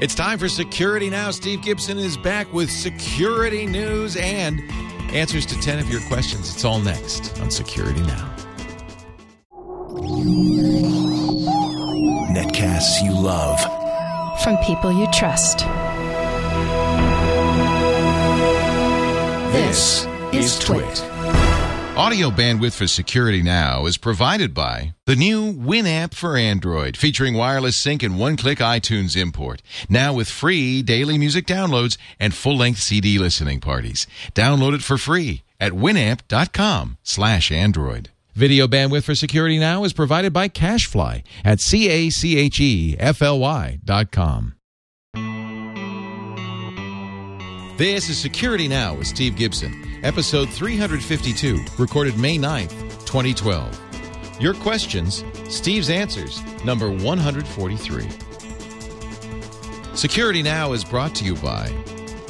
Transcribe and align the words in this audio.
It's 0.00 0.14
time 0.14 0.38
for 0.38 0.48
Security 0.48 1.10
Now. 1.10 1.32
Steve 1.32 1.60
Gibson 1.60 1.98
is 1.98 2.16
back 2.16 2.52
with 2.52 2.70
security 2.70 3.66
news 3.66 4.14
and 4.14 4.62
answers 5.12 5.44
to 5.46 5.60
10 5.60 5.80
of 5.80 5.90
your 5.90 6.00
questions. 6.02 6.54
It's 6.54 6.64
all 6.64 6.78
next 6.78 7.36
on 7.40 7.50
Security 7.50 8.02
Now. 8.02 8.32
Netcasts 12.30 13.02
you 13.02 13.12
love. 13.12 13.58
From 14.44 14.56
people 14.58 14.92
you 14.92 15.08
trust. 15.12 15.66
This 19.52 20.06
is 20.32 20.60
Twit. 20.60 21.17
Audio 21.98 22.30
bandwidth 22.30 22.74
for 22.76 22.86
Security 22.86 23.42
Now 23.42 23.84
is 23.86 23.98
provided 23.98 24.54
by 24.54 24.94
the 25.06 25.16
new 25.16 25.52
Winamp 25.52 26.14
for 26.14 26.36
Android, 26.36 26.96
featuring 26.96 27.34
wireless 27.34 27.76
sync 27.76 28.04
and 28.04 28.16
one-click 28.16 28.58
iTunes 28.58 29.20
import. 29.20 29.62
Now 29.88 30.12
with 30.12 30.28
free 30.28 30.80
daily 30.80 31.18
music 31.18 31.44
downloads 31.44 31.98
and 32.20 32.32
full-length 32.32 32.78
CD 32.78 33.18
listening 33.18 33.58
parties. 33.58 34.06
Download 34.32 34.76
it 34.76 34.82
for 34.82 34.96
free 34.96 35.42
at 35.58 35.72
winamp.com 35.72 36.98
slash 37.02 37.50
Android. 37.50 38.10
Video 38.32 38.68
bandwidth 38.68 39.02
for 39.02 39.16
Security 39.16 39.58
Now 39.58 39.82
is 39.82 39.92
provided 39.92 40.32
by 40.32 40.48
Cachefly 40.48 41.24
at 41.44 41.58
C-A-C-H-E-F-L-Y 41.60 42.20
dot 43.84 44.12
com. 44.12 44.54
This 47.78 48.08
is 48.08 48.18
Security 48.18 48.66
Now 48.66 48.94
with 48.94 49.06
Steve 49.06 49.36
Gibson, 49.36 50.00
episode 50.02 50.50
352, 50.50 51.64
recorded 51.78 52.18
May 52.18 52.36
9th, 52.36 52.72
2012. 53.06 54.40
Your 54.40 54.54
questions, 54.54 55.22
Steve's 55.48 55.88
answers, 55.88 56.42
number 56.64 56.90
143. 56.90 58.08
Security 59.94 60.42
Now 60.42 60.72
is 60.72 60.82
brought 60.82 61.14
to 61.14 61.24
you 61.24 61.36
by 61.36 61.72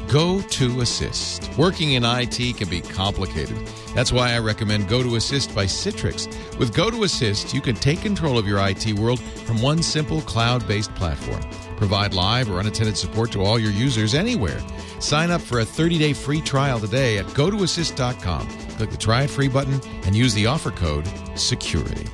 Go 0.09 0.43
to 0.43 0.83
Assist. 0.83 1.51
Working 1.57 1.95
in 1.95 2.05
IT 2.05 2.59
can 2.59 2.69
be 2.69 2.83
complicated. 2.83 3.57
That's 3.95 4.13
why 4.13 4.33
I 4.33 4.41
recommend 4.41 4.87
Go 4.87 5.03
to 5.03 5.17
Assist 5.17 5.55
by 5.55 5.65
Citrix. 5.65 6.29
With 6.59 6.75
Go 6.75 6.91
to 6.91 7.05
Assist, 7.05 7.55
you 7.55 7.63
can 7.63 7.75
take 7.75 8.03
control 8.03 8.37
of 8.37 8.47
your 8.47 8.59
IT 8.69 8.93
world 8.99 9.19
from 9.21 9.63
one 9.63 9.83
simple 9.83 10.21
cloud 10.21 10.69
based 10.69 10.95
platform. 10.95 11.41
Provide 11.79 12.13
live 12.13 12.51
or 12.51 12.61
unattended 12.61 12.99
support 12.99 13.33
to 13.33 13.43
all 13.43 13.59
your 13.59 13.71
users 13.71 14.15
anywhere. 14.15 14.61
Sign 15.01 15.31
up 15.31 15.41
for 15.41 15.61
a 15.61 15.65
30 15.65 15.99
day 15.99 16.13
free 16.13 16.41
trial 16.41 16.81
today 16.81 17.19
at 17.19 17.27
gotoassist.com. 17.27 18.49
Click 18.77 18.91
the 18.91 18.97
try 18.97 19.27
free 19.27 19.49
button 19.49 19.81
and 20.05 20.15
use 20.15 20.35
the 20.35 20.47
offer 20.47 20.71
code 20.71 21.07
SECURITY. 21.35 22.07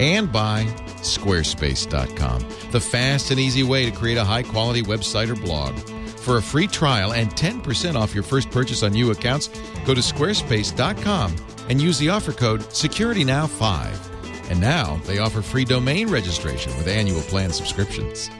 And 0.00 0.32
by 0.32 0.64
squarespace.com, 1.02 2.40
the 2.72 2.80
fast 2.80 3.30
and 3.30 3.38
easy 3.38 3.62
way 3.62 3.88
to 3.88 3.96
create 3.96 4.18
a 4.18 4.24
high 4.24 4.42
quality 4.42 4.82
website 4.82 5.28
or 5.28 5.36
blog. 5.36 5.76
For 6.18 6.38
a 6.38 6.42
free 6.42 6.66
trial 6.66 7.12
and 7.12 7.30
10% 7.30 7.94
off 7.94 8.14
your 8.14 8.24
first 8.24 8.50
purchase 8.50 8.82
on 8.82 8.92
new 8.92 9.10
accounts, 9.10 9.48
go 9.84 9.94
to 9.94 10.00
squarespace.com 10.00 11.36
and 11.68 11.80
use 11.80 11.98
the 11.98 12.08
offer 12.08 12.32
code 12.32 12.60
SecurityNow5. 12.60 14.50
And 14.50 14.60
now 14.60 14.96
they 15.04 15.18
offer 15.18 15.42
free 15.42 15.64
domain 15.64 16.08
registration 16.10 16.76
with 16.76 16.88
annual 16.88 17.20
plan 17.22 17.52
subscriptions. 17.52 18.30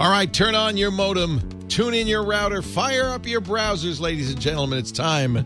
All 0.00 0.08
right, 0.08 0.32
turn 0.32 0.54
on 0.54 0.76
your 0.76 0.92
modem, 0.92 1.40
tune 1.68 1.92
in 1.92 2.06
your 2.06 2.24
router, 2.24 2.62
fire 2.62 3.10
up 3.10 3.26
your 3.26 3.40
browsers, 3.40 3.98
ladies 3.98 4.30
and 4.30 4.40
gentlemen. 4.40 4.78
It's 4.78 4.92
time 4.92 5.44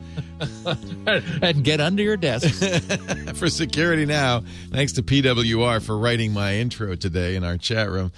and 1.42 1.64
get 1.64 1.80
under 1.80 2.02
your 2.02 2.18
desk. 2.18 2.62
for 3.34 3.48
Security 3.48 4.04
Now. 4.04 4.42
Thanks 4.70 4.92
to 4.92 5.02
PWR 5.02 5.80
for 5.82 5.96
writing 5.96 6.34
my 6.34 6.56
intro 6.56 6.94
today 6.96 7.34
in 7.34 7.44
our 7.44 7.56
chat 7.56 7.88
room. 7.88 8.12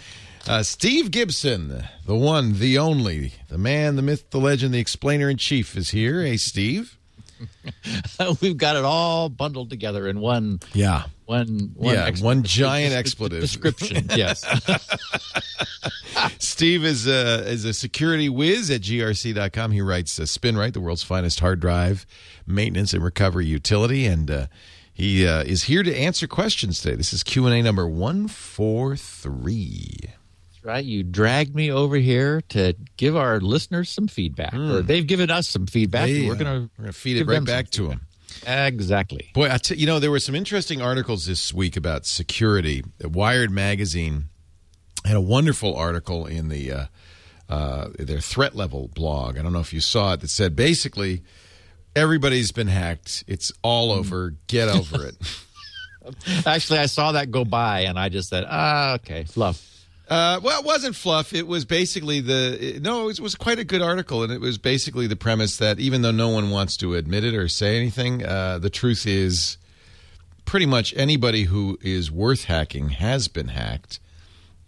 Uh, 0.49 0.65
Steve 0.65 1.13
Gibson, 1.13 1.85
the 2.05 2.17
one, 2.17 2.59
the 2.59 2.79
only, 2.79 3.35
the 3.49 3.57
man, 3.57 3.95
the 3.95 4.03
myth, 4.03 4.31
the 4.31 4.41
legend, 4.41 4.75
the 4.75 4.81
explainer 4.81 5.31
in 5.31 5.37
chief 5.37 5.77
is 5.77 5.91
here. 5.91 6.23
Hey, 6.23 6.37
Steve. 6.37 6.99
We've 8.41 8.57
got 8.57 8.77
it 8.77 8.85
all 8.85 9.29
bundled 9.29 9.71
together 9.71 10.09
in 10.09 10.21
one. 10.21 10.61
Yeah. 10.73 11.05
One, 11.27 11.73
one 11.75 11.95
yeah, 11.95 12.05
ex- 12.05 12.21
one 12.21 12.43
giant 12.43 12.95
expletive. 12.95 13.41
description. 13.41 14.09
Yes. 14.17 14.45
Steve 16.39 16.85
is 16.85 17.07
a, 17.07 17.47
is 17.49 17.65
a 17.65 17.73
security 17.73 18.29
whiz 18.29 18.71
at 18.71 18.83
grc.com. 18.83 19.73
He 19.73 19.81
writes 19.81 20.19
uh, 20.19 20.25
SpinRite, 20.25 20.73
the 20.75 20.81
world's 20.81 21.03
finest 21.03 21.41
hard 21.41 21.61
drive 21.61 22.07
maintenance 22.47 22.93
and 22.93 23.03
recovery 23.03 23.47
utility, 23.47 24.07
and 24.07 24.31
uh, 24.31 24.47
he 24.93 25.27
uh, 25.27 25.43
is 25.43 25.65
here 25.65 25.83
to 25.83 25.95
answer 25.97 26.27
questions 26.27 26.81
today. 26.81 26.95
This 26.97 27.13
is 27.13 27.23
Q 27.23 27.47
and 27.47 27.55
A 27.55 27.63
number 27.63 27.89
one 27.89 28.29
four 28.29 28.97
three. 28.97 29.97
Right. 30.65 30.85
You 30.85 31.03
dragged 31.03 31.55
me 31.55 31.71
over 31.71 31.97
here 31.97 32.41
to 32.51 32.75
give 32.97 33.17
our 33.17 33.41
listeners 33.41 33.91
some 33.91 34.09
feedback, 34.09 34.55
or 34.55 34.83
they've 34.83 35.07
given 35.07 35.31
us 35.31 35.49
some 35.49 35.67
feedback. 35.67 36.09
and 36.09 36.27
we're 36.29 36.35
gonna 36.37 36.71
we're 36.79 36.85
gonna 36.85 36.93
feed 36.93 37.19
it 37.19 37.27
right 37.27 37.45
back 37.45 37.71
to 37.71 37.89
them. 37.89 38.01
exactly. 38.47 39.31
Boy, 39.35 39.51
I 39.51 39.59
t- 39.59 39.77
you 39.77 39.87
know 39.87 39.99
there 40.01 40.11
were 40.11 40.21
some 40.21 40.35
interesting 40.35 40.81
articles 40.83 41.27
this 41.27 41.53
week 41.55 41.77
about 41.77 42.07
security. 42.07 42.83
Wired 43.03 43.51
magazine 43.51 44.25
had 45.05 45.17
a 45.17 45.21
wonderful 45.21 45.77
article 45.77 46.27
in 46.27 46.49
the 46.49 46.73
uh, 46.73 46.85
uh, 47.49 47.89
their 47.99 48.21
threat 48.21 48.55
level 48.57 48.89
blog. 48.95 49.39
I 49.39 49.43
don't 49.43 49.53
know 49.53 49.61
if 49.61 49.73
you 49.73 49.81
saw 49.81 50.15
it. 50.15 50.21
That 50.21 50.31
said 50.31 50.57
basically 50.57 51.23
everybody's 51.95 52.53
been 52.53 52.69
hacked. 52.69 53.25
It's 53.27 53.53
all 53.63 53.93
over. 53.93 54.35
Get 54.47 54.69
over 54.69 55.07
it. 55.07 55.17
Actually, 56.47 56.81
I 56.81 56.87
saw 56.87 57.13
that 57.13 57.31
go 57.31 57.45
by, 57.45 57.81
and 57.83 57.99
I 57.99 58.09
just 58.09 58.29
said, 58.29 58.45
"Ah, 58.49 58.95
okay, 58.95 59.25
fluff." 59.25 59.71
Uh, 60.09 60.39
well, 60.43 60.61
it 60.61 60.67
wasn't 60.67 60.95
fluff. 60.95 61.33
It 61.33 61.47
was 61.47 61.65
basically 61.65 62.21
the 62.21 62.77
it- 62.77 62.83
no. 62.83 63.09
It 63.09 63.21
was, 63.21 63.35
quite 63.35 63.59
a 63.59 63.65
good 63.65 63.81
article, 63.81 64.23
and 64.23 64.31
it 64.33 64.41
was 64.41 64.59
basically 64.59 65.07
the 65.07 65.17
premise 65.17 65.57
that 65.57 65.81
even 65.81 66.03
though 66.03 66.11
no 66.11 66.29
one 66.29 66.51
wants 66.51 66.77
to 66.79 66.95
admit 66.95 67.25
it 67.25 67.35
or 67.35 67.49
say 67.49 67.79
anything, 67.79 68.25
uh, 68.25 68.59
the 68.59 68.69
truth 68.71 69.07
is, 69.07 69.57
pretty 70.45 70.67
much 70.67 70.93
anybody 70.97 71.45
who 71.45 71.79
is 71.81 72.11
worth 72.11 72.45
hacking 72.45 72.91
has 72.91 73.29
been 73.29 73.49
hacked. 73.49 73.99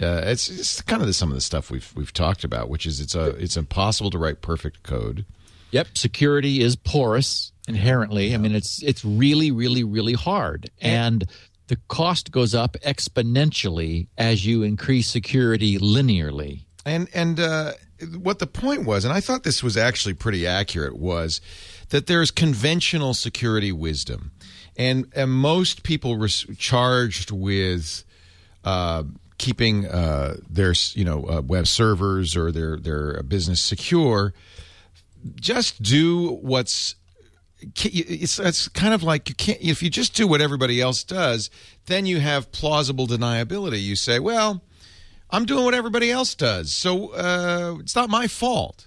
Uh, 0.00 0.22
it's, 0.24 0.48
it's 0.48 0.82
kind 0.82 1.00
of 1.00 1.06
the, 1.08 1.14
some 1.14 1.30
of 1.30 1.34
the 1.34 1.40
stuff 1.40 1.70
we've 1.70 1.92
we've 1.94 2.12
talked 2.12 2.44
about, 2.44 2.68
which 2.68 2.86
is 2.86 3.00
it's 3.00 3.14
a 3.14 3.30
it's 3.36 3.56
impossible 3.56 4.10
to 4.10 4.18
write 4.18 4.40
perfect 4.42 4.82
code. 4.82 5.24
Yep, 5.70 5.98
security 5.98 6.60
is 6.62 6.76
porous 6.76 7.52
inherently. 7.68 8.34
I 8.34 8.38
mean, 8.38 8.54
it's 8.54 8.82
it's 8.82 9.04
really, 9.04 9.50
really, 9.50 9.84
really 9.84 10.12
hard, 10.14 10.70
and 10.80 11.28
the 11.68 11.76
cost 11.88 12.30
goes 12.30 12.54
up 12.54 12.76
exponentially 12.84 14.08
as 14.16 14.46
you 14.46 14.62
increase 14.62 15.08
security 15.08 15.78
linearly. 15.78 16.64
And 16.84 17.08
and 17.12 17.40
uh, 17.40 17.72
what 18.18 18.38
the 18.38 18.46
point 18.46 18.84
was, 18.84 19.04
and 19.04 19.12
I 19.12 19.20
thought 19.20 19.42
this 19.42 19.62
was 19.62 19.76
actually 19.76 20.14
pretty 20.14 20.46
accurate, 20.46 20.96
was 20.96 21.40
that 21.88 22.06
there's 22.06 22.30
conventional 22.30 23.14
security 23.14 23.72
wisdom, 23.72 24.32
and 24.76 25.10
and 25.14 25.30
most 25.30 25.82
people 25.82 26.16
were 26.16 26.28
charged 26.28 27.30
with 27.30 28.04
uh, 28.64 29.04
keeping 29.38 29.86
uh, 29.86 30.36
their 30.48 30.74
you 30.94 31.04
know 31.04 31.24
uh, 31.28 31.40
web 31.40 31.66
servers 31.66 32.36
or 32.36 32.52
their 32.52 32.76
their 32.76 33.22
business 33.22 33.60
secure. 33.60 34.32
Just 35.34 35.82
do 35.82 36.34
what's 36.34 36.94
it's 37.60 38.38
it's 38.38 38.68
kind 38.68 38.94
of 38.94 39.02
like 39.02 39.28
you 39.28 39.34
can't 39.34 39.60
if 39.60 39.82
you 39.82 39.90
just 39.90 40.14
do 40.14 40.26
what 40.26 40.40
everybody 40.40 40.80
else 40.80 41.02
does, 41.04 41.50
then 41.86 42.06
you 42.06 42.20
have 42.20 42.52
plausible 42.52 43.06
deniability. 43.06 43.82
You 43.82 43.96
say, 43.96 44.18
well. 44.18 44.62
I'm 45.28 45.44
doing 45.44 45.64
what 45.64 45.74
everybody 45.74 46.08
else 46.12 46.36
does, 46.36 46.72
so 46.72 47.08
uh, 47.08 47.78
it's 47.80 47.96
not 47.96 48.08
my 48.08 48.28
fault. 48.28 48.86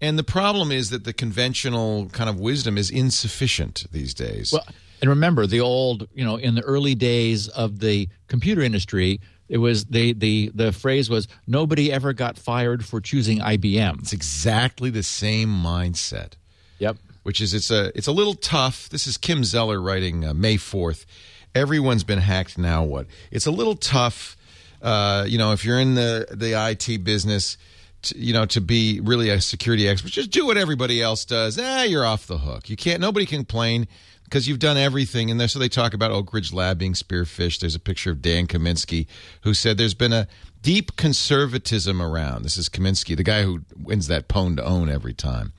And 0.00 0.18
the 0.18 0.24
problem 0.24 0.72
is 0.72 0.90
that 0.90 1.04
the 1.04 1.12
conventional 1.12 2.08
kind 2.08 2.28
of 2.30 2.40
wisdom 2.40 2.76
is 2.76 2.90
insufficient 2.90 3.84
these 3.92 4.12
days. 4.12 4.52
Well, 4.52 4.66
and 5.00 5.08
remember 5.08 5.46
the 5.46 5.60
old, 5.60 6.08
you 6.14 6.24
know, 6.24 6.36
in 6.36 6.54
the 6.54 6.62
early 6.62 6.94
days 6.94 7.48
of 7.48 7.80
the 7.80 8.08
computer 8.28 8.62
industry, 8.62 9.20
it 9.48 9.58
was 9.58 9.86
the 9.86 10.12
the 10.12 10.50
the 10.54 10.72
phrase 10.72 11.10
was 11.10 11.26
nobody 11.46 11.92
ever 11.92 12.12
got 12.12 12.38
fired 12.38 12.84
for 12.84 13.00
choosing 13.00 13.38
IBM. 13.38 14.00
it's 14.00 14.12
exactly 14.12 14.90
the 14.90 15.02
same 15.02 15.48
mindset. 15.48 16.34
Yep. 16.78 16.96
Which 17.30 17.40
is 17.40 17.54
it's 17.54 17.70
a 17.70 17.96
it's 17.96 18.08
a 18.08 18.12
little 18.12 18.34
tough. 18.34 18.88
This 18.88 19.06
is 19.06 19.16
Kim 19.16 19.42
Zetter 19.42 19.80
writing 19.80 20.24
uh, 20.24 20.34
May 20.34 20.56
fourth. 20.56 21.06
Everyone's 21.54 22.02
been 22.02 22.18
hacked. 22.18 22.58
Now 22.58 22.82
what? 22.82 23.06
It's 23.30 23.46
a 23.46 23.52
little 23.52 23.76
tough. 23.76 24.36
Uh, 24.82 25.26
you 25.28 25.38
know, 25.38 25.52
if 25.52 25.64
you're 25.64 25.78
in 25.78 25.94
the 25.94 26.26
the 26.32 26.60
IT 26.60 27.04
business, 27.04 27.56
to, 28.02 28.18
you 28.18 28.32
know, 28.32 28.46
to 28.46 28.60
be 28.60 28.98
really 28.98 29.28
a 29.28 29.40
security 29.40 29.86
expert, 29.86 30.10
just 30.10 30.32
do 30.32 30.44
what 30.44 30.56
everybody 30.56 31.00
else 31.00 31.24
does. 31.24 31.56
Ah, 31.56 31.84
you're 31.84 32.04
off 32.04 32.26
the 32.26 32.38
hook. 32.38 32.68
You 32.68 32.74
can't. 32.74 33.00
Nobody 33.00 33.26
can 33.26 33.44
complain 33.44 33.86
because 34.24 34.48
you've 34.48 34.58
done 34.58 34.76
everything. 34.76 35.30
And 35.30 35.38
there, 35.38 35.46
so 35.46 35.60
they 35.60 35.68
talk 35.68 35.94
about 35.94 36.10
Oak 36.10 36.34
Ridge 36.34 36.52
Lab 36.52 36.78
being 36.78 36.96
spear-phished. 36.96 37.60
There's 37.60 37.76
a 37.76 37.78
picture 37.78 38.10
of 38.10 38.20
Dan 38.20 38.48
Kaminsky 38.48 39.06
who 39.42 39.54
said 39.54 39.78
there's 39.78 39.94
been 39.94 40.12
a 40.12 40.26
deep 40.62 40.96
conservatism 40.96 42.02
around. 42.02 42.42
This 42.42 42.56
is 42.56 42.68
Kaminsky, 42.68 43.16
the 43.16 43.22
guy 43.22 43.44
who 43.44 43.60
wins 43.76 44.08
that 44.08 44.26
Pwn2Own 44.26 44.90
every 44.90 45.14
time. 45.14 45.52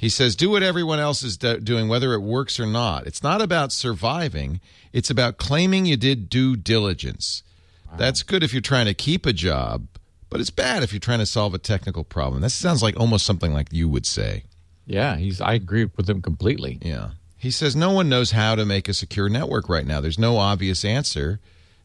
He 0.00 0.08
says, 0.08 0.34
do 0.34 0.48
what 0.48 0.62
everyone 0.62 0.98
else 0.98 1.22
is 1.22 1.36
do- 1.36 1.60
doing, 1.60 1.86
whether 1.86 2.14
it 2.14 2.20
works 2.20 2.58
or 2.58 2.64
not. 2.64 3.06
It's 3.06 3.22
not 3.22 3.42
about 3.42 3.70
surviving, 3.70 4.58
it's 4.94 5.10
about 5.10 5.36
claiming 5.36 5.84
you 5.84 5.98
did 5.98 6.30
due 6.30 6.56
diligence. 6.56 7.42
That's 7.98 8.22
good 8.22 8.42
if 8.42 8.54
you're 8.54 8.62
trying 8.62 8.86
to 8.86 8.94
keep 8.94 9.26
a 9.26 9.32
job, 9.34 9.88
but 10.30 10.40
it's 10.40 10.48
bad 10.48 10.82
if 10.82 10.90
you're 10.90 11.00
trying 11.00 11.18
to 11.18 11.26
solve 11.26 11.52
a 11.52 11.58
technical 11.58 12.02
problem. 12.02 12.40
That 12.40 12.48
sounds 12.48 12.82
like 12.82 12.98
almost 12.98 13.26
something 13.26 13.52
like 13.52 13.74
you 13.74 13.90
would 13.90 14.06
say. 14.06 14.44
Yeah, 14.86 15.16
he's. 15.16 15.38
I 15.38 15.52
agree 15.52 15.90
with 15.94 16.08
him 16.08 16.22
completely. 16.22 16.78
Yeah. 16.80 17.10
He 17.36 17.50
says 17.50 17.76
no 17.76 17.90
one 17.90 18.08
knows 18.08 18.30
how 18.30 18.54
to 18.54 18.64
make 18.64 18.88
a 18.88 18.94
secure 18.94 19.28
network 19.28 19.68
right 19.68 19.86
now. 19.86 20.00
There's 20.00 20.18
no 20.18 20.38
obvious 20.38 20.82
answer 20.82 21.40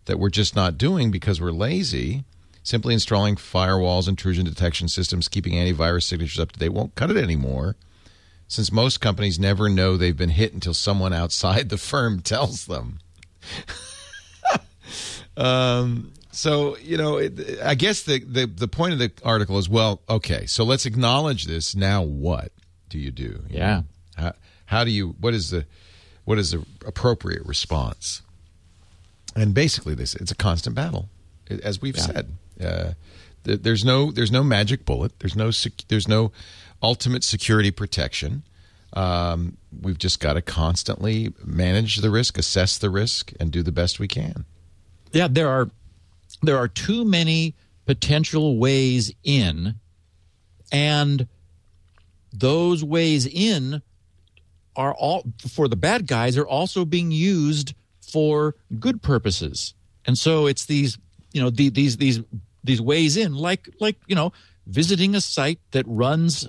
that 0.06 0.20
we're 0.20 0.30
just 0.30 0.56
not 0.56 0.78
doing 0.78 1.12
because 1.12 1.42
we're 1.42 1.52
lazy. 1.52 2.24
Simply 2.64 2.94
installing 2.94 3.36
firewalls, 3.36 4.08
intrusion 4.08 4.46
detection 4.46 4.88
systems, 4.88 5.28
keeping 5.28 5.54
antivirus 5.54 6.04
signatures 6.04 6.40
up 6.40 6.54
to 6.54 6.60
date 6.60 6.70
won't 6.70 6.96
cut 6.96 7.12
it 7.12 7.18
anymore, 7.18 7.76
since 8.48 8.72
most 8.72 9.02
companies 9.02 9.40
never 9.40 9.70
know 9.70 9.98
they've 9.98 10.16
been 10.16 10.30
hit 10.30 10.54
until 10.54 10.74
someone 10.74 11.14
outside 11.14 11.70
the 11.70 11.78
firm 11.78 12.20
tells 12.22 12.66
them. 12.66 13.00
um, 15.38 16.14
so 16.32 16.78
you 16.78 16.98
know, 16.98 17.18
it, 17.18 17.60
I 17.64 17.76
guess 17.76 18.04
the, 18.04 18.20
the 18.20 18.46
the 18.46 18.68
point 18.68 18.94
of 18.94 19.00
the 19.00 19.12
article 19.24 19.58
is 19.58 19.70
well, 19.70 20.02
okay, 20.10 20.46
so 20.46 20.64
let's 20.64 20.86
acknowledge 20.86 21.46
this. 21.46 21.76
Now, 21.76 22.04
what 22.04 22.52
do 22.90 23.00
you 23.00 23.12
do? 23.12 23.44
You 23.50 23.58
Yeah. 23.58 23.76
know? 23.76 23.84
How, 24.18 24.34
how 24.68 24.84
do 24.84 24.92
you? 24.92 25.16
What 25.20 25.34
is 25.34 25.50
the 25.50 25.66
what 26.26 26.38
is 26.38 26.52
the 26.52 26.66
appropriate 26.86 27.46
response? 27.46 28.22
And 29.36 29.54
basically, 29.54 29.96
this 29.96 30.16
it's 30.16 30.32
a 30.32 30.36
constant 30.36 30.76
battle, 30.76 31.10
as 31.64 31.82
we've 31.82 32.00
said. 32.00 32.32
Uh, 32.62 32.94
th- 33.44 33.62
there's 33.62 33.84
no 33.84 34.12
there's 34.12 34.32
no 34.32 34.44
magic 34.44 34.86
bullet. 34.86 35.18
There's 35.20 35.36
no 35.36 35.52
sec- 35.52 35.86
there's 35.90 36.08
no 36.08 36.32
ultimate 36.82 37.24
security 37.24 37.72
protection. 37.72 38.44
Um, 38.94 39.58
we've 39.82 39.98
just 39.98 40.20
got 40.20 40.34
to 40.34 40.42
constantly 40.42 41.34
manage 41.44 41.98
the 41.98 42.10
risk, 42.10 42.38
assess 42.38 42.78
the 42.78 42.90
risk, 42.90 43.34
and 43.40 43.52
do 43.52 43.62
the 43.62 43.72
best 43.72 44.00
we 44.00 44.08
can. 44.08 44.46
Yeah, 45.12 45.28
there 45.30 45.50
are 45.50 45.70
there 46.42 46.58
are 46.58 46.68
too 46.68 47.06
many 47.06 47.56
potential 47.86 48.58
ways 48.58 49.14
in, 49.24 49.76
and 50.72 51.28
those 52.32 52.84
ways 52.84 53.26
in 53.26 53.82
are 54.76 54.94
all 54.94 55.24
for 55.48 55.68
the 55.68 55.76
bad 55.76 56.08
guys 56.08 56.38
are 56.38 56.48
also 56.48 56.86
being 56.86 57.12
used 57.12 57.74
for 58.02 58.56
good 58.80 59.02
purposes. 59.02 59.74
And 60.06 60.18
so 60.18 60.46
it's 60.48 60.66
these 60.66 60.98
you 61.32 61.42
know 61.42 61.50
the, 61.50 61.70
these 61.70 61.98
these 61.98 62.22
these 62.64 62.82
ways 62.82 63.18
in 63.18 63.36
like 63.36 63.70
like 63.80 63.98
you 64.08 64.16
know 64.16 64.32
visiting 64.68 65.16
a 65.16 65.22
site 65.22 65.60
that 65.72 65.86
runs 65.88 66.48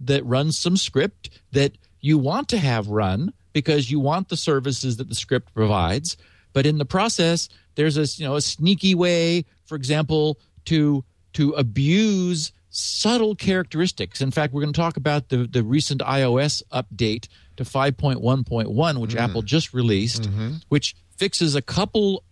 that 0.00 0.24
runs 0.24 0.58
some 0.58 0.76
script 0.76 1.30
that 1.52 1.72
you 2.00 2.18
want 2.18 2.48
to 2.48 2.58
have 2.58 2.88
run 2.88 3.32
because 3.52 3.90
you 3.90 4.00
want 4.00 4.28
the 4.28 4.36
services 4.36 4.96
that 4.98 5.08
the 5.08 5.14
script 5.14 5.52
provides. 5.54 6.16
But 6.52 6.66
in 6.66 6.78
the 6.78 6.84
process 6.84 7.48
there's 7.74 7.96
a 7.96 8.04
you 8.20 8.28
know 8.28 8.36
a 8.36 8.40
sneaky 8.40 8.94
way 8.94 9.44
for 9.64 9.76
example 9.76 10.38
to 10.66 11.04
to 11.34 11.52
abuse 11.52 12.52
subtle 12.70 13.34
characteristics. 13.34 14.20
In 14.20 14.30
fact 14.30 14.52
we're 14.52 14.62
going 14.62 14.72
to 14.72 14.80
talk 14.80 14.96
about 14.96 15.28
the 15.28 15.38
the 15.38 15.62
recent 15.62 16.00
iOS 16.02 16.62
update 16.72 17.28
to 17.56 17.64
5.1.1 17.64 19.00
which 19.00 19.10
mm-hmm. 19.10 19.18
Apple 19.18 19.42
just 19.42 19.72
released 19.72 20.22
mm-hmm. 20.22 20.54
which 20.68 20.94
fixes 21.16 21.54
a 21.54 21.62
couple 21.62 22.24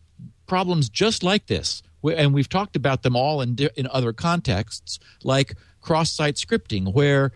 problems 0.46 0.88
just 0.88 1.22
like 1.22 1.46
this. 1.46 1.82
And 2.04 2.32
we've 2.32 2.48
talked 2.48 2.76
about 2.76 3.02
them 3.02 3.16
all 3.16 3.40
in 3.40 3.56
in 3.76 3.88
other 3.88 4.12
contexts 4.12 4.98
like 5.24 5.54
cross-site 5.86 6.34
scripting 6.34 6.92
where 6.92 7.30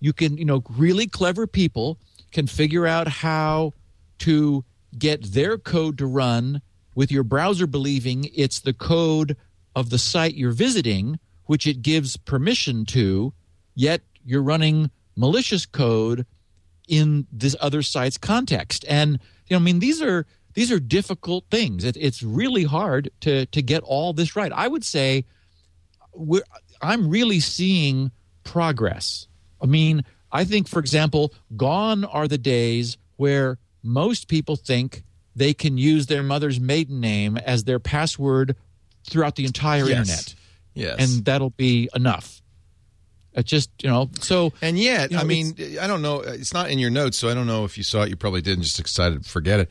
you 0.00 0.12
can 0.12 0.38
you 0.38 0.44
know 0.44 0.62
really 0.70 1.06
clever 1.06 1.46
people 1.46 1.98
can 2.32 2.46
figure 2.46 2.86
out 2.86 3.06
how 3.06 3.74
to 4.18 4.64
get 4.98 5.22
their 5.32 5.58
code 5.58 5.98
to 5.98 6.06
run 6.06 6.62
with 6.94 7.12
your 7.12 7.22
browser 7.22 7.66
believing 7.66 8.26
it's 8.34 8.60
the 8.60 8.72
code 8.72 9.36
of 9.76 9.90
the 9.90 9.98
site 9.98 10.34
you're 10.34 10.50
visiting 10.50 11.18
which 11.44 11.66
it 11.66 11.82
gives 11.82 12.16
permission 12.16 12.86
to 12.86 13.34
yet 13.74 14.00
you're 14.24 14.42
running 14.42 14.90
malicious 15.14 15.66
code 15.66 16.24
in 16.88 17.26
this 17.30 17.54
other 17.60 17.82
site's 17.82 18.18
context. 18.18 18.84
And 18.88 19.20
you 19.46 19.54
know 19.54 19.60
i 19.60 19.62
mean 19.62 19.78
these 19.78 20.00
are 20.02 20.26
these 20.54 20.72
are 20.72 20.80
difficult 20.80 21.44
things. 21.50 21.84
It, 21.84 21.96
it's 21.96 22.22
really 22.22 22.64
hard 22.64 23.10
to 23.20 23.46
to 23.46 23.62
get 23.62 23.82
all 23.84 24.12
this 24.12 24.34
right. 24.34 24.52
I 24.52 24.66
would 24.66 24.84
say 24.84 25.24
we're, 26.12 26.42
i'm 26.82 27.08
really 27.08 27.40
seeing 27.40 28.10
progress 28.44 29.26
i 29.62 29.66
mean 29.66 30.04
i 30.32 30.44
think 30.44 30.68
for 30.68 30.78
example 30.78 31.32
gone 31.56 32.04
are 32.04 32.26
the 32.28 32.38
days 32.38 32.96
where 33.16 33.58
most 33.82 34.28
people 34.28 34.56
think 34.56 35.02
they 35.36 35.54
can 35.54 35.78
use 35.78 36.06
their 36.06 36.22
mother's 36.22 36.58
maiden 36.60 37.00
name 37.00 37.36
as 37.36 37.64
their 37.64 37.78
password 37.78 38.56
throughout 39.08 39.36
the 39.36 39.44
entire 39.44 39.86
Yes. 39.88 39.98
internet 39.98 40.34
Yes, 40.74 40.96
and 40.98 41.24
that'll 41.24 41.50
be 41.50 41.88
enough 41.94 42.40
it 43.34 43.44
just 43.46 43.70
you 43.82 43.88
know 43.88 44.10
so 44.20 44.52
And 44.62 44.78
yet, 44.78 45.10
You 45.10 45.16
know, 45.16 45.22
I 45.22 45.24
mean, 45.24 45.54
I 45.80 45.86
don't 45.86 46.02
know. 46.02 46.20
It's 46.20 46.52
not 46.52 46.70
in 46.70 46.78
your 46.78 46.90
notes, 46.90 47.16
so 47.16 47.28
I 47.28 47.34
don't 47.34 47.46
know 47.46 47.64
if 47.64 47.76
you 47.78 47.84
saw 47.84 48.02
it. 48.02 48.08
You 48.10 48.16
probably 48.16 48.40
didn't, 48.42 48.64
just 48.64 48.80
excited, 48.80 49.22
to 49.22 49.28
forget 49.28 49.60
it. 49.60 49.70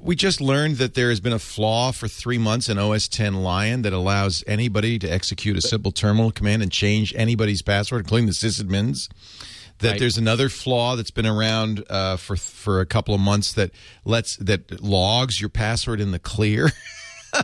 We 0.00 0.16
just 0.16 0.40
learned 0.40 0.76
that 0.76 0.94
there 0.94 1.10
has 1.10 1.20
been 1.20 1.34
a 1.34 1.38
flaw 1.38 1.92
for 1.92 2.08
three 2.08 2.38
months 2.38 2.68
in 2.68 2.78
OS 2.78 3.06
10 3.06 3.42
Lion 3.42 3.82
that 3.82 3.92
allows 3.92 4.42
anybody 4.46 4.98
to 4.98 5.06
execute 5.06 5.56
a 5.58 5.60
simple 5.60 5.92
terminal 5.92 6.30
command 6.30 6.62
and 6.62 6.72
change 6.72 7.12
anybody's 7.14 7.60
password, 7.60 8.00
including 8.00 8.26
the 8.26 8.32
sysadmins. 8.32 9.08
That 9.78 9.92
Right. 9.92 9.98
there's 10.00 10.18
another 10.18 10.48
flaw 10.48 10.96
that's 10.96 11.10
been 11.10 11.26
around 11.26 11.84
uh, 11.88 12.16
for 12.16 12.36
for 12.36 12.80
a 12.80 12.86
couple 12.86 13.14
of 13.14 13.20
months 13.20 13.52
that 13.54 13.70
lets 14.04 14.36
that 14.36 14.82
logs 14.82 15.40
your 15.40 15.48
password 15.50 16.00
in 16.00 16.10
the 16.12 16.18
clear. 16.18 16.70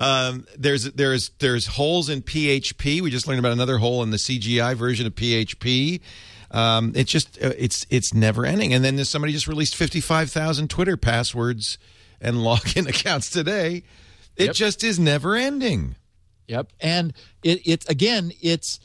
Um, 0.00 0.46
there's 0.56 0.84
there's 0.92 1.30
there's 1.38 1.66
holes 1.66 2.08
in 2.08 2.22
PHP. 2.22 3.00
We 3.02 3.10
just 3.10 3.26
learned 3.28 3.38
about 3.38 3.52
another 3.52 3.78
hole 3.78 4.02
in 4.02 4.10
the 4.10 4.16
CGI 4.16 4.74
version 4.74 5.06
of 5.06 5.14
PHP. 5.14 6.00
Um, 6.50 6.92
it's 6.96 7.10
just 7.12 7.38
uh, 7.42 7.52
it's 7.58 7.86
it's 7.90 8.12
never 8.14 8.44
ending. 8.44 8.74
And 8.74 8.84
then 8.84 9.02
somebody 9.04 9.32
just 9.32 9.46
released 9.48 9.76
55,000 9.76 10.68
Twitter 10.68 10.96
passwords 10.96 11.78
and 12.20 12.36
login 12.48 12.88
accounts 12.88 13.30
today. 13.30 13.82
It 14.36 14.46
Yep. 14.46 14.54
just 14.54 14.84
is 14.84 14.98
never 14.98 15.36
ending. 15.36 15.96
Yep. 16.48 16.72
And 16.80 17.12
it, 17.44 17.60
it's 17.64 17.86
again, 17.88 18.32
it's 18.40 18.80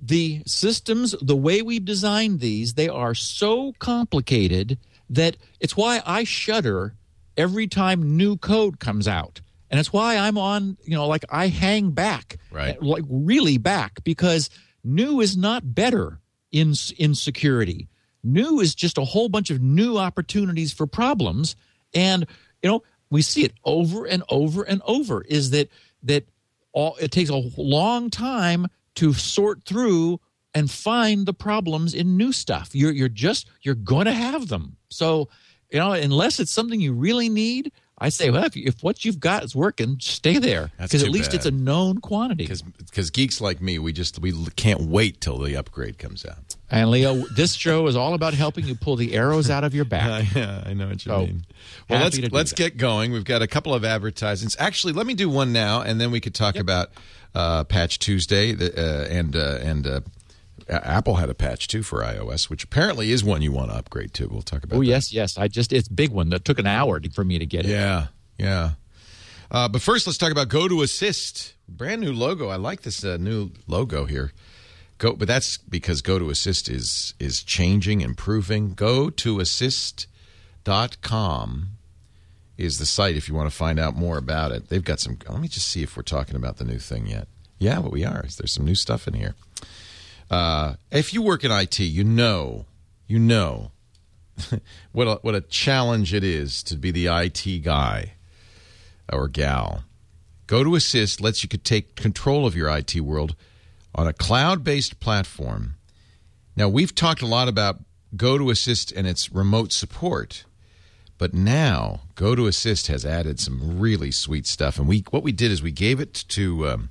the 0.00 0.42
systems, 0.46 1.14
the 1.20 1.36
way 1.36 1.62
we've 1.62 1.84
designed 1.84 2.40
these, 2.40 2.74
they 2.74 2.88
are 2.88 3.14
so 3.14 3.72
complicated 3.78 4.78
that 5.08 5.36
it's 5.58 5.76
why 5.76 6.00
I 6.06 6.24
shudder 6.24 6.94
every 7.36 7.66
time 7.66 8.16
new 8.16 8.36
code 8.36 8.78
comes 8.78 9.08
out. 9.08 9.40
And 9.70 9.80
it's 9.80 9.92
why 9.92 10.16
I'm 10.16 10.36
on, 10.38 10.76
you 10.84 10.94
know, 10.96 11.06
like 11.06 11.24
I 11.30 11.48
hang 11.48 11.90
back, 11.90 12.36
Right. 12.50 12.80
like 12.82 13.04
really 13.08 13.56
back, 13.58 14.02
because 14.04 14.50
new 14.84 15.20
is 15.20 15.36
not 15.36 15.74
better 15.74 16.18
in 16.52 16.74
in 16.98 17.14
security. 17.14 17.88
New 18.22 18.60
is 18.60 18.74
just 18.74 18.98
a 18.98 19.04
whole 19.04 19.28
bunch 19.28 19.50
of 19.50 19.60
new 19.60 19.96
opportunities 19.96 20.72
for 20.72 20.86
problems, 20.86 21.56
and 21.94 22.26
you 22.62 22.70
know 22.70 22.82
we 23.10 23.22
see 23.22 23.44
it 23.44 23.52
over 23.64 24.04
and 24.04 24.22
over 24.28 24.62
and 24.62 24.82
over. 24.84 25.22
Is 25.22 25.50
that 25.50 25.70
that 26.02 26.26
all? 26.72 26.96
It 27.00 27.10
takes 27.10 27.30
a 27.30 27.42
long 27.56 28.10
time 28.10 28.66
to 28.96 29.12
sort 29.12 29.64
through 29.64 30.20
and 30.54 30.70
find 30.70 31.26
the 31.26 31.32
problems 31.32 31.94
in 31.94 32.16
new 32.16 32.32
stuff. 32.32 32.70
You're 32.74 32.92
you're 32.92 33.08
just 33.08 33.48
you're 33.62 33.74
going 33.74 34.06
to 34.06 34.12
have 34.12 34.48
them. 34.48 34.76
So 34.88 35.28
you 35.70 35.78
know 35.78 35.92
unless 35.92 36.40
it's 36.40 36.50
something 36.50 36.80
you 36.80 36.92
really 36.92 37.28
need. 37.28 37.72
I 38.02 38.08
say, 38.08 38.30
well, 38.30 38.44
if, 38.44 38.56
if 38.56 38.82
what 38.82 39.04
you've 39.04 39.20
got 39.20 39.44
is 39.44 39.54
working, 39.54 39.98
stay 40.00 40.38
there 40.38 40.70
because 40.80 41.02
at 41.02 41.10
least 41.10 41.30
bad. 41.32 41.36
it's 41.36 41.46
a 41.46 41.50
known 41.50 41.98
quantity. 41.98 42.44
Because 42.44 43.10
geeks 43.10 43.40
like 43.42 43.60
me, 43.60 43.78
we 43.78 43.92
just 43.92 44.18
we 44.18 44.32
can't 44.56 44.80
wait 44.82 45.20
till 45.20 45.36
the 45.38 45.54
upgrade 45.56 45.98
comes 45.98 46.24
out. 46.24 46.56
And 46.70 46.90
Leo, 46.90 47.26
this 47.36 47.54
show 47.54 47.86
is 47.88 47.96
all 47.96 48.14
about 48.14 48.32
helping 48.32 48.64
you 48.66 48.74
pull 48.74 48.96
the 48.96 49.14
arrows 49.14 49.50
out 49.50 49.64
of 49.64 49.74
your 49.74 49.84
back. 49.84 50.24
yeah, 50.34 50.62
I 50.64 50.72
know 50.72 50.86
what 50.88 51.04
you 51.04 51.10
So, 51.12 51.18
mean. 51.26 51.44
Well, 51.88 52.00
let's 52.02 52.18
let's 52.32 52.50
that. 52.50 52.56
get 52.56 52.76
going. 52.78 53.12
We've 53.12 53.24
got 53.24 53.42
a 53.42 53.46
couple 53.46 53.74
of 53.74 53.84
advertisements. 53.84 54.56
Actually, 54.58 54.94
let 54.94 55.06
me 55.06 55.14
do 55.14 55.28
one 55.28 55.52
now, 55.52 55.82
and 55.82 56.00
then 56.00 56.10
we 56.10 56.20
could 56.20 56.34
talk 56.34 56.56
about 56.56 56.90
uh, 57.34 57.64
Patch 57.64 57.98
Tuesday. 57.98 58.54
Uh, 58.54 59.04
and 59.10 59.36
uh, 59.36 59.58
and 59.60 59.86
uh, 59.86 60.00
Apple 60.70 61.16
had 61.16 61.28
a 61.28 61.34
patch 61.34 61.68
too 61.68 61.82
for 61.82 62.00
iOS, 62.02 62.48
which 62.48 62.64
apparently 62.64 63.10
is 63.10 63.24
one 63.24 63.42
you 63.42 63.52
want 63.52 63.70
to 63.70 63.76
upgrade 63.76 64.14
to. 64.14 64.28
We'll 64.28 64.42
talk 64.42 64.62
about. 64.64 64.76
Oh 64.76 64.80
that. 64.80 64.86
yes, 64.86 65.12
yes. 65.12 65.36
I 65.36 65.48
just 65.48 65.72
it's 65.72 65.88
a 65.88 65.92
big 65.92 66.10
one 66.10 66.30
that 66.30 66.44
took 66.44 66.58
an 66.58 66.66
hour 66.66 67.00
for 67.12 67.24
me 67.24 67.38
to 67.38 67.46
get 67.46 67.64
it. 67.66 67.70
Yeah, 67.70 68.06
yeah. 68.38 68.72
Uh, 69.50 69.68
but 69.68 69.82
first, 69.82 70.06
let's 70.06 70.18
talk 70.18 70.30
about 70.30 70.48
Go 70.48 70.68
to 70.68 70.82
Assist. 70.82 71.54
Brand 71.68 72.00
new 72.00 72.12
logo. 72.12 72.48
I 72.48 72.56
like 72.56 72.82
this 72.82 73.04
uh, 73.04 73.16
new 73.16 73.50
logo 73.66 74.04
here. 74.04 74.32
Go, 74.98 75.14
but 75.14 75.26
that's 75.26 75.56
because 75.56 76.02
Go 76.02 76.18
to 76.18 76.30
Assist 76.30 76.68
is 76.68 77.14
is 77.18 77.42
changing, 77.42 78.00
improving. 78.00 78.74
Go 78.74 79.10
to 79.10 79.40
assist.com 79.40 80.06
is 82.58 82.78
the 82.78 82.86
site 82.86 83.16
if 83.16 83.28
you 83.28 83.34
want 83.34 83.50
to 83.50 83.56
find 83.56 83.80
out 83.80 83.96
more 83.96 84.18
about 84.18 84.52
it. 84.52 84.68
They've 84.68 84.84
got 84.84 85.00
some. 85.00 85.18
Let 85.28 85.40
me 85.40 85.48
just 85.48 85.66
see 85.68 85.82
if 85.82 85.96
we're 85.96 86.02
talking 86.02 86.36
about 86.36 86.58
the 86.58 86.64
new 86.64 86.78
thing 86.78 87.06
yet. 87.06 87.26
Yeah, 87.58 87.80
but 87.80 87.90
we 87.90 88.04
are. 88.04 88.22
There's 88.22 88.52
some 88.52 88.64
new 88.64 88.74
stuff 88.74 89.08
in 89.08 89.14
here. 89.14 89.34
Uh, 90.30 90.74
if 90.90 91.12
you 91.12 91.22
work 91.22 91.44
in 91.44 91.50
IT, 91.50 91.80
you 91.80 92.04
know, 92.04 92.66
you 93.06 93.18
know 93.18 93.72
what 94.92 95.08
a, 95.08 95.14
what 95.22 95.34
a 95.34 95.40
challenge 95.40 96.14
it 96.14 96.22
is 96.22 96.62
to 96.62 96.76
be 96.76 96.90
the 96.90 97.06
IT 97.06 97.62
guy 97.64 98.12
or 99.12 99.28
gal. 99.28 99.84
Go 100.46 100.64
to 100.64 100.74
Assist 100.74 101.20
lets 101.20 101.42
you 101.42 101.48
take 101.48 101.94
control 101.94 102.46
of 102.46 102.56
your 102.56 102.68
IT 102.68 103.00
world 103.00 103.34
on 103.94 104.06
a 104.06 104.12
cloud 104.12 104.64
based 104.64 105.00
platform. 105.00 105.74
Now, 106.56 106.68
we've 106.68 106.94
talked 106.94 107.22
a 107.22 107.26
lot 107.26 107.48
about 107.48 107.80
Go 108.16 108.36
to 108.36 108.50
Assist 108.50 108.92
and 108.92 109.06
its 109.06 109.32
remote 109.32 109.72
support. 109.72 110.44
But 111.18 111.34
now, 111.34 112.00
Go 112.14 112.34
to 112.34 112.46
Assist 112.46 112.86
has 112.88 113.04
added 113.04 113.38
some 113.38 113.78
really 113.78 114.10
sweet 114.10 114.46
stuff, 114.46 114.78
and 114.78 114.88
we 114.88 115.04
what 115.10 115.22
we 115.22 115.32
did 115.32 115.50
is 115.50 115.62
we 115.62 115.70
gave 115.70 116.00
it 116.00 116.14
to 116.28 116.68
um, 116.68 116.90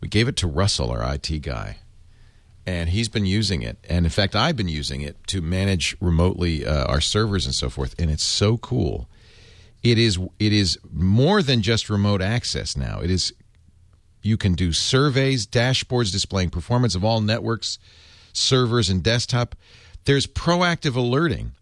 we 0.00 0.08
gave 0.08 0.28
it 0.28 0.36
to 0.38 0.46
Russell, 0.46 0.90
our 0.90 1.14
IT 1.14 1.42
guy, 1.42 1.76
and 2.66 2.90
he's 2.90 3.08
been 3.08 3.26
using 3.26 3.62
it. 3.62 3.78
And 3.88 4.06
in 4.06 4.10
fact, 4.10 4.34
I've 4.34 4.56
been 4.56 4.68
using 4.68 5.02
it 5.02 5.16
to 5.28 5.40
manage 5.40 5.96
remotely 6.00 6.66
uh, 6.66 6.84
our 6.86 7.00
servers 7.00 7.46
and 7.46 7.54
so 7.54 7.68
forth, 7.68 7.94
and 7.98 8.10
it's 8.10 8.24
so 8.24 8.56
cool. 8.56 9.08
It 9.82 9.98
is 9.98 10.18
it 10.38 10.52
is 10.52 10.78
more 10.90 11.42
than 11.42 11.60
just 11.60 11.90
remote 11.90 12.22
access 12.22 12.76
now. 12.76 13.00
It 13.00 13.10
is 13.10 13.34
you 14.22 14.38
can 14.38 14.54
do 14.54 14.72
surveys, 14.72 15.46
dashboards 15.46 16.10
displaying 16.10 16.48
performance 16.48 16.94
of 16.94 17.04
all 17.04 17.20
networks, 17.20 17.78
servers, 18.32 18.88
and 18.88 19.02
desktop. 19.02 19.54
There's 20.06 20.26
proactive 20.26 20.96
alerting. 20.96 21.52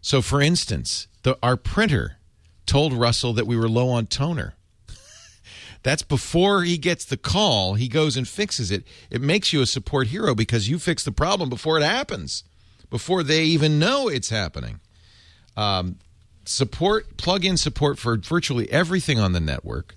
So, 0.00 0.22
for 0.22 0.40
instance, 0.40 1.08
the, 1.24 1.36
our 1.42 1.56
printer 1.56 2.16
told 2.64 2.94
Russell 2.94 3.34
that 3.34 3.46
we 3.46 3.56
were 3.56 3.68
low 3.68 3.90
on 3.90 4.06
toner. 4.06 4.54
That's 5.82 6.02
before 6.02 6.62
he 6.62 6.78
gets 6.78 7.04
the 7.04 7.16
call. 7.16 7.74
He 7.74 7.88
goes 7.88 8.16
and 8.16 8.26
fixes 8.26 8.70
it. 8.70 8.84
It 9.10 9.20
makes 9.20 9.52
you 9.52 9.60
a 9.62 9.66
support 9.66 10.08
hero 10.08 10.34
because 10.34 10.68
you 10.68 10.78
fix 10.78 11.04
the 11.04 11.12
problem 11.12 11.48
before 11.48 11.78
it 11.78 11.84
happens, 11.84 12.44
before 12.90 13.22
they 13.22 13.44
even 13.44 13.78
know 13.78 14.08
it's 14.08 14.30
happening. 14.30 14.80
Um, 15.56 15.98
support, 16.44 17.16
plug 17.16 17.44
in 17.44 17.56
support 17.56 17.98
for 17.98 18.16
virtually 18.16 18.70
everything 18.70 19.18
on 19.18 19.32
the 19.32 19.40
network. 19.40 19.94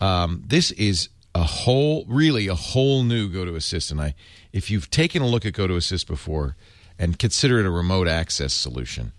Um, 0.00 0.42
this 0.46 0.70
is 0.72 1.08
a 1.34 1.42
whole, 1.42 2.04
really 2.08 2.48
a 2.48 2.54
whole 2.54 3.02
new 3.02 3.28
Go 3.28 3.44
to 3.44 3.56
Assist. 3.56 3.90
And 3.90 4.00
I, 4.00 4.14
if 4.52 4.70
you've 4.70 4.90
taken 4.90 5.22
a 5.22 5.26
look 5.26 5.44
at 5.44 5.52
Go 5.52 5.66
to 5.66 5.76
Assist 5.76 6.06
before 6.06 6.56
and 6.98 7.18
consider 7.18 7.60
it 7.60 7.66
a 7.66 7.70
remote 7.70 8.08
access 8.08 8.52
solution, 8.52 9.12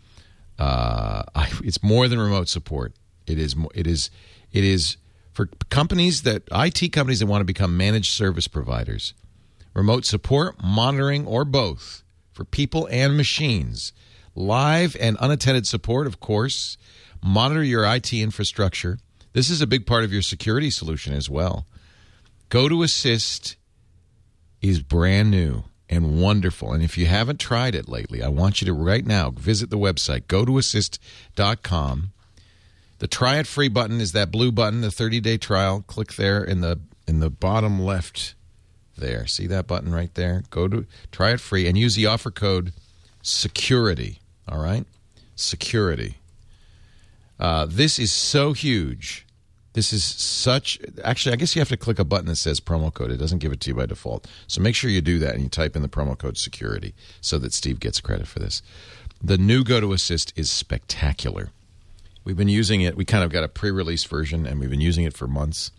uh, 0.58 1.24
I, 1.36 1.52
it's 1.64 1.84
more 1.84 2.08
than 2.08 2.20
remote 2.20 2.50
support. 2.50 2.94
It 3.28 3.38
is, 3.38 3.56
it 3.76 3.86
is, 3.86 4.10
it 4.52 4.64
is 4.64 4.98
for 5.38 5.52
companies 5.70 6.24
that 6.24 6.42
IT 6.52 6.92
companies 6.92 7.20
that 7.20 7.28
want 7.28 7.42
to 7.42 7.46
become 7.46 7.78
managed 7.78 8.12
service 8.12 8.48
providers. 8.48 9.14
Remote 9.76 10.04
support, 10.04 10.56
monitoring, 10.64 11.28
or 11.28 11.46
both 11.46 12.02
for 12.34 12.44
people 12.44 12.88
and 12.90 13.16
machines. 13.16 13.94
Live 14.34 14.98
and 15.00 15.16
unattended 15.20 15.68
support, 15.68 16.08
of 16.08 16.20
course. 16.20 16.76
Monitor 17.24 17.64
your 17.64 17.86
IT 17.86 18.12
infrastructure. 18.14 18.98
This 19.34 19.52
is 19.52 19.62
a 19.62 19.68
big 19.68 19.86
part 19.86 20.04
of 20.04 20.12
your 20.12 20.24
security 20.24 20.72
solution 20.72 21.14
as 21.14 21.30
well. 21.30 21.68
Go 22.50 22.68
to 22.68 22.82
Assist 22.82 23.58
is 24.60 24.82
brand 24.82 25.30
new 25.30 25.66
and 25.88 26.20
wonderful. 26.20 26.74
And 26.74 26.82
if 26.82 26.98
you 26.98 27.06
haven't 27.06 27.40
tried 27.40 27.76
it 27.76 27.88
lately, 27.88 28.24
I 28.24 28.30
want 28.30 28.60
you 28.60 28.66
to 28.66 28.74
right 28.74 29.06
now 29.06 29.30
visit 29.30 29.70
the 29.70 29.78
website, 29.78 30.26
go 30.26 30.46
to 30.46 30.58
assist.com. 30.58 32.14
The 33.00 33.08
try 33.08 33.38
it 33.38 33.48
free 33.48 33.70
button 33.70 34.02
is 34.02 34.12
that 34.14 34.32
blue 34.32 34.52
button, 34.52 34.82
the 34.82 34.92
30 34.92 35.20
day 35.20 35.38
trial. 35.38 35.84
Click 35.88 36.14
there 36.16 36.44
in 36.44 36.62
the 36.62 36.80
in 37.08 37.20
the 37.20 37.30
bottom 37.30 37.80
left 37.80 38.36
there. 38.98 39.28
See 39.28 39.48
that 39.48 39.68
button 39.68 39.94
right 39.94 40.14
there? 40.16 40.44
Go 40.50 40.68
to 40.68 40.86
try 41.12 41.32
it 41.32 41.40
free 41.40 41.68
and 41.68 41.78
use 41.78 41.96
the 41.96 42.06
offer 42.06 42.32
code 42.32 42.74
security. 43.22 44.20
All 44.48 44.62
right? 44.62 44.86
Security. 45.36 46.18
Uh, 47.40 47.68
this 47.70 48.00
is 48.00 48.12
so 48.12 48.54
huge 48.54 49.28
this 49.78 49.94
is 49.94 50.04
such. 50.04 50.80
Actually, 51.04 51.34
I 51.34 51.36
guess 51.36 51.56
you 51.56 51.60
have 51.62 51.70
to 51.70 51.78
click 51.78 52.00
a 52.00 52.04
button 52.04 52.26
that 52.26 52.38
says 52.38 52.60
promo 52.60 52.92
code. 52.92 53.12
It 53.12 53.18
doesn't 53.18 53.38
give 53.38 53.52
it 53.52 53.60
to 53.60 53.70
you 53.70 53.76
by 53.76 53.86
default. 53.86 54.28
So 54.48 54.60
make 54.60 54.74
sure 54.74 54.90
you 54.90 55.02
do 55.02 55.20
that 55.20 55.36
and 55.36 55.44
you 55.44 55.50
type 55.50 55.76
in 55.76 55.84
the 55.84 55.88
promo 55.88 56.18
code 56.18 56.36
security 56.36 56.96
so 57.22 57.38
that 57.38 57.54
Steve 57.54 57.80
gets 57.80 58.02
credit 58.02 58.28
for 58.28 58.40
this. 58.40 58.64
The 59.24 59.38
new 59.38 59.64
Go 59.64 59.80
to 59.80 59.94
Assist 59.94 60.34
is 60.36 60.50
spectacular. 60.50 61.52
We've 62.28 62.36
been 62.36 62.50
using 62.50 62.82
it. 62.82 62.98
We 62.98 63.06
kind 63.06 63.24
of 63.24 63.32
got 63.32 63.46
a 63.46 63.48
pre 63.48 63.72
release 63.72 64.04
version 64.04 64.46
and 64.46 64.60
we've 64.60 64.70
been 64.70 64.82
using 64.82 65.06
it 65.06 65.16
for 65.16 65.28
months. 65.28 65.72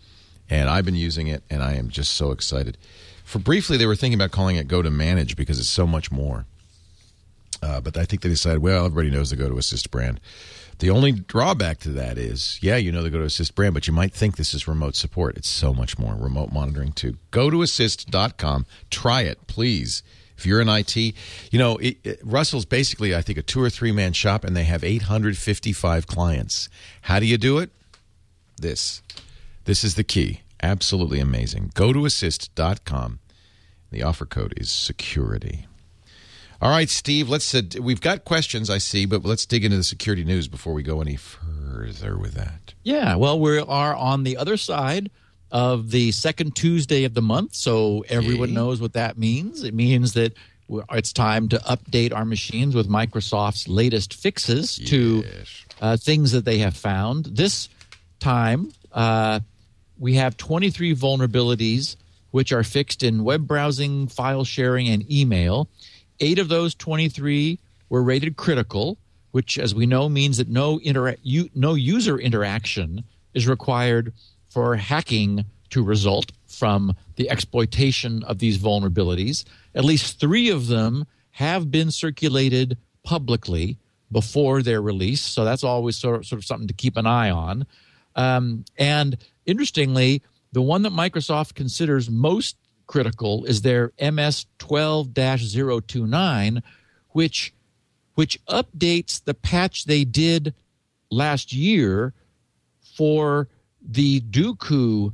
And 0.48 0.70
I've 0.70 0.86
been 0.86 0.94
using 0.94 1.26
it 1.26 1.42
and 1.50 1.62
I 1.62 1.74
am 1.74 1.90
just 1.90 2.14
so 2.14 2.30
excited. 2.30 2.78
For 3.22 3.38
briefly, 3.38 3.76
they 3.76 3.84
were 3.84 3.94
thinking 3.94 4.18
about 4.18 4.30
calling 4.30 4.56
it 4.56 4.66
Go 4.66 4.80
to 4.80 4.90
Manage 4.90 5.36
because 5.36 5.60
it's 5.60 5.68
so 5.68 5.86
much 5.86 6.10
more. 6.10 6.46
Uh, 7.62 7.82
but 7.82 7.98
I 7.98 8.06
think 8.06 8.22
they 8.22 8.30
decided, 8.30 8.62
well, 8.62 8.86
everybody 8.86 9.10
knows 9.10 9.28
the 9.28 9.36
Go 9.36 9.50
to 9.50 9.58
Assist 9.58 9.90
brand. 9.90 10.20
The 10.78 10.88
only 10.88 11.12
drawback 11.12 11.80
to 11.80 11.90
that 11.90 12.16
is, 12.16 12.58
yeah, 12.62 12.76
you 12.76 12.92
know 12.92 13.02
the 13.02 13.10
Go 13.10 13.18
to 13.18 13.24
Assist 13.24 13.54
brand, 13.54 13.74
but 13.74 13.86
you 13.86 13.92
might 13.92 14.14
think 14.14 14.38
this 14.38 14.54
is 14.54 14.66
remote 14.66 14.96
support. 14.96 15.36
It's 15.36 15.50
so 15.50 15.74
much 15.74 15.98
more 15.98 16.14
remote 16.14 16.50
monitoring 16.50 16.92
too. 16.92 17.18
Go 17.30 17.50
to 17.50 17.60
assist.com. 17.60 18.64
Try 18.88 19.20
it, 19.20 19.46
please. 19.48 20.02
If 20.38 20.46
you're 20.46 20.60
in 20.60 20.68
IT, 20.68 20.96
you 20.96 21.58
know, 21.58 21.76
it, 21.78 21.98
it, 22.04 22.20
Russell's 22.22 22.64
basically, 22.64 23.14
I 23.14 23.22
think, 23.22 23.38
a 23.38 23.42
two 23.42 23.60
or 23.60 23.68
three 23.68 23.90
man 23.90 24.12
shop, 24.12 24.44
and 24.44 24.56
they 24.56 24.64
have 24.64 24.84
855 24.84 26.06
clients. 26.06 26.68
How 27.02 27.18
do 27.18 27.26
you 27.26 27.36
do 27.36 27.58
it? 27.58 27.70
This. 28.56 29.02
This 29.64 29.82
is 29.82 29.96
the 29.96 30.04
key. 30.04 30.42
Absolutely 30.62 31.18
amazing. 31.18 31.72
Go 31.74 31.92
to 31.92 32.06
assist.com. 32.06 33.18
The 33.90 34.02
offer 34.02 34.26
code 34.26 34.54
is 34.56 34.70
security. 34.70 35.66
All 36.62 36.70
right, 36.70 36.88
Steve. 36.88 37.28
Let's. 37.28 37.52
Uh, 37.52 37.62
we've 37.80 38.00
got 38.00 38.24
questions, 38.24 38.70
I 38.70 38.78
see, 38.78 39.06
but 39.06 39.24
let's 39.24 39.44
dig 39.44 39.64
into 39.64 39.76
the 39.76 39.84
security 39.84 40.24
news 40.24 40.46
before 40.46 40.72
we 40.72 40.82
go 40.84 41.00
any 41.00 41.16
further 41.16 42.16
with 42.16 42.34
that. 42.34 42.74
Yeah. 42.84 43.16
Well, 43.16 43.38
we 43.40 43.58
are 43.58 43.94
on 43.94 44.22
the 44.22 44.36
other 44.36 44.56
side 44.56 45.10
of 45.50 45.90
the 45.90 46.12
second 46.12 46.54
Tuesday 46.54 47.04
of 47.04 47.14
the 47.14 47.22
month, 47.22 47.54
so 47.54 48.04
everyone 48.08 48.52
knows 48.54 48.80
what 48.80 48.92
that 48.92 49.16
means. 49.16 49.64
It 49.64 49.74
means 49.74 50.12
that 50.14 50.34
it's 50.92 51.12
time 51.12 51.48
to 51.48 51.58
update 51.58 52.14
our 52.14 52.24
machines 52.24 52.74
with 52.74 52.88
Microsoft's 52.88 53.68
latest 53.68 54.14
fixes 54.14 54.78
yes. 54.78 54.90
to 54.90 55.24
uh, 55.80 55.96
things 55.96 56.32
that 56.32 56.44
they 56.44 56.58
have 56.58 56.76
found. 56.76 57.24
This 57.26 57.68
time, 58.20 58.72
uh, 58.92 59.40
we 59.98 60.14
have 60.14 60.36
23 60.36 60.94
vulnerabilities 60.94 61.96
which 62.30 62.52
are 62.52 62.62
fixed 62.62 63.02
in 63.02 63.24
web 63.24 63.46
browsing, 63.46 64.06
file 64.06 64.44
sharing, 64.44 64.88
and 64.88 65.10
email. 65.10 65.68
Eight 66.20 66.38
of 66.38 66.48
those 66.48 66.74
23 66.74 67.58
were 67.88 68.02
rated 68.02 68.36
critical, 68.36 68.98
which, 69.30 69.58
as 69.58 69.74
we 69.74 69.86
know, 69.86 70.08
means 70.08 70.36
that 70.36 70.48
no, 70.48 70.78
intera- 70.78 71.16
u- 71.22 71.48
no 71.54 71.74
user 71.74 72.18
interaction 72.18 73.04
is 73.34 73.48
required 73.48 74.12
for 74.48 74.76
hacking 74.76 75.44
to 75.70 75.82
result 75.82 76.32
from 76.46 76.96
the 77.16 77.30
exploitation 77.30 78.22
of 78.24 78.38
these 78.38 78.58
vulnerabilities. 78.58 79.44
At 79.74 79.84
least 79.84 80.18
three 80.18 80.48
of 80.48 80.66
them 80.66 81.06
have 81.32 81.70
been 81.70 81.90
circulated 81.90 82.76
publicly 83.04 83.78
before 84.10 84.62
their 84.62 84.80
release, 84.80 85.20
so 85.20 85.44
that's 85.44 85.62
always 85.62 85.96
sort 85.96 86.16
of, 86.16 86.26
sort 86.26 86.38
of 86.38 86.44
something 86.46 86.68
to 86.68 86.74
keep 86.74 86.96
an 86.96 87.06
eye 87.06 87.30
on. 87.30 87.66
Um, 88.16 88.64
and 88.78 89.16
interestingly, 89.46 90.22
the 90.52 90.62
one 90.62 90.82
that 90.82 90.92
Microsoft 90.92 91.54
considers 91.54 92.10
most 92.10 92.56
critical 92.86 93.44
is 93.44 93.62
their 93.62 93.92
MS 94.00 94.46
12 94.58 95.14
029, 95.14 96.62
which, 97.10 97.54
which 98.14 98.44
updates 98.46 99.22
the 99.22 99.34
patch 99.34 99.84
they 99.84 100.04
did 100.04 100.54
last 101.10 101.52
year 101.52 102.14
for 102.96 103.48
the 103.88 104.20
Duqu 104.20 105.12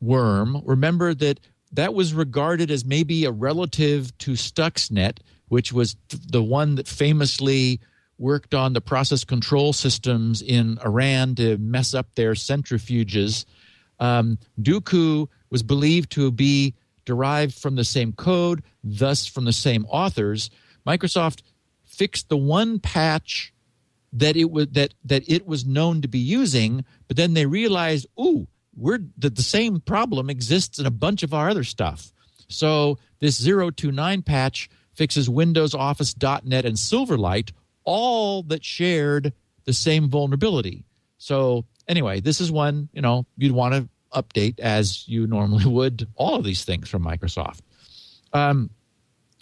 worm. 0.00 0.62
Remember 0.64 1.14
that 1.14 1.38
that 1.72 1.94
was 1.94 2.14
regarded 2.14 2.70
as 2.70 2.84
maybe 2.84 3.24
a 3.24 3.30
relative 3.30 4.16
to 4.18 4.32
Stuxnet, 4.32 5.18
which 5.48 5.72
was 5.72 5.96
the 6.08 6.42
one 6.42 6.76
that 6.76 6.88
famously 6.88 7.80
worked 8.18 8.54
on 8.54 8.72
the 8.72 8.80
process 8.80 9.24
control 9.24 9.72
systems 9.74 10.40
in 10.40 10.78
Iran 10.84 11.34
to 11.34 11.58
mess 11.58 11.92
up 11.92 12.14
their 12.14 12.32
centrifuges. 12.32 13.44
Um, 14.00 14.38
Duqu 14.60 15.28
was 15.50 15.62
believed 15.62 16.10
to 16.12 16.30
be 16.30 16.74
derived 17.04 17.54
from 17.54 17.76
the 17.76 17.84
same 17.84 18.12
code, 18.12 18.62
thus 18.82 19.26
from 19.26 19.44
the 19.44 19.52
same 19.52 19.84
authors. 19.88 20.50
Microsoft 20.86 21.42
fixed 21.84 22.28
the 22.28 22.36
one 22.36 22.78
patch 22.78 23.52
that 24.16 24.36
it 24.36 24.50
was 24.50 24.68
that 24.68 24.94
that 25.04 25.28
it 25.28 25.46
was 25.46 25.66
known 25.66 26.00
to 26.02 26.08
be 26.08 26.18
using, 26.18 26.84
but 27.06 27.16
then 27.16 27.34
they 27.34 27.46
realized, 27.46 28.06
ooh, 28.18 28.46
we're 28.74 29.00
that 29.18 29.36
the 29.36 29.42
same 29.42 29.80
problem 29.80 30.30
exists 30.30 30.78
in 30.78 30.86
a 30.86 30.90
bunch 30.90 31.22
of 31.22 31.34
our 31.34 31.50
other 31.50 31.64
stuff. 31.64 32.12
So 32.48 32.98
this 33.20 33.44
029 33.44 34.22
patch 34.22 34.70
fixes 34.94 35.28
Windows, 35.28 35.74
Office, 35.74 36.14
.NET, 36.20 36.64
and 36.64 36.76
Silverlight, 36.76 37.52
all 37.84 38.42
that 38.44 38.64
shared 38.64 39.32
the 39.64 39.72
same 39.72 40.08
vulnerability. 40.08 40.84
So 41.18 41.66
anyway, 41.86 42.20
this 42.20 42.40
is 42.40 42.50
one 42.50 42.88
you 42.92 43.02
know 43.02 43.26
you'd 43.36 43.52
want 43.52 43.74
to 43.74 43.88
update 44.14 44.60
as 44.60 45.06
you 45.06 45.26
normally 45.26 45.66
would 45.70 46.08
all 46.14 46.36
of 46.36 46.44
these 46.44 46.64
things 46.64 46.88
from 46.88 47.04
Microsoft. 47.04 47.60
Um, 48.32 48.70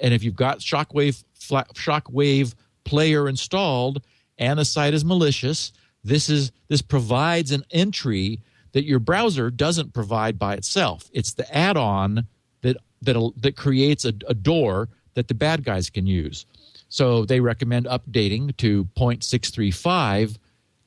and 0.00 0.14
if 0.14 0.22
you've 0.22 0.36
got 0.36 0.60
Shockwave 0.60 1.22
fla- 1.34 1.66
Shockwave 1.74 2.54
player 2.90 3.28
installed 3.28 4.02
and 4.36 4.58
the 4.58 4.64
site 4.64 4.94
is 4.94 5.04
malicious, 5.04 5.72
this 6.02 6.28
is 6.28 6.50
this 6.68 6.82
provides 6.82 7.52
an 7.52 7.64
entry 7.70 8.40
that 8.72 8.84
your 8.84 8.98
browser 8.98 9.50
doesn't 9.50 9.94
provide 9.94 10.38
by 10.38 10.54
itself. 10.54 11.08
It's 11.12 11.34
the 11.34 11.56
add-on 11.56 12.26
that 12.62 12.76
that 13.02 13.32
that 13.36 13.56
creates 13.56 14.04
a, 14.04 14.12
a 14.26 14.34
door 14.34 14.88
that 15.14 15.28
the 15.28 15.34
bad 15.34 15.64
guys 15.64 15.88
can 15.88 16.06
use. 16.06 16.46
So 16.88 17.24
they 17.24 17.38
recommend 17.38 17.86
updating 17.86 18.56
to 18.56 18.84
0.635 18.96 20.36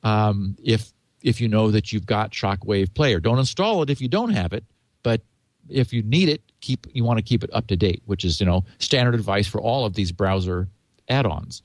um, 0.02 0.56
if 0.62 0.92
if 1.22 1.40
you 1.40 1.48
know 1.48 1.70
that 1.70 1.90
you've 1.90 2.04
got 2.04 2.32
Shockwave 2.32 2.92
Player. 2.92 3.18
Don't 3.18 3.38
install 3.38 3.82
it 3.82 3.88
if 3.88 4.00
you 4.02 4.08
don't 4.08 4.30
have 4.30 4.52
it, 4.52 4.64
but 5.02 5.22
if 5.70 5.92
you 5.92 6.02
need 6.02 6.28
it, 6.28 6.42
keep 6.60 6.86
you 6.92 7.04
want 7.04 7.18
to 7.18 7.22
keep 7.22 7.42
it 7.42 7.50
up 7.54 7.66
to 7.68 7.76
date, 7.76 8.02
which 8.04 8.24
is 8.24 8.40
you 8.40 8.46
know 8.46 8.64
standard 8.78 9.14
advice 9.14 9.46
for 9.46 9.60
all 9.60 9.86
of 9.86 9.94
these 9.94 10.12
browser 10.12 10.68
add-ons. 11.08 11.62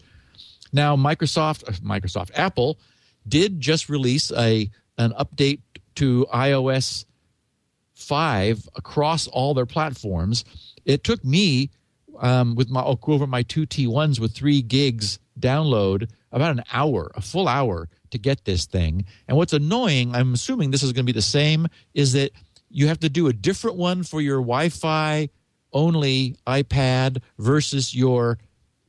Now, 0.71 0.95
Microsoft, 0.95 1.67
uh, 1.67 1.73
Microsoft, 1.83 2.31
Apple 2.35 2.79
did 3.27 3.59
just 3.59 3.89
release 3.89 4.31
a 4.31 4.69
an 4.97 5.11
update 5.11 5.61
to 5.95 6.27
iOS 6.33 7.05
five 7.93 8.67
across 8.75 9.27
all 9.27 9.53
their 9.53 9.65
platforms. 9.65 10.45
It 10.85 11.03
took 11.03 11.23
me 11.23 11.71
um, 12.19 12.55
with 12.55 12.69
my 12.69 12.81
go 12.81 13.13
over 13.13 13.27
my 13.27 13.43
two 13.43 13.65
T1s 13.65 14.19
with 14.19 14.33
three 14.33 14.61
gigs 14.61 15.19
download 15.39 16.09
about 16.31 16.51
an 16.51 16.63
hour, 16.71 17.11
a 17.15 17.21
full 17.21 17.47
hour 17.47 17.89
to 18.11 18.17
get 18.17 18.45
this 18.45 18.65
thing. 18.65 19.05
And 19.27 19.37
what's 19.37 19.53
annoying, 19.53 20.15
I'm 20.15 20.33
assuming 20.33 20.71
this 20.71 20.83
is 20.83 20.91
going 20.91 21.05
to 21.05 21.11
be 21.11 21.17
the 21.17 21.21
same, 21.21 21.67
is 21.93 22.13
that 22.13 22.31
you 22.69 22.87
have 22.87 22.99
to 22.99 23.09
do 23.09 23.27
a 23.27 23.33
different 23.33 23.77
one 23.77 24.03
for 24.03 24.21
your 24.21 24.37
Wi-Fi 24.37 25.29
only 25.71 26.35
iPad 26.47 27.21
versus 27.37 27.95
your 27.95 28.37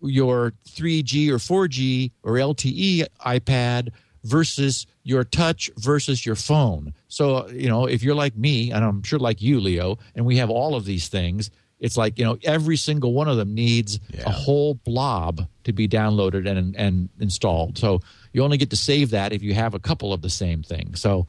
your 0.03 0.53
3G 0.69 1.29
or 1.31 1.37
4G 1.37 2.11
or 2.23 2.33
LTE 2.35 3.07
iPad 3.25 3.91
versus 4.25 4.87
your 5.03 5.25
touch 5.25 5.71
versus 5.77 6.25
your 6.27 6.35
phone. 6.37 6.93
So, 7.09 7.49
you 7.49 7.69
know, 7.69 7.87
if 7.87 8.03
you're 8.03 8.15
like 8.15 8.37
me, 8.37 8.71
and 8.71 8.85
I'm 8.85 9.03
sure 9.03 9.19
like 9.19 9.41
you, 9.41 9.61
Leo, 9.61 9.99
and 10.15 10.27
we 10.27 10.37
have 10.37 10.51
all 10.51 10.75
of 10.75 10.85
these 10.85 11.09
things, 11.09 11.51
it's 11.79 11.97
like, 11.97 12.19
you 12.19 12.25
know, 12.27 12.37
every 12.45 12.77
single 12.77 13.15
one 13.15 13.29
of 13.29 13.39
them 13.39 13.55
needs 13.55 13.99
Yeah. 14.13 14.25
a 14.27 14.31
whole 14.31 14.75
blob 14.75 15.47
to 15.65 15.73
be 15.73 15.89
downloaded 15.89 16.47
and, 16.47 16.77
and 16.77 17.09
installed. 17.19 17.79
So 17.79 18.01
you 18.35 18.43
only 18.45 18.59
get 18.59 18.69
to 18.71 18.77
save 18.77 19.11
that 19.11 19.33
if 19.33 19.43
you 19.43 19.55
have 19.55 19.73
a 19.73 19.79
couple 19.79 20.13
of 20.13 20.21
the 20.21 20.29
same 20.31 20.63
thing. 20.63 20.95
So 20.95 21.27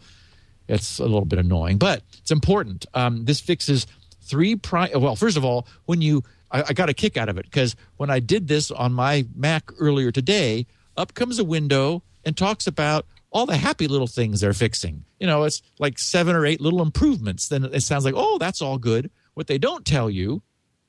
it's 0.68 1.00
a 1.00 1.04
little 1.04 1.26
bit 1.26 1.40
annoying, 1.40 1.78
but 1.78 2.04
it's 2.20 2.32
important. 2.32 2.86
Um, 2.94 3.24
this 3.26 3.40
fixes 3.40 3.88
three 4.24 4.56
pri- 4.56 4.92
well 4.96 5.16
first 5.16 5.36
of 5.36 5.44
all 5.44 5.68
when 5.86 6.02
you 6.02 6.24
I, 6.52 6.64
I 6.70 6.74
got 6.74 6.90
a 6.90 6.94
kick 6.94 7.18
out 7.18 7.30
of 7.30 7.38
it 7.38 7.46
because 7.46 7.76
when 7.98 8.10
i 8.10 8.20
did 8.20 8.48
this 8.48 8.72
on 8.72 8.94
my 8.94 9.26
mac 9.36 9.72
earlier 9.80 10.12
today 10.12 10.66
up 10.98 11.14
comes 11.14 11.40
a 11.40 11.44
window 11.44 12.04
and 12.24 12.38
talks 12.38 12.68
about 12.68 13.06
all 13.32 13.46
the 13.46 13.58
happy 13.58 13.88
little 13.88 14.08
things 14.08 14.42
they're 14.42 14.54
fixing. 14.54 15.06
You 15.20 15.28
know 15.28 15.44
it's 15.44 15.62
like 15.80 15.98
seven 15.98 16.36
or 16.36 16.46
eight 16.46 16.62
little 16.62 16.82
improvements. 16.82 17.48
Then 17.48 17.64
it 17.66 17.82
sounds 17.82 18.06
like 18.06 18.14
oh 18.16 18.38
that's 18.38 18.62
all 18.62 18.78
good. 18.78 19.10
What 19.34 19.48
they 19.48 19.58
don't 19.58 19.86
tell 19.86 20.10
you 20.10 20.42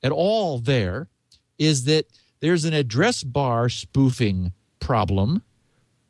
at 0.03 0.11
all 0.11 0.59
there 0.59 1.07
is 1.57 1.85
that 1.85 2.05
there's 2.41 2.65
an 2.65 2.73
address 2.73 3.23
bar 3.23 3.69
spoofing 3.69 4.51
problem 4.79 5.41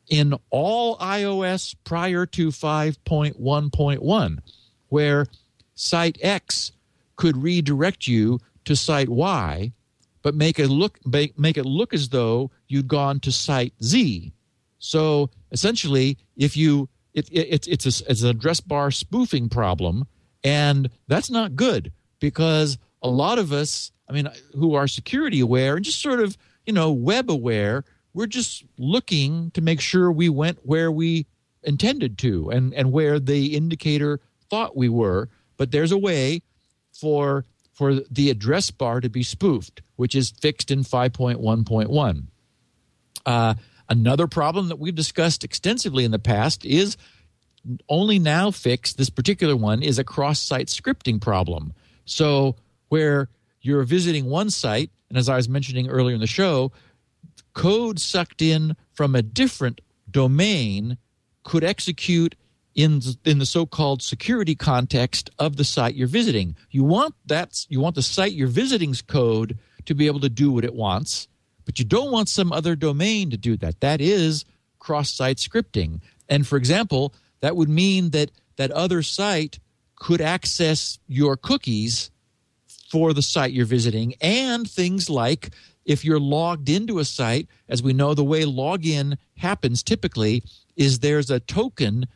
in 0.08 0.34
all 0.50 0.98
iOS 0.98 1.76
prior 1.84 2.26
to 2.26 2.48
5.1.1, 2.48 4.38
where 4.88 5.26
site 5.74 6.18
X 6.20 6.72
could 7.16 7.36
redirect 7.36 8.08
you 8.08 8.40
to 8.64 8.76
site 8.76 9.08
Y, 9.08 9.72
but 10.22 10.34
make 10.34 10.58
it 10.58 10.68
look 10.68 10.98
make, 11.06 11.38
make 11.38 11.56
it 11.56 11.66
look 11.66 11.92
as 11.94 12.08
though 12.08 12.50
you'd 12.68 12.88
gone 12.88 13.20
to 13.20 13.32
site 13.32 13.74
Z. 13.82 14.32
So 14.78 15.30
essentially, 15.52 16.18
if 16.36 16.56
you 16.56 16.88
it, 17.14 17.28
it, 17.30 17.48
it's 17.50 17.86
it's, 17.86 18.00
a, 18.00 18.10
it's 18.10 18.22
an 18.22 18.30
address 18.30 18.60
bar 18.60 18.90
spoofing 18.90 19.48
problem, 19.48 20.06
and 20.42 20.90
that's 21.08 21.30
not 21.30 21.56
good 21.56 21.92
because 22.20 22.78
a 23.02 23.08
lot 23.08 23.38
of 23.38 23.52
us, 23.52 23.92
I 24.08 24.12
mean, 24.12 24.28
who 24.54 24.74
are 24.74 24.88
security 24.88 25.40
aware 25.40 25.76
and 25.76 25.84
just 25.84 26.00
sort 26.00 26.20
of 26.20 26.36
you 26.66 26.72
know 26.72 26.92
web 26.92 27.30
aware, 27.30 27.84
we're 28.14 28.26
just 28.26 28.64
looking 28.78 29.50
to 29.52 29.60
make 29.60 29.80
sure 29.80 30.10
we 30.10 30.28
went 30.28 30.58
where 30.64 30.90
we 30.90 31.26
intended 31.62 32.18
to 32.18 32.50
and 32.50 32.74
and 32.74 32.92
where 32.92 33.18
the 33.18 33.54
indicator 33.54 34.20
thought 34.50 34.76
we 34.76 34.88
were. 34.88 35.28
But 35.56 35.70
there's 35.70 35.92
a 35.92 35.98
way 35.98 36.42
for 36.92 37.44
for 37.74 37.94
the 38.10 38.30
address 38.30 38.70
bar 38.70 39.00
to 39.00 39.10
be 39.10 39.22
spoofed, 39.22 39.82
which 39.96 40.14
is 40.14 40.30
fixed 40.30 40.70
in 40.70 40.80
5.1.1. 40.80 42.26
Uh, 43.26 43.54
another 43.88 44.26
problem 44.26 44.68
that 44.68 44.78
we've 44.78 44.94
discussed 44.94 45.44
extensively 45.44 46.04
in 46.04 46.12
the 46.12 46.18
past 46.18 46.64
is 46.64 46.96
only 47.88 48.18
now 48.18 48.50
fixed. 48.50 48.96
This 48.96 49.10
particular 49.10 49.56
one 49.56 49.82
is 49.82 49.98
a 49.98 50.04
cross 50.04 50.40
site 50.40 50.68
scripting 50.68 51.20
problem. 51.20 51.72
So, 52.04 52.56
where 52.88 53.28
you're 53.60 53.82
visiting 53.82 54.26
one 54.26 54.50
site, 54.50 54.90
and 55.08 55.18
as 55.18 55.28
I 55.28 55.36
was 55.36 55.48
mentioning 55.48 55.88
earlier 55.88 56.14
in 56.14 56.20
the 56.20 56.26
show, 56.26 56.70
code 57.54 57.98
sucked 57.98 58.42
in 58.42 58.76
from 58.92 59.14
a 59.14 59.22
different 59.22 59.80
domain 60.10 60.98
could 61.42 61.64
execute 61.64 62.36
in 62.74 63.00
in 63.24 63.38
the 63.38 63.46
so-called 63.46 64.02
security 64.02 64.54
context 64.54 65.30
of 65.38 65.56
the 65.56 65.64
site 65.64 65.94
you're 65.94 66.08
visiting. 66.08 66.56
You 66.70 66.84
want 66.84 67.14
that 67.26 67.66
you 67.68 67.80
want 67.80 67.94
the 67.94 68.02
site 68.02 68.32
you're 68.32 68.48
visiting's 68.48 69.02
code 69.02 69.58
to 69.86 69.94
be 69.94 70.06
able 70.06 70.20
to 70.20 70.28
do 70.28 70.50
what 70.50 70.64
it 70.64 70.74
wants, 70.74 71.28
but 71.64 71.78
you 71.78 71.84
don't 71.84 72.10
want 72.10 72.28
some 72.28 72.52
other 72.52 72.74
domain 72.74 73.30
to 73.30 73.36
do 73.36 73.56
that. 73.58 73.80
That 73.80 74.00
is 74.00 74.44
cross-site 74.78 75.38
scripting. 75.38 76.00
And 76.28 76.46
for 76.46 76.56
example, 76.56 77.14
that 77.40 77.56
would 77.56 77.68
mean 77.68 78.10
that 78.10 78.30
that 78.56 78.70
other 78.70 79.02
site 79.02 79.58
could 79.96 80.20
access 80.20 80.98
your 81.06 81.36
cookies 81.36 82.10
for 82.90 83.12
the 83.12 83.22
site 83.22 83.52
you're 83.52 83.66
visiting 83.66 84.14
and 84.20 84.70
things 84.70 85.10
like 85.10 85.50
if 85.84 86.04
you're 86.04 86.20
logged 86.20 86.68
into 86.68 86.98
a 86.98 87.04
site 87.04 87.48
as 87.68 87.82
we 87.82 87.92
know 87.92 88.14
the 88.14 88.24
way 88.24 88.44
login 88.44 89.16
happens 89.36 89.82
typically 89.82 90.42
is 90.76 90.98
there's 90.98 91.30
a 91.30 91.40
token 91.40 92.06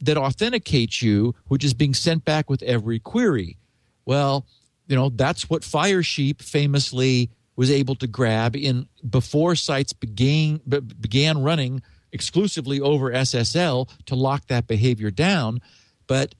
that 0.00 0.16
authenticates 0.16 1.02
you 1.02 1.34
which 1.48 1.64
is 1.64 1.74
being 1.74 1.94
sent 1.94 2.24
back 2.24 2.50
with 2.50 2.62
every 2.62 2.98
query. 2.98 3.58
Well 4.04 4.46
you 4.86 4.96
know 4.96 5.08
that's 5.08 5.48
what 5.48 5.62
firesheep 5.62 6.42
famously 6.42 7.30
was 7.56 7.70
able 7.70 7.94
to 7.94 8.06
grab 8.06 8.56
in 8.56 8.88
before 9.08 9.54
sites 9.54 9.92
began 9.92 10.60
began 10.66 11.42
running 11.42 11.82
exclusively 12.12 12.80
over 12.80 13.10
ssl 13.10 13.88
to 14.06 14.14
lock 14.14 14.46
that 14.46 14.66
behavior 14.66 15.10
down. 15.10 15.60
But 16.06 16.34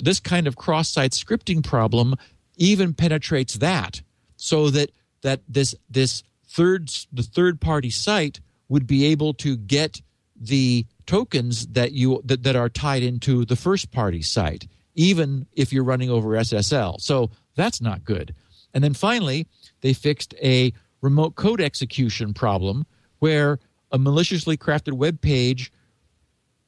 this 0.00 0.20
kind 0.20 0.46
of 0.46 0.56
cross-site 0.56 1.12
scripting 1.12 1.64
problem 1.64 2.14
even 2.56 2.94
penetrates 2.94 3.54
that 3.54 4.02
so 4.36 4.70
that 4.70 4.90
that 5.22 5.40
this 5.48 5.74
this 5.88 6.22
third 6.46 6.90
the 7.12 7.22
third 7.22 7.60
party 7.60 7.90
site 7.90 8.40
would 8.68 8.86
be 8.86 9.06
able 9.06 9.34
to 9.34 9.56
get 9.56 10.00
the 10.36 10.86
tokens 11.08 11.66
that 11.68 11.90
you 11.90 12.22
that, 12.24 12.44
that 12.44 12.54
are 12.54 12.68
tied 12.68 13.02
into 13.02 13.44
the 13.44 13.56
first 13.56 13.90
party 13.90 14.22
site 14.22 14.68
even 14.94 15.46
if 15.54 15.72
you're 15.72 15.82
running 15.82 16.10
over 16.10 16.28
SSL 16.30 17.00
so 17.00 17.30
that's 17.56 17.80
not 17.80 18.04
good 18.04 18.32
and 18.72 18.84
then 18.84 18.94
finally 18.94 19.46
they 19.80 19.92
fixed 19.92 20.34
a 20.42 20.72
remote 21.00 21.34
code 21.34 21.60
execution 21.60 22.32
problem 22.32 22.86
where 23.18 23.58
a 23.90 23.98
maliciously 23.98 24.56
crafted 24.56 24.92
web 24.92 25.20
page 25.20 25.72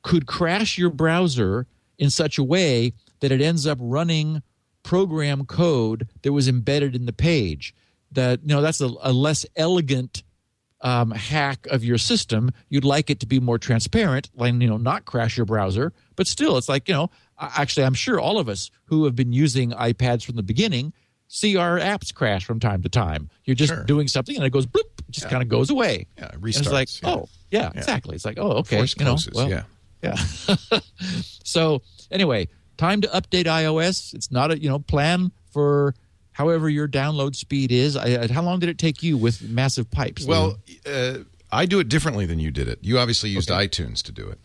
could 0.02 0.26
crash 0.26 0.78
your 0.78 0.90
browser 0.90 1.66
in 1.98 2.10
such 2.10 2.38
a 2.38 2.44
way 2.44 2.92
that 3.20 3.30
it 3.30 3.40
ends 3.40 3.66
up 3.66 3.78
running 3.80 4.42
program 4.82 5.44
code 5.44 6.08
that 6.22 6.32
was 6.32 6.48
embedded 6.48 6.96
in 6.96 7.06
the 7.06 7.12
page. 7.12 7.74
That 8.12 8.40
you 8.42 8.48
know 8.48 8.62
that's 8.62 8.80
a, 8.80 8.90
a 9.02 9.12
less 9.12 9.46
elegant 9.54 10.22
um, 10.82 11.10
hack 11.10 11.66
of 11.66 11.84
your 11.84 11.98
system. 11.98 12.50
You'd 12.68 12.84
like 12.84 13.10
it 13.10 13.20
to 13.20 13.26
be 13.26 13.40
more 13.40 13.58
transparent, 13.58 14.30
like 14.34 14.54
you 14.54 14.68
know, 14.68 14.76
not 14.76 15.04
crash 15.04 15.36
your 15.36 15.46
browser, 15.46 15.92
but 16.16 16.26
still, 16.26 16.56
it's 16.56 16.68
like 16.68 16.88
you 16.88 16.94
know. 16.94 17.10
Actually, 17.38 17.86
I'm 17.86 17.94
sure 17.94 18.20
all 18.20 18.38
of 18.38 18.50
us 18.50 18.70
who 18.84 19.04
have 19.06 19.16
been 19.16 19.32
using 19.32 19.70
iPads 19.70 20.24
from 20.24 20.36
the 20.36 20.42
beginning 20.42 20.92
see 21.26 21.56
our 21.56 21.78
apps 21.78 22.12
crash 22.12 22.44
from 22.44 22.58
time 22.60 22.82
to 22.82 22.88
time. 22.88 23.30
You're 23.44 23.54
just 23.54 23.72
Sure. 23.72 23.84
doing 23.84 24.08
something 24.08 24.36
and 24.36 24.44
it 24.44 24.50
goes 24.50 24.66
bloop, 24.66 24.82
just 25.10 25.30
kind 25.30 25.42
of 25.42 25.48
goes 25.48 25.70
away. 25.70 26.06
Yeah, 26.18 26.26
it 26.26 26.34
And 26.34 26.44
it's 26.44 26.70
like, 26.70 27.02
yeah. 27.02 27.08
oh, 27.08 27.28
yeah, 27.50 27.70
exactly. 27.74 28.16
It's 28.16 28.24
like, 28.24 28.38
oh, 28.38 28.50
okay. 28.58 28.76
Force 28.78 28.96
you 28.98 29.04
know, 29.04 29.12
closes. 29.12 29.32
well, 29.32 29.48
yeah. 29.48 29.62
yeah. 30.02 30.16
so 31.44 31.82
anyway, 32.10 32.48
time 32.76 33.00
to 33.02 33.08
update 33.08 33.44
iOS. 33.44 34.12
It's 34.12 34.30
not 34.32 34.50
a 34.50 34.58
you 34.60 34.68
know 34.68 34.80
plan 34.80 35.30
for 35.52 35.94
however 36.32 36.68
your 36.68 36.88
download 36.88 37.34
speed 37.36 37.72
is. 37.72 37.96
I, 37.96 38.22
I- 38.24 38.28
how 38.32 38.42
long 38.42 38.60
did 38.60 38.68
it 38.68 38.78
take 38.78 39.02
you 39.02 39.16
with 39.16 39.42
massive 39.42 39.90
pipes? 39.90 40.24
Well, 40.26 40.58
uh, 40.86 41.18
I 41.52 41.66
do 41.66 41.80
it 41.80 41.88
differently 41.88 42.26
than 42.26 42.38
you 42.38 42.50
did 42.50 42.68
it. 42.68 42.78
You 42.82 42.98
obviously 42.98 43.30
used 43.30 43.48
iTunes 43.48 44.02
to 44.04 44.12
do 44.12 44.28
it. 44.28 44.38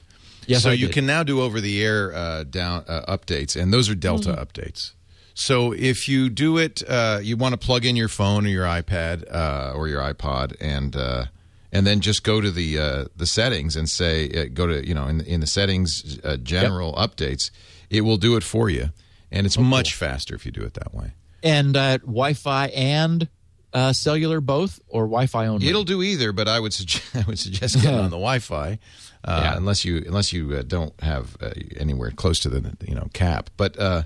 Yes, 0.48 0.64
so 0.64 0.70
I 0.70 0.74
you 0.74 0.88
did. 0.88 0.94
can 0.94 1.06
now 1.06 1.24
do 1.24 1.42
over 1.42 1.60
the 1.60 1.84
air 1.84 2.14
uh, 2.14 2.44
down 2.44 2.84
uh, 2.88 3.04
updates, 3.08 3.60
and 3.60 3.74
those 3.74 3.90
are 3.90 3.96
Delta 3.96 4.30
Mm-hmm. 4.30 4.42
updates. 4.42 4.92
So 5.34 5.74
if 5.74 6.08
you 6.08 6.30
do 6.30 6.58
it, 6.58 6.82
uh, 6.88 7.20
you 7.22 7.36
want 7.36 7.54
to 7.54 7.58
plug 7.58 7.84
in 7.84 7.96
your 7.96 8.08
phone 8.08 8.46
or 8.46 8.50
your 8.50 8.66
iPad 8.66 9.26
uh, 9.34 9.74
or 9.76 9.88
your 9.88 10.02
iPod, 10.02 10.56
and 10.62 10.96
uh, 10.96 11.26
and 11.74 11.86
then 11.86 12.00
just 12.00 12.24
go 12.24 12.40
to 12.42 12.52
the 12.52 12.80
uh, 12.80 13.06
the 13.18 13.26
settings 13.26 13.76
and 13.76 13.90
say 13.90 14.30
uh, 14.30 14.46
go 14.54 14.66
to 14.68 14.88
you 14.88 14.94
know 14.94 15.08
in 15.08 15.20
in 15.22 15.42
the 15.42 15.48
settings 15.48 16.20
uh, 16.24 16.38
general 16.38 16.94
updates. 16.94 17.50
It 17.90 18.02
will 18.02 18.18
do 18.18 18.36
it 18.38 18.44
for 18.44 18.70
you, 18.70 18.92
and 19.32 19.46
Oh, 19.46 19.48
it's 19.48 19.58
much 19.58 19.94
faster 19.94 20.36
if 20.36 20.46
you 20.46 20.52
do 20.52 20.62
it 20.62 20.74
that 20.76 20.94
way. 20.94 21.14
And 21.46 21.78
uh, 21.78 21.98
Wi-Fi 22.00 22.68
and 22.68 23.28
uh, 23.74 23.94
cellular 23.94 24.42
both, 24.42 24.80
or 24.90 25.04
Wi-Fi 25.04 25.48
only. 25.48 25.68
It'll 25.70 25.84
do 25.86 26.02
either, 26.02 26.32
but 26.34 26.48
I 26.50 26.60
would 26.60 26.74
suggest 26.74 27.16
I 27.16 27.24
would 27.28 27.40
suggest 27.40 27.76
getting 27.76 27.92
on 28.00 28.10
the 28.10 28.18
Wi-Fi, 28.18 28.80
uh, 29.24 29.42
Yeah. 29.44 29.56
unless 29.58 29.86
you 29.86 30.04
unless 30.06 30.34
you 30.34 30.54
uh, 30.56 30.64
don't 30.66 30.94
have 31.02 31.38
uh, 31.42 31.52
anywhere 31.78 32.12
close 32.12 32.40
to 32.42 32.50
the 32.50 32.76
you 32.88 32.96
know 32.96 33.08
cap. 33.14 33.50
But 33.58 33.78
uh, 33.80 34.04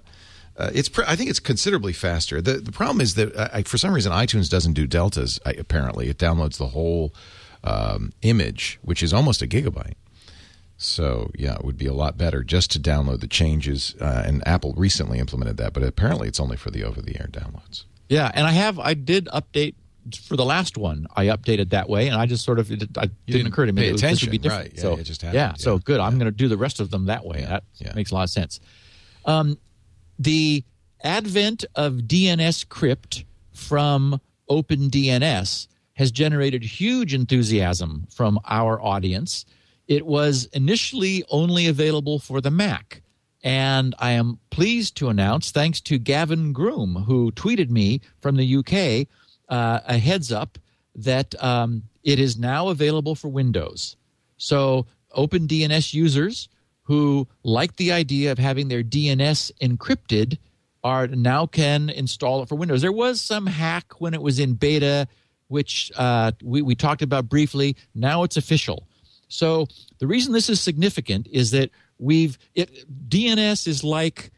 uh, 0.57 0.71
it's 0.73 0.89
pr- 0.89 1.03
I 1.07 1.15
think 1.15 1.29
it's 1.29 1.39
considerably 1.39 1.93
faster. 1.93 2.41
the 2.41 2.53
The 2.59 2.71
problem 2.71 2.99
is 3.01 3.15
that 3.15 3.35
I, 3.53 3.63
for 3.63 3.77
some 3.77 3.93
reason 3.93 4.11
iTunes 4.11 4.49
doesn't 4.49 4.73
do 4.73 4.85
deltas. 4.87 5.39
I, 5.45 5.51
apparently, 5.51 6.09
it 6.09 6.17
downloads 6.17 6.57
the 6.57 6.67
whole 6.69 7.13
um, 7.63 8.11
image, 8.21 8.79
which 8.81 9.01
is 9.03 9.13
almost 9.13 9.41
a 9.41 9.47
gigabyte. 9.47 9.93
So 10.81 11.29
yeah, 11.37 11.55
it 11.55 11.65
would 11.65 11.77
be 11.77 11.87
a 11.87 11.93
lot 11.93 12.17
better 12.17 12.41
just 12.41 12.71
to 12.71 12.79
download 12.79 13.19
the 13.19 13.27
changes. 13.27 13.95
Uh, 13.99 14.23
and 14.25 14.45
Apple 14.47 14.73
recently 14.77 15.19
implemented 15.19 15.57
that, 15.57 15.73
but 15.73 15.83
apparently 15.83 16.29
it's 16.29 16.39
only 16.39 16.55
for 16.55 16.71
the 16.71 16.85
over-the-air 16.85 17.27
downloads. 17.31 17.83
Yeah, 18.07 18.31
and 18.33 18.47
I 18.47 18.51
have 18.51 18.79
I 18.79 18.93
did 18.93 19.25
update 19.25 19.75
for 20.23 20.37
the 20.37 20.45
last 20.45 20.77
one. 20.77 21.05
I 21.15 21.25
updated 21.25 21.71
that 21.71 21.89
way, 21.89 22.07
and 22.07 22.15
I 22.15 22.25
just 22.25 22.45
sort 22.45 22.59
of 22.59 22.71
it, 22.71 22.83
I 22.97 23.01
didn't, 23.01 23.15
didn't 23.27 23.47
occur 23.47 23.65
to 23.65 23.73
me 23.73 23.81
pay 23.81 23.91
was- 23.91 24.01
this 24.01 24.21
be 24.21 24.27
attention, 24.27 24.41
different. 24.41 24.63
right. 24.63 24.73
Yeah, 24.73 24.81
so 24.81 24.93
it 24.93 25.03
just 25.03 25.21
happened, 25.21 25.35
yeah, 25.35 25.53
so 25.57 25.73
yeah. 25.73 25.79
good. 25.83 25.99
I'm 25.99 26.17
going 26.17 26.31
to 26.31 26.37
do 26.37 26.47
the 26.47 26.57
rest 26.57 26.79
of 26.79 26.91
them 26.91 27.05
that 27.05 27.25
way. 27.25 27.41
that 27.41 27.65
yeah. 27.75 27.93
makes 27.93 28.11
a 28.11 28.15
lot 28.15 28.23
of 28.23 28.29
sense. 28.29 28.61
Um, 29.25 29.57
the 30.17 30.63
advent 31.03 31.65
of 31.75 31.93
DNS 31.93 32.69
crypt 32.69 33.25
from 33.53 34.21
OpenDNS 34.49 35.67
has 35.93 36.11
generated 36.11 36.63
huge 36.63 37.13
enthusiasm 37.13 38.07
from 38.09 38.39
our 38.45 38.81
audience. 38.81 39.45
It 39.89 40.05
was 40.05 40.45
initially 40.53 41.25
only 41.29 41.67
available 41.67 42.19
for 42.19 42.39
the 42.39 42.51
Mac. 42.51 43.01
And 43.43 43.95
I 43.97 44.11
am 44.11 44.37
pleased 44.51 44.95
to 44.97 45.09
announce, 45.09 45.51
thanks 45.51 45.81
to 45.81 45.97
Gavin 45.97 46.53
Groom, 46.53 47.05
who 47.07 47.31
tweeted 47.31 47.69
me 47.71 48.01
from 48.21 48.35
the 48.35 48.57
UK, 48.57 49.07
uh, 49.49 49.79
a 49.85 49.97
heads 49.97 50.31
up 50.31 50.59
that 50.93 51.41
um, 51.43 51.83
it 52.03 52.19
is 52.19 52.37
now 52.37 52.69
available 52.69 53.15
for 53.15 53.29
Windows. 53.29 53.95
So, 54.37 54.85
OpenDNS 55.17 55.93
users 55.93 56.49
who 56.83 57.27
like 57.43 57.75
the 57.77 57.91
idea 57.91 58.31
of 58.31 58.37
having 58.37 58.67
their 58.67 58.83
DNS 58.83 59.51
encrypted 59.61 60.37
are 60.83 61.07
now 61.07 61.45
can 61.45 61.89
install 61.89 62.43
it 62.43 62.49
for 62.49 62.55
Windows. 62.55 62.81
There 62.81 62.91
was 62.91 63.21
some 63.21 63.47
hack 63.47 63.99
when 63.99 64.13
it 64.13 64.21
was 64.21 64.39
in 64.39 64.53
beta, 64.53 65.07
which 65.47 65.91
uh, 65.95 66.31
we, 66.43 66.61
we 66.61 66.75
talked 66.75 67.01
about 67.01 67.27
briefly. 67.27 67.75
Now 67.95 68.23
it's 68.23 68.37
official. 68.37 68.87
So 69.29 69.67
the 69.99 70.07
reason 70.07 70.33
this 70.33 70.49
is 70.49 70.59
significant 70.59 71.27
is 71.31 71.51
that 71.51 71.69
we've 71.97 72.37
it, 72.55 72.85
DNS 73.09 73.67
is 73.67 73.83
like 73.83 74.31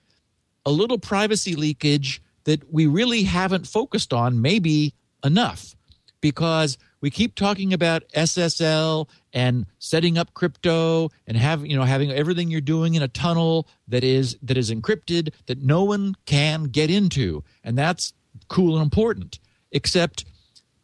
a 0.66 0.72
little 0.72 1.00
privacy 1.00 1.56
leakage 1.56 2.22
that 2.44 2.72
we 2.72 2.86
really 2.86 3.24
haven't 3.24 3.68
focused 3.68 4.14
on 4.14 4.42
maybe 4.42 4.94
enough 5.24 5.76
because 6.20 6.78
we 7.02 7.10
keep 7.10 7.36
talking 7.36 7.74
about 7.74 8.04
SSL 8.16 9.08
and 9.34 9.66
setting 9.80 10.18
up 10.18 10.34
crypto 10.34 11.10
and 11.26 11.36
having 11.36 11.72
you 11.72 11.78
know 11.78 11.84
having 11.84 12.12
everything 12.12 12.50
you're 12.52 12.62
doing 12.62 12.96
in 12.96 13.02
a 13.02 13.08
tunnel 13.08 13.68
that 13.88 14.04
is 14.04 14.38
that 14.44 14.58
is 14.58 14.72
encrypted 14.72 15.34
that 15.48 15.62
no 15.62 15.84
one 15.84 16.16
can 16.26 16.66
get 16.66 16.92
into. 16.92 17.44
And 17.64 17.78
that's 17.78 18.14
cool 18.48 18.76
and 18.76 18.84
important 18.84 19.40
except 19.72 20.26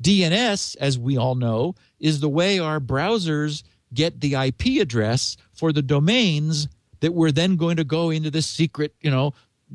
DNS 0.02 0.76
as 0.80 0.98
we 0.98 1.18
all 1.18 1.36
know 1.36 1.76
is 2.00 2.20
the 2.20 2.30
way 2.30 2.60
our 2.60 2.80
browsers 2.80 3.64
get 3.94 4.20
the 4.22 4.36
IP 4.36 4.82
address 4.82 5.38
for 5.54 5.72
the 5.72 5.82
domains 5.82 6.68
that 7.00 7.14
we're 7.14 7.32
then 7.32 7.56
going 7.56 7.78
to 7.78 7.84
go 7.84 8.10
into 8.10 8.30
this 8.32 8.48
secret 8.48 8.94
you 9.02 9.12
know 9.12 9.34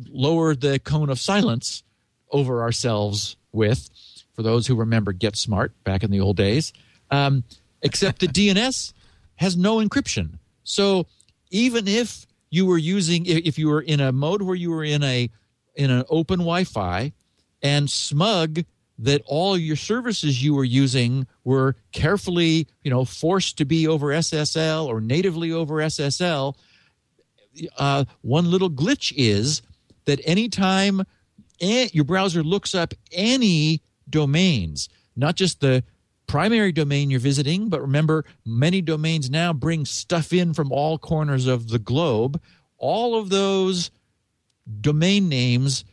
lower 0.09 0.55
the 0.55 0.79
cone 0.79 1.11
of 1.11 1.19
silence 1.19 1.83
over 2.31 2.63
ourselves 2.63 3.37
with 3.53 3.91
for 4.35 4.43
those 4.43 4.67
who 4.67 4.75
remember 4.75 5.13
Get 5.13 5.37
Smart 5.37 5.73
back 5.85 6.03
in 6.03 6.11
the 6.11 6.21
old 6.21 6.37
days. 6.37 6.73
Um, 7.11 7.45
except 7.83 8.21
the 8.21 8.27
DNS 8.29 8.93
has 9.37 9.57
no 9.57 9.77
encryption. 9.77 10.39
So 10.65 11.07
even 11.51 11.87
if 11.87 12.27
you 12.51 12.67
were 12.67 12.79
using, 12.79 13.27
if 13.27 13.59
you 13.59 13.69
were 13.69 13.83
in 13.83 14.01
a 14.01 14.13
mode 14.13 14.43
where 14.43 14.57
you 14.57 14.71
were 14.71 14.85
in 14.85 15.03
a 15.03 15.31
in 15.75 15.91
an 15.91 16.05
open 16.11 16.41
Wi-Fi 16.41 17.13
and 17.63 17.91
smug 17.91 18.65
that 19.03 19.21
all 19.27 19.59
your 19.59 19.77
services 19.77 20.43
you 20.43 20.55
were 20.55 20.65
using 20.65 21.27
were 21.45 21.75
carefully, 21.91 22.69
you 22.85 22.91
know, 22.91 23.05
forced 23.05 23.59
to 23.59 23.65
be 23.65 23.87
over 23.87 24.09
SSL 24.09 24.87
or 24.87 25.01
natively 25.01 25.51
over 25.51 25.77
SSL, 25.77 26.55
uh, 27.79 28.05
one 28.23 28.51
little 28.51 28.71
glitch 28.71 29.13
is 29.17 29.61
that 30.05 30.21
anytime 30.25 31.03
a- 31.61 31.91
your 31.93 32.05
browser 32.05 32.45
looks 32.45 32.75
up 32.75 32.95
any 33.11 33.83
domains, 34.09 34.89
not 35.17 35.35
just 35.35 35.61
the 35.61 35.83
primary 36.29 36.71
domain 36.71 37.11
you're 37.11 37.21
visiting, 37.21 37.69
but 37.69 37.81
remember, 37.81 38.25
many 38.47 38.81
domains 38.81 39.29
now 39.29 39.53
bring 39.53 39.85
stuff 39.85 40.33
in 40.33 40.55
from 40.55 40.71
all 40.71 40.97
corners 40.97 41.49
of 41.49 41.69
the 41.69 41.79
globe. 41.79 42.41
All 42.79 43.19
of 43.19 43.31
those 43.31 43.91
domain 44.81 45.29
names 45.29 45.85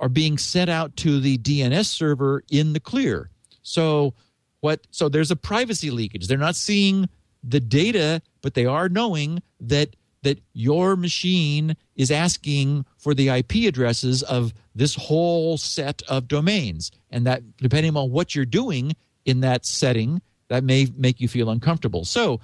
are 0.00 0.08
being 0.08 0.38
sent 0.38 0.70
out 0.70 0.96
to 0.96 1.20
the 1.20 1.38
DNS 1.38 1.86
server 1.86 2.42
in 2.50 2.72
the 2.72 2.80
clear. 2.80 3.30
So 3.62 4.14
what 4.60 4.86
so 4.90 5.08
there's 5.08 5.30
a 5.30 5.36
privacy 5.36 5.90
leakage. 5.90 6.26
They're 6.26 6.38
not 6.38 6.56
seeing 6.56 7.08
the 7.44 7.60
data, 7.60 8.20
but 8.42 8.54
they 8.54 8.66
are 8.66 8.88
knowing 8.88 9.42
that 9.60 9.94
that 10.22 10.38
your 10.52 10.96
machine 10.96 11.76
is 11.96 12.10
asking 12.10 12.84
for 12.98 13.14
the 13.14 13.28
IP 13.28 13.66
addresses 13.66 14.22
of 14.24 14.52
this 14.74 14.94
whole 14.94 15.56
set 15.56 16.02
of 16.08 16.28
domains. 16.28 16.90
And 17.10 17.26
that 17.26 17.42
depending 17.58 17.96
on 17.96 18.10
what 18.10 18.34
you're 18.34 18.44
doing 18.44 18.92
in 19.24 19.40
that 19.40 19.64
setting, 19.64 20.20
that 20.48 20.64
may 20.64 20.88
make 20.96 21.20
you 21.20 21.28
feel 21.28 21.50
uncomfortable. 21.50 22.04
So 22.04 22.40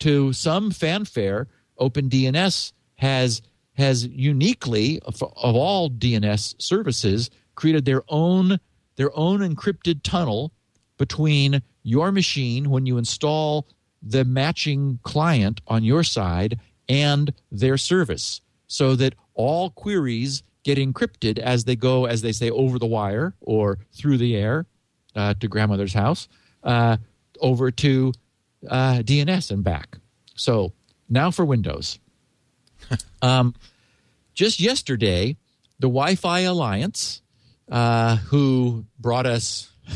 to 0.00 0.32
some 0.32 0.70
fanfare, 0.70 1.48
OpenDNS 1.78 2.72
has 2.96 3.42
has 3.78 4.06
uniquely 4.08 5.00
of, 5.06 5.22
of 5.22 5.54
all 5.56 5.88
DNS 5.88 6.60
services 6.60 7.30
created 7.54 7.84
their 7.84 8.02
own 8.08 8.58
their 8.96 9.16
own 9.16 9.38
encrypted 9.38 10.02
tunnel 10.02 10.52
between 10.98 11.62
your 11.84 12.10
machine 12.10 12.68
when 12.68 12.84
you 12.84 12.98
install 12.98 13.68
the 14.02 14.24
matching 14.24 14.98
client 15.04 15.60
on 15.68 15.84
your 15.84 16.02
side 16.02 16.58
and 16.88 17.32
their 17.52 17.76
service 17.76 18.40
so 18.66 18.96
that 18.96 19.14
all 19.34 19.70
queries 19.70 20.42
get 20.64 20.78
encrypted 20.78 21.38
as 21.38 21.64
they 21.64 21.76
go 21.76 22.04
as 22.06 22.20
they 22.22 22.32
say 22.32 22.50
over 22.50 22.80
the 22.80 22.86
wire 22.86 23.32
or 23.40 23.78
through 23.92 24.18
the 24.18 24.34
air 24.34 24.66
uh, 25.14 25.32
to 25.34 25.46
grandmother's 25.46 25.94
house 25.94 26.26
uh, 26.64 26.96
over 27.40 27.70
to 27.70 28.12
uh, 28.68 28.98
DNS 28.98 29.52
and 29.52 29.62
back. 29.62 29.98
So 30.34 30.72
now 31.08 31.30
for 31.30 31.44
Windows. 31.44 32.00
Um, 33.22 33.54
just 34.34 34.60
yesterday, 34.60 35.36
the 35.78 35.88
Wi-Fi 35.88 36.40
Alliance, 36.40 37.22
uh, 37.70 38.16
who 38.16 38.84
brought 38.98 39.26
us 39.26 39.70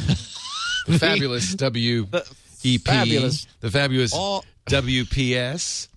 The 0.86 0.98
fabulous 0.98 1.54
WEP, 1.60 2.80
fabulous- 2.84 3.46
the 3.60 3.70
fabulous 3.70 4.12
all- 4.12 4.44
WPS. 4.66 5.88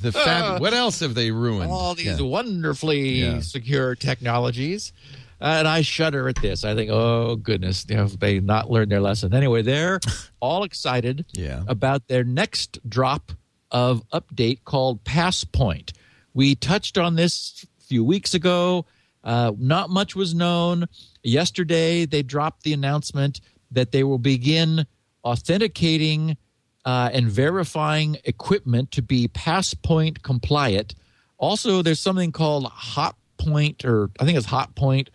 the 0.00 0.12
fab. 0.12 0.60
What 0.60 0.72
else 0.74 1.00
have 1.00 1.14
they 1.14 1.30
ruined? 1.30 1.70
all 1.70 1.94
these 1.94 2.18
Yeah. 2.18 2.22
wonderfully 2.26 3.20
Yeah. 3.20 3.40
secure 3.40 3.94
technologies. 3.94 4.92
And 5.40 5.66
I 5.66 5.82
shudder 5.82 6.28
at 6.28 6.36
this. 6.36 6.64
I 6.64 6.74
think, 6.76 6.90
oh 6.92 7.34
goodness, 7.36 7.84
you 7.88 7.96
know, 7.96 8.06
they 8.06 8.38
not 8.38 8.70
learned 8.70 8.92
their 8.92 9.00
lesson. 9.00 9.34
Anyway, 9.34 9.62
they're 9.62 9.98
all 10.40 10.62
excited 10.62 11.24
Yeah. 11.32 11.64
about 11.66 12.06
their 12.06 12.22
next 12.22 12.78
drop 12.88 13.32
of 13.72 14.08
update 14.10 14.60
called 14.64 15.02
Passpoint. 15.04 15.92
We 16.34 16.54
touched 16.54 16.98
on 16.98 17.16
this 17.16 17.66
a 17.80 17.84
few 17.84 18.04
weeks 18.04 18.34
ago. 18.34 18.86
Uh, 19.24 19.52
not 19.58 19.90
much 19.90 20.16
was 20.16 20.34
known. 20.34 20.86
Yesterday, 21.22 22.06
they 22.06 22.22
dropped 22.22 22.62
the 22.62 22.72
announcement 22.72 23.40
that 23.70 23.92
they 23.92 24.04
will 24.04 24.18
begin 24.18 24.86
authenticating 25.24 26.36
uh, 26.84 27.10
and 27.12 27.28
verifying 27.28 28.18
equipment 28.24 28.90
to 28.92 29.02
be 29.02 29.28
Passpoint 29.28 30.22
compliant. 30.22 30.94
Also, 31.38 31.82
there's 31.82 32.00
something 32.00 32.32
called 32.32 32.64
Hotpoint, 32.66 33.84
or 33.84 34.10
I 34.18 34.24
think 34.24 34.36
it's 34.36 34.46
Hotpoint 34.46 35.08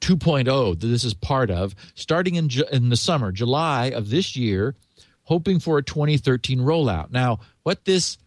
2.0 0.00 0.80
that 0.80 0.86
this 0.86 1.04
is 1.04 1.14
part 1.14 1.50
of, 1.50 1.74
starting 1.94 2.34
in, 2.36 2.48
Ju- 2.48 2.66
in 2.70 2.90
the 2.90 2.96
summer, 2.96 3.32
July 3.32 3.86
of 3.86 4.10
this 4.10 4.36
year, 4.36 4.76
hoping 5.22 5.58
for 5.58 5.78
a 5.78 5.82
2013 5.82 6.60
rollout. 6.60 7.10
Now, 7.10 7.40
what 7.62 7.84
this 7.84 8.18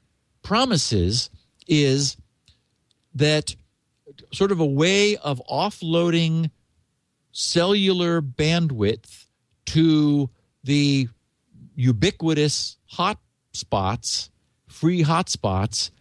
promises 0.41 1.29
is 1.67 2.17
that 3.15 3.55
sort 4.31 4.51
of 4.51 4.59
a 4.59 4.65
way 4.65 5.17
of 5.17 5.41
offloading 5.49 6.51
cellular 7.31 8.21
bandwidth 8.21 9.25
to 9.65 10.29
the 10.63 11.07
ubiquitous 11.75 12.77
hotspots, 12.93 14.29
free 14.67 15.03
hotspots, 15.03 15.91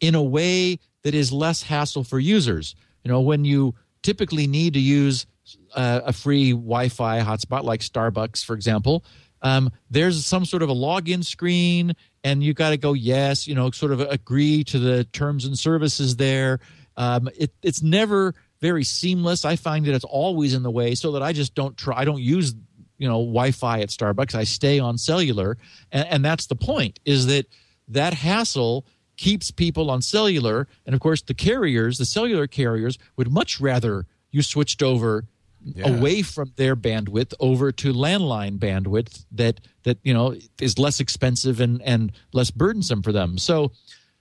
in 0.00 0.14
a 0.14 0.22
way 0.22 0.78
that 1.02 1.14
is 1.14 1.32
less 1.32 1.62
hassle 1.62 2.04
for 2.04 2.18
users. 2.18 2.74
You 3.04 3.10
know, 3.10 3.20
when 3.20 3.44
you 3.44 3.74
typically 4.02 4.46
need 4.46 4.74
to 4.74 4.80
use 4.80 5.26
uh, 5.74 6.00
a 6.04 6.12
free 6.12 6.52
Wi-Fi 6.52 7.20
hotspot 7.20 7.64
like 7.64 7.80
Starbucks, 7.80 8.44
for 8.44 8.54
example, 8.54 9.04
um, 9.42 9.70
there's 9.90 10.24
some 10.24 10.44
sort 10.44 10.62
of 10.62 10.68
a 10.68 10.74
login 10.74 11.24
screen, 11.24 11.94
and 12.24 12.42
you 12.42 12.54
got 12.54 12.70
to 12.70 12.76
go 12.76 12.92
yes, 12.92 13.46
you 13.46 13.54
know, 13.54 13.70
sort 13.70 13.92
of 13.92 14.00
agree 14.00 14.64
to 14.64 14.78
the 14.78 15.04
terms 15.04 15.44
and 15.44 15.58
services 15.58 16.16
there. 16.16 16.60
Um, 16.96 17.28
it, 17.36 17.52
it's 17.62 17.82
never 17.82 18.34
very 18.60 18.84
seamless. 18.84 19.44
I 19.44 19.56
find 19.56 19.84
that 19.86 19.94
it's 19.94 20.04
always 20.04 20.54
in 20.54 20.62
the 20.62 20.70
way, 20.70 20.94
so 20.94 21.12
that 21.12 21.22
I 21.22 21.32
just 21.32 21.54
don't 21.54 21.76
try. 21.76 21.98
I 21.98 22.04
don't 22.04 22.22
use 22.22 22.54
you 22.98 23.08
know 23.08 23.18
Wi-Fi 23.18 23.80
at 23.80 23.88
Starbucks. 23.88 24.34
I 24.34 24.44
stay 24.44 24.78
on 24.78 24.98
cellular, 24.98 25.58
and, 25.90 26.06
and 26.08 26.24
that's 26.24 26.46
the 26.46 26.54
point. 26.54 27.00
Is 27.04 27.26
that 27.26 27.46
that 27.88 28.14
hassle 28.14 28.86
keeps 29.16 29.50
people 29.50 29.90
on 29.90 30.00
cellular, 30.00 30.68
and 30.86 30.94
of 30.94 31.00
course 31.00 31.22
the 31.22 31.34
carriers, 31.34 31.98
the 31.98 32.04
cellular 32.04 32.46
carriers, 32.46 32.98
would 33.16 33.30
much 33.30 33.60
rather 33.60 34.06
you 34.30 34.42
switched 34.42 34.82
over 34.82 35.26
Yeah. 35.64 35.96
away 35.96 36.22
from 36.22 36.52
their 36.56 36.74
bandwidth 36.74 37.34
over 37.38 37.70
to 37.72 37.92
landline 37.92 38.58
bandwidth 38.58 39.24
that 39.32 39.60
that 39.84 39.98
you 40.02 40.12
know 40.12 40.34
is 40.60 40.78
less 40.78 40.98
expensive 40.98 41.60
and 41.60 41.80
and 41.82 42.12
less 42.32 42.50
burdensome 42.50 43.02
for 43.02 43.12
them. 43.12 43.38
So 43.38 43.70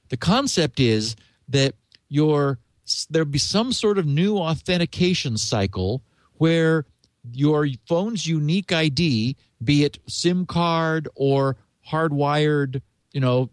the 0.10 0.18
concept 0.18 0.80
is 0.80 1.16
that 1.50 1.74
your 2.10 2.60
there'll 3.10 3.28
be 3.28 3.40
some 3.40 3.72
sort 3.72 3.98
of 3.98 4.06
new 4.06 4.38
authentication 4.38 5.38
cycle 5.38 6.04
where 6.38 6.86
your 7.32 7.68
phone's 7.88 8.26
unique 8.26 8.72
ID, 8.72 9.36
be 9.64 9.84
it 9.84 10.00
SIM 10.08 10.46
card 10.46 11.08
or 11.16 11.56
hardwired, 11.88 12.82
you 13.14 13.22
know, 13.22 13.50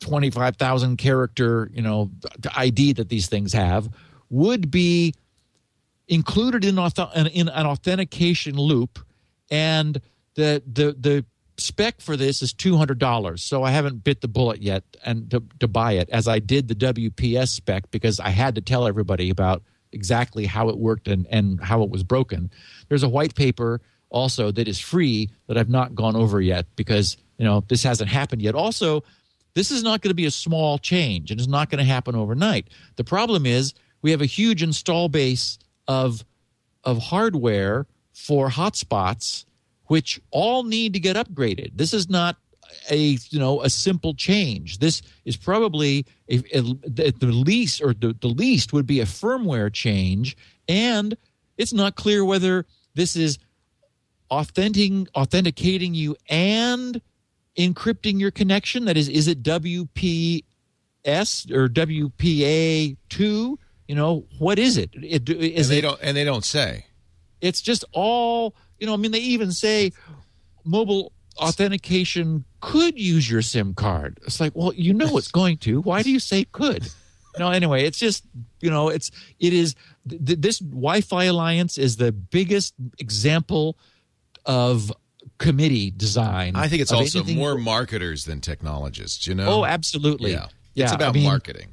25,000 0.00 0.96
character, 0.96 1.70
you 1.72 1.82
know, 1.82 2.10
ID 2.54 2.92
that 2.94 3.08
these 3.08 3.28
things 3.28 3.52
have, 3.52 3.88
would 4.30 4.70
be 4.70 5.14
included 6.08 6.64
in, 6.64 6.78
in 6.78 7.48
an 7.48 7.66
authentication 7.66 8.56
loop. 8.56 8.98
And 9.50 10.00
the, 10.34 10.62
the, 10.66 10.96
the 10.98 11.24
spec 11.58 12.00
for 12.00 12.16
this 12.16 12.42
is 12.42 12.54
$200. 12.54 13.38
So 13.38 13.62
I 13.62 13.70
haven't 13.70 14.02
bit 14.04 14.20
the 14.20 14.28
bullet 14.28 14.62
yet 14.62 14.84
and 15.04 15.30
to, 15.30 15.42
to 15.60 15.68
buy 15.68 15.92
it 15.92 16.08
as 16.10 16.26
I 16.26 16.38
did 16.38 16.68
the 16.68 16.74
WPS 16.74 17.48
spec 17.48 17.90
because 17.90 18.20
I 18.20 18.30
had 18.30 18.54
to 18.54 18.60
tell 18.60 18.86
everybody 18.86 19.30
about 19.30 19.62
exactly 19.92 20.46
how 20.46 20.68
it 20.68 20.78
worked 20.78 21.08
and, 21.08 21.26
and 21.30 21.60
how 21.60 21.82
it 21.82 21.90
was 21.90 22.02
broken. 22.02 22.50
There's 22.88 23.02
a 23.02 23.08
white 23.08 23.34
paper 23.34 23.80
also 24.10 24.50
that 24.52 24.68
is 24.68 24.78
free 24.78 25.30
that 25.46 25.58
I've 25.58 25.68
not 25.68 25.94
gone 25.94 26.16
over 26.16 26.40
yet 26.40 26.66
because, 26.76 27.16
you 27.36 27.44
know, 27.44 27.64
this 27.68 27.82
hasn't 27.82 28.10
happened 28.10 28.42
yet. 28.42 28.54
Also, 28.54 29.02
this 29.54 29.70
is 29.70 29.82
not 29.82 30.00
going 30.02 30.10
to 30.10 30.14
be 30.14 30.26
a 30.26 30.30
small 30.30 30.78
change 30.78 31.30
and 31.30 31.40
it's 31.40 31.48
not 31.48 31.70
going 31.70 31.78
to 31.78 31.84
happen 31.84 32.14
overnight. 32.14 32.68
The 32.96 33.04
problem 33.04 33.44
is 33.44 33.74
we 34.02 34.10
have 34.10 34.22
a 34.22 34.26
huge 34.26 34.62
install 34.62 35.08
base 35.08 35.58
of 35.88 36.24
of 36.84 36.98
hardware 36.98 37.86
for 38.12 38.48
hotspots 38.50 39.44
which 39.86 40.20
all 40.30 40.62
need 40.62 40.92
to 40.92 41.00
get 41.00 41.16
upgraded. 41.16 41.72
This 41.74 41.92
is 41.92 42.08
not 42.08 42.36
a 42.90 43.16
you 43.30 43.38
know 43.38 43.62
a 43.62 43.70
simple 43.70 44.14
change. 44.14 44.78
This 44.78 45.02
is 45.24 45.36
probably 45.36 46.06
at 46.30 47.20
the 47.20 47.32
least 47.32 47.82
or 47.82 47.94
the, 47.94 48.14
the 48.20 48.28
least 48.28 48.72
would 48.72 48.86
be 48.86 49.00
a 49.00 49.06
firmware 49.06 49.72
change, 49.72 50.36
and 50.68 51.16
it's 51.56 51.72
not 51.72 51.96
clear 51.96 52.24
whether 52.24 52.66
this 52.94 53.16
is 53.16 53.38
authentic, 54.30 55.08
authenticating 55.14 55.94
you 55.94 56.16
and 56.28 57.00
encrypting 57.56 58.20
your 58.20 58.30
connection. 58.30 58.84
That 58.84 58.96
is, 58.96 59.08
is 59.08 59.28
it 59.28 59.42
WPS 59.42 60.42
or 61.50 61.68
WPA 61.68 62.96
two? 63.08 63.58
You 63.88 63.94
know 63.96 64.24
what 64.38 64.58
is 64.58 64.76
it? 64.76 64.90
it 64.94 65.28
And 65.28 65.42
is 65.42 65.68
they 65.70 65.78
it 65.78 65.82
don't. 65.82 65.98
And 66.02 66.16
they 66.16 66.24
don't 66.24 66.44
say. 66.44 66.86
it's 67.40 67.60
just 67.60 67.84
all 67.92 68.54
you 68.78 68.86
know 68.86 68.94
i 68.94 68.96
mean 68.96 69.10
they 69.12 69.18
even 69.18 69.50
say 69.50 69.92
mobile 70.64 71.10
authentication 71.38 72.44
could 72.60 72.98
use 72.98 73.30
your 73.30 73.42
sim 73.42 73.74
card 73.74 74.18
it's 74.26 74.40
like 74.40 74.52
well 74.54 74.72
you 74.74 74.92
know 74.94 75.16
it's 75.18 75.30
going 75.30 75.56
to 75.56 75.80
why 75.80 76.02
do 76.02 76.10
you 76.10 76.18
say 76.20 76.44
could 76.52 76.86
no 77.38 77.50
anyway 77.50 77.84
it's 77.84 77.98
just 77.98 78.24
you 78.60 78.70
know 78.70 78.88
it's 78.88 79.10
it 79.40 79.52
is 79.52 79.74
th- 80.08 80.24
th- 80.24 80.38
this 80.40 80.58
wi-fi 80.58 81.24
alliance 81.24 81.78
is 81.78 81.96
the 81.96 82.12
biggest 82.12 82.74
example 82.98 83.76
of 84.46 84.92
committee 85.38 85.90
design 85.90 86.54
I 86.56 86.68
think 86.68 86.82
it's 86.82 86.92
also 86.92 87.22
more 87.24 87.56
marketers 87.56 88.24
than 88.24 88.40
technologists. 88.40 89.26
You 89.26 89.34
know. 89.36 89.46
oh 89.48 89.64
absolutely 89.64 90.32
Yeah. 90.32 90.46
yeah 90.74 90.84
It's 90.84 90.92
about 90.94 91.10
I 91.10 91.12
mean, 91.18 91.24
marketing. 91.24 91.68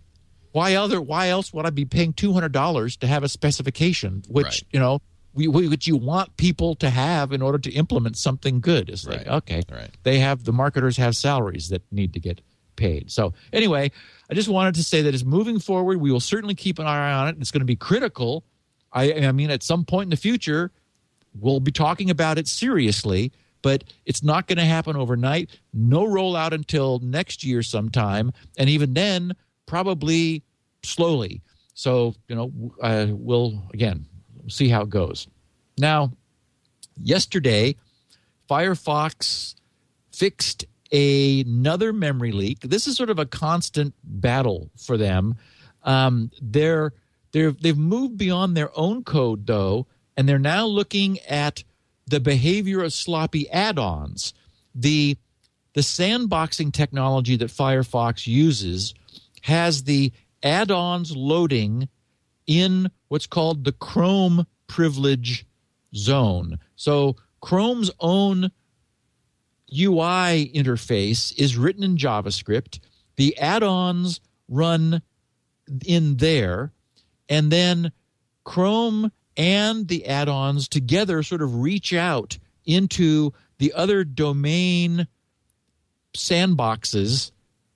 Why 0.55 0.75
other 0.75 1.01
why 1.01 1.27
else 1.27 1.51
would 1.53 1.65
I 1.65 1.69
be 1.69 1.83
paying 1.83 2.13
two 2.13 2.31
hundred 2.31 2.53
dollars 2.53 2.95
to 2.97 3.07
have 3.07 3.23
a 3.23 3.27
specification, 3.29 4.23
which 4.29 4.45
Right. 4.45 4.63
you 4.71 4.79
know, 4.79 5.01
we, 5.33 5.49
we, 5.49 5.67
which 5.67 5.85
you 5.85 5.97
want 5.97 6.37
people 6.37 6.75
to 6.75 6.89
have 6.89 7.33
in 7.33 7.41
order 7.41 7.57
to 7.57 7.71
implement 7.71 8.15
something 8.17 8.61
good? 8.61 8.89
It's 8.89 9.05
like 9.05 9.17
Right. 9.27 9.27
okay, 9.27 9.63
Right. 9.69 9.89
they 10.03 10.19
have 10.19 10.45
the 10.45 10.53
marketers 10.53 10.95
have 10.95 11.17
salaries 11.17 11.67
that 11.69 11.81
need 11.91 12.13
to 12.13 12.21
get 12.21 12.39
paid. 12.77 13.11
So 13.11 13.33
anyway, 13.51 13.91
I 14.29 14.33
just 14.33 14.47
wanted 14.47 14.75
to 14.75 14.83
say 14.83 15.01
that 15.01 15.13
as 15.13 15.25
moving 15.25 15.59
forward, 15.59 15.99
we 15.99 16.09
will 16.09 16.21
certainly 16.21 16.55
keep 16.55 16.79
an 16.79 16.87
eye 16.87 17.11
on 17.11 17.27
it. 17.27 17.35
It's 17.41 17.51
going 17.51 17.59
to 17.59 17.65
be 17.65 17.75
critical. 17.75 18.45
I, 18.93 19.11
I 19.27 19.31
mean, 19.33 19.49
at 19.51 19.61
some 19.61 19.83
point 19.83 20.05
in 20.05 20.09
the 20.11 20.15
future, 20.17 20.71
we'll 21.37 21.59
be 21.59 21.71
talking 21.71 22.09
about 22.09 22.37
it 22.37 22.47
seriously, 22.47 23.33
but 23.61 23.83
it's 24.05 24.23
not 24.23 24.47
going 24.47 24.57
to 24.57 24.63
happen 24.65 24.95
overnight. 24.95 25.49
No 25.73 26.05
rollout 26.05 26.53
until 26.53 26.99
next 26.99 27.43
year 27.43 27.61
sometime, 27.61 28.31
and 28.57 28.69
even 28.69 28.93
then, 28.93 29.35
probably 29.65 30.43
slowly. 30.83 31.41
So, 31.73 32.15
you 32.27 32.35
know, 32.35 32.51
uh, 32.81 33.07
we'll 33.09 33.61
again 33.73 34.05
see 34.47 34.69
how 34.69 34.81
it 34.81 34.89
goes. 34.89 35.27
Now, 35.77 36.11
yesterday, 37.01 37.75
Firefox 38.49 39.55
fixed 40.11 40.65
another 40.91 41.91
memory 41.91 42.31
leak. 42.31 42.61
This 42.61 42.87
is 42.87 42.95
sort 42.95 43.09
of 43.09 43.19
a 43.19 43.25
constant 43.25 43.93
battle 44.03 44.69
for 44.77 44.97
them. 44.97 45.35
Um, 45.83 46.31
they're 46.41 46.93
they're 47.31 47.51
they've 47.51 47.77
moved 47.77 48.17
beyond 48.17 48.55
their 48.55 48.77
own 48.77 49.03
code 49.03 49.45
though, 49.45 49.87
and 50.15 50.27
they're 50.27 50.39
now 50.39 50.65
looking 50.65 51.19
at 51.21 51.63
the 52.07 52.19
behavior 52.19 52.83
of 52.83 52.93
sloppy 52.93 53.49
add-ons. 53.49 54.33
The 54.73 55.17
the 55.73 55.81
sandboxing 55.81 56.71
technology 56.71 57.35
that 57.35 57.49
Firefox 57.49 58.25
uses 58.25 58.93
has 59.45 59.83
the 59.83 60.11
add-ons 60.41 61.15
loading 61.15 61.87
in 62.47 62.89
what's 63.09 63.27
called 63.27 63.63
the 63.63 63.71
Chrome 63.73 64.47
privilege 64.65 65.45
zone. 65.95 66.57
So 66.75 67.15
Chrome's 67.41 67.91
own 67.99 68.49
UI 69.71 70.51
interface 70.51 71.31
is 71.37 71.57
written 71.57 71.83
in 71.83 71.95
JavaScript. 71.95 72.79
The 73.17 73.37
add-ons 73.37 74.19
run 74.49 75.03
in 75.85 76.17
there, 76.17 76.71
and 77.29 77.51
then 77.51 77.91
Chrome 78.45 79.11
and 79.37 79.87
the 79.87 80.07
add-ons 80.07 80.67
together 80.67 81.21
sort 81.21 81.43
of 81.43 81.57
reach 81.57 81.93
out 81.93 82.39
into 82.65 83.31
the 83.59 83.73
other 83.73 84.03
domain 84.03 85.05
sandboxes 86.15 87.29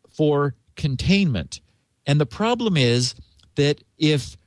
for 0.10 0.55
containment. 0.79 1.61
And 2.07 2.19
the 2.19 2.25
problem 2.25 2.75
is 2.77 3.13
that 3.55 3.83
if 3.97 4.37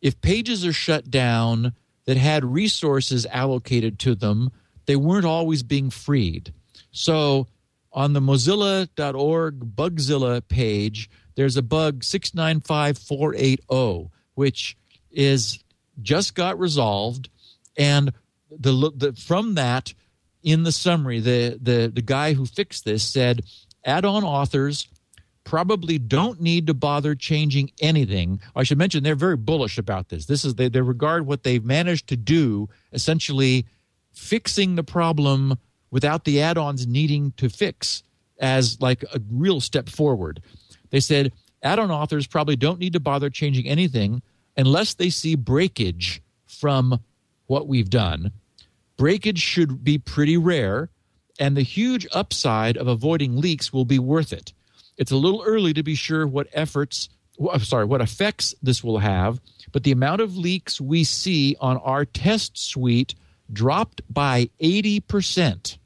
if 0.00 0.20
pages 0.22 0.64
are 0.64 0.72
shut 0.72 1.10
down 1.10 1.74
that 2.06 2.16
had 2.16 2.44
resources 2.44 3.26
allocated 3.26 3.98
to 3.98 4.14
them, 4.14 4.50
they 4.86 4.96
weren't 4.96 5.26
always 5.26 5.62
being 5.62 5.90
freed. 5.90 6.54
So 6.92 7.48
on 7.92 8.14
the 8.14 8.20
mozilla.org 8.20 9.76
bugzilla 9.76 10.40
page, 10.48 11.10
there's 11.34 11.56
a 11.56 11.62
bug 11.62 12.04
695480 12.04 14.10
which 14.34 14.76
is 15.10 15.58
just 16.00 16.34
got 16.34 16.58
resolved 16.58 17.28
and 17.76 18.12
the, 18.50 18.90
the 18.94 19.12
from 19.12 19.54
that 19.54 19.92
in 20.42 20.62
the 20.62 20.72
summary 20.72 21.20
the 21.20 21.58
the 21.60 21.90
the 21.92 22.00
guy 22.00 22.32
who 22.32 22.46
fixed 22.46 22.84
this 22.84 23.04
said 23.04 23.42
add-on 23.84 24.24
authors 24.24 24.88
probably 25.44 25.98
don't 25.98 26.40
need 26.40 26.66
to 26.66 26.74
bother 26.74 27.14
changing 27.14 27.70
anything. 27.80 28.40
I 28.54 28.62
should 28.62 28.78
mention 28.78 29.02
they're 29.02 29.14
very 29.14 29.36
bullish 29.36 29.78
about 29.78 30.08
this. 30.08 30.26
This 30.26 30.44
is 30.44 30.54
they, 30.54 30.68
they 30.68 30.80
regard 30.80 31.26
what 31.26 31.42
they've 31.42 31.64
managed 31.64 32.08
to 32.08 32.16
do 32.16 32.68
essentially 32.92 33.66
fixing 34.12 34.76
the 34.76 34.84
problem 34.84 35.58
without 35.90 36.24
the 36.24 36.40
add-ons 36.40 36.86
needing 36.86 37.32
to 37.36 37.48
fix 37.48 38.02
as 38.38 38.80
like 38.80 39.02
a 39.14 39.20
real 39.30 39.60
step 39.60 39.88
forward. 39.88 40.42
They 40.90 41.00
said 41.00 41.32
add-on 41.62 41.90
authors 41.90 42.26
probably 42.26 42.56
don't 42.56 42.78
need 42.78 42.92
to 42.94 43.00
bother 43.00 43.30
changing 43.30 43.66
anything 43.66 44.22
unless 44.56 44.94
they 44.94 45.10
see 45.10 45.34
breakage 45.34 46.22
from 46.46 47.00
what 47.46 47.66
we've 47.66 47.90
done. 47.90 48.32
Breakage 48.96 49.40
should 49.40 49.82
be 49.82 49.98
pretty 49.98 50.36
rare, 50.36 50.90
and 51.38 51.56
the 51.56 51.62
huge 51.62 52.06
upside 52.12 52.76
of 52.76 52.86
avoiding 52.86 53.40
leaks 53.40 53.72
will 53.72 53.86
be 53.86 53.98
worth 53.98 54.32
it. 54.32 54.52
It's 55.00 55.10
a 55.10 55.16
little 55.16 55.42
early 55.46 55.72
to 55.72 55.82
be 55.82 55.94
sure 55.94 56.26
what 56.26 56.46
efforts, 56.52 57.08
I'm 57.50 57.60
sorry, 57.60 57.86
what 57.86 58.02
effects 58.02 58.54
this 58.62 58.84
will 58.84 58.98
have, 58.98 59.40
but 59.72 59.82
the 59.82 59.92
amount 59.92 60.20
of 60.20 60.36
leaks 60.36 60.78
we 60.78 61.04
see 61.04 61.56
on 61.58 61.78
our 61.78 62.04
test 62.04 62.58
suite 62.58 63.14
dropped 63.50 64.02
by 64.10 64.50
80%. 64.60 65.78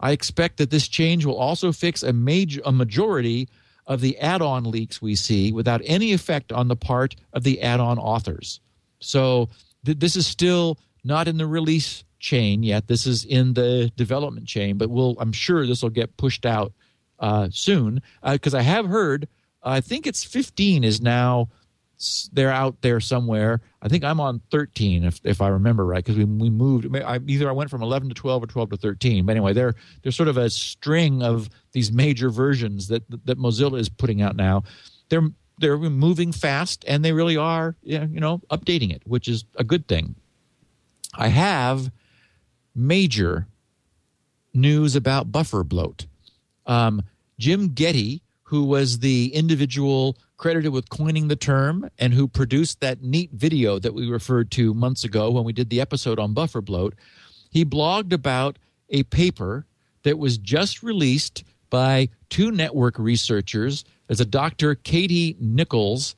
I 0.00 0.10
expect 0.10 0.56
that 0.56 0.70
this 0.70 0.88
change 0.88 1.24
will 1.24 1.36
also 1.36 1.70
fix 1.70 2.02
a 2.02 2.12
major 2.12 2.60
a 2.64 2.72
majority 2.72 3.48
of 3.86 4.00
the 4.00 4.18
add-on 4.18 4.64
leaks 4.64 5.00
we 5.00 5.14
see 5.14 5.52
without 5.52 5.80
any 5.84 6.12
effect 6.12 6.50
on 6.52 6.66
the 6.66 6.76
part 6.76 7.14
of 7.32 7.44
the 7.44 7.62
add-on 7.62 7.98
authors. 7.98 8.60
So 8.98 9.50
th- 9.84 9.98
this 9.98 10.16
is 10.16 10.26
still 10.26 10.78
not 11.04 11.28
in 11.28 11.36
the 11.36 11.46
release 11.46 12.02
chain 12.18 12.64
yet. 12.64 12.88
This 12.88 13.06
is 13.06 13.24
in 13.24 13.54
the 13.54 13.92
development 13.94 14.48
chain, 14.48 14.78
but 14.78 14.90
we'll 14.90 15.16
I'm 15.20 15.32
sure 15.32 15.64
this 15.64 15.82
will 15.82 15.90
get 15.90 16.16
pushed 16.16 16.44
out 16.44 16.72
uh, 17.20 17.48
soon 17.52 18.02
because 18.24 18.54
uh, 18.54 18.58
I 18.58 18.62
have 18.62 18.86
heard. 18.86 19.28
I 19.62 19.80
think 19.80 20.06
it's 20.06 20.24
15 20.24 20.84
is 20.84 21.00
now 21.00 21.48
they're 22.32 22.50
out 22.50 22.80
there 22.80 22.98
somewhere. 22.98 23.60
I 23.82 23.88
think 23.88 24.04
I'm 24.04 24.20
on 24.20 24.40
13 24.50 25.04
if 25.04 25.20
if 25.22 25.42
I 25.42 25.48
remember 25.48 25.84
right 25.84 26.02
because 26.02 26.16
we 26.16 26.24
we 26.24 26.48
moved. 26.48 26.94
I, 26.96 27.20
either 27.26 27.48
I 27.48 27.52
went 27.52 27.68
from 27.68 27.82
11 27.82 28.08
to 28.08 28.14
12 28.14 28.44
or 28.44 28.46
12 28.46 28.70
to 28.70 28.76
13. 28.78 29.26
But 29.26 29.32
anyway, 29.32 29.52
they're 29.52 29.74
they're 30.02 30.12
sort 30.12 30.28
of 30.28 30.38
a 30.38 30.48
string 30.48 31.22
of 31.22 31.50
these 31.72 31.92
major 31.92 32.30
versions 32.30 32.88
that 32.88 33.02
that 33.26 33.38
Mozilla 33.38 33.78
is 33.78 33.88
putting 33.88 34.22
out 34.22 34.34
now. 34.34 34.62
They're 35.10 35.28
they're 35.58 35.76
moving 35.76 36.32
fast 36.32 36.84
and 36.88 37.04
they 37.04 37.12
really 37.12 37.36
are 37.36 37.76
you 37.82 38.06
know 38.08 38.40
updating 38.50 38.94
it, 38.94 39.02
which 39.04 39.28
is 39.28 39.44
a 39.56 39.64
good 39.64 39.86
thing. 39.86 40.14
I 41.14 41.28
have 41.28 41.90
major 42.74 43.46
news 44.54 44.96
about 44.96 45.30
buffer 45.30 45.64
bloat. 45.64 46.06
Um, 46.66 47.02
Jim 47.38 47.70
Gettys, 47.70 48.20
who 48.42 48.64
was 48.64 48.98
the 48.98 49.32
individual 49.34 50.16
credited 50.36 50.72
with 50.72 50.88
coining 50.88 51.28
the 51.28 51.36
term 51.36 51.88
and 51.98 52.12
who 52.12 52.26
produced 52.26 52.80
that 52.80 53.02
neat 53.02 53.30
video 53.32 53.78
that 53.78 53.94
we 53.94 54.08
referred 54.08 54.50
to 54.50 54.74
months 54.74 55.04
ago 55.04 55.30
when 55.30 55.44
we 55.44 55.52
did 55.52 55.70
the 55.70 55.80
episode 55.80 56.18
on 56.18 56.34
buffer 56.34 56.60
bloat, 56.60 56.94
he 57.50 57.64
blogged 57.64 58.12
about 58.12 58.58
a 58.88 59.02
paper 59.04 59.66
that 60.02 60.18
was 60.18 60.38
just 60.38 60.82
released 60.82 61.44
by 61.68 62.08
two 62.28 62.50
network 62.50 62.98
researchers. 62.98 63.84
There's 64.06 64.20
a 64.20 64.24
Dr. 64.24 64.74
Katie 64.74 65.36
Nichols 65.38 66.16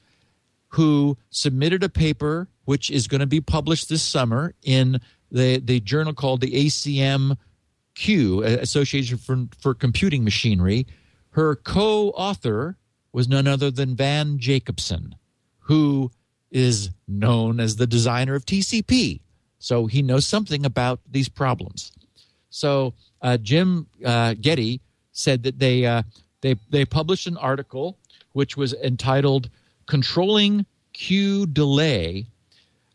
who 0.68 1.18
submitted 1.30 1.82
a 1.82 1.88
paper 1.88 2.48
which 2.64 2.90
is 2.90 3.08
going 3.08 3.20
to 3.20 3.26
be 3.26 3.40
published 3.40 3.88
this 3.88 4.02
summer 4.02 4.54
in 4.62 5.00
the, 5.30 5.58
the 5.58 5.80
journal 5.80 6.14
called 6.14 6.40
the 6.40 6.66
ACM 6.66 7.36
Queue, 7.94 8.42
Association 8.42 9.18
for, 9.18 9.46
for 9.58 9.74
Computing 9.74 10.24
Machinery. 10.24 10.86
Her 11.30 11.56
co 11.56 12.10
author 12.10 12.76
was 13.12 13.28
none 13.28 13.46
other 13.46 13.70
than 13.70 13.94
Van 13.94 14.38
Jacobson, 14.38 15.14
who 15.58 16.10
is 16.50 16.90
known 17.08 17.60
as 17.60 17.76
the 17.76 17.86
designer 17.86 18.34
of 18.34 18.44
TCP. 18.44 19.20
So 19.58 19.86
he 19.86 20.02
knows 20.02 20.26
something 20.26 20.64
about 20.66 21.00
these 21.10 21.28
problems. 21.28 21.92
So 22.50 22.94
uh, 23.22 23.38
Jim 23.38 23.86
uh, 24.04 24.34
Gettys 24.34 24.80
said 25.12 25.42
that 25.44 25.58
they, 25.58 25.86
uh, 25.86 26.02
they, 26.40 26.56
they 26.70 26.84
published 26.84 27.26
an 27.26 27.36
article 27.36 27.98
which 28.32 28.56
was 28.56 28.74
entitled 28.74 29.48
Controlling 29.86 30.66
Queue 30.92 31.46
Delay. 31.46 32.26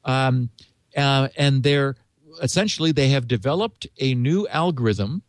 Um, 0.04 0.50
uh, 0.96 1.30
and 1.38 1.64
they're 1.64 1.96
essentially 2.42 2.92
they 2.92 3.10
have 3.10 3.28
developed 3.28 3.88
a 4.00 4.14
new 4.16 4.48
algorithm. 4.48 5.22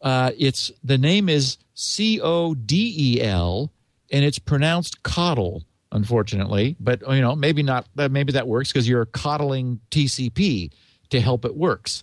Uh, 0.00 0.32
it's 0.38 0.70
the 0.82 0.98
name 0.98 1.28
is 1.28 1.56
C 1.74 2.20
O 2.20 2.54
D 2.54 2.94
E 2.96 3.22
L, 3.22 3.72
and 4.10 4.24
it's 4.24 4.38
pronounced 4.38 5.02
coddle. 5.02 5.64
Unfortunately, 5.92 6.74
but 6.80 7.02
you 7.08 7.20
know 7.20 7.36
maybe 7.36 7.62
not. 7.62 7.86
Maybe 7.94 8.32
that 8.32 8.48
works 8.48 8.72
because 8.72 8.88
you're 8.88 9.06
coddling 9.06 9.80
TCP 9.92 10.72
to 11.10 11.20
help 11.20 11.44
it 11.44 11.54
works. 11.54 12.02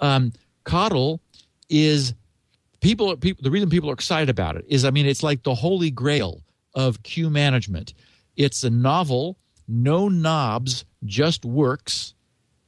Um, 0.00 0.32
CODEL 0.64 1.20
is 1.68 2.14
people, 2.80 3.16
people. 3.16 3.42
The 3.42 3.50
reason 3.50 3.70
people 3.70 3.90
are 3.90 3.94
excited 3.94 4.28
about 4.28 4.56
it 4.56 4.64
is, 4.68 4.84
I 4.84 4.90
mean, 4.90 5.06
it's 5.06 5.22
like 5.22 5.42
the 5.42 5.54
holy 5.54 5.90
grail 5.90 6.42
of 6.74 7.02
queue 7.02 7.30
management. 7.30 7.94
It's 8.36 8.62
a 8.64 8.70
novel, 8.70 9.38
no 9.66 10.08
knobs, 10.08 10.84
just 11.04 11.44
works 11.44 12.14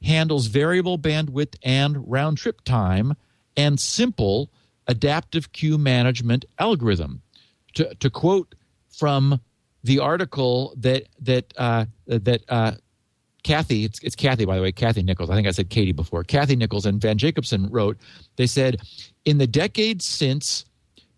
handles 0.03 0.47
variable 0.47 0.97
bandwidth 0.97 1.55
and 1.63 2.09
round 2.09 2.37
trip 2.37 2.61
time 2.61 3.15
and 3.55 3.79
simple 3.79 4.49
adaptive 4.87 5.51
queue 5.51 5.77
management 5.77 6.45
algorithm. 6.59 7.21
To, 7.75 7.93
to 7.95 8.09
quote 8.09 8.55
from 8.89 9.39
the 9.83 9.99
article 9.99 10.73
that 10.77 11.07
that 11.21 11.53
uh, 11.57 11.85
that 12.05 12.43
uh, 12.49 12.73
Kathy, 13.43 13.85
it's, 13.85 13.99
it's 14.03 14.15
Kathy 14.15 14.45
by 14.45 14.55
the 14.55 14.61
way, 14.61 14.71
Kathy 14.71 15.03
Nichols. 15.03 15.29
I 15.29 15.35
think 15.35 15.47
I 15.47 15.51
said 15.51 15.69
Katie 15.69 15.91
before. 15.91 16.23
Kathy 16.23 16.55
Nichols 16.55 16.85
and 16.85 17.01
Van 17.01 17.17
Jacobson 17.17 17.69
wrote. 17.69 17.97
They 18.35 18.47
said, 18.47 18.81
in 19.25 19.37
the 19.37 19.47
decades 19.47 20.05
since, 20.05 20.65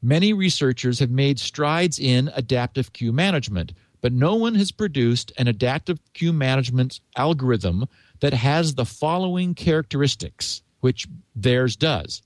many 0.02 0.34
researchers 0.34 1.00
have 1.00 1.10
made 1.10 1.39
strides 1.39 2.00
in 2.00 2.32
adaptive 2.36 2.93
queue 2.93 3.12
management, 3.12 3.74
but 4.02 4.13
no 4.13 4.36
one 4.36 4.56
has 4.56 4.72
produced 4.72 5.32
an 5.38 5.48
adaptive 5.48 6.00
queue 6.13 6.34
management 6.34 7.00
algorithm 7.17 7.88
that 8.24 8.34
has 8.34 8.76
the 8.76 8.86
following 8.86 9.54
characteristics, 9.54 10.62
which 10.80 11.10
theirs 11.36 11.76
does 11.76 12.22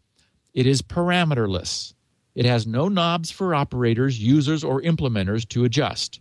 it 0.53 0.67
is 0.67 0.83
parameterless. 0.83 1.95
It 2.35 2.45
has 2.45 2.67
no 2.67 2.87
knobs 2.87 3.31
for 3.31 3.55
operators, 3.55 4.19
users, 4.19 4.63
or 4.63 4.79
implementers 4.83 5.49
to 5.49 5.65
adjust. 5.65 6.19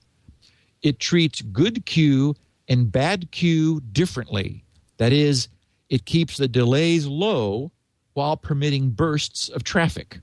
It 0.80 0.98
treats 0.98 1.42
good 1.42 1.84
queue 1.84 2.34
and 2.66 2.90
bad 2.90 3.30
queue 3.30 3.82
differently. 3.92 4.64
That 4.96 5.12
is, 5.12 5.48
it 5.90 6.06
keeps 6.06 6.38
the 6.38 6.48
delays 6.48 7.06
low 7.06 7.70
while 8.14 8.38
permitting 8.38 8.92
bursts 8.92 9.50
of 9.50 9.62
traffic. 9.62 10.20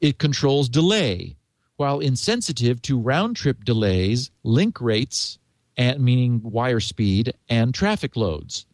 It 0.00 0.16
controls 0.16 0.70
delay 0.70 1.36
while 1.76 2.00
insensitive 2.00 2.80
to 2.82 2.98
round 2.98 3.36
trip 3.36 3.64
delays, 3.64 4.30
link 4.42 4.80
rates, 4.80 5.38
and 5.78 6.00
meaning 6.00 6.40
wire 6.42 6.80
speed 6.80 7.32
and 7.48 7.72
traffic 7.72 8.16
loads. 8.16 8.66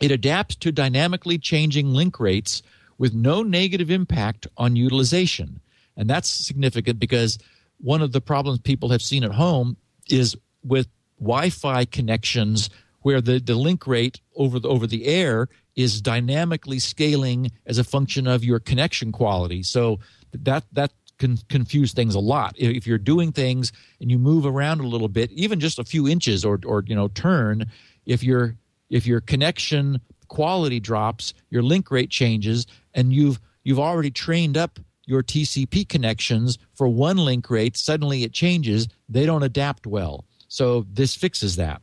It 0.00 0.12
adapts 0.12 0.54
to 0.56 0.70
dynamically 0.70 1.38
changing 1.38 1.88
link 1.88 2.20
rates 2.20 2.62
with 2.98 3.14
no 3.14 3.42
negative 3.42 3.90
impact 3.90 4.46
on 4.56 4.76
utilization. 4.76 5.60
And 5.96 6.08
that's 6.08 6.28
significant 6.28 7.00
because 7.00 7.38
one 7.78 8.02
of 8.02 8.12
the 8.12 8.20
problems 8.20 8.60
people 8.60 8.90
have 8.90 9.02
seen 9.02 9.24
at 9.24 9.32
home 9.32 9.76
is 10.08 10.36
with 10.62 10.86
Wi-Fi 11.18 11.86
connections 11.86 12.70
where 13.02 13.20
the, 13.20 13.40
the 13.40 13.54
link 13.54 13.86
rate 13.86 14.20
over 14.36 14.58
the 14.58 14.68
over 14.68 14.86
the 14.86 15.06
air 15.06 15.48
is 15.76 16.00
dynamically 16.00 16.78
scaling 16.78 17.50
as 17.66 17.78
a 17.78 17.84
function 17.84 18.26
of 18.26 18.44
your 18.44 18.58
connection 18.58 19.12
quality. 19.12 19.62
So 19.62 20.00
that 20.32 20.64
that 20.72 20.92
can 21.18 21.36
confuse 21.48 21.92
things 21.92 22.14
a 22.14 22.20
lot. 22.20 22.54
If 22.56 22.86
you're 22.86 22.98
doing 22.98 23.32
things 23.32 23.72
and 24.00 24.10
you 24.10 24.18
move 24.18 24.46
around 24.46 24.80
a 24.80 24.86
little 24.86 25.08
bit, 25.08 25.30
even 25.32 25.60
just 25.60 25.78
a 25.78 25.84
few 25.84 26.08
inches 26.08 26.44
or 26.44 26.60
or 26.64 26.84
you 26.86 26.94
know 26.94 27.08
turn, 27.08 27.66
if 28.06 28.22
your 28.22 28.56
if 28.90 29.06
your 29.06 29.20
connection 29.20 30.00
quality 30.28 30.78
drops, 30.78 31.34
your 31.50 31.62
link 31.62 31.90
rate 31.90 32.10
changes, 32.10 32.66
and 32.94 33.12
you've 33.12 33.40
you've 33.64 33.80
already 33.80 34.10
trained 34.10 34.56
up 34.56 34.78
your 35.06 35.22
TCP 35.22 35.88
connections 35.88 36.58
for 36.74 36.86
one 36.86 37.16
link 37.16 37.48
rate, 37.48 37.76
suddenly 37.76 38.24
it 38.24 38.32
changes. 38.32 38.88
They 39.08 39.24
don't 39.24 39.42
adapt 39.42 39.86
well. 39.86 40.26
So 40.48 40.86
this 40.92 41.14
fixes 41.14 41.56
that. 41.56 41.80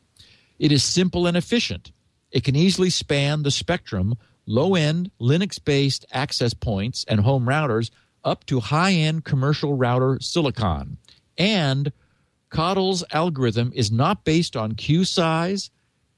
It 0.60 0.72
is 0.72 0.84
simple 0.84 1.28
and 1.28 1.36
efficient. 1.36 1.92
It 2.32 2.44
can 2.44 2.56
easily 2.56 2.90
span 2.90 3.44
the 3.44 3.52
spectrum, 3.52 4.16
low 4.46 4.76
end 4.76 5.10
Linux 5.20 5.64
based 5.64 6.06
access 6.12 6.54
points 6.54 7.04
and 7.08 7.20
home 7.20 7.46
routers 7.46 7.90
up 8.26 8.46
to 8.48 8.60
high 8.60 8.92
end 8.92 9.24
commercial 9.24 9.76
router 9.76 10.18
silicon. 10.20 10.98
And 11.38 11.92
CODEL's 12.50 13.04
algorithm 13.12 13.72
is 13.76 13.92
not 13.92 14.24
based 14.26 14.56
on 14.56 14.74
queue 14.74 15.06
size, 15.06 15.70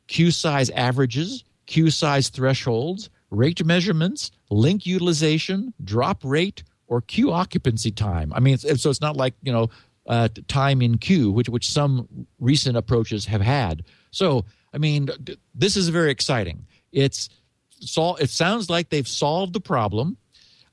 queue 0.07 0.31
size 0.31 0.69
averages, 0.71 1.43
queue 1.65 1.89
size 1.89 2.29
thresholds, 2.29 3.09
rate 3.29 3.63
measurements, 3.65 4.31
link 4.49 4.85
utilization, 4.85 5.73
drop 5.83 6.21
rate, 6.23 6.63
or 6.87 7.01
queue 7.01 7.31
occupancy 7.31 7.91
time. 7.91 8.31
I 8.33 8.39
mean, 8.39 8.57
so 8.57 8.89
it's 8.89 9.01
not 9.01 9.17
like 9.17 9.33
you 9.43 9.51
know 9.51 9.69
uh, 10.07 10.29
time 10.47 10.81
in 10.81 10.97
queue, 10.97 11.31
which 11.31 11.49
which 11.49 11.69
some 11.69 12.27
recent 12.39 12.77
approaches 12.77 13.25
have 13.25 13.41
had. 13.41 13.83
So 14.11 14.45
I 14.73 14.77
mean, 14.77 15.09
this 15.53 15.75
is 15.75 15.89
very 15.89 16.11
exciting. 16.11 16.65
It's 16.91 17.29
sol- 17.69 18.15
It 18.17 18.29
sounds 18.29 18.69
like 18.69 18.89
they've 18.89 19.07
solved 19.07 19.53
the 19.53 19.59
problem. 19.59 20.17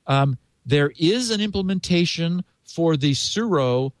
Um, 0.07 0.37
there 0.65 0.91
is 0.97 1.31
an 1.31 1.41
implementation 1.41 2.43
for 2.63 2.97
the 2.97 3.11
Suro 3.11 3.91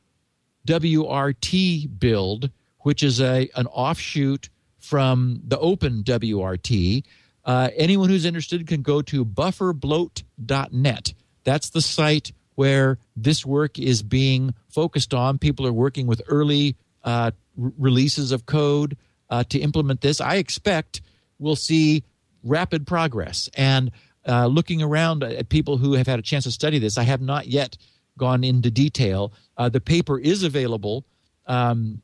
WRT 0.67 1.99
build, 1.99 2.49
which 2.79 3.03
is 3.03 3.21
a 3.21 3.49
an 3.55 3.67
offshoot 3.67 4.49
from 4.79 5.41
the 5.47 5.59
Open 5.59 6.03
WRT. 6.03 7.03
Uh, 7.43 7.69
anyone 7.75 8.09
who's 8.09 8.25
interested 8.25 8.65
can 8.67 8.81
go 8.81 9.01
to 9.03 9.23
bufferbloat.net. 9.23 11.13
That's 11.43 11.69
the 11.69 11.81
site 11.81 12.31
where 12.55 12.97
this 13.15 13.45
work 13.45 13.77
is 13.77 14.01
being 14.01 14.53
focused 14.69 15.13
on. 15.13 15.37
People 15.37 15.67
are 15.67 15.73
working 15.73 16.07
with 16.07 16.21
early 16.27 16.75
uh, 17.03 17.31
r- 17.61 17.73
releases 17.77 18.31
of 18.31 18.45
code 18.45 18.97
uh, 19.29 19.43
to 19.49 19.59
implement 19.59 20.01
this. 20.01 20.19
I 20.19 20.35
expect 20.35 21.01
we'll 21.37 21.55
see 21.55 22.03
rapid 22.43 22.87
progress. 22.87 23.49
And 23.55 23.91
uh, 24.27 24.47
looking 24.47 24.81
around 24.81 25.23
at 25.23 25.49
people 25.49 25.77
who 25.77 25.93
have 25.93 26.07
had 26.07 26.19
a 26.19 26.21
chance 26.21 26.45
to 26.45 26.51
study 26.51 26.79
this, 26.79 26.97
I 26.97 27.03
have 27.03 27.21
not 27.21 27.47
yet 27.47 27.77
gone 28.17 28.43
into 28.43 28.71
detail. 28.71 29.33
Uh, 29.57 29.69
the 29.69 29.81
paper 29.81 30.19
is 30.19 30.43
available, 30.43 31.05
um, 31.47 32.01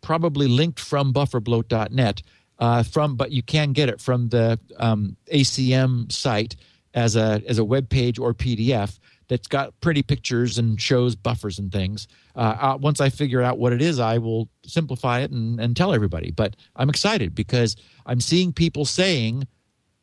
probably 0.00 0.48
linked 0.48 0.80
from 0.80 1.12
bufferbloat.net. 1.12 2.22
Uh, 2.58 2.82
from, 2.82 3.16
but 3.16 3.32
you 3.32 3.42
can 3.42 3.72
get 3.72 3.88
it 3.88 4.00
from 4.00 4.28
the 4.28 4.58
um, 4.76 5.16
ACM 5.32 6.12
site 6.12 6.54
as 6.94 7.16
a 7.16 7.42
as 7.48 7.58
a 7.58 7.64
web 7.64 7.88
page 7.88 8.20
or 8.20 8.34
PDF 8.34 8.98
that's 9.28 9.48
got 9.48 9.78
pretty 9.80 10.02
pictures 10.02 10.58
and 10.58 10.80
shows 10.80 11.16
buffers 11.16 11.58
and 11.58 11.72
things. 11.72 12.06
Uh, 12.36 12.56
uh, 12.60 12.78
once 12.80 13.00
I 13.00 13.08
figure 13.08 13.40
out 13.40 13.58
what 13.58 13.72
it 13.72 13.80
is, 13.80 13.98
I 13.98 14.18
will 14.18 14.48
simplify 14.64 15.20
it 15.20 15.30
and, 15.30 15.58
and 15.58 15.76
tell 15.76 15.94
everybody. 15.94 16.30
But 16.30 16.54
I'm 16.76 16.90
excited 16.90 17.34
because 17.34 17.74
I'm 18.04 18.20
seeing 18.20 18.52
people 18.52 18.84
saying 18.84 19.46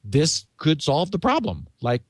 this 0.03 0.45
could 0.57 0.81
solve 0.81 1.11
the 1.11 1.19
problem. 1.19 1.67
Like, 1.81 2.03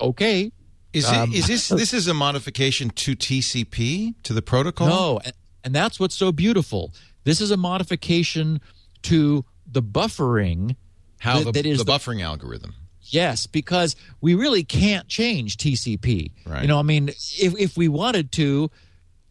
okay, 0.00 0.52
is, 0.92 1.06
um, 1.08 1.32
it, 1.32 1.38
is 1.38 1.46
this 1.46 1.68
this 1.82 1.92
is 1.92 2.08
a 2.08 2.14
modification 2.14 2.90
to 2.90 3.14
TCP 3.14 4.14
to 4.22 4.32
the 4.32 4.42
protocol? 4.42 4.88
No, 4.88 5.20
and 5.64 5.74
that's 5.74 6.00
what's 6.00 6.14
so 6.14 6.32
beautiful. 6.32 6.92
This 7.24 7.40
is 7.40 7.50
a 7.50 7.56
modification 7.56 8.60
to 9.02 9.44
the 9.66 9.82
buffering. 9.82 10.76
How 11.18 11.38
that, 11.38 11.44
the, 11.44 11.52
that 11.52 11.66
is 11.66 11.78
the, 11.78 11.84
the 11.84 11.92
buffering 11.92 12.22
algorithm. 12.22 12.74
Yes, 13.08 13.46
because 13.46 13.94
we 14.20 14.34
really 14.34 14.64
can't 14.64 15.06
change 15.08 15.56
TCP. 15.56 16.32
Right. 16.44 16.62
You 16.62 16.68
know, 16.68 16.78
I 16.78 16.82
mean, 16.82 17.08
if 17.08 17.58
if 17.58 17.76
we 17.76 17.88
wanted 17.88 18.32
to, 18.32 18.70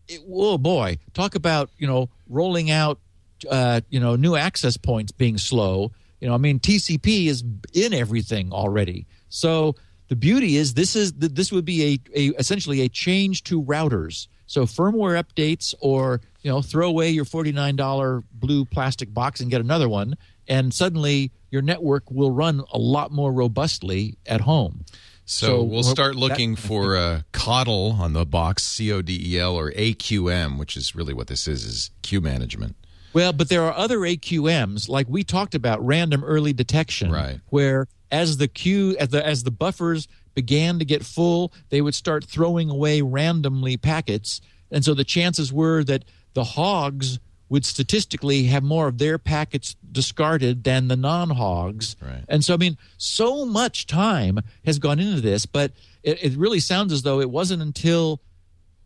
it, 0.08 0.22
oh 0.30 0.58
boy, 0.58 0.98
talk 1.14 1.36
about 1.36 1.70
you 1.78 1.88
know 1.88 2.10
rolling 2.28 2.72
out, 2.72 3.00
uh, 3.50 3.82
you 3.90 4.00
know, 4.00 4.16
new 4.16 4.36
access 4.36 4.78
points 4.78 5.12
being 5.12 5.38
slow. 5.38 5.92
You 6.20 6.30
know, 6.30 6.34
I 6.34 6.38
mean, 6.38 6.60
TCP 6.60 7.28
is 7.28 7.44
in 7.74 7.94
everything 7.94 8.52
already. 8.52 9.06
So 9.30 9.76
the 10.08 10.16
beauty 10.16 10.58
is 10.58 10.74
this 10.74 10.96
is 10.96 11.14
this 11.14 11.52
would 11.52 11.66
be 11.66 12.02
a, 12.16 12.20
a 12.20 12.28
essentially 12.40 12.82
a 12.82 12.90
change 12.90 13.44
to 13.46 13.62
routers. 13.62 14.28
So 14.48 14.66
firmware 14.66 15.22
updates, 15.22 15.74
or 15.80 16.22
you 16.42 16.52
know, 16.52 16.62
throw 16.62 16.88
away 16.88 17.10
your 17.10 17.26
forty 17.26 17.52
nine 17.52 17.76
dollar 17.76 18.24
blue 18.34 18.66
plastic 18.66 19.14
box 19.14 19.40
and 19.40 19.50
get 19.50 19.62
another 19.62 19.90
one, 19.90 20.16
and 20.48 20.74
suddenly 20.74 21.32
your 21.50 21.62
network 21.62 22.10
will 22.12 22.32
run 22.32 22.64
a 22.72 22.78
lot 22.78 23.12
more 23.12 23.32
robustly 23.32 24.18
at 24.26 24.42
home. 24.42 24.86
So, 25.28 25.48
so 25.48 25.64
we'll 25.64 25.84
start 25.84 26.16
looking 26.16 26.54
that, 26.54 26.62
for 26.68 26.96
uh, 26.96 27.22
CODEL 27.34 28.00
on 28.00 28.14
the 28.14 28.26
box, 28.26 28.64
C 28.64 28.92
O 28.92 29.02
D 29.02 29.34
E 29.34 29.40
L, 29.40 29.56
or 29.56 29.72
AQM, 29.72 30.60
which 30.60 30.78
is 30.78 30.96
really 30.96 31.14
what 31.14 31.28
this 31.28 31.48
is, 31.48 31.66
is 31.66 31.92
queue 32.04 32.22
management. 32.22 32.76
Well, 33.16 33.32
but 33.32 33.48
there 33.48 33.64
are 33.64 33.74
other 33.74 34.00
AQMs, 34.00 34.90
like 34.90 35.08
we 35.08 35.24
talked 35.24 35.56
about, 35.56 35.84
random 35.84 36.22
early 36.22 36.52
detection, 36.52 37.14
right. 37.14 37.40
where 37.48 37.88
as 38.12 38.36
the 38.36 38.50
queue, 38.50 38.98
as 39.00 39.08
the 39.08 39.26
as 39.26 39.44
the 39.44 39.52
buffers 39.52 40.10
began 40.34 40.80
to 40.80 40.86
get 40.86 41.06
full, 41.06 41.54
they 41.70 41.80
would 41.80 41.96
start 41.96 42.26
throwing 42.26 42.70
away 42.70 43.02
randomly 43.02 43.78
packets, 43.78 44.42
and 44.70 44.84
so 44.84 44.94
the 44.94 45.06
chances 45.06 45.54
were 45.54 45.82
that 45.86 46.04
the 46.34 46.44
hogs 46.44 47.20
would 47.48 47.64
statistically 47.64 48.44
have 48.48 48.64
more 48.64 48.90
of 48.90 48.98
their 48.98 49.18
packets 49.18 49.78
discarded 49.94 50.66
than 50.66 50.90
the 50.90 50.98
non-hogs. 50.98 51.96
Right. 52.02 52.24
And 52.28 52.44
so, 52.44 52.54
I 52.54 52.58
mean, 52.58 52.78
so 52.98 53.46
much 53.46 53.88
time 53.88 54.40
has 54.66 54.78
gone 54.78 55.00
into 55.00 55.22
this, 55.22 55.46
but 55.46 55.72
it, 56.04 56.22
it 56.22 56.38
really 56.38 56.60
sounds 56.60 56.92
as 56.92 57.04
though 57.04 57.22
it 57.22 57.30
wasn't 57.30 57.62
until 57.62 58.20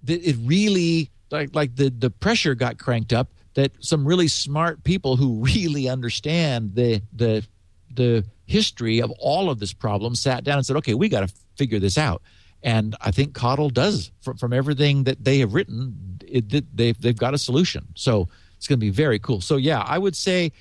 it 0.05 0.36
really 0.43 1.09
like 1.32 1.55
like 1.55 1.75
the 1.77 1.89
the 1.89 2.11
pressure 2.11 2.53
got 2.53 2.77
cranked 2.77 3.11
up 3.11 3.30
that 3.60 3.72
some 3.80 4.05
really 4.05 4.28
smart 4.28 4.84
people 4.84 5.16
who 5.16 5.43
really 5.43 5.89
understand 5.89 6.76
the 6.76 7.01
the 7.14 7.45
the 7.93 8.24
history 8.45 9.01
of 9.01 9.12
all 9.20 9.49
of 9.49 9.60
this 9.60 9.74
problem 9.74 10.16
sat 10.16 10.43
down 10.43 10.57
and 10.57 10.66
said, 10.66 10.76
"Okay, 10.78 10.93
we 10.93 11.10
got 11.10 11.28
to 11.28 11.34
figure 11.55 11.80
this 11.80 11.97
out." 11.97 12.22
And 12.62 12.95
I 12.99 13.12
think 13.12 13.34
CODEL 13.34 13.74
does 13.74 14.12
from, 14.22 14.38
from 14.38 14.51
everything 14.51 15.05
that 15.05 15.24
they 15.24 15.39
have 15.39 15.53
written. 15.53 16.20
It, 16.28 16.76
they've 16.76 16.99
they've 16.99 17.18
got 17.18 17.34
a 17.34 17.38
solution. 17.38 17.88
So 17.95 18.28
it's 18.57 18.68
going 18.68 18.80
to 18.80 18.86
be 18.86 18.89
very 18.89 19.20
cool. 19.20 19.41
So 19.41 19.55
yeah, 19.55 19.82
I 19.86 19.97
would 19.97 20.16
say, 20.16 20.51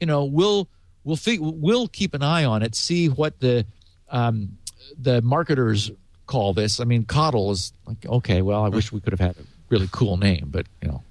you 0.00 0.06
know, 0.06 0.24
we'll 0.24 0.68
we'll 1.04 1.18
we'll 1.40 1.88
keep 1.88 2.14
an 2.14 2.22
eye 2.22 2.44
on 2.44 2.62
it, 2.62 2.74
see 2.74 3.08
what 3.08 3.38
the 3.40 3.66
um, 4.08 4.56
the 4.98 5.20
marketers 5.22 5.90
call 6.26 6.54
this. 6.54 6.80
I 6.80 6.84
mean, 6.84 7.04
CODEL 7.04 7.50
is 7.52 7.72
like 7.86 8.06
okay. 8.06 8.42
Well, 8.42 8.64
I 8.64 8.68
wish 8.68 8.92
we 8.92 9.00
could 9.00 9.12
have 9.12 9.20
had 9.20 9.36
a 9.36 9.44
really 9.68 9.88
cool 9.92 10.16
name, 10.16 10.48
but 10.50 10.66
you 10.80 10.88
know, 10.88 11.02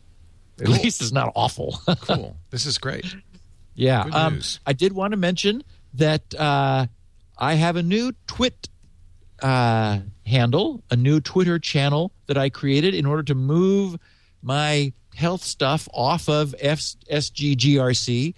at 0.62 0.68
cool. 0.68 0.76
least 0.76 1.02
it's 1.02 1.12
not 1.12 1.32
awful. 1.36 1.80
cool. 2.02 2.38
This 2.50 2.66
is 2.66 2.78
great. 2.78 3.16
Yeah. 3.76 4.02
Um, 4.02 4.42
I 4.66 4.74
did 4.74 4.94
want 4.94 5.12
to 5.12 5.18
mention 5.18 5.64
that 5.96 6.34
uh, 6.36 6.88
I 7.38 7.54
have 7.56 7.76
a 7.76 7.84
new 7.84 8.14
Twit 8.28 8.70
uh, 9.42 10.00
handle, 10.26 10.84
a 10.90 10.96
new 10.96 11.20
Twitter 11.20 11.60
channel 11.60 12.12
that 12.28 12.38
I 12.38 12.50
created 12.50 12.94
in 12.94 13.06
order 13.06 13.24
to 13.24 13.36
move 13.36 13.98
my 14.42 14.94
health 15.16 15.44
stuff 15.44 15.88
off 15.94 16.30
of 16.30 16.56
F- 16.60 16.96
SGGRC. 17.12 18.34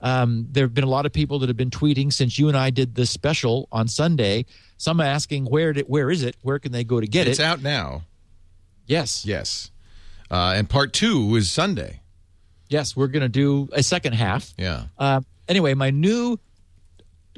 Um, 0.00 0.48
there 0.50 0.64
have 0.64 0.74
been 0.74 0.84
a 0.84 0.88
lot 0.88 1.06
of 1.06 1.12
people 1.12 1.38
that 1.40 1.48
have 1.48 1.56
been 1.56 1.70
tweeting 1.70 2.12
since 2.12 2.38
you 2.38 2.48
and 2.48 2.56
I 2.56 2.70
did 2.70 2.94
this 2.94 3.10
special 3.10 3.68
on 3.72 3.88
Sunday. 3.88 4.46
Some 4.76 5.00
asking 5.00 5.46
where 5.46 5.72
did, 5.72 5.86
where 5.86 6.10
is 6.10 6.22
it? 6.22 6.36
Where 6.42 6.58
can 6.58 6.72
they 6.72 6.84
go 6.84 7.00
to 7.00 7.06
get 7.06 7.28
it's 7.28 7.38
it? 7.38 7.42
It's 7.42 7.46
out 7.46 7.62
now. 7.62 8.02
Yes. 8.86 9.24
Yes. 9.24 9.70
Uh, 10.30 10.54
and 10.56 10.68
part 10.68 10.92
two 10.92 11.34
is 11.36 11.50
Sunday. 11.50 12.00
Yes, 12.68 12.96
we're 12.96 13.06
going 13.06 13.22
to 13.22 13.28
do 13.28 13.68
a 13.72 13.82
second 13.82 14.14
half. 14.14 14.52
Yeah. 14.58 14.84
Uh, 14.98 15.20
anyway, 15.48 15.74
my 15.74 15.90
new 15.90 16.38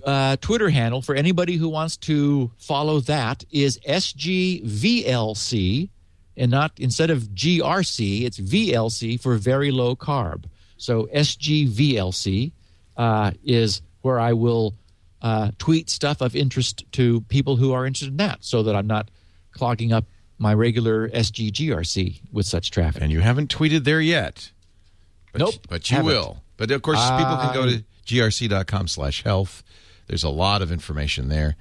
uh, 0.04 0.36
Twitter 0.40 0.70
handle 0.70 1.02
for 1.02 1.14
anybody 1.14 1.56
who 1.56 1.68
wants 1.68 1.98
to 1.98 2.50
follow 2.56 3.00
that 3.00 3.44
is 3.50 3.78
SGVLC 3.86 5.90
and 6.38 6.50
not 6.50 6.72
instead 6.78 7.10
of 7.10 7.24
GRC, 7.34 8.22
it's 8.22 8.38
VLC 8.38 9.20
for 9.20 9.36
very 9.36 9.70
low 9.70 9.96
carb. 9.96 10.44
So 10.76 11.08
SGVLC 11.12 12.52
uh, 12.96 13.32
is 13.44 13.82
where 14.02 14.20
I 14.20 14.32
will 14.32 14.74
uh, 15.20 15.50
tweet 15.58 15.90
stuff 15.90 16.20
of 16.20 16.36
interest 16.36 16.84
to 16.92 17.22
people 17.22 17.56
who 17.56 17.72
are 17.72 17.84
interested 17.84 18.12
in 18.12 18.16
that, 18.18 18.44
so 18.44 18.62
that 18.62 18.76
I'm 18.76 18.86
not 18.86 19.10
clogging 19.50 19.92
up 19.92 20.04
my 20.38 20.54
regular 20.54 21.08
SGGRC 21.08 22.20
with 22.32 22.46
such 22.46 22.70
traffic. 22.70 23.02
And 23.02 23.10
you 23.10 23.20
haven't 23.20 23.54
tweeted 23.54 23.84
there 23.84 24.00
yet. 24.00 24.50
But, 25.32 25.40
nope. 25.40 25.54
But 25.68 25.90
you 25.90 25.96
haven't. 25.96 26.12
will. 26.12 26.42
But 26.56 26.70
of 26.70 26.82
course, 26.82 27.00
people 27.10 27.36
can 27.36 27.54
go 27.54 27.66
to 27.66 27.84
grc.com 28.06 28.88
slash 28.88 29.22
health. 29.22 29.62
There's 30.06 30.24
a 30.24 30.30
lot 30.30 30.62
of 30.62 30.72
information 30.72 31.28
there. 31.28 31.56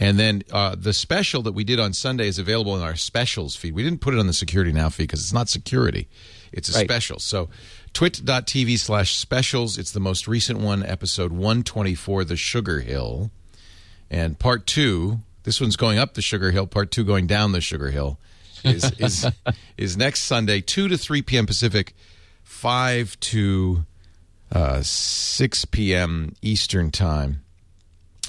And 0.00 0.18
then 0.18 0.42
uh, 0.52 0.76
the 0.78 0.92
special 0.92 1.42
that 1.42 1.52
we 1.52 1.64
did 1.64 1.80
on 1.80 1.92
Sunday 1.92 2.28
is 2.28 2.38
available 2.38 2.76
in 2.76 2.82
our 2.82 2.94
specials 2.94 3.56
feed. 3.56 3.74
We 3.74 3.82
didn't 3.82 4.00
put 4.00 4.14
it 4.14 4.20
on 4.20 4.28
the 4.28 4.32
Security 4.32 4.72
Now 4.72 4.90
feed 4.90 5.04
because 5.04 5.20
it's 5.20 5.32
not 5.32 5.48
security, 5.48 6.08
it's 6.52 6.72
a 6.72 6.78
right. 6.78 6.86
special. 6.86 7.18
So 7.18 7.48
twit.tv 7.94 8.78
slash 8.78 9.16
specials. 9.16 9.76
It's 9.76 9.90
the 9.90 10.00
most 10.00 10.28
recent 10.28 10.60
one, 10.60 10.84
episode 10.84 11.32
124, 11.32 12.24
The 12.24 12.36
Sugar 12.36 12.80
Hill. 12.80 13.32
And 14.08 14.38
part 14.38 14.66
two, 14.66 15.20
this 15.44 15.60
one's 15.60 15.76
going 15.76 15.98
up 15.98 16.14
the 16.14 16.22
Sugar 16.22 16.50
Hill, 16.50 16.66
part 16.66 16.90
two 16.90 17.04
going 17.04 17.26
down 17.26 17.52
the 17.52 17.60
Sugar 17.60 17.90
Hill. 17.90 18.18
is 18.64 18.84
is 18.98 19.26
is 19.76 19.96
next 19.96 20.22
Sunday, 20.22 20.60
two 20.60 20.88
to 20.88 20.98
three 20.98 21.22
p.m. 21.22 21.46
Pacific, 21.46 21.94
five 22.42 23.18
to 23.20 23.84
uh, 24.52 24.80
six 24.82 25.64
p.m. 25.64 26.34
Eastern 26.42 26.90
time. 26.90 27.42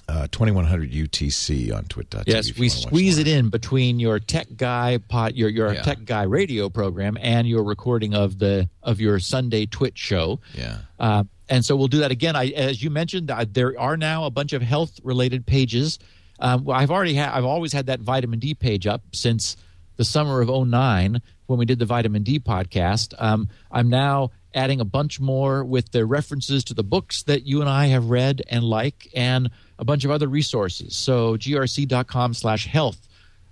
Uh, 0.08 0.26
2100 0.32 0.92
UTC 0.92 1.72
on 1.72 1.84
twit.tv. 1.86 2.24
Yes, 2.26 2.58
we 2.58 2.68
squeeze 2.68 3.20
it 3.20 3.28
in 3.28 3.50
between 3.50 4.00
your 4.00 4.18
tech 4.18 4.48
guy 4.58 4.98
pot, 5.08 5.36
your 5.38 5.50
your 5.50 5.72
Yeah. 5.72 5.84
tech 5.84 6.04
guy 6.04 6.24
radio 6.24 6.68
program 6.68 7.16
and 7.22 7.48
your 7.48 7.64
recording 7.64 8.16
of 8.16 8.40
the 8.40 8.68
of 8.82 9.00
your 9.00 9.20
Sunday 9.20 9.68
TWiT 9.68 9.96
show. 10.00 10.40
Yeah. 10.56 10.80
Uh, 11.00 11.26
and 11.48 11.64
so 11.64 11.76
we'll 11.76 11.90
do 11.90 12.00
that 12.00 12.10
again. 12.10 12.36
I, 12.36 12.48
as 12.48 12.82
you 12.82 12.90
mentioned, 12.90 13.30
uh, 13.30 13.46
there 13.48 13.80
are 13.80 13.98
now 13.98 14.26
a 14.26 14.32
bunch 14.32 14.52
of 14.54 14.64
health 14.64 15.00
related 15.04 15.46
pages. 15.46 16.00
Um, 16.40 16.64
well, 16.66 16.78
I've 16.78 16.92
already 16.92 17.14
had, 17.14 17.30
I've 17.32 17.46
always 17.46 17.74
had 17.74 17.88
that 17.88 18.00
vitamin 18.00 18.40
D 18.40 18.54
page 18.54 18.88
up 18.88 19.02
since 19.14 19.58
the 19.98 20.06
summer 20.06 20.42
of 20.42 20.50
09 20.50 21.22
when 21.48 21.60
we 21.60 21.66
did 21.66 21.80
the 21.80 21.86
vitamin 21.86 22.24
D 22.24 22.40
podcast. 22.40 23.14
Um, 23.18 23.50
I'm 23.72 23.90
now 23.90 24.32
adding 24.54 24.80
a 24.80 24.86
bunch 24.86 25.20
more 25.20 25.64
with 25.64 25.92
the 25.92 26.06
references 26.06 26.64
to 26.66 26.74
the 26.74 26.84
books 26.84 27.24
that 27.24 27.46
you 27.46 27.62
and 27.62 27.70
I 27.70 27.88
have 27.88 28.10
read 28.10 28.42
and 28.50 28.64
like, 28.64 29.10
and 29.16 29.52
a 29.78 29.86
bunch 29.86 30.06
of 30.06 30.12
other 30.12 30.28
resources. 30.28 30.96
So 30.96 31.36
grc.com 31.38 32.34
slash 32.34 32.66
health. 32.66 33.08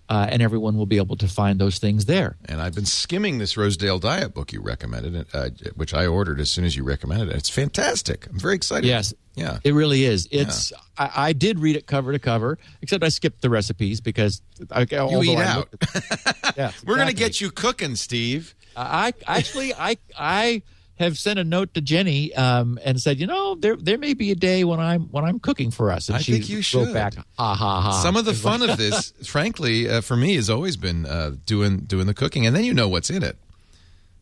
Uh, 0.09 0.25
and 0.29 0.41
everyone 0.41 0.77
will 0.77 0.85
be 0.85 0.97
able 0.97 1.17
to 1.17 1.27
find 1.27 1.59
those 1.59 1.79
things 1.79 2.05
there. 2.05 2.37
And 2.45 2.61
I've 2.61 2.73
been 2.73 2.85
skimming 2.85 3.39
this 3.39 3.57
Rosedale 3.57 3.99
diet 3.99 4.33
book 4.33 4.53
you 4.53 4.61
recommended, 4.61 5.25
uh, 5.33 5.49
which 5.75 5.93
I 5.93 6.05
ordered 6.07 6.39
as 6.39 6.49
soon 6.49 6.63
as 6.63 6.77
you 6.77 6.83
recommended 6.85 7.27
it. 7.29 7.35
It's 7.35 7.49
fantastic. 7.49 8.25
I'm 8.27 8.39
very 8.39 8.55
excited. 8.55 8.87
Yes. 8.87 9.13
Yeah. 9.35 9.59
It 9.63 9.73
really 9.73 10.05
is. 10.05 10.27
It's. 10.31 10.71
I, 10.97 11.11
I 11.15 11.33
did 11.33 11.59
read 11.59 11.75
it 11.75 11.87
cover 11.87 12.11
to 12.13 12.19
cover, 12.19 12.57
except 12.81 13.03
I 13.03 13.09
skipped 13.09 13.41
the 13.41 13.49
recipes 13.49 13.99
because 14.01 14.41
I, 14.71 14.87
You 14.89 15.23
eat 15.23 15.37
I 15.37 15.43
out. 15.43 15.69
yeah, 16.57 16.71
We're 16.85 16.95
going 16.95 17.07
to 17.09 17.13
get 17.13 17.39
you 17.41 17.51
cooking, 17.51 17.95
Steve. 17.95 18.55
I 18.75 19.13
I- 19.27 19.37
actually 19.37 19.73
I 19.73 19.97
I 20.17 20.61
have 20.99 21.17
sent 21.17 21.37
a 21.39 21.43
note 21.43 21.73
to 21.75 21.81
Jenny 21.81 22.33
um, 22.33 22.79
and 22.83 22.99
said, 23.01 23.19
you 23.19 23.27
know, 23.27 23.55
there 23.55 23.75
there 23.75 23.97
may 23.97 24.13
be 24.13 24.31
a 24.31 24.35
day 24.35 24.63
when 24.63 24.79
I'm 24.79 25.03
when 25.11 25.23
I'm 25.25 25.39
cooking 25.39 25.71
for 25.71 25.91
us. 25.91 26.07
And 26.09 26.17
I 26.17 26.21
she 26.21 26.33
think 26.33 26.49
you 26.49 26.61
should. 26.61 26.93
back, 26.93 27.15
ha 27.15 27.55
ha 27.55 27.81
ha. 27.81 27.91
Some 28.03 28.15
of 28.15 28.25
the 28.25 28.33
fun 28.33 28.61
of 28.67 28.77
this, 28.83 29.13
frankly, 29.25 29.89
uh, 29.89 30.01
for 30.01 30.15
me, 30.17 30.35
has 30.35 30.49
always 30.49 30.75
been 30.77 31.05
uh, 31.05 31.31
doing 31.45 31.79
doing 31.81 32.07
the 32.07 32.13
cooking, 32.13 32.45
and 32.45 32.55
then 32.55 32.63
you 32.63 32.73
know 32.73 32.89
what's 32.89 33.09
in 33.09 33.23
it. 33.23 33.37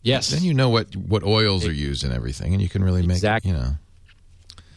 yes, 0.04 0.30
Then 0.30 0.44
you 0.44 0.54
know 0.54 0.70
what 0.70 0.96
what 0.96 1.24
oils 1.24 1.66
are 1.66 1.72
used 1.74 2.04
and 2.04 2.12
everything, 2.14 2.54
and 2.54 2.62
you 2.62 2.70
can 2.70 2.84
really 2.84 3.02
make 3.04 3.16
Exactly. 3.18 3.52
you 3.52 3.58
know. 3.58 3.76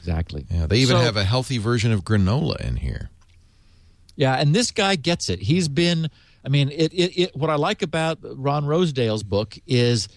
exactly. 0.01 0.47
Yeah, 0.51 0.67
they 0.67 0.79
even 0.79 0.97
So- 0.97 1.03
have 1.03 1.17
a 1.17 1.25
healthy 1.25 1.59
version 1.59 1.93
of 1.93 2.05
granola 2.05 2.61
in 2.61 2.77
here. 2.77 3.11
Yeah, 4.17 4.35
and 4.35 4.55
this 4.55 4.71
guy 4.73 4.97
gets 4.97 5.29
it. 5.29 5.41
He's 5.41 5.69
been. 5.69 6.09
I 6.45 6.49
mean, 6.49 6.71
it. 6.71 6.93
It. 6.93 7.19
it 7.21 7.37
what 7.37 7.51
I 7.51 7.57
like 7.57 7.83
about 7.83 8.19
Ron 8.23 8.65
Rosedale's 8.65 9.23
book 9.23 9.57
is 9.67 10.09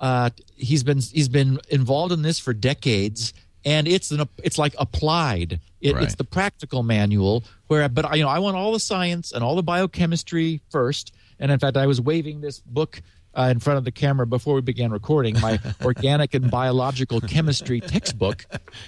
uh, 0.00 0.30
he's 0.54 0.82
been 0.82 0.98
he's 0.98 1.28
been 1.28 1.60
involved 1.68 2.12
in 2.12 2.22
this 2.22 2.38
for 2.38 2.52
decades, 2.52 3.32
and 3.64 3.88
it's 3.88 4.10
an 4.10 4.28
it's 4.42 4.58
like 4.58 4.74
applied. 4.78 5.60
It, 5.80 5.94
Right. 5.94 6.02
It's 6.02 6.16
the 6.16 6.24
practical 6.24 6.82
manual 6.82 7.44
where, 7.68 7.88
but 7.88 8.16
you 8.16 8.24
know, 8.24 8.28
I 8.28 8.40
want 8.40 8.56
all 8.56 8.72
the 8.72 8.80
science 8.80 9.30
and 9.30 9.44
all 9.44 9.54
the 9.54 9.62
biochemistry 9.62 10.60
first. 10.70 11.14
And 11.38 11.52
in 11.52 11.58
fact, 11.60 11.76
I 11.76 11.86
was 11.86 12.00
waving 12.00 12.40
this 12.40 12.58
book 12.58 13.00
uh, 13.38 13.48
in 13.52 13.60
front 13.60 13.78
of 13.78 13.84
the 13.84 13.92
camera 13.92 14.26
before 14.26 14.54
we 14.54 14.60
began 14.60 14.90
recording 14.90 15.38
my 15.40 15.60
organic 15.84 16.34
and 16.34 16.50
biological 16.50 17.20
chemistry 17.20 17.80
textbook 17.80 18.44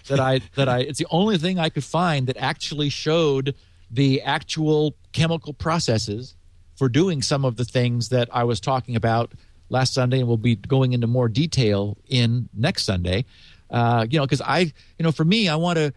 that 0.08 0.18
I 0.18 0.40
that 0.56 0.68
I 0.68 0.80
it's 0.80 0.98
the 0.98 1.06
only 1.10 1.38
thing 1.38 1.58
I 1.58 1.68
could 1.68 1.84
find 1.84 2.26
that 2.26 2.36
actually 2.36 2.88
showed 2.88 3.54
the 3.90 4.22
actual 4.22 4.96
chemical 5.12 5.52
processes 5.52 6.34
for 6.76 6.88
doing 6.88 7.22
some 7.22 7.44
of 7.44 7.56
the 7.56 7.64
things 7.64 8.08
that 8.08 8.28
I 8.32 8.44
was 8.44 8.58
talking 8.58 8.96
about 8.96 9.32
last 9.70 9.94
Sunday, 9.94 10.18
and 10.18 10.28
we'll 10.28 10.36
be 10.36 10.56
going 10.56 10.92
into 10.92 11.06
more 11.06 11.28
detail 11.28 11.96
in 12.08 12.48
next 12.54 12.84
Sunday. 12.84 13.24
Uh, 13.70 14.06
you 14.10 14.18
know, 14.18 14.26
because 14.26 14.42
I, 14.42 14.58
you 14.58 15.02
know, 15.02 15.12
for 15.12 15.24
me, 15.24 15.48
I 15.48 15.56
want 15.56 15.78
to. 15.78 15.92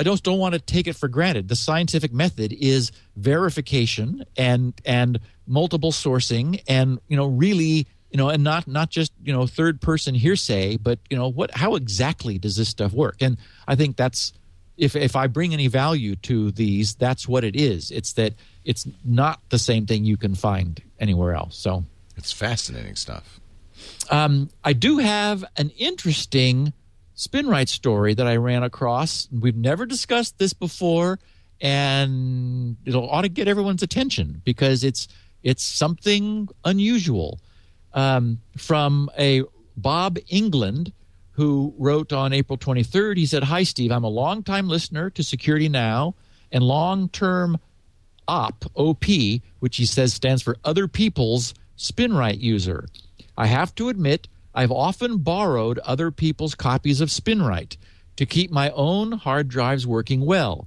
I 0.00 0.04
just 0.04 0.22
don't 0.22 0.38
want 0.38 0.54
to 0.54 0.60
take 0.60 0.86
it 0.86 0.94
for 0.94 1.08
granted. 1.08 1.48
The 1.48 1.56
scientific 1.56 2.12
method 2.12 2.52
is 2.52 2.92
verification 3.16 4.24
and 4.36 4.72
and 4.84 5.18
multiple 5.46 5.90
sourcing, 5.90 6.62
and 6.68 7.00
you 7.08 7.16
know, 7.16 7.26
really, 7.26 7.86
you 8.10 8.16
know, 8.16 8.28
and 8.28 8.44
not 8.44 8.68
not 8.68 8.90
just 8.90 9.12
you 9.22 9.32
know 9.32 9.46
third 9.46 9.80
person 9.80 10.14
hearsay, 10.14 10.76
but 10.76 11.00
you 11.10 11.16
know, 11.16 11.28
what 11.28 11.50
how 11.50 11.74
exactly 11.74 12.38
does 12.38 12.56
this 12.56 12.68
stuff 12.68 12.92
work? 12.92 13.16
And 13.20 13.38
I 13.66 13.74
think 13.74 13.96
that's 13.96 14.32
if 14.78 14.94
if 14.94 15.16
I 15.16 15.26
bring 15.26 15.52
any 15.52 15.66
value 15.66 16.16
to 16.16 16.52
these, 16.52 16.94
that's 16.94 17.28
what 17.28 17.44
it 17.44 17.56
is. 17.56 17.90
It's 17.90 18.12
that 18.14 18.34
it's 18.64 18.86
not 19.04 19.40
the 19.50 19.58
same 19.58 19.86
thing 19.86 20.04
you 20.04 20.16
can 20.16 20.34
find 20.34 20.80
anywhere 21.00 21.34
else. 21.34 21.58
So 21.58 21.84
It's 22.18 22.32
fascinating 22.32 22.96
stuff. 22.96 23.40
um, 24.10 24.50
I 24.64 24.72
do 24.72 24.98
have 24.98 25.44
an 25.56 25.70
interesting 25.78 26.72
Spinrite 27.16 27.68
story 27.68 28.14
that 28.14 28.26
I 28.26 28.36
ran 28.36 28.62
across. 28.62 29.28
We've 29.32 29.56
never 29.56 29.86
discussed 29.86 30.38
this 30.38 30.52
before, 30.52 31.18
and 31.60 32.76
it 32.84 32.94
ought 32.94 33.22
to 33.22 33.28
get 33.28 33.48
everyone's 33.48 33.82
attention 33.82 34.42
because 34.44 34.84
it's 34.84 35.08
it's 35.42 35.62
something 35.62 36.48
unusual. 36.64 37.40
Um, 37.94 38.40
from 38.56 39.10
a 39.18 39.42
Bob 39.76 40.18
England 40.28 40.92
who 41.32 41.74
wrote 41.78 42.12
on 42.12 42.32
April 42.32 42.58
23rd, 42.58 43.16
he 43.16 43.26
said, 43.26 43.44
"Hi 43.44 43.62
Steve, 43.62 43.90
I'm 43.90 44.04
a 44.04 44.08
longtime 44.08 44.68
listener 44.68 45.10
to 45.10 45.22
Security 45.22 45.68
Now 45.68 46.14
and 46.52 46.62
long-term 46.64 47.58
OP, 48.28 48.64
OP, 48.76 49.04
which 49.58 49.76
he 49.76 49.86
says 49.86 50.14
stands 50.14 50.42
for 50.42 50.56
Other 50.64 50.86
People's 50.86 51.54
Spinrite 51.78 52.40
User. 52.40 52.86
I 53.36 53.46
have 53.46 53.74
to 53.76 53.88
admit, 53.88 54.28
I've 54.54 54.72
often 54.72 55.18
borrowed 55.18 55.78
other 55.78 56.10
people's 56.10 56.54
copies 56.54 57.00
of 57.00 57.08
Spinrite 57.08 57.76
to 58.16 58.26
keep 58.26 58.50
my 58.50 58.70
own 58.70 59.12
hard 59.12 59.48
drives 59.48 59.86
working 59.86 60.26
well. 60.26 60.66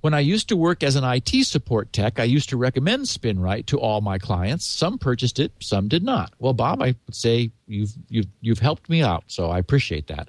When 0.00 0.14
I 0.14 0.20
used 0.20 0.48
to 0.48 0.56
work 0.56 0.82
as 0.82 0.96
an 0.96 1.04
IT 1.04 1.44
support 1.44 1.92
tech, 1.92 2.18
I 2.18 2.24
used 2.24 2.48
to 2.50 2.56
recommend 2.56 3.04
Spinrite 3.04 3.66
to 3.66 3.78
all 3.78 4.00
my 4.00 4.18
clients. 4.18 4.64
Some 4.64 4.96
purchased 4.96 5.38
it, 5.38 5.52
some 5.60 5.88
did 5.88 6.02
not. 6.02 6.32
Well, 6.38 6.54
Bob, 6.54 6.80
I 6.80 6.94
would 7.06 7.14
say 7.14 7.50
you've 7.66 7.92
you've 8.08 8.28
you've 8.40 8.60
helped 8.60 8.88
me 8.88 9.02
out, 9.02 9.24
so 9.26 9.50
I 9.50 9.58
appreciate 9.58 10.06
that. 10.06 10.28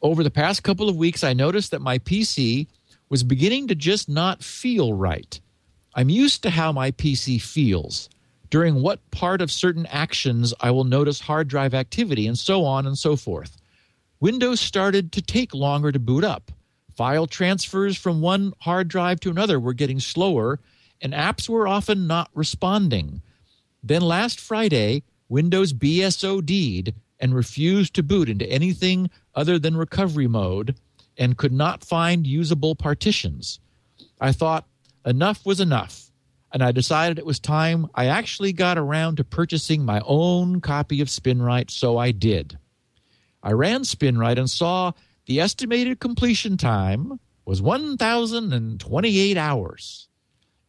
Over 0.00 0.22
the 0.22 0.30
past 0.30 0.62
couple 0.62 0.88
of 0.88 0.96
weeks, 0.96 1.24
I 1.24 1.34
noticed 1.34 1.72
that 1.72 1.82
my 1.82 1.98
PC 1.98 2.68
was 3.08 3.22
beginning 3.22 3.68
to 3.68 3.74
just 3.74 4.08
not 4.08 4.42
feel 4.42 4.92
right. 4.94 5.40
I'm 5.94 6.08
used 6.08 6.42
to 6.44 6.50
how 6.50 6.72
my 6.72 6.90
PC 6.92 7.40
feels, 7.40 8.08
during 8.50 8.82
what 8.82 9.10
part 9.10 9.40
of 9.40 9.50
certain 9.50 9.86
actions 9.86 10.54
I 10.60 10.70
will 10.70 10.84
notice 10.84 11.20
hard 11.20 11.48
drive 11.48 11.74
activity, 11.74 12.26
and 12.26 12.38
so 12.38 12.64
on 12.64 12.86
and 12.86 12.96
so 12.98 13.16
forth. 13.16 13.56
Windows 14.20 14.60
started 14.60 15.12
to 15.12 15.22
take 15.22 15.54
longer 15.54 15.92
to 15.92 15.98
boot 15.98 16.24
up. 16.24 16.50
File 16.94 17.26
transfers 17.26 17.96
from 17.96 18.20
one 18.20 18.54
hard 18.60 18.88
drive 18.88 19.20
to 19.20 19.30
another 19.30 19.60
were 19.60 19.74
getting 19.74 20.00
slower, 20.00 20.58
and 21.02 21.12
apps 21.12 21.48
were 21.48 21.68
often 21.68 22.06
not 22.06 22.30
responding. 22.34 23.20
Then 23.82 24.02
last 24.02 24.40
Friday, 24.40 25.02
Windows 25.28 25.72
BSOD'd 25.72 26.94
and 27.20 27.34
refused 27.34 27.94
to 27.94 28.02
boot 28.02 28.28
into 28.28 28.50
anything 28.50 29.10
other 29.34 29.58
than 29.58 29.76
recovery 29.76 30.26
mode 30.26 30.76
and 31.18 31.36
could 31.36 31.52
not 31.52 31.84
find 31.84 32.26
usable 32.26 32.74
partitions. 32.74 33.60
I 34.20 34.32
thought 34.32 34.66
enough 35.04 35.44
was 35.44 35.60
enough, 35.60 36.05
and 36.52 36.62
I 36.62 36.72
decided 36.72 37.18
it 37.18 37.26
was 37.26 37.38
time 37.38 37.88
I 37.94 38.06
actually 38.06 38.52
got 38.52 38.78
around 38.78 39.16
to 39.16 39.24
purchasing 39.24 39.84
my 39.84 40.00
own 40.04 40.60
copy 40.60 41.00
of 41.00 41.08
Spinrite, 41.08 41.70
so 41.70 41.98
I 41.98 42.12
did. 42.12 42.58
I 43.42 43.52
ran 43.52 43.82
Spinrite 43.82 44.38
and 44.38 44.50
saw 44.50 44.92
the 45.26 45.40
estimated 45.40 46.00
completion 46.00 46.56
time 46.56 47.20
was 47.44 47.62
1028 47.62 49.36
hours. 49.36 50.08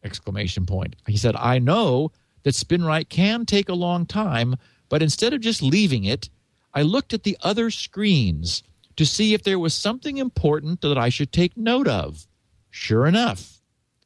Exclamation 0.04 0.66
point. 0.66 0.96
He 1.06 1.16
said, 1.16 1.34
"I 1.36 1.58
know 1.58 2.12
that 2.42 2.54
Spinrite 2.54 3.08
can 3.08 3.46
take 3.46 3.68
a 3.68 3.74
long 3.74 4.06
time, 4.06 4.56
but 4.88 5.02
instead 5.02 5.32
of 5.32 5.40
just 5.40 5.62
leaving 5.62 6.04
it, 6.04 6.28
I 6.72 6.82
looked 6.82 7.12
at 7.12 7.24
the 7.24 7.36
other 7.42 7.70
screens 7.70 8.62
to 8.96 9.04
see 9.06 9.34
if 9.34 9.42
there 9.42 9.58
was 9.58 9.74
something 9.74 10.18
important 10.18 10.80
that 10.82 10.98
I 10.98 11.08
should 11.08 11.32
take 11.32 11.56
note 11.56 11.88
of. 11.88 12.26
Sure 12.70 13.06
enough, 13.06 13.57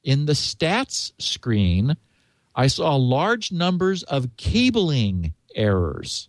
in 0.03 0.27
the 0.27 0.33
stats 0.33 1.13
screen, 1.19 1.97
I 2.55 2.67
saw 2.67 2.97
large 2.97 3.53
numbers 3.53 4.03
of 4.05 4.37
cabling 4.37 5.35
errors. 5.55 6.29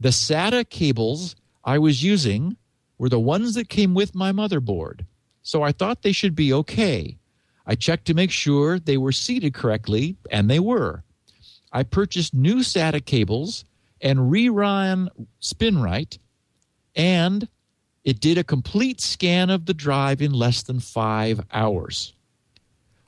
The 0.00 0.10
SATA 0.10 0.68
cables 0.68 1.34
I 1.64 1.78
was 1.78 2.02
using 2.02 2.56
were 2.98 3.08
the 3.08 3.18
ones 3.18 3.54
that 3.54 3.68
came 3.68 3.94
with 3.94 4.14
my 4.14 4.32
motherboard, 4.32 5.06
so 5.42 5.62
I 5.62 5.72
thought 5.72 6.02
they 6.02 6.12
should 6.12 6.34
be 6.34 6.52
okay. 6.52 7.16
I 7.66 7.74
checked 7.74 8.06
to 8.06 8.14
make 8.14 8.30
sure 8.30 8.78
they 8.78 8.98
were 8.98 9.12
seated 9.12 9.54
correctly, 9.54 10.16
and 10.30 10.50
they 10.50 10.60
were. 10.60 11.02
I 11.72 11.82
purchased 11.82 12.34
new 12.34 12.56
SATA 12.56 13.04
cables 13.04 13.64
and 14.00 14.30
reran 14.30 15.08
Spinrite, 15.40 16.18
and 16.94 17.48
it 18.04 18.20
did 18.20 18.38
a 18.38 18.44
complete 18.44 19.00
scan 19.00 19.50
of 19.50 19.64
the 19.64 19.74
drive 19.74 20.20
in 20.20 20.32
less 20.32 20.62
than 20.62 20.78
five 20.78 21.40
hours. 21.52 22.12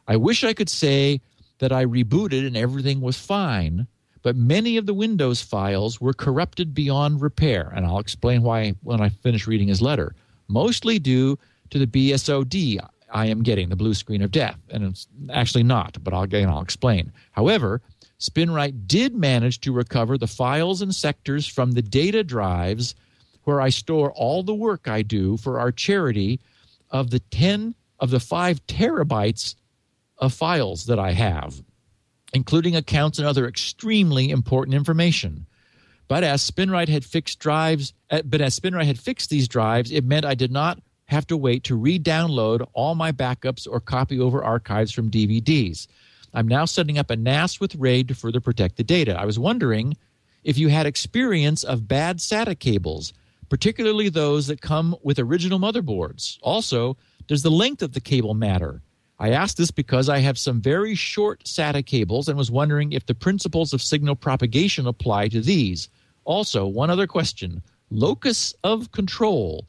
I 0.08 0.16
wish 0.16 0.44
I 0.44 0.52
could 0.52 0.68
say 0.68 1.20
that 1.58 1.72
I 1.72 1.84
rebooted 1.84 2.46
and 2.46 2.56
everything 2.56 3.00
was 3.00 3.18
fine, 3.18 3.86
but 4.22 4.36
many 4.36 4.76
of 4.76 4.86
the 4.86 4.94
Windows 4.94 5.42
files 5.42 6.00
were 6.00 6.12
corrupted 6.12 6.74
beyond 6.74 7.22
repair, 7.22 7.72
and 7.74 7.86
I'll 7.86 7.98
explain 7.98 8.42
why 8.42 8.74
when 8.82 9.00
I 9.00 9.08
finish 9.08 9.46
reading 9.46 9.68
his 9.68 9.82
letter. 9.82 10.14
Mostly 10.48 10.98
due 10.98 11.38
to 11.70 11.78
the 11.78 11.86
BSOD 11.86 12.78
I 13.10 13.26
am 13.26 13.42
getting, 13.42 13.68
the 13.68 13.76
blue 13.76 13.94
screen 13.94 14.22
of 14.22 14.30
death, 14.30 14.58
and 14.70 14.84
it's 14.84 15.06
actually 15.30 15.62
not, 15.62 15.96
but 16.02 16.12
I'll 16.12 16.22
again 16.22 16.48
I'll 16.48 16.60
explain. 16.60 17.12
However, 17.32 17.80
SpinRite 18.18 18.86
did 18.86 19.14
manage 19.14 19.60
to 19.60 19.72
recover 19.72 20.18
the 20.18 20.26
files 20.26 20.82
and 20.82 20.94
sectors 20.94 21.46
from 21.46 21.72
the 21.72 21.82
data 21.82 22.24
drives 22.24 22.94
where 23.44 23.60
I 23.60 23.68
store 23.68 24.12
all 24.12 24.42
the 24.42 24.54
work 24.54 24.88
I 24.88 25.02
do 25.02 25.36
for 25.36 25.60
our 25.60 25.70
charity 25.70 26.40
of 26.90 27.10
the 27.10 27.20
10 27.20 27.74
of 28.00 28.10
the 28.10 28.20
5 28.20 28.66
terabytes 28.66 29.54
of 30.18 30.32
files 30.32 30.86
that 30.86 30.98
I 30.98 31.12
have, 31.12 31.62
including 32.32 32.76
accounts 32.76 33.18
and 33.18 33.26
other 33.26 33.46
extremely 33.46 34.30
important 34.30 34.74
information. 34.74 35.46
But 36.08 36.22
as 36.24 36.48
SpinRite 36.48 36.88
had 36.88 37.04
fixed 37.04 37.38
drives, 37.38 37.92
uh, 38.10 38.22
but 38.22 38.40
as 38.40 38.58
SpinRite 38.58 38.86
had 38.86 38.98
fixed 38.98 39.30
these 39.30 39.48
drives, 39.48 39.90
it 39.90 40.04
meant 40.04 40.24
I 40.24 40.34
did 40.34 40.52
not 40.52 40.80
have 41.06 41.26
to 41.28 41.36
wait 41.36 41.64
to 41.64 41.76
re-download 41.76 42.66
all 42.72 42.94
my 42.94 43.12
backups 43.12 43.66
or 43.70 43.80
copy 43.80 44.18
over 44.18 44.42
archives 44.42 44.92
from 44.92 45.10
DVDs. 45.10 45.86
I'm 46.34 46.48
now 46.48 46.64
setting 46.64 46.98
up 46.98 47.10
a 47.10 47.16
NAS 47.16 47.60
with 47.60 47.76
RAID 47.76 48.08
to 48.08 48.14
further 48.14 48.40
protect 48.40 48.76
the 48.76 48.84
data. 48.84 49.18
I 49.18 49.24
was 49.24 49.38
wondering 49.38 49.96
if 50.44 50.58
you 50.58 50.68
had 50.68 50.86
experience 50.86 51.64
of 51.64 51.88
bad 51.88 52.18
SATA 52.18 52.58
cables, 52.58 53.12
particularly 53.48 54.08
those 54.08 54.46
that 54.48 54.60
come 54.60 54.96
with 55.02 55.18
original 55.18 55.58
motherboards. 55.58 56.38
Also, 56.42 56.96
does 57.26 57.42
the 57.42 57.50
length 57.50 57.82
of 57.82 57.92
the 57.92 58.00
cable 58.00 58.34
matter? 58.34 58.82
I 59.18 59.30
asked 59.30 59.56
this 59.56 59.70
because 59.70 60.08
I 60.08 60.18
have 60.18 60.38
some 60.38 60.60
very 60.60 60.94
short 60.94 61.44
SATA 61.44 61.84
cables 61.84 62.28
and 62.28 62.36
was 62.36 62.50
wondering 62.50 62.92
if 62.92 63.06
the 63.06 63.14
principles 63.14 63.72
of 63.72 63.80
signal 63.80 64.14
propagation 64.14 64.86
apply 64.86 65.28
to 65.28 65.40
these. 65.40 65.88
Also, 66.24 66.66
one 66.66 66.90
other 66.90 67.06
question 67.06 67.62
locus 67.90 68.54
of 68.64 68.92
control. 68.92 69.66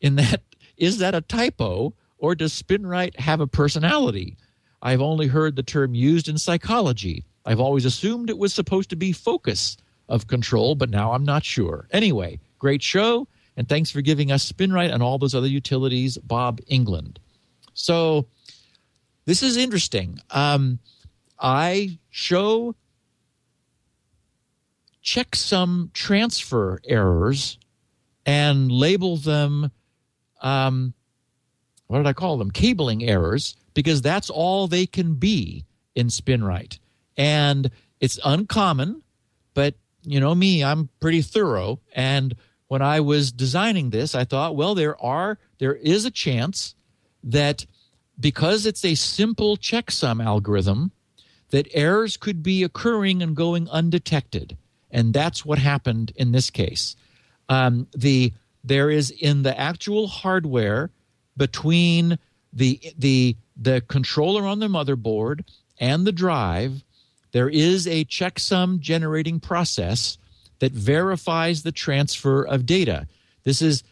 In 0.00 0.16
that, 0.16 0.42
is 0.76 0.98
that 0.98 1.14
a 1.14 1.20
typo 1.22 1.94
or 2.18 2.34
does 2.34 2.60
SpinRite 2.60 3.18
have 3.18 3.40
a 3.40 3.46
personality? 3.46 4.36
I've 4.82 5.00
only 5.00 5.28
heard 5.28 5.56
the 5.56 5.62
term 5.62 5.94
used 5.94 6.28
in 6.28 6.36
psychology. 6.36 7.24
I've 7.46 7.60
always 7.60 7.84
assumed 7.84 8.28
it 8.28 8.38
was 8.38 8.52
supposed 8.52 8.90
to 8.90 8.96
be 8.96 9.12
focus 9.12 9.78
of 10.08 10.26
control, 10.26 10.74
but 10.74 10.90
now 10.90 11.12
I'm 11.12 11.24
not 11.24 11.44
sure. 11.44 11.88
Anyway, 11.90 12.38
great 12.58 12.82
show, 12.82 13.26
and 13.56 13.68
thanks 13.68 13.90
for 13.90 14.02
giving 14.02 14.30
us 14.30 14.50
SpinRite 14.50 14.92
and 14.92 15.02
all 15.02 15.18
those 15.18 15.34
other 15.34 15.46
utilities, 15.46 16.18
Bob 16.18 16.60
England. 16.66 17.18
So, 17.72 18.26
this 19.24 19.42
is 19.42 19.56
interesting. 19.56 20.18
Um, 20.30 20.78
I 21.38 21.98
show 22.10 22.74
checksum 25.02 25.92
transfer 25.92 26.80
errors 26.86 27.58
and 28.24 28.70
label 28.70 29.16
them 29.16 29.70
um, 30.40 30.94
what 31.86 31.98
did 31.98 32.06
I 32.06 32.12
call 32.12 32.36
them? 32.36 32.50
Cabling 32.50 33.02
errors, 33.04 33.56
because 33.72 34.02
that's 34.02 34.30
all 34.30 34.66
they 34.66 34.86
can 34.86 35.14
be 35.14 35.64
in 35.94 36.08
SpinRite. 36.08 36.78
And 37.16 37.70
it's 38.00 38.18
uncommon, 38.24 39.02
but 39.54 39.74
you 40.02 40.20
know 40.20 40.34
me, 40.34 40.62
I'm 40.64 40.88
pretty 41.00 41.22
thorough. 41.22 41.80
And 41.94 42.34
when 42.68 42.82
I 42.82 43.00
was 43.00 43.32
designing 43.32 43.90
this, 43.90 44.14
I 44.14 44.24
thought, 44.24 44.56
well, 44.56 44.74
there 44.74 45.00
are 45.02 45.38
there 45.58 45.74
is 45.74 46.04
a 46.04 46.10
chance 46.10 46.74
that 47.22 47.64
because 48.18 48.66
it's 48.66 48.84
a 48.84 48.94
simple 48.94 49.56
checksum 49.56 50.24
algorithm, 50.24 50.92
that 51.50 51.68
errors 51.72 52.16
could 52.16 52.42
be 52.42 52.64
occurring 52.64 53.22
and 53.22 53.36
going 53.36 53.68
undetected. 53.68 54.56
And 54.90 55.14
that's 55.14 55.44
what 55.44 55.58
happened 55.58 56.12
in 56.16 56.32
this 56.32 56.50
case. 56.50 56.96
Um, 57.48 57.86
the 57.94 58.32
there 58.64 58.90
is 58.90 59.12
in 59.12 59.42
the 59.42 59.56
actual 59.56 60.08
hardware 60.08 60.90
between 61.36 62.18
the 62.52 62.80
the 62.98 63.36
the 63.56 63.82
controller 63.82 64.46
on 64.46 64.58
the 64.58 64.66
motherboard 64.66 65.44
and 65.78 66.04
the 66.04 66.12
drive 66.12 66.82
there 67.30 67.48
is 67.48 67.86
a 67.86 68.04
checksum 68.06 68.80
generating 68.80 69.38
process 69.38 70.18
that 70.60 70.72
verifies 70.72 71.62
the 71.62 71.72
transfer 71.72 72.42
of 72.42 72.64
data 72.64 73.06
this 73.42 73.60
is 73.60 73.82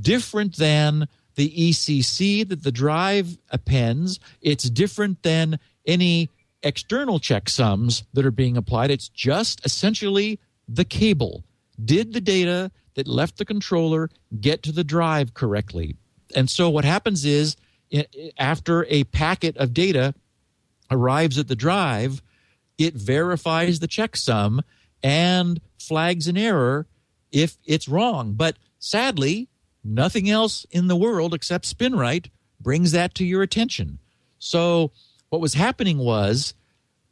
different 0.00 0.56
than 0.56 1.08
the 1.34 1.50
ECC 1.50 2.48
that 2.48 2.62
the 2.62 2.72
drive 2.72 3.38
appends 3.50 4.20
it's 4.40 4.70
different 4.70 5.22
than 5.22 5.58
any 5.86 6.30
external 6.62 7.18
checksums 7.20 8.04
that 8.14 8.24
are 8.24 8.30
being 8.30 8.56
applied. 8.56 8.90
It's 8.90 9.08
just 9.08 9.64
essentially 9.64 10.38
the 10.68 10.84
cable. 10.84 11.44
Did 11.84 12.12
the 12.12 12.20
data 12.20 12.70
that 12.94 13.08
left 13.08 13.36
the 13.36 13.44
controller 13.44 14.08
get 14.40 14.62
to 14.62 14.72
the 14.72 14.84
drive 14.84 15.34
correctly? 15.34 15.96
And 16.34 16.48
so 16.48 16.70
what 16.70 16.84
happens 16.84 17.24
is 17.24 17.56
after 18.38 18.86
a 18.86 19.04
packet 19.04 19.56
of 19.56 19.74
data 19.74 20.14
arrives 20.90 21.38
at 21.38 21.48
the 21.48 21.56
drive, 21.56 22.22
it 22.78 22.94
verifies 22.94 23.80
the 23.80 23.88
checksum 23.88 24.60
and 25.02 25.60
flags 25.78 26.26
an 26.28 26.36
error 26.36 26.86
if 27.30 27.56
it's 27.64 27.88
wrong. 27.88 28.32
But 28.32 28.56
sadly, 28.78 29.48
nothing 29.84 30.30
else 30.30 30.64
in 30.70 30.86
the 30.86 30.96
world 30.96 31.34
except 31.34 31.64
SpinRite 31.66 32.30
brings 32.60 32.92
that 32.92 33.14
to 33.16 33.24
your 33.24 33.42
attention. 33.42 33.98
So 34.38 34.90
what 35.28 35.40
was 35.40 35.54
happening 35.54 35.98
was 35.98 36.54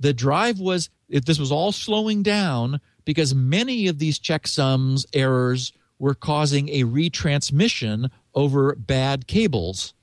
the 0.01 0.13
drive 0.13 0.59
was 0.59 0.91
this 1.09 1.39
was 1.39 1.53
all 1.53 1.73
slowing 1.73 2.23
down 2.23 2.81
because 3.05 3.35
many 3.35 3.89
of 3.89 3.99
these 3.99 4.19
checksums 4.19 5.05
errors 5.13 5.73
were 5.99 6.15
causing 6.15 6.69
a 6.71 6.85
retransmission 6.85 8.11
over 8.35 8.75
bad 8.75 9.27
cables. 9.27 9.95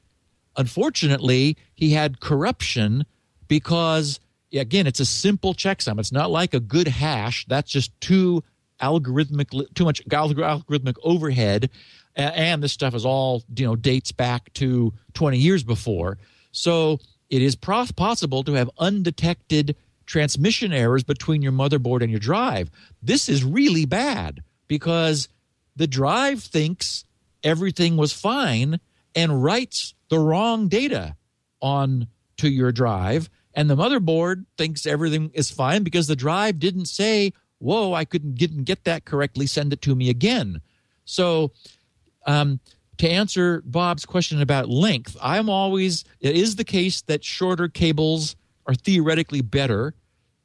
Unfortunately, 0.56 1.58
he 1.74 1.92
had 1.92 2.20
corruption 2.20 3.06
because, 3.48 4.20
again, 4.54 4.88
it's 4.88 5.00
a 5.00 5.06
simple 5.06 5.54
checksum. 5.54 6.00
It's 6.00 6.12
not 6.12 6.32
like 6.32 6.54
a 6.54 6.60
good 6.60 6.88
hash. 6.88 7.46
That's 7.48 7.72
just 7.72 8.00
too 8.00 8.44
algorithmic, 8.82 9.74
too 9.74 9.86
much 9.86 10.06
algorithmic 10.06 10.96
overhead. 11.04 11.70
And 12.20 12.62
this 12.62 12.74
stuff 12.74 12.94
is 12.94 13.06
all, 13.06 13.44
you 13.56 13.66
know, 13.66 13.76
dates 13.76 14.12
back 14.12 14.52
to 14.56 14.94
20 15.14 15.38
years 15.38 15.64
before. 15.64 16.18
So 16.52 17.00
it 17.30 17.42
is 17.42 17.56
possible 17.56 18.44
to 18.44 18.54
have 18.54 18.70
undetected 18.78 19.76
transmission 20.06 20.74
errors 20.74 21.04
between 21.04 21.42
your 21.42 21.52
motherboard 21.52 22.02
and 22.02 22.12
your 22.12 22.20
drive. 22.20 22.70
This 23.02 23.30
is 23.30 23.44
really 23.44 23.86
bad 23.86 24.44
because 24.68 25.30
the 25.76 25.88
drive 25.88 26.44
thinks 26.44 27.06
everything 27.44 27.96
was 27.96 28.12
fine 28.12 28.80
and 29.16 29.42
writes 29.42 29.94
the 30.10 30.20
wrong 30.20 30.68
data 30.68 31.16
on 31.62 32.08
to 32.38 32.50
your 32.50 32.72
drive 32.72 33.30
and 33.54 33.70
the 33.70 33.76
motherboard 33.76 34.46
thinks 34.58 34.86
everything 34.86 35.32
is 35.34 35.50
fine 35.50 35.84
because 35.84 36.08
the 36.08 36.16
drive 36.16 36.60
didn't 36.60 36.86
say 36.86 37.34
whoa 37.60 37.94
i 37.94 38.06
couldn't 38.06 38.36
didn't 38.36 38.64
get 38.64 38.84
that 38.86 39.06
correctly 39.06 39.46
send 39.46 39.74
it 39.74 39.82
to 39.82 39.96
me 39.96 40.10
again 40.10 40.62
so 41.06 41.52
um, 42.26 42.60
to 42.98 43.10
answer 43.10 43.62
bob's 43.66 44.06
question 44.06 44.42
about 44.42 44.70
length 44.70 45.16
i'm 45.22 45.50
always 45.50 46.04
it 46.20 46.36
is 46.36 46.56
the 46.56 46.64
case 46.64 47.02
that 47.04 47.24
shorter 47.24 47.68
cables 47.68 48.36
are 48.66 48.76
theoretically 48.76 49.42
better 49.42 49.94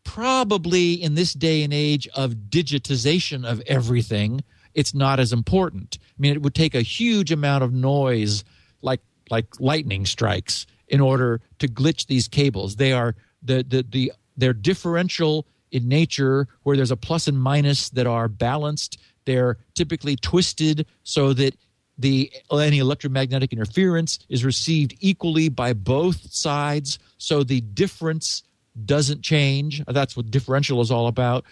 probably 0.05 0.95
in 0.95 1.15
this 1.15 1.33
day 1.33 1.63
and 1.63 1.73
age 1.73 2.07
of 2.15 2.35
digitization 2.51 3.45
of 3.45 3.61
everything 3.67 4.43
it's 4.75 4.95
not 4.95 5.21
as 5.21 5.33
important. 5.33 5.99
I 6.03 6.21
mean, 6.21 6.33
it 6.33 6.43
would 6.43 6.55
take 6.55 6.75
a 6.75 6.83
huge 6.83 7.31
amount 7.31 7.65
of 7.65 7.73
noise, 7.73 8.45
like 8.83 9.01
like 9.31 9.47
lightning 9.59 10.05
strikes, 10.05 10.67
in 10.89 11.01
order 11.01 11.41
to 11.61 11.69
glitch 11.69 12.07
these 12.07 12.29
cables. 12.29 12.77
They 12.77 12.93
are 12.93 13.15
the 13.43 13.65
the 13.67 13.85
the 13.89 14.13
they're 14.37 14.53
differential 14.53 15.47
in 15.71 15.89
nature, 15.89 16.49
where 16.63 16.77
there's 16.77 16.91
a 16.91 16.97
plus 16.97 17.27
and 17.27 17.41
minus 17.41 17.89
that 17.91 18.07
are 18.07 18.29
balanced. 18.29 18.99
They're 19.27 19.59
typically 19.75 20.17
twisted 20.17 20.87
so 21.03 21.33
that 21.35 21.57
the 21.99 22.33
any 22.51 22.79
electromagnetic 22.79 23.53
interference 23.53 24.19
is 24.29 24.45
received 24.45 24.97
equally 25.01 25.49
by 25.49 25.73
both 25.73 26.33
sides, 26.33 26.99
so 27.19 27.45
the 27.45 27.61
difference 27.61 28.43
doesn't 28.85 29.23
change. 29.23 29.83
That's 29.87 30.17
what 30.17 30.31
differential 30.31 30.81
is 30.81 30.91
all 30.91 31.07
about. 31.07 31.45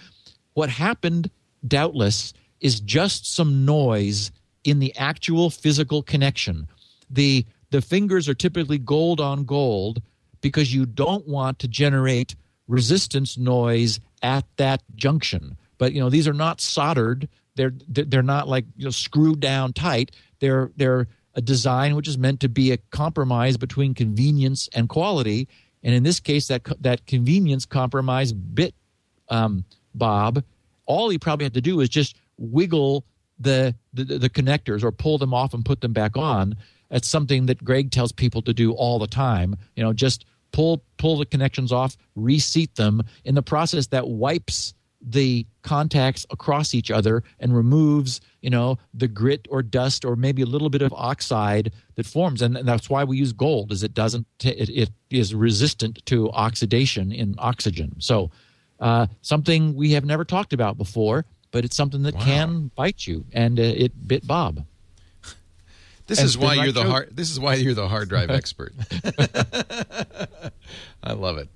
What 0.55 0.69
happened, 0.69 1.31
doubtless, 1.67 2.33
is 2.61 2.81
just 2.81 3.33
some 3.33 3.65
noise 3.65 4.33
in 4.65 4.79
the 4.79 4.95
actual 4.97 5.51
physical 5.51 6.03
connection. 6.03 6.69
The 7.11 7.45
the 7.71 7.81
fingers 7.83 8.29
are 8.29 8.35
typically 8.35 8.79
gold 8.79 9.21
on 9.21 9.45
gold 9.45 10.03
because 10.41 10.75
you 10.75 10.85
don't 10.85 11.27
want 11.27 11.59
to 11.61 11.69
generate 11.69 12.35
resistance 12.69 13.39
noise 13.39 13.99
at 14.23 14.45
that 14.57 14.83
junction. 14.95 15.57
But 15.79 15.93
you 15.93 16.01
know 16.01 16.11
these 16.11 16.29
are 16.29 16.35
not 16.35 16.61
soldered. 16.61 17.29
They're 17.55 17.73
they're 17.89 18.23
not 18.23 18.49
like 18.49 18.65
you 18.77 18.85
know 18.85 18.91
screwed 18.91 19.41
down 19.41 19.73
tight. 19.73 20.13
They're 20.41 20.71
they're 20.77 21.09
a 21.35 21.41
design 21.41 21.97
which 21.97 22.09
is 22.09 22.19
meant 22.19 22.41
to 22.41 22.49
be 22.49 22.73
a 22.73 22.77
compromise 22.77 23.57
between 23.57 23.95
convenience 23.95 24.69
and 24.75 24.89
quality. 24.89 25.49
And 25.83 25.95
in 25.95 26.03
this 26.03 26.21
case, 26.21 26.49
that 26.49 26.63
that 26.81 27.07
convenience 27.07 27.67
compromise 27.67 28.33
bit 28.33 28.75
um, 29.29 29.65
Bob, 29.95 30.45
all 30.87 31.09
he 31.09 31.19
probably 31.19 31.45
had 31.45 31.55
to 31.55 31.61
do 31.61 31.77
was 31.77 31.89
just 31.89 32.17
wiggle 32.39 33.05
the, 33.39 33.75
the 33.93 34.05
the 34.05 34.31
connectors 34.31 34.83
or 34.83 34.93
pull 34.93 35.19
them 35.19 35.35
off 35.35 35.55
and 35.55 35.65
put 35.65 35.81
them 35.81 35.93
back 35.93 36.17
on. 36.17 36.57
That's 36.91 37.09
something 37.09 37.47
that 37.47 37.65
Greg 37.65 37.91
tells 37.91 38.13
people 38.13 38.43
to 38.43 38.53
do 38.53 38.73
all 38.73 38.99
the 38.99 39.07
time. 39.07 39.57
You 39.77 39.83
know, 39.83 39.93
just 39.93 40.25
pull 40.53 40.85
pull 40.99 41.19
the 41.19 41.27
connections 41.27 41.73
off, 41.73 41.97
reseat 42.15 42.75
them. 42.77 43.03
In 43.25 43.35
the 43.35 43.43
process, 43.43 43.89
that 43.89 44.07
wipes 44.09 44.75
the 45.05 45.45
contacts 45.63 46.25
across 46.31 46.75
each 46.75 46.91
other 46.91 47.23
and 47.41 47.57
removes 47.57 48.21
you 48.41 48.49
know 48.51 48.79
the 48.95 49.09
grit 49.09 49.47
or 49.51 49.63
dust 49.63 50.05
or 50.05 50.15
maybe 50.17 50.43
a 50.43 50.47
little 50.47 50.71
bit 50.71 50.81
of 50.83 50.93
oxide 50.93 51.73
that 51.97 52.07
forms 52.07 52.41
and 52.41 52.55
that's 52.57 52.89
why 52.89 53.03
we 53.03 53.17
use 53.17 53.33
gold 53.33 53.73
is 53.73 53.83
it 53.83 53.95
doesn't 53.95 54.27
it, 54.45 54.69
it 54.71 54.91
is 55.11 55.35
resistant 55.35 56.05
to 56.07 56.31
oxidation 56.31 57.11
in 57.11 57.35
oxygen 57.39 57.93
so 57.99 58.31
uh, 58.81 59.07
something 59.23 59.75
we 59.75 59.93
have 59.93 60.05
never 60.05 60.25
talked 60.25 60.53
about 60.53 60.77
before 60.79 61.25
but 61.51 61.65
it's 61.65 61.77
something 61.77 62.03
that 62.05 62.15
Wow. 62.15 62.25
can 62.25 62.71
bite 62.77 63.07
you 63.07 63.25
and 63.33 63.59
uh, 63.59 63.63
it 63.63 64.07
bit 64.07 64.25
bob 64.27 64.65
This 66.09 66.19
And 66.19 66.27
is 66.27 66.37
why 66.37 66.55
you're 66.55 66.73
the 66.73 66.85
hard. 66.85 67.17
This 67.17 67.31
is 67.31 67.39
why 67.41 67.55
you're 67.55 67.75
the 67.75 67.89
hard 67.89 68.09
drive 68.09 68.29
expert. 68.29 68.75
I 71.13 71.15
love 71.15 71.37
it. 71.37 71.49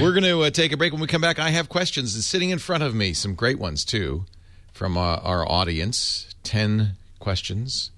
We're 0.00 0.12
going 0.12 0.22
to 0.22 0.42
uh, 0.42 0.50
take 0.50 0.70
a 0.70 0.76
break. 0.76 0.92
When 0.92 1.00
we 1.00 1.08
come 1.08 1.20
back, 1.20 1.40
I 1.40 1.50
have 1.50 1.68
questions 1.68 2.14
and 2.14 2.22
sitting 2.22 2.50
in 2.50 2.60
front 2.60 2.84
of 2.84 2.94
me, 2.94 3.12
some 3.12 3.34
great 3.34 3.58
ones 3.58 3.84
too, 3.84 4.24
from 4.72 4.96
uh, 4.96 5.16
our 5.16 5.44
audience. 5.50 6.32
Ten 6.44 6.92
questions 7.18 7.90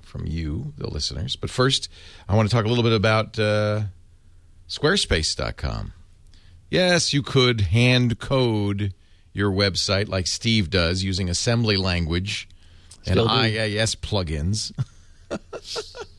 from 0.00 0.26
you, 0.26 0.74
the 0.78 0.88
listeners. 0.88 1.34
But 1.34 1.50
first, 1.50 1.88
I 2.28 2.36
want 2.36 2.48
to 2.48 2.54
talk 2.54 2.64
a 2.64 2.68
little 2.68 2.84
bit 2.84 2.92
about 2.92 3.36
uh, 3.36 3.82
Squarespace.com. 4.68 5.92
Yes, 6.70 7.12
you 7.12 7.22
could 7.22 7.62
hand 7.62 8.20
code 8.20 8.94
your 9.32 9.50
website 9.50 10.08
like 10.08 10.28
Steve 10.28 10.70
does 10.70 11.02
using 11.02 11.28
assembly 11.28 11.76
language 11.76 12.48
and 13.06 13.14
Still 13.14 13.26
do. 13.26 13.34
IIS 13.34 13.96
plugins. 13.96 14.72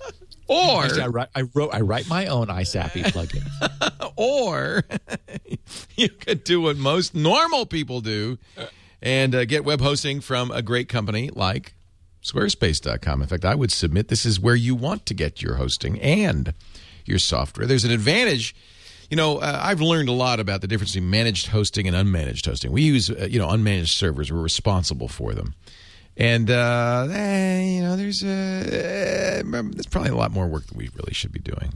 or 0.53 1.01
I 1.01 1.07
write, 1.07 1.29
I 1.35 1.43
wrote 1.53 1.73
I 1.73 1.81
write 1.81 2.07
my 2.07 2.27
own 2.27 2.47
ISAPI 2.47 3.03
plugin. 3.05 4.13
or 4.15 4.83
you 5.95 6.09
could 6.09 6.43
do 6.43 6.61
what 6.61 6.77
most 6.77 7.15
normal 7.15 7.65
people 7.65 8.01
do 8.01 8.37
and 9.01 9.35
uh, 9.35 9.45
get 9.45 9.65
web 9.65 9.81
hosting 9.81 10.21
from 10.21 10.51
a 10.51 10.61
great 10.61 10.89
company 10.89 11.29
like 11.33 11.73
squarespace.com. 12.23 13.21
In 13.21 13.27
fact, 13.27 13.45
I 13.45 13.55
would 13.55 13.71
submit 13.71 14.07
this 14.07 14.25
is 14.25 14.39
where 14.39 14.55
you 14.55 14.75
want 14.75 15.05
to 15.07 15.13
get 15.13 15.41
your 15.41 15.55
hosting 15.55 15.99
and 15.99 16.53
your 17.05 17.19
software. 17.19 17.67
There's 17.67 17.83
an 17.83 17.91
advantage. 17.91 18.55
You 19.09 19.17
know, 19.17 19.39
uh, 19.39 19.59
I've 19.61 19.81
learned 19.81 20.09
a 20.09 20.13
lot 20.13 20.39
about 20.39 20.61
the 20.61 20.67
difference 20.67 20.93
between 20.93 21.09
managed 21.09 21.47
hosting 21.47 21.87
and 21.87 21.95
unmanaged 21.95 22.45
hosting. 22.45 22.71
We 22.71 22.83
use, 22.83 23.09
uh, 23.09 23.27
you 23.29 23.37
know, 23.37 23.47
unmanaged 23.49 23.89
servers. 23.89 24.31
We're 24.31 24.41
responsible 24.41 25.07
for 25.09 25.33
them. 25.33 25.53
And, 26.15 26.49
uh, 26.49 27.07
eh, 27.11 27.63
you 27.63 27.81
know, 27.81 27.95
there's, 27.95 28.23
uh, 28.23 28.27
eh, 28.27 29.41
there's 29.43 29.87
probably 29.87 30.11
a 30.11 30.15
lot 30.15 30.31
more 30.31 30.47
work 30.47 30.67
that 30.67 30.77
we 30.77 30.89
really 30.95 31.13
should 31.13 31.31
be 31.31 31.39
doing. 31.39 31.73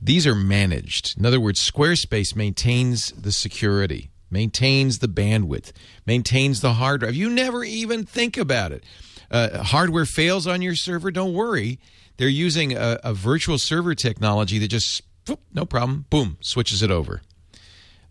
These 0.00 0.26
are 0.26 0.34
managed. 0.34 1.18
In 1.18 1.26
other 1.26 1.40
words, 1.40 1.60
Squarespace 1.60 2.34
maintains 2.34 3.12
the 3.12 3.30
security, 3.30 4.10
maintains 4.30 4.98
the 4.98 5.06
bandwidth, 5.06 5.72
maintains 6.06 6.60
the 6.60 6.74
hard 6.74 7.00
drive. 7.00 7.14
You 7.14 7.30
never 7.30 7.62
even 7.62 8.04
think 8.04 8.36
about 8.36 8.72
it. 8.72 8.84
Uh, 9.30 9.62
hardware 9.62 10.04
fails 10.04 10.46
on 10.46 10.60
your 10.60 10.74
server, 10.74 11.10
don't 11.10 11.34
worry. 11.34 11.78
They're 12.16 12.28
using 12.28 12.76
a, 12.76 12.98
a 13.04 13.14
virtual 13.14 13.58
server 13.58 13.94
technology 13.94 14.58
that 14.58 14.68
just, 14.68 15.02
whoop, 15.26 15.40
no 15.54 15.64
problem, 15.64 16.06
boom, 16.10 16.38
switches 16.40 16.82
it 16.82 16.90
over. 16.90 17.22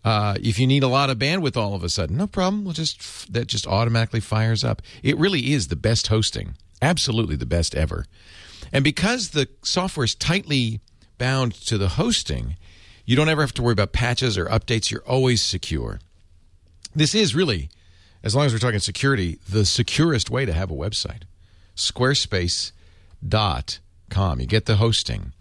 Uh, 0.04 0.34
if 0.40 0.58
you 0.58 0.66
need 0.66 0.82
a 0.82 0.88
lot 0.88 1.10
of 1.10 1.18
bandwidth 1.18 1.56
all 1.56 1.74
of 1.74 1.84
a 1.84 1.88
sudden, 1.88 2.16
no 2.16 2.26
problem. 2.26 2.64
We'll 2.64 2.74
just 2.74 3.32
that 3.32 3.46
just 3.46 3.66
automatically 3.66 4.20
fires 4.20 4.64
up. 4.64 4.82
It 5.02 5.16
really 5.16 5.52
is 5.52 5.68
the 5.68 5.76
best 5.76 6.08
hosting, 6.08 6.56
absolutely 6.80 7.36
the 7.36 7.46
best 7.46 7.74
ever. 7.74 8.06
And 8.72 8.82
because 8.82 9.30
the 9.30 9.48
software 9.62 10.04
is 10.04 10.14
tightly 10.14 10.80
bound 11.18 11.54
to 11.66 11.78
the 11.78 11.90
hosting, 11.90 12.56
you 13.04 13.16
don't 13.16 13.28
ever 13.28 13.42
have 13.42 13.54
to 13.54 13.62
worry 13.62 13.72
about 13.72 13.92
patches 13.92 14.38
or 14.38 14.46
updates. 14.46 14.90
You're 14.90 15.06
always 15.06 15.42
secure. 15.42 16.00
This 16.94 17.14
is 17.14 17.34
really, 17.34 17.70
as 18.22 18.34
long 18.34 18.46
as 18.46 18.52
we're 18.52 18.58
talking 18.58 18.80
security, 18.80 19.38
the 19.48 19.64
securest 19.64 20.30
way 20.30 20.44
to 20.44 20.52
have 20.52 20.70
a 20.70 20.74
website. 20.74 21.22
Squarespace.com. 21.76 24.40
You 24.40 24.46
get 24.46 24.66
the 24.66 24.76
hosting, 24.76 25.32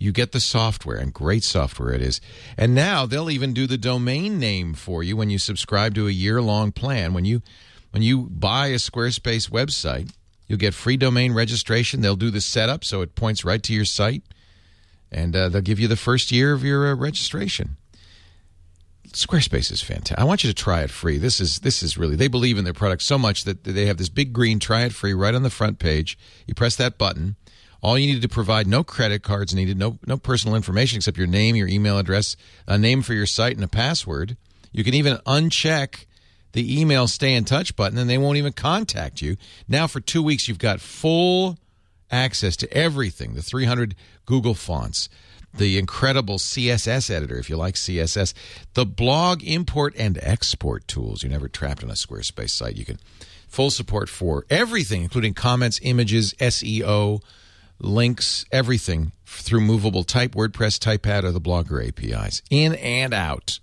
you 0.00 0.12
get 0.12 0.32
the 0.32 0.40
software, 0.40 0.96
and 0.96 1.12
great 1.12 1.44
software 1.44 1.92
it 1.92 2.00
is. 2.00 2.22
And 2.56 2.74
now 2.74 3.04
they'll 3.04 3.30
even 3.30 3.52
do 3.52 3.66
the 3.66 3.76
domain 3.76 4.38
name 4.38 4.72
for 4.72 5.02
you 5.02 5.14
when 5.14 5.28
you 5.28 5.38
subscribe 5.38 5.94
to 5.94 6.08
a 6.08 6.10
year 6.10 6.40
long 6.40 6.72
plan. 6.72 7.12
When 7.12 7.26
you 7.26 7.42
when 7.90 8.02
you 8.02 8.22
buy 8.30 8.68
a 8.68 8.76
Squarespace 8.76 9.50
website, 9.50 10.10
you'll 10.48 10.58
get 10.58 10.72
free 10.72 10.96
domain 10.96 11.34
registration. 11.34 12.00
They'll 12.00 12.16
do 12.16 12.30
the 12.30 12.40
setup 12.40 12.82
so 12.82 13.02
it 13.02 13.14
points 13.14 13.44
right 13.44 13.62
to 13.62 13.74
your 13.74 13.84
site, 13.84 14.22
and 15.12 15.36
uh, 15.36 15.50
they'll 15.50 15.60
give 15.60 15.78
you 15.78 15.86
the 15.86 15.96
first 15.96 16.32
year 16.32 16.54
of 16.54 16.64
your 16.64 16.88
uh, 16.88 16.94
registration. 16.94 17.76
Squarespace 19.08 19.70
is 19.70 19.82
fantastic. 19.82 20.18
I 20.18 20.24
want 20.24 20.44
you 20.44 20.50
to 20.50 20.54
try 20.54 20.82
it 20.82 20.90
free. 20.90 21.18
This 21.18 21.40
is 21.40 21.58
this 21.58 21.82
is 21.82 21.98
really 21.98 22.16
they 22.16 22.28
believe 22.28 22.56
in 22.56 22.64
their 22.64 22.72
product 22.72 23.02
so 23.02 23.18
much 23.18 23.44
that 23.44 23.64
they 23.64 23.84
have 23.84 23.98
this 23.98 24.08
big 24.08 24.32
green 24.32 24.60
try 24.60 24.84
it 24.84 24.94
free 24.94 25.12
right 25.12 25.34
on 25.34 25.42
the 25.42 25.50
front 25.50 25.78
page. 25.78 26.16
You 26.46 26.54
press 26.54 26.76
that 26.76 26.96
button. 26.96 27.36
All 27.82 27.98
you 27.98 28.12
need 28.12 28.22
to 28.22 28.28
provide 28.28 28.66
no 28.66 28.84
credit 28.84 29.22
cards 29.22 29.54
needed, 29.54 29.78
no 29.78 29.98
no 30.06 30.16
personal 30.16 30.56
information 30.56 30.96
except 30.96 31.16
your 31.16 31.26
name, 31.26 31.56
your 31.56 31.68
email 31.68 31.98
address, 31.98 32.36
a 32.66 32.76
name 32.76 33.02
for 33.02 33.14
your 33.14 33.26
site, 33.26 33.54
and 33.54 33.64
a 33.64 33.68
password. 33.68 34.36
You 34.72 34.84
can 34.84 34.94
even 34.94 35.16
uncheck 35.26 36.06
the 36.52 36.80
email 36.80 37.06
stay 37.06 37.34
in 37.34 37.44
touch 37.44 37.76
button, 37.76 37.98
and 37.98 38.10
they 38.10 38.18
won't 38.18 38.38
even 38.38 38.52
contact 38.52 39.22
you. 39.22 39.36
Now 39.68 39.86
for 39.86 40.00
two 40.00 40.22
weeks, 40.22 40.48
you've 40.48 40.58
got 40.58 40.80
full 40.80 41.58
access 42.10 42.56
to 42.56 42.72
everything: 42.72 43.34
the 43.34 43.42
300 43.42 43.94
Google 44.26 44.54
fonts, 44.54 45.08
the 45.54 45.78
incredible 45.78 46.36
CSS 46.38 47.10
editor, 47.10 47.38
if 47.38 47.48
you 47.48 47.56
like 47.56 47.76
CSS, 47.76 48.34
the 48.74 48.86
blog 48.86 49.42
import 49.42 49.94
and 49.96 50.18
export 50.22 50.86
tools. 50.86 51.22
You're 51.22 51.32
never 51.32 51.48
trapped 51.48 51.82
on 51.82 51.90
a 51.90 51.94
Squarespace 51.94 52.50
site. 52.50 52.76
You 52.76 52.84
can 52.84 52.98
full 53.48 53.70
support 53.70 54.08
for 54.08 54.44
everything, 54.50 55.02
including 55.02 55.34
comments, 55.34 55.80
images, 55.82 56.34
SEO, 56.34 57.22
links, 57.80 58.44
everything 58.52 59.12
through 59.26 59.60
movable 59.60 60.04
type, 60.04 60.32
WordPress, 60.32 60.78
TypePad, 60.78 61.24
or 61.24 61.32
the 61.32 61.40
Blogger 61.40 61.86
APIs, 61.86 62.42
in 62.50 62.74
and 62.74 63.14
out. 63.14 63.58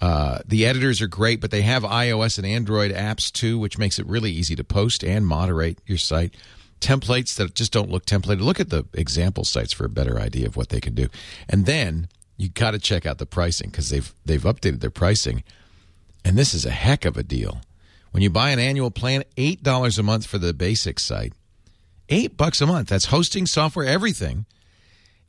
Uh, 0.00 0.38
the 0.46 0.64
editors 0.64 1.02
are 1.02 1.08
great, 1.08 1.40
but 1.40 1.50
they 1.50 1.62
have 1.62 1.82
iOS 1.82 2.38
and 2.38 2.46
Android 2.46 2.92
apps 2.92 3.32
too, 3.32 3.58
which 3.58 3.78
makes 3.78 3.98
it 3.98 4.06
really 4.06 4.30
easy 4.30 4.54
to 4.54 4.62
post 4.62 5.02
and 5.02 5.26
moderate 5.26 5.78
your 5.86 5.98
site. 5.98 6.34
Templates 6.80 7.34
that 7.36 7.54
just 7.54 7.72
don't 7.72 7.90
look 7.90 8.06
templated. 8.06 8.40
Look 8.40 8.60
at 8.60 8.70
the 8.70 8.84
example 8.94 9.44
sites 9.44 9.72
for 9.72 9.84
a 9.84 9.88
better 9.88 10.20
idea 10.20 10.46
of 10.46 10.56
what 10.56 10.68
they 10.68 10.80
can 10.80 10.94
do. 10.94 11.08
And 11.48 11.66
then 11.66 12.08
you 12.36 12.48
got 12.48 12.70
to 12.70 12.78
check 12.78 13.04
out 13.04 13.18
the 13.18 13.26
pricing 13.26 13.70
because 13.70 13.90
they've 13.90 14.14
they've 14.24 14.42
updated 14.42 14.78
their 14.78 14.90
pricing, 14.90 15.42
and 16.24 16.38
this 16.38 16.54
is 16.54 16.64
a 16.64 16.70
heck 16.70 17.04
of 17.04 17.16
a 17.16 17.24
deal. 17.24 17.60
When 18.12 18.22
you 18.22 18.30
buy 18.30 18.50
an 18.50 18.60
annual 18.60 18.92
plan, 18.92 19.24
eight 19.36 19.64
dollars 19.64 19.98
a 19.98 20.04
month 20.04 20.26
for 20.26 20.38
the 20.38 20.54
basic 20.54 21.00
site, 21.00 21.32
eight 22.08 22.36
bucks 22.36 22.60
a 22.60 22.66
month. 22.66 22.88
That's 22.88 23.06
hosting, 23.06 23.46
software, 23.46 23.86
everything. 23.86 24.46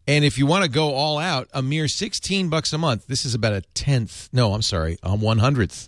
And 0.07 0.25
if 0.25 0.37
you 0.37 0.45
want 0.45 0.63
to 0.63 0.69
go 0.69 0.93
all 0.93 1.19
out, 1.19 1.47
a 1.53 1.61
mere 1.61 1.87
16 1.87 2.49
bucks 2.49 2.73
a 2.73 2.77
month. 2.77 3.07
This 3.07 3.25
is 3.25 3.35
about 3.35 3.53
a 3.53 3.61
tenth. 3.73 4.29
No, 4.33 4.53
I'm 4.53 4.61
sorry, 4.61 4.97
a 5.03 5.15
one 5.15 5.37
hundredth 5.37 5.87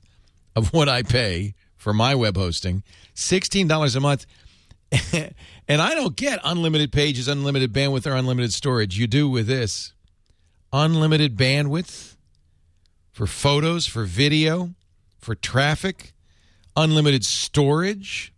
of 0.55 0.73
what 0.73 0.87
I 0.87 1.01
pay 1.01 1.55
for 1.75 1.93
my 1.93 2.13
web 2.13 2.37
hosting. 2.37 2.83
$16 3.15 3.95
a 3.95 3.99
month. 3.99 4.25
and 5.67 5.81
I 5.81 5.95
don't 5.95 6.15
get 6.15 6.39
unlimited 6.43 6.91
pages, 6.91 7.27
unlimited 7.27 7.73
bandwidth, 7.73 8.05
or 8.05 8.15
unlimited 8.15 8.53
storage. 8.53 8.97
You 8.97 9.07
do 9.07 9.29
with 9.29 9.47
this. 9.47 9.93
Unlimited 10.73 11.35
bandwidth 11.35 12.15
for 13.11 13.25
photos, 13.25 13.87
for 13.87 14.03
video, 14.03 14.71
for 15.19 15.35
traffic, 15.35 16.13
unlimited 16.75 17.25
storage. 17.25 18.30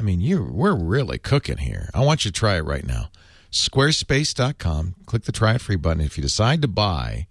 I 0.00 0.02
mean, 0.02 0.20
you 0.22 0.42
we're 0.42 0.74
really 0.74 1.18
cooking 1.18 1.58
here. 1.58 1.90
I 1.92 2.00
want 2.00 2.24
you 2.24 2.30
to 2.30 2.38
try 2.38 2.56
it 2.56 2.64
right 2.64 2.86
now. 2.86 3.10
Squarespace.com. 3.52 4.94
Click 5.04 5.24
the 5.24 5.32
try 5.32 5.56
it 5.56 5.60
free 5.60 5.76
button. 5.76 6.00
If 6.00 6.16
you 6.16 6.22
decide 6.22 6.62
to 6.62 6.68
buy, 6.68 7.26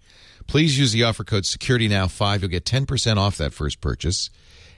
please 0.46 0.78
use 0.78 0.92
the 0.92 1.02
offer 1.02 1.24
code 1.24 1.42
SecurityNow5. 1.42 2.42
You'll 2.42 2.48
get 2.48 2.64
10% 2.64 3.16
off 3.16 3.36
that 3.38 3.52
first 3.52 3.80
purchase. 3.80 4.30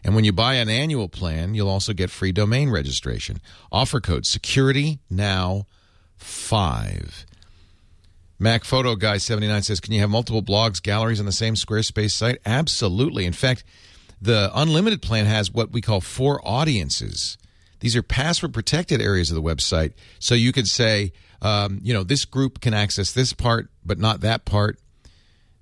And 0.03 0.15
when 0.15 0.25
you 0.25 0.33
buy 0.33 0.55
an 0.55 0.71
annual 0.71 1.11
plan, 1.11 1.55
you'll 1.55 1.69
also 1.69 1.93
get 1.93 2.11
free 2.11 2.33
domain 2.33 2.71
registration. 2.71 3.43
Offer 3.71 4.01
code 4.01 4.25
SecurityNow5. 4.25 7.25
Mac 8.39 8.65
Photo 8.65 8.97
Guy 8.97 9.19
79 9.19 9.63
says, 9.63 9.81
Can 9.81 9.93
you 9.93 10.01
have 10.01 10.09
multiple 10.09 10.43
blogs, 10.43 10.83
galleries 10.83 11.21
on 11.21 11.27
the 11.27 11.33
same 11.33 11.57
Squarespace 11.57 12.13
site? 12.13 12.39
Absolutely. 12.47 13.27
In 13.27 13.35
fact, 13.35 13.65
the 14.21 14.51
unlimited 14.55 15.03
plan 15.03 15.27
has 15.27 15.53
what 15.53 15.73
we 15.73 15.83
call 15.83 16.01
four 16.01 16.41
audiences. 16.43 17.37
These 17.83 17.97
are 17.97 18.03
password 18.03 18.55
protected 18.55 19.03
areas 19.03 19.33
of 19.33 19.35
the 19.35 19.43
website. 19.43 19.95
So 20.21 20.37
you 20.37 20.53
could 20.53 20.69
say, 20.69 21.13
um, 21.43 21.81
you 21.83 21.93
know, 21.93 22.05
this 22.05 22.25
group 22.25 22.61
can 22.61 22.75
access 22.75 23.11
this 23.11 23.33
part, 23.33 23.71
but 23.85 23.99
not 23.99 24.21
that 24.21 24.45
part. 24.45 24.79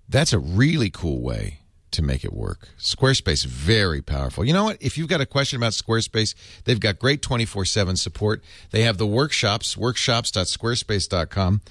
That's 0.06 0.34
a 0.34 0.38
really 0.38 0.90
cool 0.90 1.22
way 1.22 1.60
to 1.92 2.02
make 2.02 2.22
it 2.22 2.34
work. 2.34 2.68
Squarespace, 2.78 3.46
very 3.46 4.02
powerful. 4.02 4.44
You 4.44 4.52
know 4.52 4.64
what? 4.64 4.76
If 4.82 4.98
you've 4.98 5.08
got 5.08 5.22
a 5.22 5.26
question 5.26 5.56
about 5.56 5.72
Squarespace, 5.72 6.34
they've 6.64 6.78
got 6.78 6.98
great 6.98 7.22
24 7.22 7.64
7 7.64 7.96
support. 7.96 8.44
They 8.70 8.82
have 8.82 8.98
the 8.98 9.06
workshops, 9.06 9.74
workshops.squarespace.com, 9.78 11.62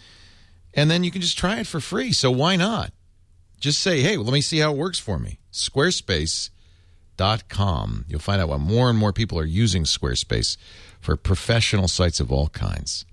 and 0.74 0.90
then 0.90 1.04
you 1.04 1.12
can 1.12 1.22
just 1.22 1.38
try 1.38 1.60
it 1.60 1.68
for 1.68 1.80
free. 1.80 2.12
So 2.12 2.32
why 2.32 2.56
not? 2.56 2.92
Just 3.60 3.82
say, 3.82 4.02
hey, 4.02 4.18
well, 4.18 4.26
let 4.26 4.34
me 4.34 4.42
see 4.42 4.58
how 4.58 4.72
it 4.72 4.78
works 4.78 4.98
for 4.98 5.20
me. 5.20 5.38
Squarespace.com. 7.20 8.06
You'll 8.08 8.20
find 8.20 8.42
out 8.42 8.50
why 8.50 8.58
more 8.58 8.90
and 8.90 8.98
more 8.98 9.14
people 9.14 9.38
are 9.40 9.46
using 9.46 9.84
Squarespace 9.84 10.58
for 11.00 11.16
professional 11.16 11.88
sites 11.88 12.20
of 12.20 12.32
all 12.32 12.50
kinds. 12.50 13.06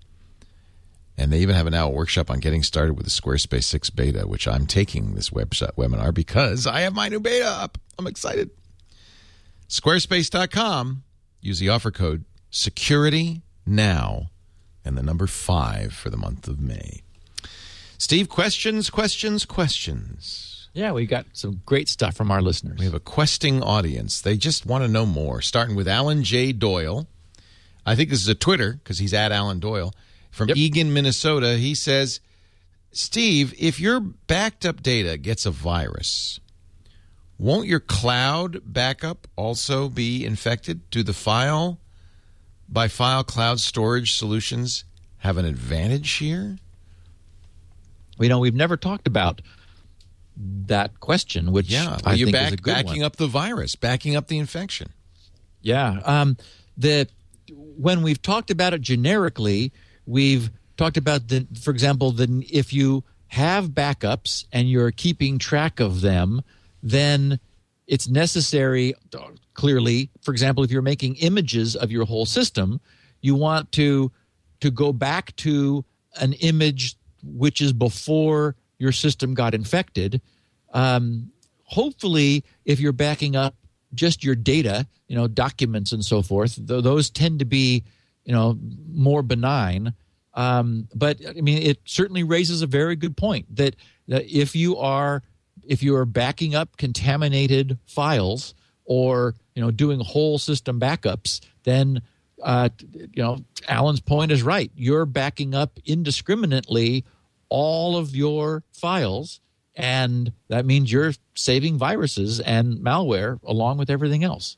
And 1.19 1.33
they 1.33 1.41
even 1.41 1.55
have 1.55 1.67
an 1.67 1.75
hour 1.75 1.91
workshop 1.91 2.31
on 2.31 2.41
getting 2.41 2.63
started 2.63 2.95
with 2.95 3.07
the 3.07 3.11
Squarespace 3.11 3.65
6 3.65 3.91
beta, 3.91 4.27
which 4.27 4.47
I'm 4.47 4.67
taking 4.67 5.15
this 5.15 5.31
website 5.31 5.75
webinar 5.77 6.13
because 6.13 6.67
I 6.67 6.81
have 6.81 6.95
my 6.95 7.09
new 7.09 7.21
beta 7.21 7.47
up. 7.47 7.79
I'm 7.99 8.07
excited. 8.07 8.51
Squarespace.com. 9.69 11.03
Use 11.41 11.59
the 11.59 11.69
offer 11.69 11.91
code 11.91 12.25
security 12.51 13.43
now 13.67 14.31
and 14.85 14.97
the 14.97 15.03
number 15.03 15.27
five 15.27 15.93
for 15.93 16.11
the 16.11 16.17
month 16.17 16.49
of 16.49 16.61
May. 16.61 17.03
Steve, 17.99 18.29
questions, 18.29 18.91
questions, 18.91 19.45
questions. 19.47 20.56
Yeah, 20.77 20.93
we 20.93 21.07
got 21.07 21.25
some 21.33 21.63
great 21.65 21.89
stuff 21.89 22.15
from 22.15 22.31
our 22.31 22.43
listeners. 22.43 22.79
We 22.79 22.85
have 22.85 22.93
a 22.93 23.01
questing 23.01 23.63
audience. 23.63 24.21
They 24.21 24.37
just 24.37 24.67
want 24.67 24.85
to 24.85 24.89
know 24.89 25.07
more. 25.07 25.41
Starting 25.41 25.75
with 25.75 25.89
Alan 25.89 26.23
J. 26.23 26.53
Doyle. 26.53 27.07
I 27.87 27.97
think 27.97 28.11
this 28.11 28.21
is 28.21 28.29
a 28.29 28.35
Twitter 28.35 28.75
because 28.75 28.99
he's 28.99 29.15
at 29.15 29.33
Alan 29.33 29.59
Doyle 29.59 29.95
from 30.31 30.49
Yep. 30.49 30.59
Eagan, 30.59 30.93
Minnesota. 30.93 31.57
He 31.57 31.75
says, 31.75 32.21
Steve, 32.93 33.55
if 33.59 33.81
your 33.81 34.01
backed 34.01 34.67
up 34.67 34.83
data 34.83 35.17
gets 35.17 35.47
a 35.47 35.51
virus, 35.51 36.41
won't 37.39 37.67
your 37.67 37.81
cloud 37.81 38.61
backup 38.67 39.27
also 39.35 39.89
be 39.89 40.27
infected? 40.27 40.91
Do 40.91 41.03
the 41.03 41.15
file 41.15 41.79
by 42.69 42.89
file 42.89 43.25
cloud 43.25 43.61
storage 43.61 44.15
solutions 44.15 44.85
have 45.19 45.39
an 45.39 45.47
advantage 45.47 46.13
here? 46.13 46.59
You 48.19 48.29
know, 48.29 48.41
we've 48.41 48.55
never 48.55 48.77
talked 48.77 49.07
about 49.07 49.41
that 50.37 51.01
question, 51.01 51.53
which 51.53 51.71
Yeah, 51.71 51.87
well, 51.89 52.01
I 52.05 52.15
you 52.15 52.27
think 52.27 52.37
back, 52.37 52.47
is 52.49 52.53
a 52.55 52.57
good 52.57 52.75
backing 52.75 53.01
one. 53.01 53.03
up 53.07 53.17
the 53.17 53.27
virus, 53.27 53.75
backing 53.77 54.17
up 54.17 54.29
the 54.29 54.39
infection. 54.39 54.93
Yeah. 55.63 56.01
Um, 56.05 56.37
the 56.77 57.09
when 57.53 58.03
we've 58.03 58.21
talked 58.21 58.51
about 58.51 58.75
it 58.75 58.81
generically, 58.81 59.73
we've 60.05 60.51
talked 60.77 60.97
about 60.97 61.29
the, 61.29 61.47
for 61.61 61.71
example, 61.71 62.11
the 62.13 62.45
if 62.51 62.73
you 62.73 63.05
have 63.29 63.71
backups 63.71 64.45
and 64.53 64.71
you're 64.71 64.91
keeping 64.93 65.39
track 65.39 65.81
of 65.81 66.01
them, 66.01 66.43
then 66.83 67.41
it's 67.87 68.09
necessary. 68.09 68.95
Clearly, 69.55 70.11
for 70.23 70.33
example, 70.33 70.65
if 70.65 70.71
you're 70.71 70.83
making 70.83 71.17
images 71.17 71.75
of 71.77 71.91
your 71.91 72.05
whole 72.05 72.27
system, 72.27 72.81
you 73.23 73.35
want 73.35 73.73
to 73.73 74.13
to 74.61 74.71
go 74.71 74.93
back 74.93 75.35
to 75.37 75.85
an 76.21 76.33
image 76.35 76.97
which 77.23 77.61
is 77.61 77.73
before 77.73 78.55
your 78.79 78.93
system 78.93 79.35
got 79.35 79.55
infected. 79.55 80.21
Um, 80.73 81.31
hopefully, 81.65 82.45
if 82.65 82.81
you're 82.81 82.93
backing 82.93 83.37
up 83.37 83.55
just 83.95 84.25
your 84.25 84.35
data, 84.35 84.87
you 85.09 85.17
know, 85.17 85.29
documents 85.29 85.93
and 85.93 86.05
so 86.05 86.23
forth, 86.23 86.57
th- 86.57 86.83
those 86.83 87.11
tend 87.11 87.39
to 87.39 87.45
be, 87.45 87.85
you 88.25 88.33
know, 88.33 88.59
more 88.93 89.23
benign. 89.23 89.95
Um, 90.35 90.89
but 90.95 91.19
I 91.27 91.41
mean, 91.41 91.63
it 91.63 91.79
certainly 91.85 92.23
raises 92.23 92.63
a 92.63 92.67
very 92.67 92.97
good 92.97 93.17
point 93.17 93.47
that, 93.57 93.77
that 94.09 94.27
if 94.27 94.55
you 94.55 94.77
are 94.77 95.23
if 95.69 95.83
you 95.83 95.97
are 95.97 96.05
backing 96.05 96.55
up 96.55 96.77
contaminated 96.77 97.79
files 97.87 98.55
or 98.85 99.35
you 99.55 99.63
know 99.63 99.71
doing 99.71 100.01
whole 100.01 100.39
system 100.39 100.81
backups, 100.81 101.41
then 101.65 102.03
uh, 102.43 102.69
you 102.93 103.23
know 103.23 103.39
Alan's 103.69 104.01
point 104.01 104.31
is 104.31 104.43
right. 104.43 104.71
You're 104.75 105.07
backing 105.07 105.55
up 105.55 105.79
indiscriminately 105.85 107.05
all 107.49 107.97
of 107.97 108.15
your 108.15 108.63
files, 108.73 109.41
and 109.75 110.33
that 110.49 110.67
means 110.67 110.91
you're 110.91 111.15
saving 111.35 111.79
viruses 111.79 112.41
and 112.41 112.79
malware 112.79 113.39
along 113.45 113.79
with 113.79 113.91
everything 113.91 114.25
else. 114.25 114.57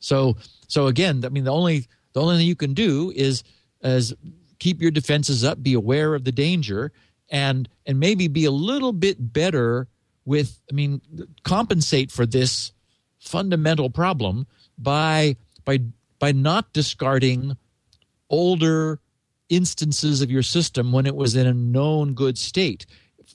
So, 0.00 0.36
so 0.68 0.86
again, 0.86 1.24
I 1.24 1.28
mean, 1.28 1.44
the 1.44 1.52
only 1.52 1.86
the 2.12 2.20
only 2.20 2.36
thing 2.38 2.46
you 2.46 2.56
can 2.56 2.74
do 2.74 3.12
is 3.14 3.42
is 3.82 4.14
keep 4.58 4.80
your 4.82 4.90
defenses 4.90 5.44
up, 5.44 5.62
be 5.62 5.74
aware 5.74 6.14
of 6.14 6.24
the 6.24 6.32
danger, 6.32 6.92
and 7.30 7.68
and 7.86 7.98
maybe 7.98 8.28
be 8.28 8.44
a 8.44 8.50
little 8.50 8.92
bit 8.92 9.32
better 9.32 9.88
with. 10.24 10.60
I 10.70 10.74
mean, 10.74 11.00
compensate 11.42 12.10
for 12.10 12.26
this 12.26 12.72
fundamental 13.18 13.90
problem 13.90 14.46
by 14.76 15.36
by 15.64 15.80
by 16.18 16.32
not 16.32 16.72
discarding 16.72 17.56
older 18.30 19.00
instances 19.48 20.22
of 20.22 20.30
your 20.30 20.42
system 20.42 20.92
when 20.92 21.06
it 21.06 21.16
was 21.16 21.36
in 21.36 21.46
a 21.46 21.54
known 21.54 22.14
good 22.14 22.38
state. 22.38 22.86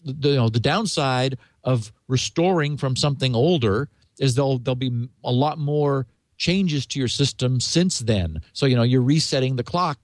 The, 0.03 0.29
you 0.29 0.35
know, 0.35 0.49
the 0.49 0.59
downside 0.59 1.37
of 1.63 1.91
restoring 2.07 2.77
from 2.77 2.95
something 2.95 3.35
older 3.35 3.89
is 4.19 4.35
there'll 4.35 4.59
there'll 4.59 4.75
be 4.75 5.07
a 5.23 5.31
lot 5.31 5.57
more 5.57 6.07
changes 6.37 6.85
to 6.87 6.99
your 6.99 7.07
system 7.07 7.59
since 7.59 7.99
then. 7.99 8.41
So 8.53 8.65
you 8.65 8.75
know 8.75 8.83
you're 8.83 9.01
resetting 9.01 9.55
the 9.55 9.63
clock 9.63 9.97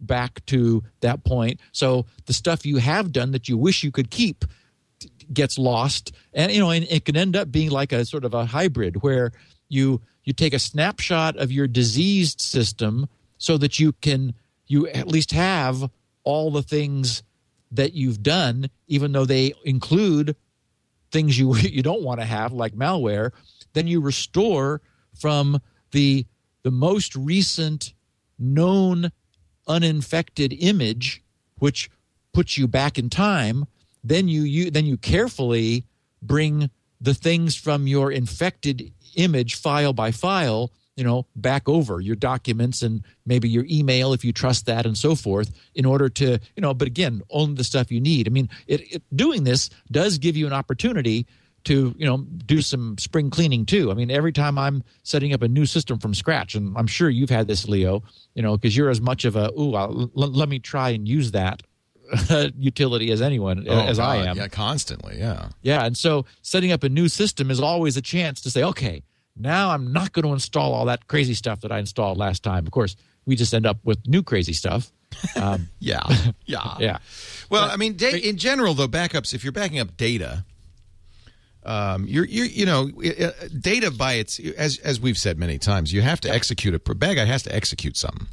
back 0.00 0.44
to 0.46 0.82
that 1.00 1.24
point. 1.24 1.60
So 1.72 2.06
the 2.26 2.32
stuff 2.32 2.66
you 2.66 2.76
have 2.76 3.12
done 3.12 3.32
that 3.32 3.48
you 3.48 3.56
wish 3.56 3.82
you 3.82 3.90
could 3.90 4.10
keep 4.10 4.44
gets 5.32 5.58
lost 5.58 6.12
and 6.32 6.50
you 6.50 6.58
know 6.58 6.70
and 6.70 6.86
it 6.90 7.04
can 7.04 7.16
end 7.16 7.36
up 7.36 7.52
being 7.52 7.70
like 7.70 7.92
a 7.92 8.04
sort 8.04 8.24
of 8.24 8.34
a 8.34 8.46
hybrid 8.46 9.02
where 9.02 9.30
you 9.68 10.00
you 10.24 10.32
take 10.32 10.54
a 10.54 10.58
snapshot 10.58 11.36
of 11.36 11.52
your 11.52 11.66
diseased 11.66 12.40
system 12.40 13.06
so 13.36 13.56
that 13.56 13.78
you 13.78 13.92
can 13.92 14.34
you 14.68 14.86
at 14.88 15.08
least 15.08 15.32
have 15.32 15.90
all 16.24 16.50
the 16.50 16.62
things 16.62 17.22
that 17.72 17.94
you've 17.94 18.22
done 18.22 18.70
even 18.86 19.12
though 19.12 19.24
they 19.24 19.52
include 19.64 20.36
things 21.10 21.38
you 21.38 21.54
you 21.56 21.82
don't 21.82 22.02
want 22.02 22.20
to 22.20 22.26
have 22.26 22.52
like 22.52 22.74
malware 22.74 23.30
then 23.72 23.86
you 23.86 24.00
restore 24.00 24.80
from 25.18 25.60
the 25.92 26.26
the 26.62 26.70
most 26.70 27.14
recent 27.16 27.92
known 28.38 29.10
uninfected 29.66 30.52
image 30.60 31.22
which 31.58 31.90
puts 32.32 32.56
you 32.56 32.68
back 32.68 32.98
in 32.98 33.10
time 33.10 33.66
then 34.04 34.28
you, 34.28 34.42
you 34.42 34.70
then 34.70 34.86
you 34.86 34.96
carefully 34.96 35.84
bring 36.22 36.70
the 37.00 37.14
things 37.14 37.54
from 37.54 37.86
your 37.86 38.10
infected 38.10 38.92
image 39.16 39.54
file 39.54 39.92
by 39.92 40.10
file 40.10 40.70
you 40.98 41.04
know 41.04 41.24
back 41.36 41.68
over 41.68 42.00
your 42.00 42.16
documents 42.16 42.82
and 42.82 43.02
maybe 43.24 43.48
your 43.48 43.64
email 43.70 44.12
if 44.12 44.24
you 44.24 44.32
trust 44.32 44.66
that 44.66 44.84
and 44.84 44.96
so 44.98 45.14
forth 45.14 45.48
in 45.74 45.86
order 45.86 46.08
to 46.08 46.26
you 46.56 46.60
know 46.64 46.74
but 46.74 46.88
again 46.88 47.22
only 47.30 47.54
the 47.54 47.64
stuff 47.64 47.90
you 47.92 48.00
need 48.00 48.26
i 48.26 48.30
mean 48.30 48.48
it, 48.66 48.80
it 48.94 49.02
doing 49.14 49.44
this 49.44 49.70
does 49.90 50.18
give 50.18 50.36
you 50.36 50.46
an 50.46 50.52
opportunity 50.52 51.24
to 51.64 51.94
you 51.98 52.06
know 52.06 52.18
do 52.46 52.60
some 52.60 52.96
spring 52.98 53.30
cleaning 53.30 53.64
too 53.64 53.90
i 53.92 53.94
mean 53.94 54.10
every 54.10 54.32
time 54.32 54.58
i'm 54.58 54.82
setting 55.04 55.32
up 55.32 55.42
a 55.42 55.48
new 55.48 55.66
system 55.66 55.98
from 55.98 56.14
scratch 56.14 56.54
and 56.56 56.76
i'm 56.76 56.86
sure 56.88 57.08
you've 57.08 57.30
had 57.30 57.46
this 57.46 57.68
leo 57.68 58.02
you 58.34 58.42
know 58.42 58.56
because 58.56 58.76
you're 58.76 58.90
as 58.90 59.00
much 59.00 59.24
of 59.24 59.36
a 59.36 59.50
ooh 59.58 59.74
I'll, 59.74 60.00
l- 60.02 60.10
let 60.14 60.48
me 60.48 60.58
try 60.58 60.90
and 60.90 61.06
use 61.06 61.30
that 61.32 61.62
utility 62.58 63.10
as 63.10 63.20
anyone 63.22 63.66
Oh, 63.68 63.86
as 63.86 63.98
i 63.98 64.16
am 64.16 64.36
Yeah, 64.36 64.48
constantly. 64.48 65.18
Yeah. 65.18 65.48
yeah, 65.62 65.84
and 65.84 65.96
so 65.96 66.24
setting 66.42 66.72
up 66.72 66.82
a 66.82 66.88
new 66.88 67.08
system 67.08 67.50
is 67.50 67.60
always 67.60 67.96
a 67.96 68.02
chance 68.02 68.40
to 68.42 68.50
say, 68.50 68.62
okay, 68.62 69.02
now 69.38 69.70
I'm 69.70 69.92
not 69.92 70.12
going 70.12 70.24
to 70.26 70.32
install 70.32 70.74
all 70.74 70.84
that 70.86 71.06
crazy 71.08 71.34
stuff 71.34 71.60
that 71.60 71.72
I 71.72 71.78
installed 71.78 72.18
last 72.18 72.42
time. 72.42 72.66
Of 72.66 72.72
course, 72.72 72.96
we 73.26 73.36
just 73.36 73.52
end 73.54 73.66
up 73.66 73.78
with 73.84 74.06
new 74.06 74.22
crazy 74.22 74.52
stuff. 74.52 74.90
Um, 75.36 75.68
Yeah. 75.80 76.02
Yeah. 76.46 76.74
yeah, 76.78 76.98
Well, 77.50 77.70
I 77.70 77.76
mean, 77.76 77.96
da- 77.96 78.12
in 78.20 78.36
general, 78.36 78.74
though, 78.74 78.88
backups. 78.88 79.32
If 79.34 79.42
you're 79.42 79.52
backing 79.52 79.78
up 79.80 79.96
data, 79.96 80.44
um, 81.64 82.06
you're, 82.06 82.24
you're, 82.24 82.46
you 82.46 82.64
know, 82.66 82.90
data 83.60 83.90
by 83.90 84.14
its 84.14 84.38
as 84.56 84.78
as 84.78 85.00
we've 85.00 85.16
said 85.18 85.38
many 85.38 85.58
times, 85.58 85.92
you 85.92 86.02
have 86.02 86.20
to 86.22 86.30
execute 86.30 86.74
a 86.74 86.94
bad 86.94 87.16
guy 87.16 87.24
has 87.24 87.42
to 87.44 87.54
execute 87.54 87.96
something. 87.96 88.26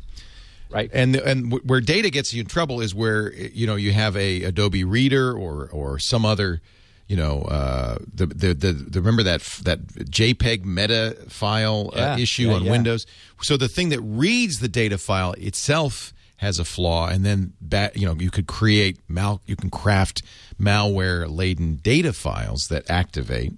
right. 0.70 0.89
And 0.93 1.16
and 1.16 1.53
where 1.68 1.82
data 1.82 2.10
gets 2.10 2.34
you 2.34 2.41
in 2.41 2.47
trouble 2.47 2.82
is 2.82 2.93
where 2.95 3.34
you 3.34 3.68
know 3.68 3.76
you 3.76 3.91
have 3.91 4.16
a 4.16 4.43
Adobe 4.43 4.84
Reader 4.84 5.34
or 5.34 5.70
or 5.72 5.99
some 5.99 6.26
other, 6.26 6.62
you 7.08 7.16
know, 7.16 7.41
uh, 7.43 7.97
the, 8.14 8.26
the 8.26 8.53
the 8.53 8.74
the 8.74 8.99
remember 8.99 9.24
that 9.24 9.41
that 9.64 9.86
JPEG 9.88 10.66
meta 10.66 11.16
file 11.30 11.91
uh, 11.93 11.99
Yeah, 11.99 12.18
issue 12.18 12.47
yeah, 12.47 12.53
on 12.53 12.64
yeah. 12.64 12.72
Windows. 12.72 13.06
So 13.41 13.58
the 13.58 13.68
thing 13.68 13.89
that 13.89 14.01
reads 14.01 14.60
the 14.60 14.68
data 14.68 14.97
file 14.97 15.34
itself 15.34 16.14
has 16.38 16.60
a 16.60 16.66
flaw, 16.66 17.08
and 17.08 17.24
then 17.24 17.53
you 17.95 18.06
know 18.08 18.16
you 18.20 18.32
could 18.32 18.47
create 18.47 18.99
mal 19.08 19.41
you 19.45 19.56
can 19.56 19.70
craft 19.70 20.24
malware 20.60 21.26
laden 21.30 21.76
data 21.76 22.12
files 22.12 22.70
that 22.70 22.89
activate, 22.89 23.53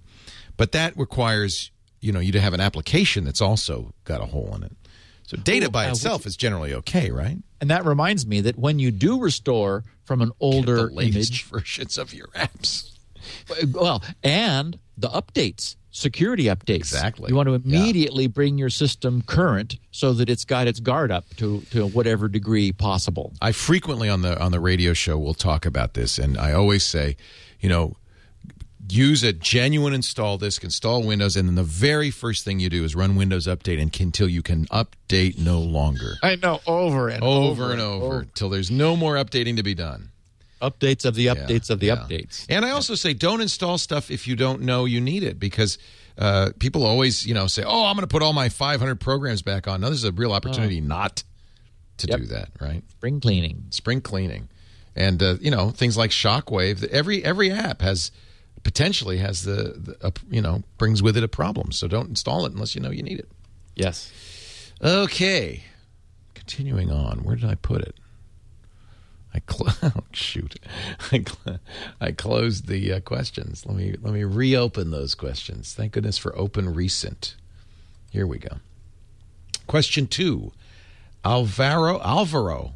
but 0.58 0.74
that 0.74 0.98
requires 0.98 1.72
you 2.02 2.12
know 2.12 2.20
you 2.20 2.32
to 2.34 2.42
have 2.42 2.54
an 2.54 2.60
application 2.62 3.24
that's 3.24 3.42
also 3.42 3.94
got 4.04 4.22
a 4.22 4.26
hole 4.26 4.54
in 4.56 4.64
it. 4.64 4.74
So 5.24 5.38
data 5.38 5.70
by 5.70 5.88
itself 5.90 6.26
is 6.26 6.36
generally 6.38 6.74
okay, 6.74 7.12
right? 7.12 7.38
and 7.60 7.70
that 7.70 7.86
reminds 7.86 8.26
me 8.28 8.42
that 8.42 8.58
when 8.58 8.78
you 8.78 8.92
do 8.92 9.20
restore 9.20 9.84
from 10.06 10.22
an 10.22 10.32
older 10.40 10.88
the 10.88 10.94
latest 10.94 11.32
image, 11.32 11.44
versions 11.50 11.98
of 11.98 12.14
your 12.14 12.28
apps. 12.28 12.97
Well, 13.72 14.04
and 14.24 14.78
the 14.98 15.10
updates. 15.10 15.76
security 15.90 16.44
updates. 16.44 16.76
Exactly. 16.76 17.30
You 17.30 17.36
want 17.36 17.48
to 17.48 17.54
Yeah. 17.66 17.80
immediately 17.80 18.28
bring 18.28 18.60
your 18.60 18.70
system 18.70 19.24
current 19.24 19.78
so 19.90 20.14
that 20.14 20.30
it's 20.30 20.46
got 20.46 20.68
its 20.68 20.80
guard 20.80 21.12
up 21.12 21.26
to, 21.38 21.62
to 21.72 21.88
whatever 21.88 22.28
degree 22.28 22.72
possible. 22.72 23.34
I 23.42 23.52
frequently 23.52 24.08
on 24.08 24.22
the 24.22 24.40
on 24.40 24.52
the 24.52 24.60
radio 24.60 24.94
show 24.94 25.18
will 25.18 25.34
talk 25.34 25.66
about 25.66 25.96
this, 25.96 26.20
and 26.20 26.38
I 26.38 26.54
always 26.54 26.84
say, 26.84 27.18
you 27.60 27.68
know, 27.68 27.96
use 28.90 29.24
a 29.24 29.34
genuine 29.34 29.94
install 29.94 30.38
disk, 30.38 30.64
install 30.64 31.02
Windows, 31.02 31.36
and 31.36 31.48
then 31.50 31.56
the 31.56 31.64
very 31.64 32.12
first 32.12 32.46
thing 32.46 32.60
you 32.60 32.70
do 32.70 32.84
is 32.84 32.96
run 32.96 33.16
Windows 33.16 33.48
Update 33.48 33.82
and 33.82 34.00
until 34.00 34.30
you 34.30 34.44
can 34.44 34.66
update 34.68 35.40
no 35.40 35.60
longer, 35.60 36.14
I 36.22 36.36
know 36.36 36.62
over 36.68 37.10
and 37.10 37.24
over, 37.24 37.72
and 37.72 37.82
over, 37.82 38.28
till 38.36 38.50
there's 38.50 38.70
no 38.70 38.96
more 38.96 39.16
updating 39.16 39.56
to 39.58 39.64
be 39.64 39.74
done. 39.74 40.12
Updates 40.62 41.06
of 41.06 41.16
the 41.16 41.28
updates 41.28 41.70
of 41.70 41.80
the 41.80 41.88
Yeah. 41.88 41.96
updates. 41.98 42.46
And 42.50 42.66
I 42.66 42.72
also 42.72 42.96
say 42.96 43.14
don't 43.14 43.42
install 43.42 43.78
stuff 43.78 44.10
if 44.10 44.28
you 44.28 44.36
don't 44.36 44.62
know 44.64 44.86
you 44.86 45.00
need 45.00 45.24
it 45.24 45.40
because 45.40 45.78
uh, 46.18 46.50
people 46.58 46.84
always, 46.84 47.26
you 47.28 47.34
know, 47.36 47.46
say, 47.46 47.64
"Oh, 47.64 47.86
I'm 47.86 47.96
going 47.96 48.02
to 48.02 48.08
put 48.08 48.24
all 48.24 48.34
my 48.34 48.50
500 48.50 49.00
programs 49.00 49.44
back 49.44 49.68
on." 49.68 49.82
Now 49.82 49.90
this 49.90 50.00
is 50.00 50.04
a 50.04 50.12
real 50.12 50.34
opportunity 50.34 50.82
not 50.82 51.24
to 51.98 52.08
Yep. 52.08 52.20
do 52.20 52.26
that, 52.28 52.50
right? 52.60 52.84
Spring 52.90 53.20
cleaning. 53.20 53.66
spring 53.70 54.02
cleaning, 54.02 54.50
and 54.96 55.22
uh, 55.22 55.36
you 55.40 55.52
know 55.52 55.70
things 55.70 55.96
like 55.96 56.10
Shockwave. 56.10 56.84
Every 56.90 57.24
every 57.24 57.52
app 57.52 57.82
has 57.84 58.12
potentially 58.64 59.20
has 59.20 59.44
the, 59.44 59.76
the 59.78 59.98
uh, 60.08 60.12
you 60.32 60.42
know 60.42 60.64
brings 60.80 61.04
with 61.04 61.16
it 61.18 61.24
a 61.24 61.28
problem. 61.28 61.72
So 61.72 61.88
don't 61.88 62.10
install 62.10 62.48
it 62.48 62.54
unless 62.54 62.74
you 62.74 62.82
know 62.82 62.90
you 62.90 63.04
need 63.04 63.20
it. 63.20 63.30
Yes. 63.76 64.12
Okay, 64.84 65.64
continuing 66.34 66.92
on. 66.92 67.20
Where 67.24 67.36
did 67.36 67.46
I 67.46 67.56
put 67.56 67.82
it? 67.82 67.96
I 69.38 69.54
cl- 69.54 69.76
oh, 69.96 70.04
shoot, 70.12 70.56
I, 71.12 71.24
cl- 71.24 71.60
I 72.02 72.12
closed 72.12 72.68
the 72.68 72.94
uh, 72.94 73.00
questions. 73.02 73.66
Let 73.66 73.76
me 73.76 73.96
let 74.02 74.14
me 74.14 74.24
reopen 74.24 74.92
those 74.92 75.14
questions. 75.16 75.74
Thank 75.74 75.94
goodness 75.94 76.18
for 76.18 76.38
Open 76.38 76.74
Recent. 76.74 77.36
Here 78.10 78.26
we 78.26 78.40
go. 78.40 78.58
Question 79.68 80.08
two. 80.08 80.54
Alvaro 81.24 82.00
Alvaro 82.02 82.74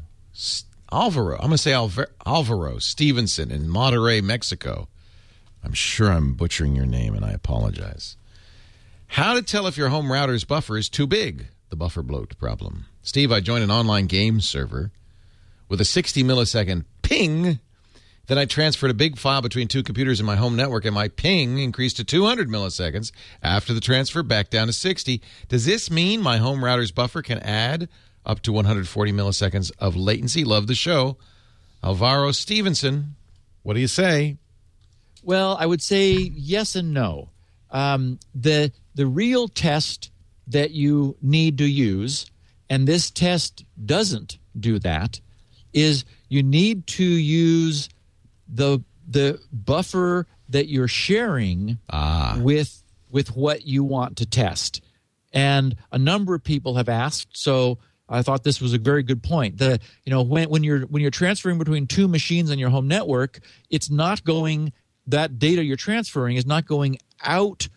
Alvaro. 0.92 1.38
I'm 1.40 1.50
to 1.50 1.58
say 1.58 1.72
Alva- 1.72 2.08
Alvaro 2.26 2.78
Stevenson 2.78 3.50
in 3.50 3.62
Monterrey, 3.66 4.22
Mexico. 4.22 4.88
I'm 5.64 5.72
sure 5.72 6.10
I'm 6.10 6.34
butchering 6.34 6.76
your 6.76 6.86
name, 6.86 7.14
and 7.14 7.24
I 7.24 7.32
apologize. 7.32 8.16
How 9.08 9.34
to 9.34 9.42
tell 9.42 9.66
if 9.66 9.76
your 9.76 9.88
home 9.88 10.12
router's 10.12 10.44
buffer 10.44 10.76
is 10.76 10.88
too 10.88 11.06
big? 11.06 11.46
The 11.70 11.76
buffer 11.76 12.02
bloat 12.02 12.36
problem. 12.38 12.86
Steve, 13.02 13.32
I 13.32 13.40
joined 13.40 13.64
an 13.64 13.70
online 13.70 14.06
game 14.06 14.40
server 14.40 14.90
with 15.72 15.80
a 15.80 15.86
60 15.86 16.22
millisecond 16.22 16.84
ping. 17.00 17.58
Then 18.26 18.36
I 18.36 18.44
transferred 18.44 18.90
a 18.90 18.94
big 18.94 19.16
file 19.16 19.40
between 19.40 19.68
two 19.68 19.82
computers 19.82 20.20
in 20.20 20.26
my 20.26 20.36
home 20.36 20.54
network, 20.54 20.84
and 20.84 20.94
my 20.94 21.08
ping 21.08 21.60
increased 21.60 21.96
to 21.96 22.04
200 22.04 22.50
milliseconds 22.50 23.10
after 23.42 23.72
the 23.72 23.80
transfer 23.80 24.22
back 24.22 24.50
down 24.50 24.66
to 24.66 24.72
60. 24.74 25.22
Does 25.48 25.64
this 25.64 25.90
mean 25.90 26.20
my 26.20 26.36
home 26.36 26.62
router's 26.62 26.92
buffer 26.92 27.22
can 27.22 27.38
add 27.38 27.88
up 28.26 28.40
to 28.42 28.52
140 28.52 29.12
milliseconds 29.12 29.72
of 29.78 29.96
latency? 29.96 30.44
Love 30.44 30.66
the 30.66 30.74
show. 30.74 31.16
Alvaro 31.82 32.32
Stevenson, 32.32 33.16
what 33.62 33.72
do 33.72 33.80
you 33.80 33.88
say? 33.88 34.36
Well, 35.22 35.56
I 35.58 35.64
would 35.64 35.80
say 35.80 36.12
yes 36.12 36.76
and 36.76 36.92
no. 36.92 37.30
Um, 37.70 38.20
the 38.34 38.72
the 38.94 39.06
real 39.06 39.48
test 39.48 40.10
that 40.48 40.72
you 40.72 41.16
need 41.22 41.56
to 41.56 41.64
use, 41.64 42.30
and 42.68 42.86
this 42.86 43.10
test 43.10 43.64
doesn't 43.86 44.36
do 44.60 44.78
that, 44.80 45.18
is 45.72 46.04
you 46.28 46.42
need 46.42 46.86
to 46.86 47.04
use 47.04 47.88
the 48.48 48.82
the 49.08 49.40
buffer 49.52 50.26
that 50.48 50.68
you're 50.68 50.88
sharing 50.88 51.78
ah. 51.90 52.38
with 52.40 52.82
with 53.10 53.36
what 53.36 53.66
you 53.66 53.84
want 53.84 54.16
to 54.18 54.26
test. 54.26 54.82
And 55.32 55.76
a 55.90 55.98
number 55.98 56.34
of 56.34 56.44
people 56.44 56.76
have 56.76 56.88
asked, 56.88 57.36
so 57.36 57.78
I 58.08 58.22
thought 58.22 58.44
this 58.44 58.60
was 58.60 58.74
a 58.74 58.78
very 58.78 59.02
good 59.02 59.22
point. 59.22 59.58
The 59.58 59.80
you 60.04 60.10
know 60.10 60.22
when 60.22 60.50
when 60.50 60.62
you're 60.62 60.82
when 60.82 61.02
you're 61.02 61.10
transferring 61.10 61.58
between 61.58 61.86
two 61.86 62.08
machines 62.08 62.50
on 62.50 62.58
your 62.58 62.70
home 62.70 62.88
network, 62.88 63.40
it's 63.70 63.90
not 63.90 64.24
going 64.24 64.72
that 65.06 65.38
data 65.38 65.64
you're 65.64 65.76
transferring 65.76 66.36
is 66.36 66.46
not 66.46 66.66
going 66.66 66.98
out 67.22 67.68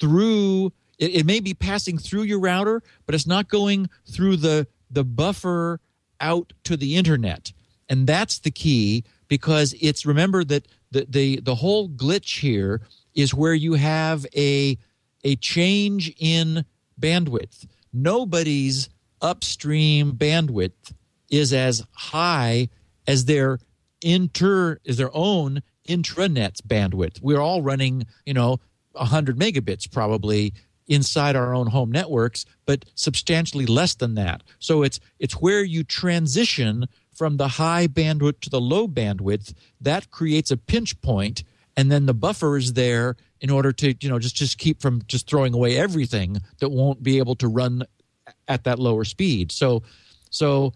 through 0.00 0.72
it, 0.98 1.14
it 1.14 1.26
may 1.26 1.40
be 1.40 1.54
passing 1.54 1.98
through 1.98 2.22
your 2.22 2.40
router, 2.40 2.82
but 3.06 3.14
it's 3.14 3.26
not 3.26 3.48
going 3.48 3.88
through 4.10 4.36
the 4.36 4.66
the 4.90 5.04
buffer 5.04 5.80
out 6.20 6.52
to 6.64 6.76
the 6.76 6.96
internet. 6.96 7.52
And 7.88 8.06
that's 8.06 8.38
the 8.38 8.50
key 8.50 9.04
because 9.28 9.74
it's 9.80 10.06
remember 10.06 10.44
that 10.44 10.66
the 10.90 11.06
the, 11.08 11.40
the 11.40 11.54
whole 11.56 11.88
glitch 11.88 12.40
here 12.40 12.80
is 13.14 13.34
where 13.34 13.54
you 13.54 13.74
have 13.74 14.26
a 14.36 14.78
a 15.24 15.36
change 15.36 16.14
in 16.18 16.64
bandwidth. 17.00 17.66
Nobody's 17.92 18.88
upstream 19.20 20.12
bandwidth 20.12 20.92
is 21.30 21.52
as 21.52 21.84
high 21.92 22.68
as 23.06 23.24
their 23.24 23.58
inter 24.02 24.78
is 24.84 24.96
their 24.96 25.14
own 25.14 25.62
intranet's 25.88 26.60
bandwidth. 26.60 27.20
We're 27.22 27.40
all 27.40 27.62
running, 27.62 28.06
you 28.24 28.34
know, 28.34 28.60
100 28.92 29.38
megabits 29.38 29.90
probably 29.90 30.54
inside 30.88 31.36
our 31.36 31.54
own 31.54 31.68
home 31.68 31.90
networks, 31.90 32.44
but 32.64 32.84
substantially 32.94 33.66
less 33.66 33.94
than 33.94 34.14
that. 34.14 34.42
So 34.58 34.82
it's 34.82 35.00
it's 35.18 35.34
where 35.34 35.62
you 35.62 35.84
transition 35.84 36.86
from 37.14 37.36
the 37.36 37.48
high 37.48 37.86
bandwidth 37.86 38.40
to 38.40 38.50
the 38.50 38.60
low 38.60 38.86
bandwidth 38.86 39.54
that 39.80 40.10
creates 40.10 40.50
a 40.50 40.56
pinch 40.56 41.00
point 41.00 41.42
and 41.76 41.90
then 41.90 42.06
the 42.06 42.14
buffer 42.14 42.56
is 42.56 42.72
there 42.72 43.16
in 43.40 43.50
order 43.50 43.72
to 43.72 43.94
you 44.00 44.08
know 44.08 44.18
just 44.18 44.36
just 44.36 44.58
keep 44.58 44.80
from 44.80 45.02
just 45.06 45.28
throwing 45.28 45.54
away 45.54 45.76
everything 45.76 46.38
that 46.58 46.70
won't 46.70 47.02
be 47.02 47.18
able 47.18 47.34
to 47.36 47.48
run 47.48 47.82
at 48.48 48.64
that 48.64 48.78
lower 48.78 49.04
speed. 49.04 49.52
So 49.52 49.82
so 50.30 50.72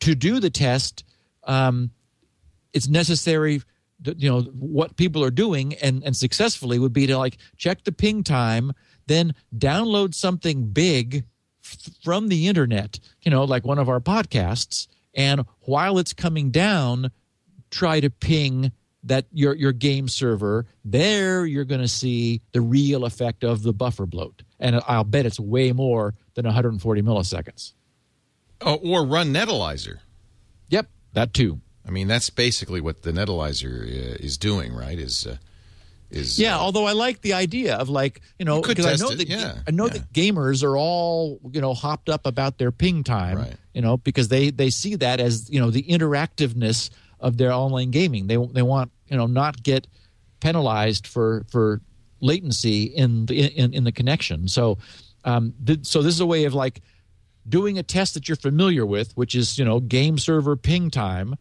to 0.00 0.14
do 0.14 0.40
the 0.40 0.50
test 0.50 1.04
um, 1.44 1.90
it's 2.72 2.88
necessary 2.88 3.62
you 4.04 4.30
know 4.30 4.42
what 4.42 4.96
people 4.96 5.24
are 5.24 5.30
doing 5.30 5.74
and 5.74 6.04
and 6.04 6.16
successfully 6.16 6.78
would 6.78 6.92
be 6.92 7.06
to 7.06 7.18
like 7.18 7.38
check 7.56 7.82
the 7.82 7.90
ping 7.90 8.22
time 8.22 8.72
then 9.08 9.34
download 9.56 10.14
something 10.14 10.68
big 10.70 11.24
f- 11.64 11.88
from 12.04 12.28
the 12.28 12.46
internet 12.46 12.98
you 13.22 13.30
know 13.30 13.44
like 13.44 13.64
one 13.66 13.78
of 13.78 13.88
our 13.88 14.00
podcasts 14.00 14.86
and 15.14 15.44
while 15.62 15.98
it's 15.98 16.12
coming 16.12 16.50
down 16.50 17.10
try 17.70 17.98
to 18.00 18.08
ping 18.10 18.70
that 19.04 19.26
your 19.32 19.54
your 19.54 19.72
game 19.72 20.08
server 20.08 20.66
there 20.84 21.44
you're 21.46 21.64
going 21.64 21.80
to 21.80 21.88
see 21.88 22.40
the 22.52 22.60
real 22.60 23.04
effect 23.04 23.42
of 23.44 23.62
the 23.62 23.72
buffer 23.72 24.06
bloat 24.06 24.42
and 24.60 24.80
i'll 24.88 25.04
bet 25.04 25.26
it's 25.26 25.40
way 25.40 25.72
more 25.72 26.14
than 26.34 26.44
140 26.44 27.02
milliseconds 27.02 27.72
Oh, 28.60 28.74
or 28.76 29.04
run 29.06 29.32
Netalyzr. 29.32 29.98
yep 30.68 30.88
that 31.12 31.32
too 31.34 31.60
I 31.86 31.90
mean, 31.90 32.06
that's 32.06 32.28
basically 32.28 32.82
what 32.82 33.00
the 33.00 33.12
Netalyzr 33.12 33.80
uh, 33.82 34.16
is 34.20 34.36
doing, 34.36 34.74
right? 34.74 34.98
Is 34.98 35.26
uh, 35.26 35.38
is 36.10 36.38
Yeah, 36.38 36.56
uh, 36.56 36.60
although 36.60 36.86
I 36.86 36.92
like 36.92 37.20
the 37.20 37.34
idea 37.34 37.76
of 37.76 37.88
like 37.88 38.20
you 38.38 38.44
know 38.44 38.60
because 38.62 38.86
I 38.86 38.96
know 38.96 39.10
it, 39.12 39.16
that 39.18 39.28
yeah, 39.28 39.58
I 39.66 39.70
know 39.70 39.86
yeah. 39.86 39.94
that 39.94 40.12
gamers 40.12 40.62
are 40.62 40.76
all 40.76 41.40
you 41.52 41.60
know 41.60 41.74
hopped 41.74 42.08
up 42.08 42.26
about 42.26 42.58
their 42.58 42.72
ping 42.72 43.04
time, 43.04 43.38
Right. 43.38 43.56
you 43.74 43.82
know, 43.82 43.96
because 43.96 44.28
they 44.28 44.50
they 44.50 44.70
see 44.70 44.94
that 44.96 45.20
as 45.20 45.50
you 45.50 45.60
know 45.60 45.70
the 45.70 45.82
interactiveness 45.82 46.90
of 47.20 47.36
their 47.36 47.52
online 47.52 47.90
gaming. 47.90 48.26
They 48.26 48.36
they 48.36 48.62
want 48.62 48.90
you 49.08 49.16
know 49.16 49.26
not 49.26 49.62
get 49.62 49.86
penalized 50.40 51.06
for 51.06 51.44
for 51.50 51.80
latency 52.20 52.84
in 52.84 53.26
the 53.26 53.40
in, 53.56 53.74
in 53.74 53.84
the 53.84 53.92
connection. 53.92 54.48
So 54.48 54.78
um, 55.24 55.54
th- 55.64 55.84
so 55.86 56.02
this 56.02 56.14
is 56.14 56.20
a 56.20 56.26
way 56.26 56.44
of 56.44 56.54
like 56.54 56.80
doing 57.48 57.78
a 57.78 57.82
test 57.82 58.14
that 58.14 58.28
you're 58.28 58.36
familiar 58.36 58.86
with, 58.86 59.16
which 59.16 59.34
is 59.34 59.58
you 59.58 59.64
know 59.64 59.80
game 59.80 60.16
server 60.18 60.56
ping 60.56 60.90
time, 60.90 61.34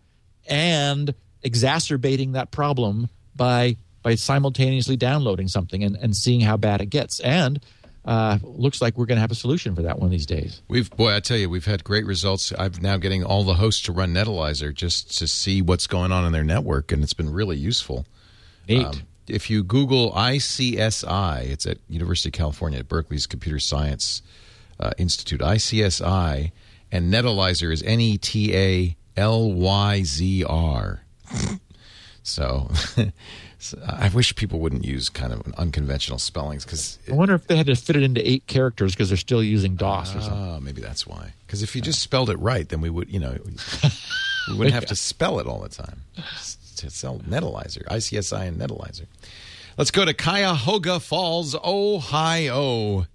and 0.48 1.14
exacerbating 1.44 2.34
that 2.34 2.52
problem 2.52 3.10
by 3.36 3.78
by 4.08 4.16
simultaneously 4.16 4.96
downloading 4.96 5.50
something 5.50 5.84
and, 5.84 5.98
and 5.98 6.16
seeing 6.16 6.40
how 6.40 6.56
bad 6.56 6.80
it 6.80 6.86
gets. 6.86 7.20
And 7.20 7.60
uh, 8.06 8.40
looks 8.42 8.82
like 8.82 8.98
we're 8.98 9.06
going 9.06 9.18
to 9.18 9.22
have 9.22 9.32
a 9.32 9.36
solution 9.36 9.76
for 9.76 9.82
that 9.82 10.00
one 10.00 10.06
of 10.06 10.12
these 10.12 10.26
days. 10.26 10.62
We've 10.70 10.90
boy, 10.90 11.14
I 11.14 11.20
tell 11.20 11.36
you, 11.36 11.50
we've 11.50 11.66
had 11.66 11.84
great 11.84 12.06
results. 12.06 12.54
I'm 12.58 12.72
now 12.80 12.96
getting 12.96 13.26
all 13.26 13.44
the 13.44 13.56
hosts 13.56 13.82
to 13.84 13.92
run 13.92 14.14
Netalyzr 14.14 14.74
just 14.74 15.18
to 15.18 15.28
see 15.28 15.62
what's 15.62 15.88
going 15.88 16.14
on 16.14 16.24
in 16.24 16.32
their 16.32 16.46
network, 16.46 16.94
and 16.94 17.04
it's 17.04 17.14
been 17.14 17.34
really 17.34 17.58
useful. 17.58 18.06
Neat. 18.70 18.86
Um, 18.86 18.94
if 19.28 19.50
you 19.50 19.62
Google 19.62 20.14
ICSI, 20.14 21.50
it's 21.50 21.66
at 21.66 21.80
University 21.90 22.30
of 22.30 22.34
California 22.34 22.80
at 22.80 22.88
Berkeley's 22.88 23.28
Computer 23.28 23.60
Science 23.60 24.22
uh, 24.80 24.92
Institute. 24.98 25.42
ICSI 25.42 26.54
and 26.94 27.14
Netalyzr 27.14 27.74
is 27.74 27.84
N 27.84 28.00
E 28.00 28.18
T 28.18 28.56
A 28.56 28.96
L 29.18 29.52
Y 29.52 30.04
Z 30.04 30.46
R. 30.46 31.02
So, 32.28 32.70
so 33.60 33.80
uh, 33.80 33.98
I 34.00 34.10
wish 34.10 34.36
people 34.36 34.60
wouldn't 34.60 34.86
use 34.86 35.10
kind 35.10 35.34
of 35.34 35.42
unconventional 35.58 36.20
spellings 36.20 36.64
because 36.64 37.00
I 37.10 37.14
wonder 37.14 37.34
if 37.36 37.48
they 37.48 37.56
had 37.56 37.68
to 37.68 37.76
fit 37.76 37.96
it 37.96 38.04
into 38.04 38.28
eight 38.28 38.46
characters 38.48 38.94
because 38.94 39.10
they're 39.10 39.18
still 39.18 39.44
using 39.44 39.76
DOS 39.76 40.16
or 40.16 40.22
something. 40.22 40.40
Oh, 40.40 40.60
maybe 40.60 40.82
that's 40.82 41.08
why. 41.08 41.34
Because 41.46 41.64
if 41.64 41.76
you 41.76 41.82
just 41.82 42.02
spelled 42.02 42.30
it 42.30 42.38
right, 42.38 42.68
then 42.70 42.82
we 42.82 42.90
would, 42.90 43.10
you 43.10 43.20
know, 43.20 43.36
we 44.48 44.58
wouldn't 44.58 44.74
have 44.74 44.86
to 44.88 44.96
spell 44.96 45.40
it 45.40 45.48
all 45.48 45.60
the 45.60 45.70
time. 45.70 46.02
To 46.78 46.90
sell 46.92 47.18
Netalyzr, 47.20 47.84
ICSI 47.86 48.48
and 48.48 48.58
Netalyzr. 48.60 49.08
Let's 49.78 49.90
go 49.90 50.06
to 50.06 50.14
Cuyahoga 50.14 51.00
Falls, 51.00 51.56
Ohio. 51.56 53.08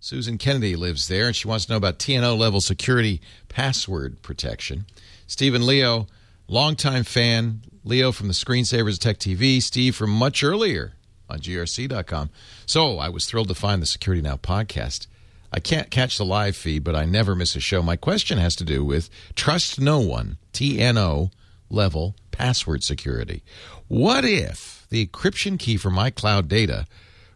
Susan 0.00 0.38
Kennedy 0.38 0.76
lives 0.76 1.08
there, 1.08 1.26
and 1.26 1.36
she 1.36 1.46
wants 1.46 1.66
to 1.66 1.72
know 1.72 1.76
about 1.76 1.98
TNO 1.98 2.38
level 2.38 2.62
security 2.62 3.20
password 3.48 4.22
protection. 4.22 4.86
Stephen 5.26 5.66
Leo, 5.66 6.06
longtime 6.50 7.04
fan. 7.04 7.62
Leo 7.84 8.12
from 8.12 8.26
the 8.26 8.34
Screensavers 8.34 8.98
Tech 8.98 9.18
TV. 9.18 9.62
Steve 9.62 9.94
from 9.94 10.10
much 10.10 10.42
earlier 10.42 10.94
on 11.28 11.38
grc.com. 11.38 12.28
So 12.66 12.98
I 12.98 13.08
was 13.08 13.24
thrilled 13.26 13.48
to 13.48 13.54
find 13.54 13.80
the 13.80 13.86
Security 13.86 14.20
Now 14.20 14.36
podcast. 14.36 15.06
I 15.52 15.60
can't 15.60 15.90
catch 15.90 16.18
the 16.18 16.24
live 16.24 16.56
feed, 16.56 16.84
but 16.84 16.94
I 16.94 17.04
never 17.04 17.34
miss 17.34 17.56
a 17.56 17.60
show. 17.60 17.82
My 17.82 17.96
question 17.96 18.38
has 18.38 18.54
to 18.56 18.64
do 18.64 18.84
with 18.84 19.08
Trust 19.34 19.80
No 19.80 20.00
One, 20.00 20.38
TNO 20.52 21.30
level 21.70 22.16
password 22.32 22.82
security. 22.82 23.42
What 23.88 24.24
if 24.24 24.86
the 24.90 25.06
encryption 25.06 25.58
key 25.58 25.76
for 25.76 25.90
my 25.90 26.10
cloud 26.10 26.48
data 26.48 26.86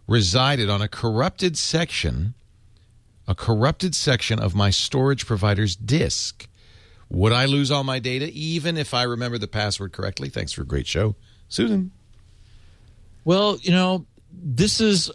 resided 0.08 0.68
on 0.68 0.82
a 0.82 0.88
corrupted 0.88 1.56
section, 1.56 2.34
a 3.26 3.34
corrupted 3.34 3.94
section 3.94 4.38
of 4.38 4.54
my 4.54 4.70
storage 4.70 5.24
provider's 5.24 5.76
disk? 5.76 6.48
Would 7.14 7.32
I 7.32 7.44
lose 7.44 7.70
all 7.70 7.84
my 7.84 8.00
data 8.00 8.28
even 8.32 8.76
if 8.76 8.92
I 8.92 9.04
remember 9.04 9.38
the 9.38 9.46
password 9.46 9.92
correctly? 9.92 10.28
Thanks 10.28 10.52
for 10.52 10.62
a 10.62 10.66
great 10.66 10.86
show, 10.86 11.14
Susan. 11.48 11.92
Well, 13.24 13.56
you 13.62 13.70
know, 13.70 14.06
this 14.32 14.80
is 14.80 15.10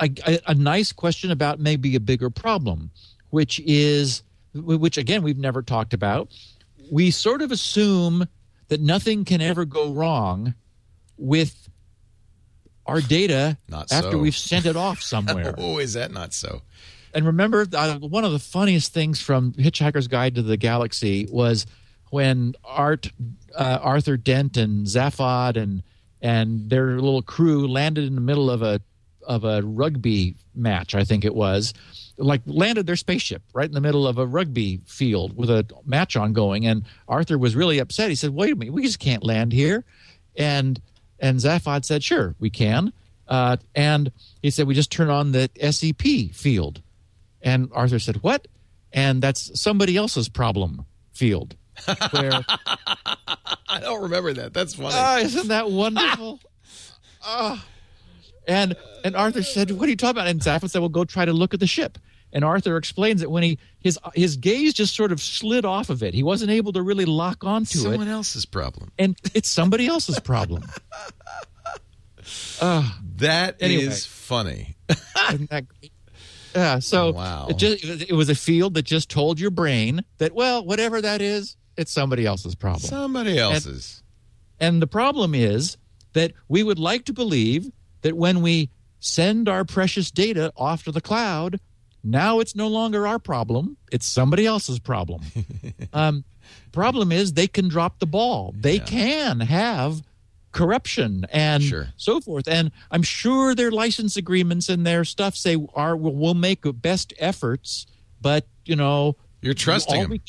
a, 0.00 0.10
a, 0.46 0.54
nice 0.54 0.90
question 0.90 1.30
about 1.30 1.60
maybe 1.60 1.94
a 1.96 2.00
bigger 2.00 2.30
problem, 2.30 2.90
which 3.30 3.60
is, 3.60 4.22
which 4.54 4.96
again, 4.96 5.22
we've 5.22 5.38
never 5.38 5.62
talked 5.62 5.92
about. 5.92 6.28
We 6.90 7.10
sort 7.10 7.42
of 7.42 7.52
assume 7.52 8.26
that 8.68 8.80
nothing 8.80 9.24
can 9.24 9.40
ever 9.40 9.64
go 9.64 9.92
wrong 9.92 10.54
with 11.18 11.68
our 12.86 13.00
data 13.00 13.58
Not 13.68 13.92
after 13.92 14.12
so. 14.12 14.18
we've 14.18 14.36
sent 14.36 14.66
it 14.66 14.76
off 14.76 15.02
somewhere. 15.02 15.54
Oh, 15.58 15.78
is 15.78 15.92
that 15.92 16.10
not 16.10 16.32
so? 16.32 16.62
And 17.14 17.26
remember, 17.26 17.66
uh, 17.72 17.98
one 17.98 18.24
of 18.24 18.32
the 18.32 18.38
funniest 18.38 18.92
things 18.92 19.20
from 19.20 19.52
Hitchhiker's 19.52 20.08
Guide 20.08 20.34
to 20.34 20.42
the 20.42 20.56
Galaxy 20.56 21.26
was 21.30 21.66
when 22.10 22.54
Art, 22.64 23.10
uh, 23.54 23.78
Arthur 23.80 24.16
Dent 24.16 24.56
and 24.56 24.86
Zaphod 24.86 25.56
and 25.56 25.82
and 26.20 26.70
their 26.70 26.98
little 26.98 27.20
crew 27.22 27.68
landed 27.68 28.04
in 28.04 28.14
the 28.14 28.20
middle 28.20 28.50
of 28.50 28.62
a 28.62 28.80
of 29.26 29.44
a 29.44 29.62
rugby 29.62 30.36
match. 30.54 30.94
I 30.94 31.04
think 31.04 31.24
it 31.24 31.34
was 31.34 31.74
like 32.16 32.42
landed 32.46 32.86
their 32.86 32.96
spaceship 32.96 33.42
right 33.52 33.66
in 33.66 33.72
the 33.72 33.80
middle 33.80 34.06
of 34.06 34.18
a 34.18 34.26
rugby 34.26 34.80
field 34.86 35.36
with 35.36 35.50
a 35.50 35.66
match 35.84 36.16
ongoing, 36.16 36.66
and 36.66 36.84
Arthur 37.08 37.38
was 37.38 37.54
really 37.56 37.78
upset. 37.78 38.10
He 38.10 38.16
said, 38.16 38.30
"Wait 38.30 38.52
a 38.52 38.56
minute, 38.56 38.74
we 38.74 38.82
just 38.82 38.98
can't 38.98 39.24
land 39.24 39.52
here," 39.52 39.84
and 40.36 40.80
and 41.18 41.38
Zaphod 41.38 41.84
said, 41.84 42.02
"Sure, 42.02 42.34
we 42.38 42.50
can." 42.50 42.92
Uh, 43.26 43.56
and 43.74 44.12
he 44.42 44.50
said, 44.50 44.66
"We 44.66 44.74
just 44.74 44.90
turn 44.92 45.10
on 45.10 45.32
the 45.32 45.50
SEP 45.60 46.32
field." 46.32 46.82
And 47.44 47.68
Arthur 47.72 47.98
said, 48.00 48.16
"What?" 48.22 48.48
And 48.92 49.22
that's 49.22 49.60
somebody 49.60 49.96
else's 49.96 50.28
problem 50.28 50.84
field. 51.12 51.54
Where 52.10 52.32
I 53.68 53.80
don't 53.80 54.02
remember 54.02 54.32
that. 54.32 54.52
That's 54.54 54.74
funny. 54.74 54.90
Ah, 54.94 55.18
isn't 55.18 55.48
that 55.48 55.70
wonderful? 55.70 56.40
Ah. 57.26 57.64
And 58.46 58.76
and 59.02 59.16
Arthur 59.16 59.42
said, 59.42 59.70
"What 59.70 59.86
are 59.86 59.90
you 59.90 59.96
talking 59.96 60.18
about?" 60.18 60.26
And 60.26 60.40
Zaphod 60.40 60.68
said, 60.70 60.80
"Well, 60.80 60.90
go 60.90 61.04
try 61.06 61.24
to 61.24 61.32
look 61.32 61.54
at 61.54 61.60
the 61.60 61.66
ship." 61.66 61.96
And 62.34 62.44
Arthur 62.44 62.76
explains 62.76 63.22
that 63.22 63.30
when 63.30 63.42
he 63.42 63.58
his 63.80 63.98
his 64.14 64.36
gaze 64.36 64.74
just 64.74 64.94
sort 64.94 65.10
of 65.12 65.22
slid 65.22 65.64
off 65.64 65.88
of 65.88 66.02
it, 66.02 66.12
he 66.12 66.22
wasn't 66.22 66.50
able 66.50 66.72
to 66.74 66.82
really 66.82 67.06
lock 67.06 67.42
onto 67.44 67.78
Someone 67.78 67.94
it, 67.94 67.96
Someone 68.00 68.08
else's 68.14 68.44
problem. 68.44 68.92
and 68.98 69.16
it's 69.34 69.48
somebody 69.48 69.86
else's 69.86 70.20
problem. 70.20 70.64
Ah, 72.60 72.98
That 73.16 73.56
is 73.60 73.62
Anyway. 73.78 73.94
funny. 73.94 74.76
isn't 75.32 75.50
that 75.50 75.66
great? 75.68 75.92
Yeah, 76.54 76.78
so 76.78 77.12
Wow. 77.12 77.46
it 77.50 77.56
just 77.56 77.84
it 77.84 78.12
was 78.14 78.28
a 78.28 78.34
field 78.34 78.74
that 78.74 78.84
just 78.84 79.08
told 79.10 79.40
your 79.40 79.50
brain 79.50 80.04
that 80.18 80.34
well, 80.34 80.64
whatever 80.64 81.00
that 81.00 81.20
is, 81.20 81.56
it's 81.76 81.92
somebody 81.92 82.24
else's 82.26 82.54
problem. 82.54 82.88
Somebody 82.88 83.38
else's. 83.38 84.02
And 84.60 84.80
the 84.80 84.86
problem 84.86 85.34
is 85.34 85.76
that 86.12 86.32
we 86.48 86.62
would 86.62 86.78
like 86.78 87.04
to 87.06 87.12
believe 87.12 87.70
that 88.02 88.16
when 88.16 88.40
we 88.40 88.70
send 89.00 89.48
our 89.48 89.64
precious 89.64 90.10
data 90.10 90.52
off 90.56 90.84
to 90.84 90.92
the 90.92 91.00
cloud, 91.00 91.58
now 92.02 92.38
it's 92.40 92.54
no 92.54 92.68
longer 92.68 93.06
our 93.06 93.18
problem, 93.18 93.76
it's 93.90 94.06
somebody 94.06 94.46
else's 94.46 94.78
problem. 94.78 95.22
um, 95.92 96.24
problem 96.72 97.10
is 97.10 97.32
they 97.32 97.46
can 97.48 97.68
drop 97.68 97.98
the 97.98 98.06
ball. 98.06 98.54
They 98.56 98.78
can 98.78 99.40
have 99.40 100.02
corruption 100.54 101.26
and 101.30 101.62
Sure. 101.62 101.88
so 101.96 102.20
forth. 102.20 102.48
And 102.48 102.70
I'm 102.90 103.02
sure 103.02 103.54
their 103.54 103.70
license 103.70 104.16
agreements 104.16 104.68
and 104.70 104.86
their 104.86 105.04
stuff 105.04 105.36
say 105.36 105.56
are 105.74 105.94
will 105.96 106.14
we'll 106.14 106.34
make 106.34 106.60
best 106.80 107.12
efforts, 107.18 107.86
but 108.22 108.46
you 108.64 108.76
know 108.76 109.16
You're 109.42 109.52
trusting 109.52 109.96
all 109.96 110.02
them. 110.02 110.10
we, 110.12 110.22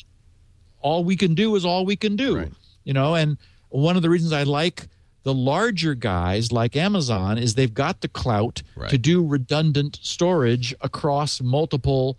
all 0.82 1.03
we 1.05 1.15
can 1.15 1.34
do 1.36 1.55
is 1.55 1.63
all 1.63 1.86
we 1.86 1.95
can 1.95 2.15
do 2.17 2.36
Right. 2.38 2.51
you 2.84 2.91
know 2.93 3.15
and 3.15 3.38
one 3.69 3.95
of 3.95 4.01
the 4.01 4.09
reasons 4.09 4.34
i 4.34 4.43
like 4.43 4.88
the 5.23 5.34
larger 5.34 5.95
guys 5.95 6.51
like 6.51 6.76
amazon 6.76 7.38
is 7.38 7.55
they've 7.55 7.73
got 7.73 8.01
the 8.01 8.07
clout 8.09 8.61
Right. 8.76 8.89
to 8.89 8.97
do 8.97 9.26
redundant 9.26 9.99
storage 10.01 10.76
across 10.82 11.41
multiple 11.41 12.17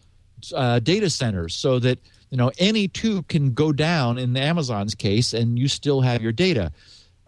uh, 0.55 0.79
data 0.81 1.11
centers 1.11 1.55
so 1.55 1.79
that 1.81 1.99
you 2.31 2.39
know 2.39 2.51
any 2.59 2.89
two 2.89 3.23
can 3.25 3.53
go 3.53 3.73
down 3.73 4.17
in 4.19 4.35
amazon's 4.37 4.95
case 4.95 5.35
and 5.35 5.59
you 5.59 5.69
still 5.69 6.01
have 6.01 6.23
your 6.23 6.33
data 6.33 6.73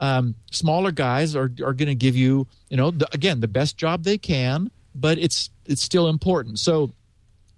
um, 0.00 0.34
smaller 0.50 0.92
guys 0.92 1.34
are, 1.34 1.50
are 1.64 1.72
going 1.72 1.86
to 1.86 1.94
give 1.94 2.16
you 2.16 2.46
you 2.70 2.76
know 2.76 2.90
the, 2.90 3.08
again 3.12 3.40
the 3.40 3.48
best 3.48 3.76
job 3.76 4.04
they 4.04 4.18
can 4.18 4.70
but 4.94 5.18
it's 5.18 5.50
it's 5.66 5.82
still 5.82 6.08
important 6.08 6.58
so 6.58 6.92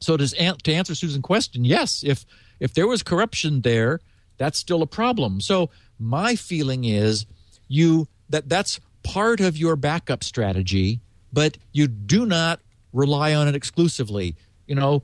so 0.00 0.16
does 0.16 0.32
to 0.32 0.72
answer 0.72 0.94
Susan's 0.94 1.22
question, 1.22 1.64
yes, 1.64 2.02
if 2.04 2.24
if 2.58 2.74
there 2.74 2.86
was 2.86 3.02
corruption 3.02 3.60
there, 3.60 4.00
that's 4.38 4.58
still 4.58 4.82
a 4.82 4.86
problem. 4.86 5.40
So 5.40 5.70
my 5.98 6.34
feeling 6.34 6.84
is 6.84 7.26
you 7.68 8.08
that 8.30 8.48
that's 8.48 8.80
part 9.02 9.40
of 9.40 9.56
your 9.56 9.76
backup 9.76 10.24
strategy, 10.24 11.00
but 11.32 11.58
you 11.72 11.86
do 11.86 12.26
not 12.26 12.60
rely 12.92 13.34
on 13.34 13.46
it 13.46 13.54
exclusively. 13.54 14.34
You 14.66 14.74
know, 14.74 15.02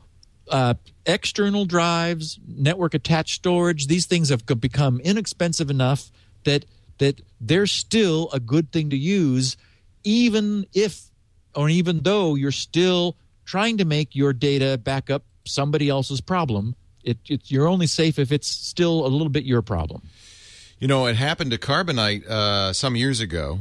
uh, 0.51 0.75
external 1.05 1.67
drives, 1.67 2.39
network 2.47 2.95
attached 2.95 3.35
storage, 3.37 3.87
these 3.87 4.07
things 4.07 4.31
have 4.31 4.45
become 4.47 5.01
inexpensive 5.01 5.71
enough 5.71 6.11
that 6.45 6.65
that 6.99 7.21
they're 7.41 7.67
still 7.67 8.31
a 8.33 8.41
good 8.41 8.73
thing 8.73 8.91
to 8.91 8.97
use, 8.97 9.57
even 10.05 10.67
if 10.75 11.11
or 11.55 11.69
even 11.69 12.01
though 12.01 12.35
you're 12.35 12.53
still 12.53 13.17
trying 13.45 13.79
to 13.79 13.85
make 13.85 14.15
your 14.15 14.33
data 14.33 14.79
back 14.79 15.09
up 15.11 15.25
somebody 15.45 15.89
else's 15.89 16.21
problem. 16.21 16.75
It, 17.03 17.19
it, 17.29 17.43
you're 17.51 17.69
only 17.69 17.87
safe 17.87 18.19
if 18.19 18.33
it's 18.33 18.49
still 18.49 19.07
a 19.07 19.09
little 19.09 19.29
bit 19.29 19.45
your 19.45 19.63
problem. 19.63 20.03
You 20.79 20.89
know, 20.89 21.07
it 21.07 21.17
happened 21.17 21.53
to 21.53 21.59
Carbonite 21.59 22.27
uh, 22.27 22.73
some 22.73 22.97
years 22.97 23.21
ago. 23.21 23.61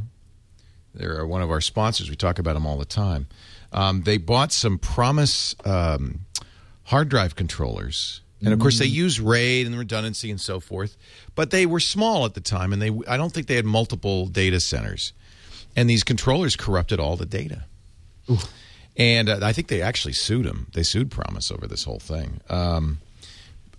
They're 0.94 1.26
one 1.26 1.42
of 1.42 1.52
our 1.52 1.62
sponsors. 1.62 2.10
We 2.10 2.16
talk 2.16 2.40
about 2.40 2.54
them 2.54 2.66
all 2.66 2.78
the 2.78 2.86
time. 2.86 3.28
Um, 3.72 4.04
they 4.04 4.18
bought 4.18 4.52
some 4.52 4.78
Promise 4.78 5.56
um, 5.64 6.22
hard 6.86 7.10
drive 7.10 7.36
controllers, 7.36 8.22
and 8.46 8.54
of 8.54 8.60
course, 8.60 8.80
they 8.80 8.86
use 8.86 9.20
RAID 9.20 9.68
and 9.68 9.78
redundancy 9.78 10.30
and 10.32 10.40
so 10.40 10.60
forth. 10.60 10.96
But 11.36 11.52
they 11.52 11.66
were 11.66 11.80
small 11.80 12.26
at 12.26 12.34
the 12.34 12.42
time, 12.42 12.74
and 12.74 12.82
they 12.82 12.92
I 13.08 13.18
don't 13.18 13.32
think 13.34 13.48
they 13.48 13.56
had 13.56 13.66
multiple 13.66 14.28
data 14.28 14.60
centers. 14.60 15.14
And 15.76 15.90
these 15.90 16.04
controllers 16.04 16.56
corrupted 16.56 17.00
all 17.00 17.18
the 17.18 17.26
data. 17.26 17.66
And 18.98 19.30
uh, 19.30 19.40
I 19.42 19.52
think 19.52 19.68
they 19.68 19.82
actually 19.82 20.14
sued 20.14 20.46
them. 20.46 20.68
They 20.74 20.84
sued 20.84 21.12
Promise 21.12 21.52
over 21.52 21.68
this 21.68 21.84
whole 21.84 22.00
thing. 22.00 22.40
Um, 22.50 23.00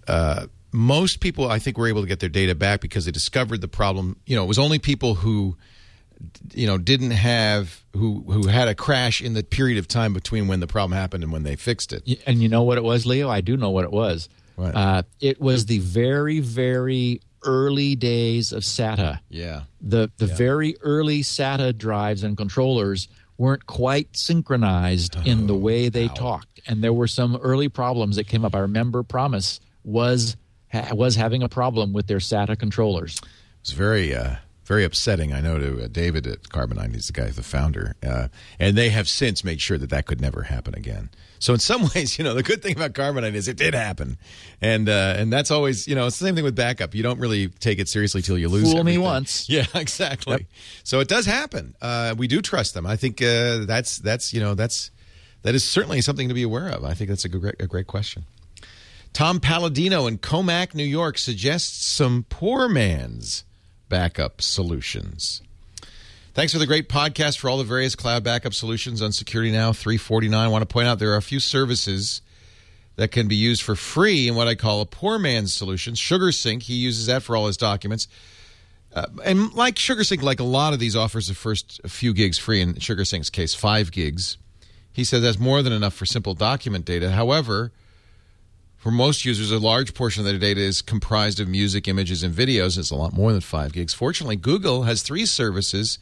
uh, 0.06 0.47
most 0.72 1.20
people, 1.20 1.51
I 1.51 1.59
think, 1.59 1.78
were 1.78 1.88
able 1.88 2.02
to 2.02 2.06
get 2.06 2.20
their 2.20 2.28
data 2.28 2.55
back 2.55 2.80
because 2.80 3.06
they 3.06 3.12
discovered 3.12 3.60
the 3.60 3.68
problem. 3.68 4.16
You 4.26 4.36
know, 4.36 4.44
it 4.44 4.47
was 4.47 4.59
only 4.59 4.78
people 4.78 5.14
who, 5.14 5.56
you 6.52 6.66
know, 6.66 6.76
didn't 6.76 7.12
have 7.12 7.82
who 7.94 8.24
who 8.28 8.47
had 8.48 8.68
a 8.68 8.74
crash 8.74 9.22
in 9.22 9.32
the 9.32 9.43
period 9.43 9.78
of 9.78 9.88
time 9.88 10.12
between 10.12 10.48
when 10.48 10.60
the 10.60 10.66
problem 10.66 10.97
happened 10.97 11.24
and 11.24 11.32
when 11.32 11.44
they 11.44 11.56
fixed 11.56 11.94
it. 11.94 12.20
And 12.26 12.43
you 12.43 12.51
know 12.51 12.62
what 12.62 12.76
it 12.76 12.84
was, 12.84 13.06
Leo? 13.06 13.30
I 13.30 13.40
do 13.40 13.56
know 13.56 13.70
what 13.70 13.84
it 13.84 13.93
was. 13.93 14.28
What? 14.56 14.74
Uh, 14.74 15.02
it 15.20 15.40
was 15.40 15.66
the 15.66 15.78
very, 15.78 16.40
very 16.40 17.20
early 17.44 17.94
days 17.94 18.52
of 18.52 18.62
SATA. 18.64 19.20
Yeah, 19.28 19.62
The 19.80 20.10
the 20.16 20.26
very 20.26 20.76
early 20.80 21.22
SATA 21.22 21.76
drives 21.76 22.22
and 22.24 22.36
controllers 22.36 23.08
weren't 23.38 23.66
quite 23.66 24.16
synchronized 24.16 25.16
in 25.26 25.46
the 25.46 25.54
way 25.54 25.88
they 25.88 26.08
talked, 26.08 26.60
and 26.66 26.82
there 26.82 26.92
were 26.92 27.06
some 27.06 27.36
early 27.36 27.68
problems 27.68 28.16
that 28.16 28.24
came 28.26 28.44
up. 28.44 28.54
I 28.54 28.60
remember 28.60 29.02
Promise 29.02 29.60
was 29.84 30.36
ha- 30.72 30.88
was 30.94 31.14
having 31.16 31.42
a 31.42 31.48
problem 31.48 31.92
with 31.92 32.06
their 32.06 32.18
SATA 32.18 32.58
controllers. 32.58 33.16
it 33.18 33.28
was 33.62 33.72
very 33.72 34.14
uh, 34.14 34.36
very 34.64 34.84
upsetting. 34.84 35.32
I 35.32 35.40
know 35.40 35.58
to 35.58 35.84
uh, 35.84 35.88
David 35.88 36.26
at 36.26 36.44
Carbonite, 36.44 36.94
he's 36.94 37.06
the 37.08 37.12
guy, 37.12 37.26
the 37.30 37.42
founder, 37.42 37.94
uh, 38.04 38.28
and 38.58 38.76
they 38.76 38.88
have 38.88 39.06
since 39.08 39.44
made 39.44 39.60
sure 39.60 39.78
that 39.78 39.90
that 39.90 40.06
could 40.06 40.20
never 40.20 40.42
happen 40.44 40.74
again. 40.74 41.10
So 41.38 41.52
in 41.52 41.58
some 41.70 41.88
ways, 41.94 42.18
you 42.18 42.24
know, 42.24 42.34
the 42.34 42.42
good 42.42 42.62
thing 42.62 42.76
about 42.76 42.92
Carbonite 42.92 43.34
is 43.34 43.48
it 43.48 43.56
did 43.56 43.74
happen, 43.74 44.18
and 44.60 44.88
uh, 44.88 45.14
and 45.16 45.32
that's 45.32 45.50
always, 45.50 45.86
you 45.86 45.94
know, 45.94 46.06
it's 46.06 46.18
the 46.18 46.24
same 46.26 46.34
thing 46.34 46.44
with 46.44 46.56
backup. 46.56 46.94
You 46.94 47.02
don't 47.02 47.18
really 47.18 47.48
take 47.48 47.78
it 47.78 47.88
seriously 47.88 48.22
till 48.22 48.38
you 48.38 48.48
lose. 48.48 48.64
Fool 48.70 48.80
everything. 48.80 49.00
me 49.00 49.06
once. 49.06 49.46
Yeah, 49.56 49.64
exactly. 49.74 50.32
Yep. 50.32 50.42
So 50.82 51.00
it 51.00 51.08
does 51.08 51.24
happen. 51.24 51.76
Uh, 51.80 52.14
we 52.18 52.26
do 52.26 52.42
trust 52.42 52.74
them. 52.74 52.86
I 52.86 52.96
think 52.96 53.22
uh, 53.22 53.64
that's 53.64 53.98
that's 53.98 54.34
you 54.34 54.40
know 54.40 54.54
that's 54.54 54.90
that 55.42 55.54
is 55.54 55.64
certainly 55.64 56.00
something 56.00 56.28
to 56.28 56.34
be 56.34 56.42
aware 56.42 56.68
of. 56.68 56.84
I 56.84 56.94
think 56.94 57.08
that's 57.08 57.24
a 57.24 57.28
great 57.28 57.54
a 57.60 57.66
great 57.66 57.86
question. 57.86 58.24
Tom 59.12 59.40
Palladino 59.40 60.06
in 60.06 60.18
Commack, 60.18 60.74
New 60.74 60.84
York, 60.84 61.16
suggests 61.16 61.86
some 61.86 62.26
poor 62.28 62.68
man's 62.68 63.44
backup 63.88 64.42
solutions. 64.42 65.40
Thanks 66.36 66.52
for 66.52 66.58
the 66.58 66.66
great 66.66 66.90
podcast 66.90 67.38
for 67.38 67.48
all 67.48 67.56
the 67.56 67.64
various 67.64 67.94
cloud 67.94 68.22
backup 68.22 68.52
solutions 68.52 69.00
on 69.00 69.10
Security 69.10 69.50
Now 69.50 69.72
349. 69.72 70.38
I 70.38 70.48
want 70.48 70.60
to 70.60 70.66
point 70.66 70.86
out 70.86 70.98
there 70.98 71.12
are 71.12 71.16
a 71.16 71.22
few 71.22 71.40
services 71.40 72.20
that 72.96 73.10
can 73.10 73.26
be 73.26 73.34
used 73.34 73.62
for 73.62 73.74
free 73.74 74.28
in 74.28 74.34
what 74.34 74.46
I 74.46 74.54
call 74.54 74.82
a 74.82 74.84
poor 74.84 75.18
man's 75.18 75.54
solution. 75.54 75.94
SugarSync, 75.94 76.64
he 76.64 76.74
uses 76.74 77.06
that 77.06 77.22
for 77.22 77.38
all 77.38 77.46
his 77.46 77.56
documents. 77.56 78.06
Uh, 78.94 79.06
and 79.24 79.54
like 79.54 79.76
SugarSync, 79.76 80.20
like 80.20 80.38
a 80.38 80.44
lot 80.44 80.74
of 80.74 80.78
these 80.78 80.94
offers 80.94 81.28
the 81.28 81.34
first 81.34 81.80
few 81.86 82.12
gigs 82.12 82.36
free. 82.36 82.60
In 82.60 82.74
SugarSync's 82.74 83.30
case, 83.30 83.54
five 83.54 83.90
gigs. 83.90 84.36
He 84.92 85.04
says 85.04 85.22
that's 85.22 85.38
more 85.38 85.62
than 85.62 85.72
enough 85.72 85.94
for 85.94 86.04
simple 86.04 86.34
document 86.34 86.84
data. 86.84 87.12
However, 87.12 87.72
for 88.76 88.90
most 88.90 89.24
users, 89.24 89.50
a 89.50 89.58
large 89.58 89.94
portion 89.94 90.20
of 90.20 90.26
their 90.26 90.38
data 90.38 90.60
is 90.60 90.82
comprised 90.82 91.40
of 91.40 91.48
music, 91.48 91.88
images, 91.88 92.22
and 92.22 92.34
videos. 92.34 92.76
It's 92.76 92.90
a 92.90 92.94
lot 92.94 93.14
more 93.14 93.32
than 93.32 93.40
five 93.40 93.72
gigs. 93.72 93.94
Fortunately, 93.94 94.36
Google 94.36 94.82
has 94.82 95.00
three 95.00 95.24
services 95.24 95.98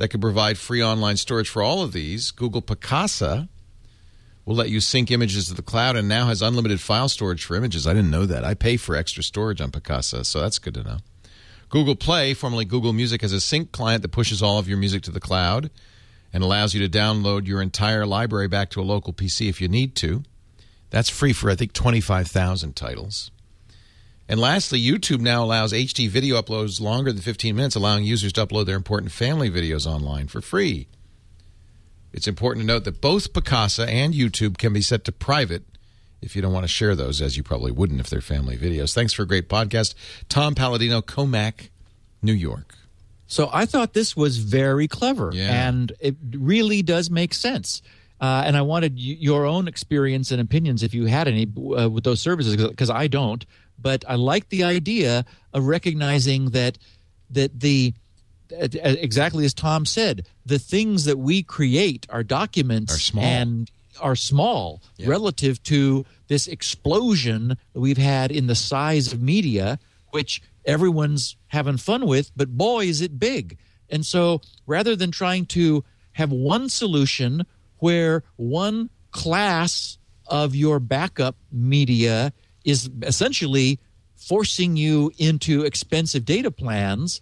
that 0.00 0.08
can 0.08 0.20
provide 0.20 0.56
free 0.56 0.82
online 0.82 1.18
storage 1.18 1.50
for 1.50 1.62
all 1.62 1.82
of 1.82 1.92
these. 1.92 2.30
Google 2.30 2.62
Picasa 2.62 3.50
will 4.46 4.54
let 4.54 4.70
you 4.70 4.80
sync 4.80 5.10
images 5.10 5.46
to 5.48 5.54
the 5.54 5.60
cloud 5.60 5.94
and 5.94 6.08
now 6.08 6.26
has 6.26 6.40
unlimited 6.40 6.80
file 6.80 7.10
storage 7.10 7.44
for 7.44 7.54
images. 7.54 7.86
I 7.86 7.92
didn't 7.92 8.10
know 8.10 8.24
that. 8.24 8.42
I 8.42 8.54
pay 8.54 8.78
for 8.78 8.96
extra 8.96 9.22
storage 9.22 9.60
on 9.60 9.70
Picasa, 9.70 10.24
so 10.24 10.40
that's 10.40 10.58
good 10.58 10.72
to 10.72 10.82
know. 10.82 10.96
Google 11.68 11.96
Play, 11.96 12.32
formerly 12.32 12.64
Google 12.64 12.94
Music, 12.94 13.20
has 13.20 13.34
a 13.34 13.42
sync 13.42 13.72
client 13.72 14.00
that 14.00 14.08
pushes 14.08 14.42
all 14.42 14.58
of 14.58 14.66
your 14.66 14.78
music 14.78 15.02
to 15.02 15.10
the 15.10 15.20
cloud 15.20 15.68
and 16.32 16.42
allows 16.42 16.72
you 16.72 16.80
to 16.80 16.98
download 16.98 17.46
your 17.46 17.60
entire 17.60 18.06
library 18.06 18.48
back 18.48 18.70
to 18.70 18.80
a 18.80 18.82
local 18.82 19.12
PC 19.12 19.50
if 19.50 19.60
you 19.60 19.68
need 19.68 19.94
to. 19.96 20.22
That's 20.88 21.10
free 21.10 21.34
for, 21.34 21.50
I 21.50 21.56
think, 21.56 21.74
25,000 21.74 22.74
titles. 22.74 23.30
And 24.30 24.38
lastly, 24.38 24.80
YouTube 24.80 25.18
now 25.20 25.42
allows 25.42 25.72
HD 25.72 26.08
video 26.08 26.40
uploads 26.40 26.80
longer 26.80 27.10
than 27.12 27.20
15 27.20 27.56
minutes, 27.56 27.74
allowing 27.74 28.04
users 28.04 28.32
to 28.34 28.46
upload 28.46 28.66
their 28.66 28.76
important 28.76 29.10
family 29.10 29.50
videos 29.50 29.86
online 29.86 30.28
for 30.28 30.40
free. 30.40 30.86
It's 32.12 32.28
important 32.28 32.62
to 32.62 32.66
note 32.66 32.84
that 32.84 33.00
both 33.00 33.32
Picasa 33.32 33.88
and 33.88 34.14
YouTube 34.14 34.56
can 34.56 34.72
be 34.72 34.82
set 34.82 35.02
to 35.06 35.12
private 35.12 35.64
if 36.22 36.36
you 36.36 36.42
don't 36.42 36.52
want 36.52 36.62
to 36.62 36.68
share 36.68 36.94
those, 36.94 37.20
as 37.20 37.36
you 37.36 37.42
probably 37.42 37.72
wouldn't 37.72 37.98
if 37.98 38.08
they're 38.08 38.20
family 38.20 38.56
videos. 38.56 38.94
Thanks 38.94 39.12
for 39.12 39.22
a 39.22 39.26
great 39.26 39.48
podcast. 39.48 39.94
Tom 40.28 40.54
Palladino, 40.54 41.00
Commack, 41.02 41.70
New 42.22 42.32
York. 42.32 42.74
So 43.26 43.50
I 43.52 43.66
thought 43.66 43.94
this 43.94 44.16
was 44.16 44.38
very 44.38 44.86
clever, 44.86 45.32
Yeah. 45.34 45.68
and 45.68 45.92
it 45.98 46.14
really 46.36 46.82
does 46.82 47.10
make 47.10 47.34
sense. 47.34 47.82
Uh, 48.20 48.42
and 48.44 48.56
I 48.56 48.62
wanted 48.62 48.94
y- 48.94 49.16
your 49.18 49.44
own 49.46 49.66
experience 49.66 50.30
and 50.30 50.40
opinions, 50.40 50.82
if 50.84 50.92
you 50.94 51.06
had 51.06 51.26
any, 51.26 51.48
uh, 51.76 51.88
with 51.88 52.04
those 52.04 52.20
services, 52.20 52.54
because 52.56 52.90
I 52.90 53.06
don't. 53.08 53.44
But 53.80 54.04
I 54.08 54.14
like 54.16 54.48
the 54.48 54.64
idea 54.64 55.24
of 55.52 55.66
recognizing 55.66 56.50
that 56.50 56.78
that 57.30 57.60
the 57.60 57.94
uh, 58.52 58.68
exactly 58.82 59.44
as 59.44 59.54
Tom 59.54 59.86
said, 59.86 60.26
the 60.44 60.58
things 60.58 61.04
that 61.04 61.18
we 61.18 61.42
create, 61.42 62.06
our 62.10 62.22
documents, 62.24 62.94
Are 62.94 62.98
small. 62.98 63.24
and 63.24 63.70
are 64.00 64.16
small 64.16 64.82
relative 65.04 65.62
to 65.64 66.04
this 66.28 66.46
explosion 66.46 67.48
that 67.72 67.80
we've 67.80 67.98
had 67.98 68.32
in 68.32 68.46
the 68.46 68.54
size 68.54 69.12
of 69.12 69.20
media, 69.20 69.78
which 70.10 70.40
everyone's 70.64 71.36
having 71.48 71.76
fun 71.76 72.06
with, 72.06 72.30
but 72.36 72.56
boy, 72.56 72.86
is 72.86 73.00
it 73.00 73.18
big. 73.18 73.58
And 73.90 74.04
so 74.06 74.40
rather 74.66 74.96
than 74.96 75.10
trying 75.10 75.46
to 75.46 75.84
have 76.12 76.30
one 76.32 76.68
solution 76.68 77.44
where 77.78 78.22
one 78.36 78.90
class 79.10 79.98
of 80.26 80.54
your 80.54 80.78
backup 80.80 81.36
media 81.52 82.32
is 82.64 82.88
essentially 83.02 83.78
forcing 84.16 84.76
you 84.76 85.10
into 85.18 85.62
expensive 85.64 86.24
data 86.24 86.50
plans, 86.50 87.20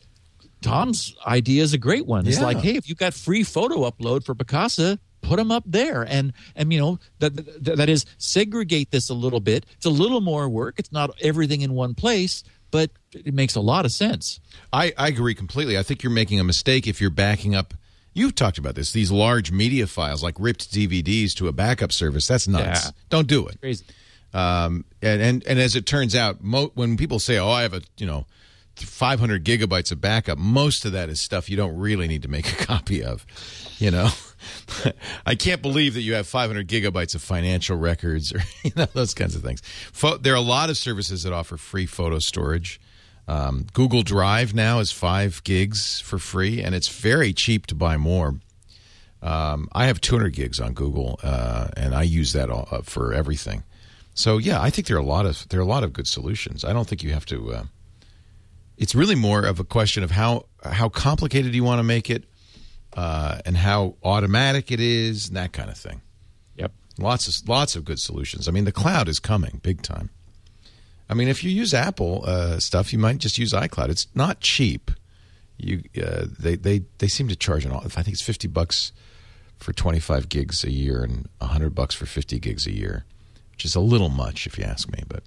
Tom's 0.60 1.15
idea 1.27 1.62
is 1.62 1.73
a 1.73 1.78
great 1.78 2.06
one. 2.06 2.27
It's 2.27 2.39
Yeah. 2.39 2.44
like, 2.44 2.59
hey, 2.59 2.74
if 2.77 2.89
you've 2.89 2.98
got 2.98 3.15
free 3.15 3.44
photo 3.44 3.89
upload 3.89 4.24
for 4.24 4.35
Picasa, 4.35 4.98
put 5.23 5.36
them 5.36 5.52
up 5.52 5.62
there, 5.66 6.02
and 6.02 6.32
and 6.56 6.73
you 6.73 6.78
know 6.81 6.98
that, 7.20 7.36
that 7.65 7.77
that 7.77 7.89
is 7.89 8.05
segregate 8.19 8.90
this 8.90 9.09
a 9.09 9.15
little 9.15 9.40
bit. 9.40 9.66
It's 9.77 9.86
a 9.86 9.90
little 9.90 10.20
more 10.20 10.48
work. 10.48 10.78
It's 10.78 10.90
not 10.93 11.10
everything 11.20 11.60
in 11.60 11.74
one 11.74 11.94
place, 11.94 12.43
but 12.73 12.90
it 13.12 13.32
makes 13.35 13.55
a 13.55 13.60
lot 13.60 13.85
of 13.85 13.93
sense. 13.93 14.40
I, 14.73 14.93
I 14.98 15.09
agree 15.09 15.35
completely. 15.35 15.78
I 15.78 15.82
think 15.85 16.02
you're 16.02 16.12
making 16.12 16.40
a 16.40 16.44
mistake 16.44 16.86
if 16.89 17.01
you're 17.01 17.10
backing 17.10 17.55
up. 17.55 17.74
You've 18.15 18.35
talked 18.35 18.59
about 18.59 18.74
this. 18.74 18.90
These 18.93 19.12
large 19.12 19.52
media 19.52 19.86
files, 19.86 20.24
like 20.24 20.35
ripped 20.40 20.73
DVDs, 20.73 21.35
to 21.35 21.47
a 21.47 21.52
backup 21.52 21.93
service. 21.93 22.27
That's 22.27 22.48
nuts. 22.48 22.86
Yeah. 22.86 22.90
Don't 23.10 23.28
do 23.28 23.47
it. 23.47 23.60
Crazy. 23.60 23.85
Um, 24.34 24.84
and, 25.00 25.22
and 25.22 25.46
and 25.46 25.59
as 25.59 25.74
it 25.76 25.86
turns 25.86 26.14
out, 26.14 26.42
mo- 26.42 26.70
when 26.74 26.96
people 26.96 27.18
say, 27.18 27.38
"Oh, 27.38 27.50
I 27.50 27.62
have 27.62 27.74
a 27.74 27.82
you 27.96 28.06
know 28.06 28.26
500 28.76 29.44
gigabytes 29.44 29.90
of 29.90 30.00
backup," 30.00 30.38
most 30.38 30.84
of 30.84 30.92
that 30.92 31.09
is 31.09 31.20
stuff 31.20 31.48
you 31.48 31.56
don't 31.56 31.76
really 31.78 32.06
need 32.09 32.22
to 32.22 32.28
make 32.28 32.50
a 32.52 32.56
copy 32.64 33.02
of. 33.02 33.24
You 33.78 33.90
know, 33.90 34.10
I 35.26 35.34
can't 35.34 35.62
believe 35.62 35.94
that 35.94 36.02
you 36.02 36.14
have 36.14 36.26
500 36.26 36.68
gigabytes 36.68 37.14
of 37.14 37.22
financial 37.22 37.76
records 37.76 38.32
or 38.32 38.40
you 38.64 38.72
know 38.76 38.86
those 38.92 39.14
kinds 39.14 39.34
of 39.34 39.42
things. 39.42 39.62
Pho- 39.92 40.18
there 40.18 40.34
are 40.34 40.36
a 40.36 40.40
lot 40.40 40.68
of 40.68 40.76
services 40.76 41.22
that 41.22 41.32
offer 41.32 41.56
free 41.56 41.86
photo 41.86 42.18
storage. 42.18 42.80
Um, 43.28 43.66
Google 43.74 44.02
Drive 44.02 44.55
now 44.55 44.78
is 44.78 44.90
five 44.90 45.44
gigs 45.44 46.00
for 46.00 46.18
free, 46.18 46.62
and 46.62 46.74
it's 46.74 46.88
very 46.88 47.32
cheap 47.34 47.66
to 47.66 47.74
buy 47.74 47.98
more. 47.98 48.36
Um, 49.20 49.68
I 49.72 49.86
have 49.86 50.00
200 50.00 50.32
gigs 50.32 50.60
on 50.60 50.72
Google, 50.72 51.18
uh, 51.22 51.68
and 51.76 51.94
I 51.94 52.05
use 52.05 52.32
that 52.32 52.50
all, 52.50 52.68
uh, 52.70 52.82
for 52.82 53.12
everything. 53.12 53.64
So 54.19 54.39
yeah, 54.39 54.61
I 54.61 54.70
think 54.70 54.89
there 54.89 54.97
are 54.97 55.01
a 55.01 55.05
lot 55.05 55.27
of 55.27 55.49
there 55.49 55.61
are 55.61 55.62
a 55.62 55.66
lot 55.66 55.85
of 55.85 55.93
good 55.93 56.09
solutions. 56.09 56.65
I 56.65 56.73
don't 56.73 56.89
think 56.89 57.05
you 57.05 57.12
have 57.12 57.24
to. 57.27 57.53
Uh, 57.53 57.62
it's 58.77 58.93
really 58.93 59.15
more 59.15 59.45
of 59.45 59.61
a 59.61 59.65
question 59.65 60.03
of 60.03 60.11
how 60.11 60.47
how 60.65 60.89
complicated 60.89 61.55
you 61.55 61.62
want 61.62 61.78
to 61.78 61.85
make 61.85 62.11
it, 62.11 62.24
uh, 62.97 63.39
and 63.47 63.57
how 63.57 63.95
automatic 64.03 64.73
it 64.73 64.81
is, 64.81 65.28
and 65.28 65.36
that 65.36 65.53
kind 65.53 65.70
of 65.70 65.77
thing. 65.77 66.03
Yep. 66.57 66.73
Lots 66.99 67.28
of 67.28 67.49
lots 67.49 67.77
of 67.77 67.85
good 67.85 68.01
solutions. 68.01 68.49
I 68.49 68.51
mean, 68.51 68.65
the 68.65 68.73
cloud 68.73 69.09
is 69.09 69.20
coming 69.20 69.61
big 69.62 69.82
time. 69.82 70.11
I 71.09 71.15
mean, 71.15 71.28
if 71.28 71.45
you 71.45 71.53
use 71.53 71.73
Apple 71.73 72.24
uh, 72.27 72.59
stuff, 72.59 72.93
you 72.93 72.99
might 72.99 73.19
just 73.19 73.39
use 73.39 73.53
iCloud. 73.53 73.89
It's 73.89 74.09
not 74.16 74.40
cheap. 74.40 74.90
You 75.59 75.85
uh, 76.05 76.27
they 76.40 76.57
they 76.57 76.82
they 76.99 77.07
seem 77.07 77.28
to 77.28 77.36
charge 77.36 77.65
an. 77.65 77.70
I 77.70 78.03
think 78.03 78.09
it's 78.09 78.20
fifty 78.20 78.49
bucks 78.49 78.90
for 79.59 79.73
twenty 79.73 80.01
five 80.01 80.28
gigs 80.28 80.65
a 80.65 80.73
year 80.73 81.05
and 81.05 81.28
hundred 81.40 81.77
bucks 81.77 81.95
for 81.95 82.07
fifty 82.07 82.40
gigs 82.40 82.66
a 82.66 82.73
year, 82.73 83.05
which 83.59 83.64
is 83.64 83.74
a 83.74 83.80
little 83.80 84.09
much 84.09 84.47
if 84.47 84.56
you 84.56 84.62
ask 84.62 84.89
me. 84.93 85.02
But 85.09 85.24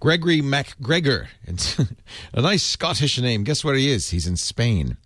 Gregory 0.00 0.40
MacGregor, 0.40 1.28
it's 1.44 1.78
a 2.32 2.40
nice 2.40 2.62
Scottish 2.62 3.20
name. 3.20 3.44
Guess 3.44 3.62
where 3.62 3.74
he 3.74 3.90
is? 3.90 4.08
He's 4.08 4.26
in 4.26 4.38
Spain. 4.38 4.96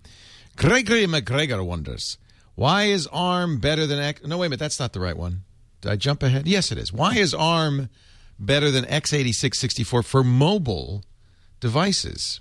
Gregory 0.55 1.05
MacGregor 1.09 1.65
wonders 1.65 2.17
why 2.55 2.85
is 2.85 3.09
ARM 3.09 3.59
better 3.59 3.87
than 3.89 3.99
X? 3.99 4.25
No, 4.25 4.39
wait 4.39 4.47
a 4.47 4.51
minute, 4.51 4.61
that's 4.61 4.79
not 4.79 4.93
the 4.93 5.01
right 5.01 5.17
one. 5.17 5.43
Did 5.81 5.91
I 5.91 5.97
jump 5.97 6.23
ahead? 6.23 6.47
Yes, 6.47 6.71
it 6.71 6.79
is. 6.79 6.93
Why 6.93 7.17
is 7.17 7.35
ARM 7.35 7.89
better 8.39 8.71
than 8.71 8.85
x86 8.85 9.57
64 9.57 10.05
for 10.05 10.23
mobile 10.23 11.03
devices? 11.59 12.41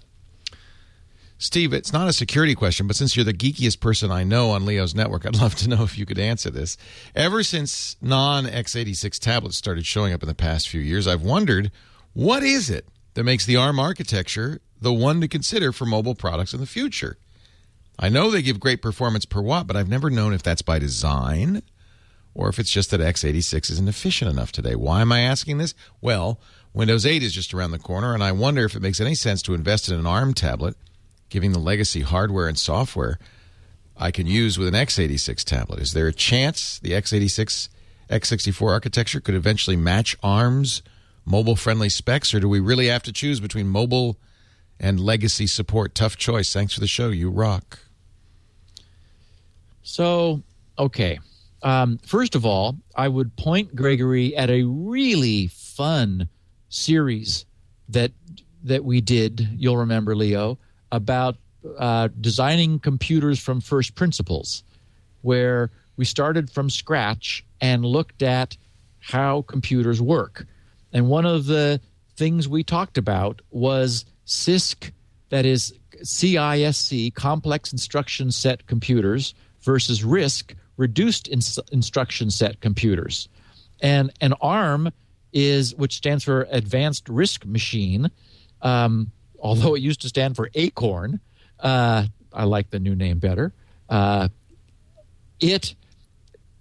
Steve, 1.41 1.73
it's 1.73 1.91
not 1.91 2.07
a 2.07 2.13
security 2.13 2.53
question, 2.53 2.85
but 2.85 2.95
since 2.95 3.15
you're 3.15 3.25
the 3.25 3.33
geekiest 3.33 3.79
person 3.79 4.11
I 4.11 4.23
know 4.23 4.51
on 4.51 4.63
Leo's 4.63 4.93
network, 4.93 5.25
I'd 5.25 5.41
love 5.41 5.55
to 5.55 5.67
know 5.67 5.81
if 5.81 5.97
you 5.97 6.05
could 6.05 6.19
answer 6.19 6.51
this. 6.51 6.77
Ever 7.15 7.41
since 7.41 7.97
non 7.99 8.45
x86 8.45 9.17
tablets 9.17 9.57
started 9.57 9.87
showing 9.87 10.13
up 10.13 10.21
in 10.21 10.29
the 10.29 10.35
past 10.35 10.69
few 10.69 10.79
years, 10.79 11.07
I've 11.07 11.23
wondered 11.23 11.71
what 12.13 12.43
is 12.43 12.69
it 12.69 12.85
that 13.15 13.23
makes 13.23 13.47
the 13.47 13.55
ARM 13.55 13.79
architecture 13.79 14.61
the 14.79 14.93
one 14.93 15.19
to 15.21 15.27
consider 15.27 15.71
for 15.71 15.87
mobile 15.87 16.13
products 16.13 16.53
in 16.53 16.59
the 16.59 16.67
future? 16.67 17.17
I 17.97 18.09
know 18.09 18.29
they 18.29 18.43
give 18.43 18.59
great 18.59 18.83
performance 18.83 19.25
per 19.25 19.41
watt, 19.41 19.65
but 19.65 19.75
I've 19.75 19.89
never 19.89 20.11
known 20.11 20.33
if 20.33 20.43
that's 20.43 20.61
by 20.61 20.77
design 20.77 21.63
or 22.35 22.49
if 22.49 22.59
it's 22.59 22.71
just 22.71 22.91
that 22.91 23.01
x86 23.01 23.71
isn't 23.71 23.89
efficient 23.89 24.29
enough 24.29 24.51
today. 24.51 24.75
Why 24.75 25.01
am 25.01 25.11
I 25.11 25.21
asking 25.21 25.57
this? 25.57 25.73
Well, 26.01 26.39
Windows 26.71 27.03
8 27.03 27.23
is 27.23 27.33
just 27.33 27.51
around 27.51 27.71
the 27.71 27.79
corner, 27.79 28.13
and 28.13 28.23
I 28.23 28.31
wonder 28.31 28.63
if 28.63 28.75
it 28.75 28.81
makes 28.83 29.01
any 29.01 29.15
sense 29.15 29.41
to 29.41 29.55
invest 29.55 29.89
in 29.89 29.99
an 29.99 30.05
ARM 30.05 30.35
tablet, 30.35 30.77
giving 31.31 31.51
the 31.53 31.59
legacy 31.59 32.01
hardware 32.01 32.47
and 32.47 32.59
software 32.59 33.17
I 33.97 34.11
can 34.11 34.27
use 34.27 34.59
with 34.59 34.67
an 34.67 34.75
x86 34.75 35.43
tablet. 35.43 35.79
Is 35.79 35.93
there 35.93 36.07
a 36.07 36.13
chance 36.13 36.77
the 36.77 36.91
x86 36.91 37.69
x64 38.09 38.69
architecture 38.69 39.19
could 39.19 39.35
eventually 39.35 39.75
match 39.75 40.15
ARM's 40.21 40.83
mobile 41.25 41.55
friendly 41.55 41.89
specs, 41.89 42.33
or 42.33 42.39
do 42.39 42.49
we 42.49 42.59
really 42.59 42.87
have 42.87 43.03
to 43.03 43.11
choose 43.11 43.39
between 43.39 43.67
mobile 43.67 44.17
and 44.81 44.99
legacy 44.99 45.47
support. 45.47 45.95
Tough 45.95 46.17
choice. 46.17 46.51
Thanks 46.51 46.73
for 46.73 46.79
the 46.79 46.87
show. 46.87 47.09
You 47.09 47.29
rock. 47.29 47.79
So, 49.83 50.41
okay. 50.77 51.19
Um, 51.63 51.99
first 51.99 52.35
of 52.35 52.45
all, 52.45 52.75
I 52.95 53.07
would 53.07 53.35
point 53.37 53.75
Gregory 53.75 54.35
at 54.35 54.49
a 54.49 54.63
really 54.63 55.47
fun 55.47 56.27
series 56.69 57.45
that 57.89 58.11
that 58.63 58.83
we 58.83 59.01
did. 59.01 59.47
You'll 59.55 59.77
remember, 59.77 60.15
Leo, 60.15 60.57
about 60.91 61.37
uh, 61.77 62.09
designing 62.19 62.79
computers 62.79 63.39
from 63.39 63.61
first 63.61 63.95
principles, 63.95 64.63
where 65.21 65.69
we 65.97 66.05
started 66.05 66.49
from 66.49 66.69
scratch 66.69 67.45
and 67.59 67.85
looked 67.85 68.23
at 68.23 68.57
how 68.99 69.43
computers 69.43 70.01
work. 70.01 70.45
And 70.93 71.07
one 71.07 71.25
of 71.25 71.45
the 71.45 71.79
things 72.15 72.47
we 72.47 72.63
talked 72.63 72.97
about 72.97 73.41
was 73.51 74.05
CISC, 74.25 74.91
that 75.29 75.45
is 75.45 75.73
CISC, 76.03 77.13
complex 77.13 77.71
instruction 77.71 78.31
set 78.31 78.65
computers, 78.67 79.33
versus 79.61 80.03
RISC, 80.03 80.55
reduced 80.77 81.27
ins- 81.27 81.59
instruction 81.71 82.31
set 82.31 82.59
computers. 82.61 83.29
And 83.81 84.11
an 84.21 84.33
ARM 84.41 84.91
is, 85.33 85.75
which 85.75 85.95
stands 85.95 86.23
for 86.23 86.47
Advanced 86.51 87.05
RISC 87.05 87.45
Machine, 87.45 88.11
um, 88.61 89.11
although 89.41 89.75
it 89.75 89.81
used 89.81 90.01
to 90.01 90.09
stand 90.09 90.35
for 90.35 90.49
ACORN. 90.53 91.19
Uh, 91.59 92.05
I 92.31 92.45
like 92.45 92.69
the 92.69 92.79
new 92.79 92.95
name 92.95 93.19
better. 93.19 93.53
Uh, 93.89 94.29
it 95.39 95.75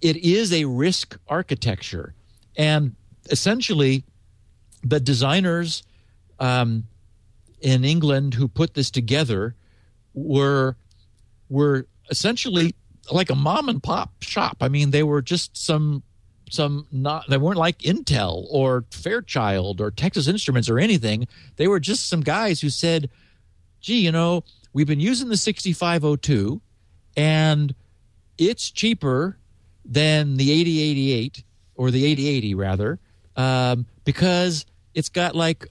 it 0.01 0.17
is 0.17 0.51
a 0.51 0.63
RISC 0.63 1.17
architecture, 1.27 2.13
and 2.57 2.95
essentially, 3.29 4.03
the 4.83 4.99
designers 4.99 5.83
um, 6.39 6.85
in 7.61 7.85
England 7.85 8.33
who 8.33 8.47
put 8.47 8.73
this 8.73 8.89
together 8.89 9.55
were 10.13 10.75
were 11.49 11.85
essentially 12.09 12.75
like 13.11 13.29
a 13.29 13.35
mom 13.35 13.69
and 13.69 13.81
pop 13.81 14.11
shop. 14.21 14.57
I 14.61 14.67
mean, 14.67 14.91
they 14.91 15.03
were 15.03 15.21
just 15.21 15.55
some 15.55 16.03
some 16.51 16.85
not 16.91 17.29
they 17.29 17.37
weren't 17.37 17.57
like 17.57 17.79
Intel 17.79 18.45
or 18.49 18.85
Fairchild 18.91 19.79
or 19.79 19.89
Texas 19.89 20.27
Instruments 20.27 20.69
or 20.69 20.79
anything. 20.79 21.27
They 21.55 21.67
were 21.67 21.79
just 21.79 22.09
some 22.09 22.21
guys 22.21 22.61
who 22.61 22.69
said, 22.69 23.09
"Gee, 23.79 23.99
you 23.99 24.11
know, 24.11 24.43
we've 24.73 24.87
been 24.87 24.99
using 24.99 25.29
the 25.29 25.37
6502 25.37 26.61
and 27.17 27.73
it's 28.37 28.69
cheaper 28.69 29.37
than 29.85 30.37
the 30.37 30.51
8088 30.51 31.43
or 31.75 31.91
the 31.91 32.05
8080 32.05 32.55
rather 32.55 32.99
um, 33.35 33.85
because 34.03 34.65
it's 34.93 35.09
got 35.09 35.35
like 35.35 35.67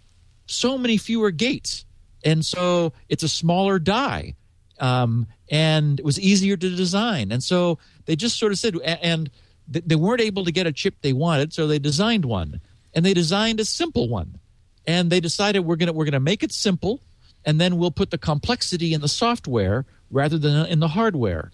so 0.47 0.77
many 0.77 0.97
fewer 0.97 1.31
gates 1.31 1.85
and 2.25 2.45
so 2.45 2.93
it's 3.09 3.23
a 3.23 3.29
smaller 3.29 3.79
die 3.79 4.35
um, 4.79 5.27
and 5.51 6.01
it 6.01 6.05
was 6.05 6.19
easier 6.19 6.57
to 6.57 6.75
design 6.75 7.33
and 7.33 7.43
so 7.43 7.79
they 8.07 8.17
just 8.17 8.39
sort 8.39 8.53
of 8.53 8.59
said 8.59 8.77
and 8.83 9.31
they 9.69 9.97
weren't 9.97 10.21
able 10.21 10.45
to 10.45 10.53
get 10.53 10.67
a 10.67 10.73
chip 10.73 10.97
they 11.01 11.13
wanted 11.13 11.53
so 11.53 11.67
they 11.67 11.79
designed 11.79 12.25
one. 12.25 12.61
And 12.95 13.05
they 13.05 13.15
designed 13.15 13.61
a 13.61 13.65
simple 13.65 14.09
one. 14.09 14.39
And 14.87 15.11
they 15.11 15.21
decided 15.21 15.61
we're 15.61 15.77
to 15.77 15.93
we're 15.93 16.07
to 16.07 16.21
make 16.21 16.43
it 16.43 16.53
simple 16.53 17.03
and 17.45 17.61
then 17.61 17.79
we'll 17.79 17.91
put 17.91 18.11
the 18.11 18.19
complexity 18.19 18.93
in 18.93 19.01
the 19.01 19.09
software 19.09 19.87
rather 20.11 20.39
than 20.39 20.67
in 20.67 20.81
the 20.81 20.89
hardware. 20.89 21.51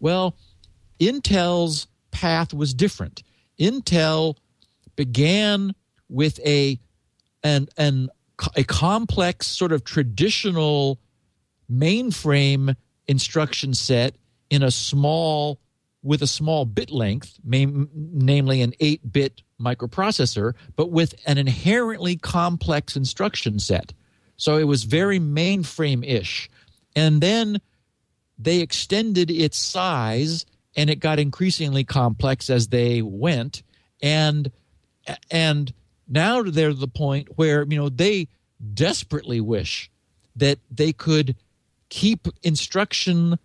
Well 0.00 0.36
intel's 0.98 1.86
path 2.10 2.52
was 2.52 2.74
different. 2.74 3.22
Intel 3.58 4.36
began 4.96 5.74
with 6.08 6.40
a 6.40 6.80
an, 7.42 7.68
an 7.76 8.08
a 8.56 8.64
complex 8.64 9.46
sort 9.46 9.72
of 9.72 9.84
traditional 9.84 10.98
mainframe 11.70 12.74
instruction 13.06 13.74
set 13.74 14.16
in 14.50 14.62
a 14.62 14.70
small 14.70 15.60
with 16.02 16.22
a 16.22 16.26
small 16.26 16.64
bit 16.64 16.90
length 16.90 17.38
namely 17.44 18.62
an 18.62 18.72
8-bit 18.80 19.42
microprocessor 19.60 20.54
but 20.76 20.90
with 20.90 21.14
an 21.26 21.38
inherently 21.38 22.16
complex 22.16 22.96
instruction 22.96 23.58
set. 23.58 23.92
So 24.36 24.56
it 24.56 24.64
was 24.64 24.84
very 24.84 25.18
mainframe-ish. 25.18 26.48
And 26.94 27.20
then 27.20 27.60
they 28.38 28.60
extended 28.60 29.30
its 29.30 29.58
size 29.58 30.46
and 30.76 30.88
it 30.88 31.00
got 31.00 31.18
increasingly 31.18 31.84
complex 31.84 32.48
as 32.48 32.68
they 32.68 33.02
went. 33.02 33.62
And 34.00 34.50
and 35.30 35.72
now 36.06 36.42
they're 36.42 36.72
the 36.72 36.86
point 36.88 37.28
where 37.36 37.64
you 37.68 37.76
know 37.76 37.88
they 37.88 38.28
desperately 38.74 39.40
wish 39.40 39.90
that 40.36 40.58
they 40.70 40.92
could 40.92 41.34
keep 41.88 42.28
instruction 42.42 43.38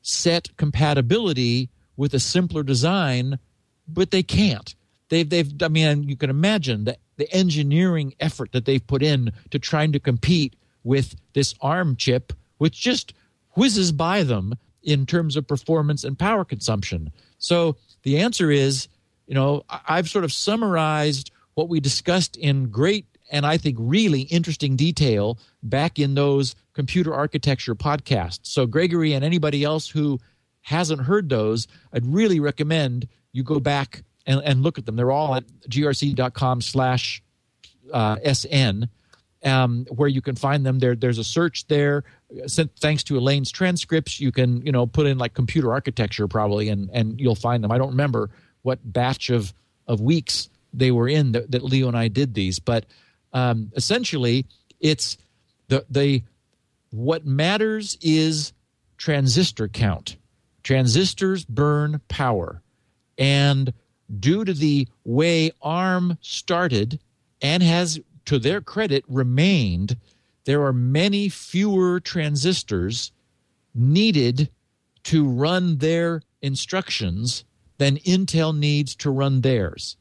set 0.00 0.56
compatibility 0.56 1.68
with 1.98 2.14
a 2.14 2.18
simpler 2.18 2.62
design 2.62 3.38
but 3.86 4.10
they 4.10 4.22
can't 4.22 4.74
they've 5.10 5.28
they've 5.28 5.52
i 5.62 5.68
mean 5.68 6.04
you 6.04 6.16
can 6.16 6.30
imagine 6.30 6.84
the, 6.84 6.96
the 7.16 7.30
engineering 7.30 8.14
effort 8.20 8.52
that 8.52 8.64
they've 8.64 8.86
put 8.86 9.02
in 9.02 9.30
to 9.50 9.58
trying 9.58 9.92
to 9.92 10.00
compete 10.00 10.56
with 10.84 11.14
this 11.34 11.54
arm 11.60 11.94
chip 11.96 12.32
which 12.56 12.80
just 12.80 13.12
whizzes 13.52 13.92
by 13.92 14.22
them 14.22 14.54
in 14.82 15.04
terms 15.04 15.36
of 15.36 15.46
performance 15.46 16.04
and 16.04 16.18
power 16.18 16.44
consumption 16.44 17.12
so 17.38 17.76
the 18.04 18.18
answer 18.18 18.50
is 18.50 18.88
you 19.26 19.34
know 19.34 19.62
i've 19.86 20.08
sort 20.08 20.24
of 20.24 20.32
summarized 20.32 21.30
what 21.54 21.68
we 21.68 21.80
discussed 21.80 22.36
in 22.36 22.70
great 22.70 23.04
and 23.30 23.46
I 23.46 23.58
think 23.58 23.76
really 23.80 24.22
interesting 24.22 24.76
detail 24.76 25.38
back 25.62 25.98
in 25.98 26.14
those 26.14 26.54
computer 26.74 27.14
architecture 27.14 27.74
podcasts. 27.74 28.40
So, 28.42 28.66
Gregory 28.66 29.12
and 29.12 29.24
anybody 29.24 29.64
else 29.64 29.88
who 29.88 30.18
hasn't 30.68 31.00
heard 31.00 31.28
those, 31.28 31.66
I'd 31.92 32.06
really 32.06 32.40
recommend 32.40 33.08
you 33.32 33.42
go 33.42 33.58
back 33.58 34.02
and, 34.26 34.42
and 34.44 34.62
look 34.62 34.78
at 34.78 34.84
them. 34.84 34.96
They're 34.96 35.10
all 35.10 35.34
at 35.34 35.44
grc.com 35.68 36.60
slash 36.60 37.22
uh, 37.92 38.16
SN. 38.32 38.88
Um, 39.44 39.86
where 39.88 40.08
you 40.08 40.20
can 40.20 40.34
find 40.34 40.66
them. 40.66 40.80
There, 40.80 40.96
there's 40.96 41.18
a 41.18 41.22
search 41.22 41.68
there. 41.68 42.02
Thanks 42.80 43.04
to 43.04 43.16
Elaine's 43.16 43.52
transcripts, 43.52 44.18
you 44.18 44.32
can 44.32 44.66
you 44.66 44.72
know 44.72 44.84
put 44.84 45.06
in 45.06 45.16
like 45.16 45.32
computer 45.32 45.72
architecture 45.72 46.26
probably, 46.26 46.68
and 46.68 46.90
and 46.92 47.20
you'll 47.20 47.36
find 47.36 47.62
them. 47.62 47.70
I 47.70 47.78
don't 47.78 47.90
remember 47.90 48.30
what 48.62 48.80
batch 48.82 49.30
of 49.30 49.54
of 49.86 50.00
weeks 50.00 50.48
they 50.74 50.90
were 50.90 51.08
in 51.08 51.30
that, 51.32 51.52
that 51.52 51.62
Leo 51.62 51.86
and 51.86 51.96
I 51.96 52.08
did 52.08 52.34
these, 52.34 52.58
but 52.58 52.86
um, 53.32 53.70
essentially 53.76 54.44
it's 54.80 55.16
the 55.68 55.86
the 55.88 56.24
what 56.90 57.24
matters 57.24 57.96
is 58.02 58.52
transistor 58.96 59.68
count. 59.68 60.16
Transistors 60.62 61.44
burn 61.44 62.00
power, 62.08 62.62
and 63.16 63.72
due 64.18 64.44
to 64.44 64.52
the 64.52 64.88
way 65.04 65.50
ARM 65.62 66.18
started 66.20 66.98
and 67.40 67.62
has, 67.62 68.00
to 68.24 68.38
their 68.38 68.60
credit, 68.60 69.04
remained, 69.08 69.96
there 70.44 70.64
are 70.64 70.72
many 70.72 71.28
fewer 71.28 72.00
transistors 72.00 73.12
needed 73.74 74.50
to 75.04 75.26
run 75.28 75.78
their 75.78 76.22
instructions 76.42 77.44
than 77.78 77.96
Intel 77.98 78.56
needs 78.56 78.94
to 78.96 79.10
run 79.10 79.40
theirs. 79.40 79.96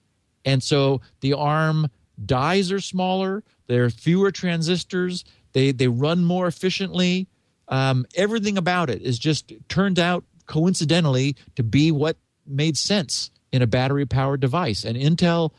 And 0.46 0.64
so 0.64 1.02
the 1.22 1.34
ARM 1.34 1.90
dies 2.26 2.72
are 2.72 2.80
smaller, 2.80 3.44
there 3.68 3.84
are 3.84 3.90
fewer 3.90 4.32
transistors, 4.32 5.24
they, 5.54 5.72
they 5.72 5.88
run 5.88 6.24
more 6.24 6.48
efficiently. 6.48 7.28
Um, 7.68 8.06
everything 8.16 8.58
about 8.58 8.90
it 8.90 9.02
is 9.02 9.20
just 9.20 9.52
turned 9.68 10.00
out 10.00 10.24
coincidentally 10.48 11.36
to 11.56 11.64
be 11.64 11.92
what 11.92 12.18
made 12.46 12.78
sense 12.78 13.32
in 13.52 13.62
a 13.62 13.68
battery 13.68 14.06
powered 14.06 14.40
device. 14.40 14.84
And 14.84 14.98
Intel, 14.98 15.52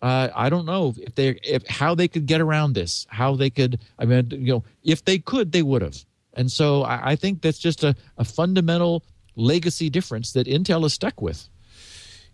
uh, 0.00 0.28
I 0.34 0.48
don't 0.50 0.66
know 0.66 0.94
if 0.96 1.14
they 1.14 1.38
if 1.44 1.66
how 1.66 1.94
they 1.94 2.08
could 2.08 2.26
get 2.26 2.40
around 2.40 2.74
this, 2.74 3.06
how 3.08 3.36
they 3.36 3.50
could. 3.50 3.80
I 3.98 4.04
mean, 4.04 4.28
you 4.30 4.52
know, 4.54 4.64
if 4.82 5.04
they 5.04 5.18
could, 5.18 5.52
they 5.52 5.62
would 5.62 5.82
have. 5.82 6.04
And 6.34 6.50
so 6.50 6.82
I, 6.82 7.12
I 7.12 7.16
think 7.16 7.42
that's 7.42 7.58
just 7.58 7.84
a, 7.84 7.94
a 8.16 8.24
fundamental 8.24 9.04
legacy 9.36 9.90
difference 9.90 10.32
that 10.32 10.46
Intel 10.46 10.84
is 10.84 10.94
stuck 10.94 11.20
with. 11.20 11.48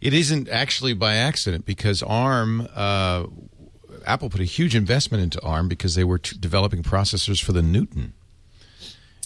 It 0.00 0.14
isn't 0.14 0.48
actually 0.48 0.94
by 0.94 1.16
accident 1.16 1.66
because 1.66 2.02
ARM, 2.02 2.68
uh, 2.74 3.24
Apple 4.06 4.30
put 4.30 4.40
a 4.40 4.44
huge 4.44 4.76
investment 4.76 5.22
into 5.22 5.42
ARM 5.42 5.68
because 5.68 5.96
they 5.96 6.04
were 6.04 6.18
t- 6.18 6.36
developing 6.38 6.82
processors 6.82 7.42
for 7.42 7.52
the 7.52 7.62
Newton. 7.62 8.14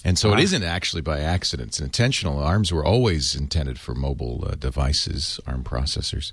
And 0.04 0.18
so 0.18 0.32
it 0.32 0.40
isn't 0.40 0.64
actually 0.64 1.02
by 1.02 1.20
accident. 1.20 1.68
It's 1.68 1.80
intentional. 1.80 2.38
ARMs 2.40 2.72
were 2.72 2.84
always 2.84 3.36
intended 3.36 3.78
for 3.78 3.94
mobile 3.94 4.44
uh, 4.46 4.54
devices, 4.56 5.38
ARM 5.46 5.62
processors. 5.62 6.32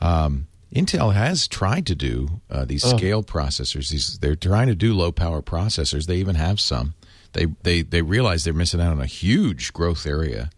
Um, 0.00 0.46
Intel 0.74 1.14
has 1.14 1.48
tried 1.48 1.86
to 1.86 1.94
do 1.94 2.40
uh, 2.50 2.64
these 2.64 2.84
oh. 2.84 2.96
scale 2.96 3.22
processors. 3.22 3.90
These 3.90 4.18
they're 4.18 4.36
trying 4.36 4.68
to 4.68 4.74
do 4.74 4.94
low 4.94 5.12
power 5.12 5.42
processors. 5.42 6.06
They 6.06 6.16
even 6.16 6.34
have 6.34 6.60
some. 6.60 6.94
They 7.32 7.46
they 7.62 7.82
they 7.82 8.02
realize 8.02 8.44
they're 8.44 8.54
missing 8.54 8.80
out 8.80 8.92
on 8.92 9.00
a 9.00 9.06
huge 9.06 9.72
growth 9.72 10.06
area 10.06 10.50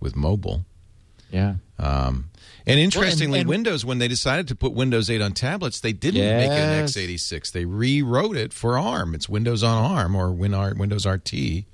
with 0.00 0.16
mobile. 0.16 0.64
Yeah. 1.30 1.56
Um, 1.78 2.30
and 2.66 2.78
interestingly, 2.78 3.40
and- 3.40 3.48
Windows, 3.48 3.84
when 3.84 3.98
they 3.98 4.08
decided 4.08 4.48
to 4.48 4.54
put 4.54 4.72
Windows 4.72 5.10
8 5.10 5.20
on 5.20 5.32
tablets, 5.32 5.80
they 5.80 5.92
didn't 5.92 6.20
make 6.20 6.50
it 6.50 6.58
an 6.58 6.84
x86. 6.84 7.50
They 7.50 7.64
rewrote 7.64 8.36
it 8.36 8.52
for 8.52 8.78
ARM. 8.78 9.14
It's 9.14 9.28
Windows 9.28 9.64
on 9.64 9.82
ARM 9.82 10.14
or 10.14 10.30
Win- 10.30 10.78
Windows 10.78 11.06
RT. 11.06 11.64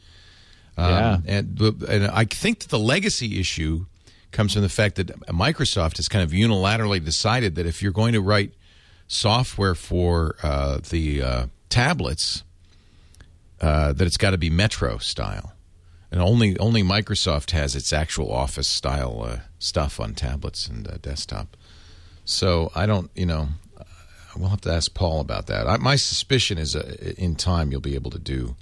Um, 0.78 1.24
and, 1.26 1.82
and 1.88 2.06
I 2.06 2.24
think 2.24 2.60
that 2.60 2.68
the 2.68 2.78
legacy 2.78 3.40
issue 3.40 3.86
comes 4.30 4.52
from 4.52 4.62
the 4.62 4.68
fact 4.68 4.96
that 4.96 5.08
Microsoft 5.26 5.96
has 5.96 6.08
kind 6.08 6.22
of 6.22 6.30
unilaterally 6.30 7.04
decided 7.04 7.54
that 7.56 7.66
if 7.66 7.82
you're 7.82 7.92
going 7.92 8.12
to 8.12 8.20
write 8.20 8.52
software 9.06 9.74
for 9.74 10.36
uh, 10.42 10.78
the 10.90 11.22
uh, 11.22 11.46
tablets, 11.68 12.44
uh, 13.60 13.92
that 13.92 14.06
it's 14.06 14.16
got 14.16 14.30
to 14.30 14.38
be 14.38 14.50
Metro 14.50 14.98
style, 14.98 15.54
and 16.12 16.20
only 16.20 16.56
only 16.58 16.82
Microsoft 16.82 17.50
has 17.50 17.74
its 17.74 17.92
actual 17.92 18.30
Office 18.30 18.68
style 18.68 19.22
uh, 19.22 19.38
stuff 19.58 19.98
on 19.98 20.14
tablets 20.14 20.68
and 20.68 20.86
uh, 20.86 20.98
desktop. 21.02 21.56
So 22.24 22.70
I 22.74 22.86
don't, 22.86 23.10
you 23.14 23.26
know, 23.26 23.48
we'll 24.36 24.50
have 24.50 24.60
to 24.60 24.72
ask 24.72 24.94
Paul 24.94 25.20
about 25.20 25.46
that. 25.46 25.66
I, 25.66 25.78
my 25.78 25.96
suspicion 25.96 26.58
is, 26.58 26.76
uh, 26.76 27.14
in 27.16 27.34
time, 27.34 27.72
you'll 27.72 27.80
be 27.80 27.94
able 27.94 28.10
to 28.10 28.18
do 28.18 28.54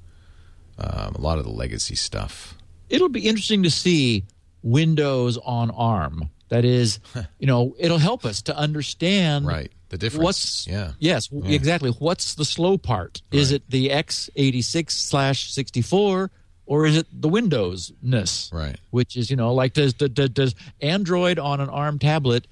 um, 0.79 1.15
a 1.15 1.21
lot 1.21 1.39
of 1.39 1.45
the 1.45 1.51
legacy 1.51 1.95
stuff. 1.95 2.55
It'll 2.89 3.09
be 3.09 3.27
interesting 3.27 3.63
to 3.65 3.71
see 3.71 4.25
Windows 4.63 5.39
on 5.39 5.71
ARM. 5.71 6.31
That 6.49 6.65
is, 6.65 7.01
you 7.39 7.47
know, 7.47 7.75
it'll 7.79 7.99
help 7.99 8.25
us 8.25 8.43
to 8.43 8.57
understand 8.57 9.47
Right, 9.47 9.73
the 9.89 9.99
difference. 9.99 10.23
What's 10.25 10.67
yeah, 10.67 10.93
Yes, 10.99 11.29
exactly. 11.45 11.91
What's 11.91 12.35
the 12.35 12.45
slow 12.45 12.79
part? 12.79 13.23
Is 13.33 13.51
Right. 13.51 13.57
it 13.57 13.71
the 13.71 13.89
x86 13.91 14.91
slash 14.93 15.53
64 15.53 16.31
or 16.67 16.87
is 16.87 16.97
it 16.97 17.07
the 17.13 17.29
Windows 17.29 17.93
ness? 18.03 18.51
Right. 18.53 18.77
Which 18.91 19.17
is, 19.17 19.31
you 19.31 19.37
know, 19.37 19.55
like 19.55 19.73
does, 19.73 19.95
does 19.95 20.29
does 20.31 20.55
Android 20.81 21.39
on 21.39 21.61
an 21.61 21.69
ARM 21.69 21.99
tablet? 21.99 22.47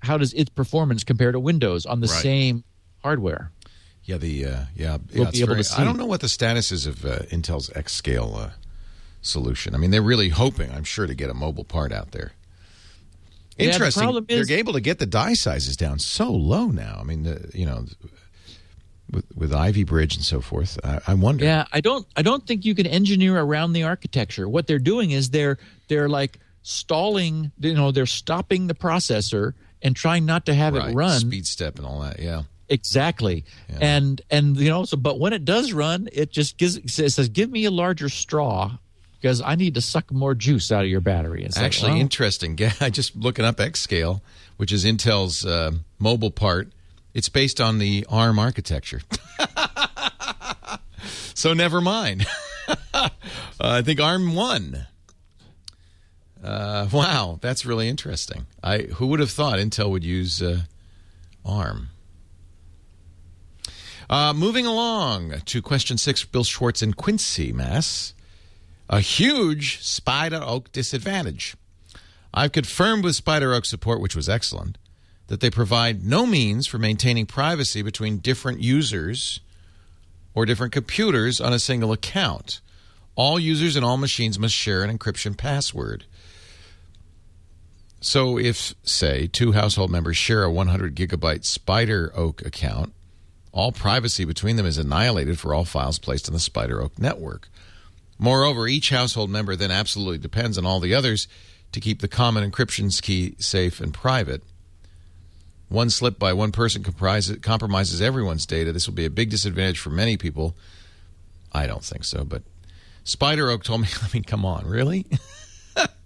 How 0.00 0.18
does 0.18 0.32
its 0.34 0.50
performance 0.50 1.02
compare 1.04 1.32
to 1.32 1.40
Windows 1.40 1.86
on 1.86 2.00
the 2.00 2.06
Right. 2.08 2.22
same 2.22 2.64
hardware? 3.02 3.50
Yeah, 4.04 4.18
the 4.18 4.44
uh, 4.44 4.48
yeah, 4.48 4.66
yeah 4.76 4.96
We'll 5.14 5.28
it's 5.28 5.32
be 5.32 5.40
able 5.40 5.54
very- 5.54 5.62
to 5.62 5.64
see. 5.64 5.80
I 5.80 5.84
don't 5.84 5.96
know 5.96 6.06
what 6.06 6.20
the 6.20 6.28
status 6.28 6.70
is 6.72 6.86
of 6.86 7.04
uh, 7.04 7.20
Intel's 7.30 7.70
XScale 7.70 8.38
uh, 8.38 8.50
solution. 9.22 9.74
I 9.74 9.78
mean, 9.78 9.90
they're 9.90 10.02
really 10.02 10.28
hoping, 10.28 10.70
I'm 10.70 10.84
sure, 10.84 11.06
to 11.06 11.14
get 11.14 11.30
a 11.30 11.34
mobile 11.34 11.64
part 11.64 11.90
out 11.92 12.10
there. 12.10 12.32
Yeah, 13.56 13.66
the 13.66 13.72
Interesting. 13.72 14.24
is- 14.28 14.48
they're 14.48 14.58
able 14.58 14.74
to 14.74 14.80
get 14.80 14.98
the 14.98 15.06
die 15.06 15.34
sizes 15.34 15.76
down 15.76 15.98
so 16.00 16.30
low 16.30 16.66
now. 16.66 16.98
I 17.00 17.04
mean, 17.04 17.22
the, 17.22 17.50
you 17.54 17.64
know, 17.64 17.86
with 19.10 19.24
with 19.34 19.52
Ivy 19.52 19.84
Bridge 19.84 20.16
and 20.16 20.24
so 20.24 20.40
forth. 20.40 20.78
I, 20.84 21.00
I 21.06 21.14
wonder. 21.14 21.44
Yeah, 21.44 21.64
I 21.72 21.80
don't 21.80 22.06
I 22.16 22.22
don't 22.22 22.46
think 22.46 22.64
you 22.64 22.74
can 22.74 22.86
engineer 22.86 23.38
around 23.38 23.72
the 23.72 23.84
architecture. 23.84 24.48
What 24.48 24.66
they're 24.66 24.78
doing 24.78 25.12
is 25.12 25.30
they're 25.30 25.58
they're 25.88 26.08
like 26.08 26.38
stalling, 26.62 27.52
you 27.60 27.74
know, 27.74 27.90
they're 27.92 28.06
stopping 28.06 28.66
the 28.66 28.74
processor 28.74 29.52
and 29.82 29.94
trying 29.94 30.24
not 30.24 30.46
to 30.46 30.54
have 30.54 30.74
right. 30.74 30.90
it 30.90 30.94
run 30.94 31.20
speed 31.20 31.46
step 31.46 31.76
and 31.76 31.86
all 31.86 32.00
that. 32.00 32.18
Yeah. 32.18 32.42
Exactly. 32.68 33.44
Yeah. 33.68 33.78
And 33.80 34.22
and 34.30 34.56
you 34.56 34.68
know 34.68 34.84
so 34.84 34.96
but 34.96 35.18
when 35.18 35.32
it 35.32 35.44
does 35.44 35.72
run 35.72 36.08
it 36.12 36.30
just 36.30 36.56
gives 36.56 36.76
it 36.76 37.10
says 37.10 37.28
give 37.28 37.50
me 37.50 37.64
a 37.64 37.70
larger 37.70 38.08
straw 38.08 38.78
because 39.24 39.40
I 39.40 39.54
need 39.54 39.74
to 39.76 39.80
suck 39.80 40.12
more 40.12 40.34
juice 40.34 40.70
out 40.70 40.84
of 40.84 40.90
your 40.90 41.00
battery. 41.00 41.44
It's 41.44 41.56
like, 41.56 41.64
Actually, 41.64 41.92
well, 41.92 42.00
interesting. 42.02 42.58
I 42.80 42.90
just 42.90 43.16
looking 43.16 43.46
up 43.46 43.56
XScale, 43.56 44.20
which 44.58 44.70
is 44.70 44.84
Intel's 44.84 45.46
uh, 45.46 45.70
mobile 45.98 46.30
part. 46.30 46.68
It's 47.14 47.30
based 47.30 47.58
on 47.58 47.78
the 47.78 48.04
ARM 48.10 48.38
architecture. 48.38 49.00
so 51.34 51.54
never 51.54 51.80
mind. 51.80 52.26
uh, 52.92 53.08
I 53.58 53.80
think 53.80 53.98
ARM 53.98 54.34
won. 54.34 54.88
Uh, 56.42 56.86
wow, 56.92 57.38
that's 57.40 57.64
really 57.64 57.88
interesting. 57.88 58.44
I 58.62 58.80
who 58.82 59.06
would 59.06 59.20
have 59.20 59.30
thought 59.30 59.58
Intel 59.58 59.90
would 59.90 60.04
use 60.04 60.42
uh, 60.42 60.62
ARM. 61.46 61.88
Uh, 64.08 64.32
moving 64.34 64.66
along 64.66 65.40
to 65.46 65.62
question 65.62 65.98
six, 65.98 66.24
Bill 66.24 66.44
Schwartz 66.44 66.82
in 66.82 66.92
Quincy, 66.92 67.52
Mass. 67.52 68.14
A 68.88 69.00
huge 69.00 69.80
SpiderOak 69.80 70.70
disadvantage. 70.72 71.56
I've 72.34 72.52
confirmed 72.52 73.04
with 73.04 73.22
SpiderOak 73.22 73.64
support, 73.64 74.00
which 74.00 74.14
was 74.14 74.28
excellent, 74.28 74.76
that 75.28 75.40
they 75.40 75.50
provide 75.50 76.04
no 76.04 76.26
means 76.26 76.66
for 76.66 76.78
maintaining 76.78 77.26
privacy 77.26 77.80
between 77.80 78.18
different 78.18 78.60
users 78.60 79.40
or 80.34 80.44
different 80.44 80.72
computers 80.72 81.40
on 81.40 81.52
a 81.52 81.58
single 81.58 81.92
account. 81.92 82.60
All 83.16 83.38
users 83.38 83.76
and 83.76 83.84
all 83.84 83.96
machines 83.96 84.38
must 84.38 84.54
share 84.54 84.82
an 84.82 84.96
encryption 84.96 85.36
password. 85.36 86.04
So, 88.00 88.38
if, 88.38 88.74
say, 88.82 89.28
two 89.28 89.52
household 89.52 89.90
members 89.90 90.18
share 90.18 90.42
a 90.42 90.50
100 90.50 90.94
gigabyte 90.94 91.44
SpiderOak 91.44 92.44
account, 92.44 92.92
all 93.54 93.70
privacy 93.70 94.24
between 94.24 94.56
them 94.56 94.66
is 94.66 94.78
annihilated 94.78 95.38
for 95.38 95.54
all 95.54 95.64
files 95.64 96.00
placed 96.00 96.28
on 96.28 96.34
the 96.34 96.40
SpiderOak 96.40 96.98
network. 96.98 97.48
Moreover, 98.18 98.66
each 98.66 98.90
household 98.90 99.30
member 99.30 99.54
then 99.54 99.70
absolutely 99.70 100.18
depends 100.18 100.58
on 100.58 100.66
all 100.66 100.80
the 100.80 100.92
others 100.92 101.28
to 101.70 101.78
keep 101.78 102.00
the 102.00 102.08
common 102.08 102.48
encryption 102.48 103.00
key 103.00 103.36
safe 103.38 103.80
and 103.80 103.94
private. 103.94 104.42
One 105.68 105.88
slip 105.88 106.18
by 106.18 106.32
one 106.32 106.50
person 106.50 106.82
compromises 106.82 108.02
everyone's 108.02 108.44
data. 108.44 108.72
This 108.72 108.88
will 108.88 108.94
be 108.94 109.04
a 109.06 109.10
big 109.10 109.30
disadvantage 109.30 109.78
for 109.78 109.90
many 109.90 110.16
people. 110.16 110.56
I 111.52 111.68
don't 111.68 111.84
think 111.84 112.04
so, 112.04 112.24
but 112.24 112.42
SpiderOak 113.04 113.62
told 113.62 113.82
me, 113.82 113.88
I 114.02 114.08
mean, 114.12 114.24
come 114.24 114.44
on, 114.44 114.66
really? 114.66 115.06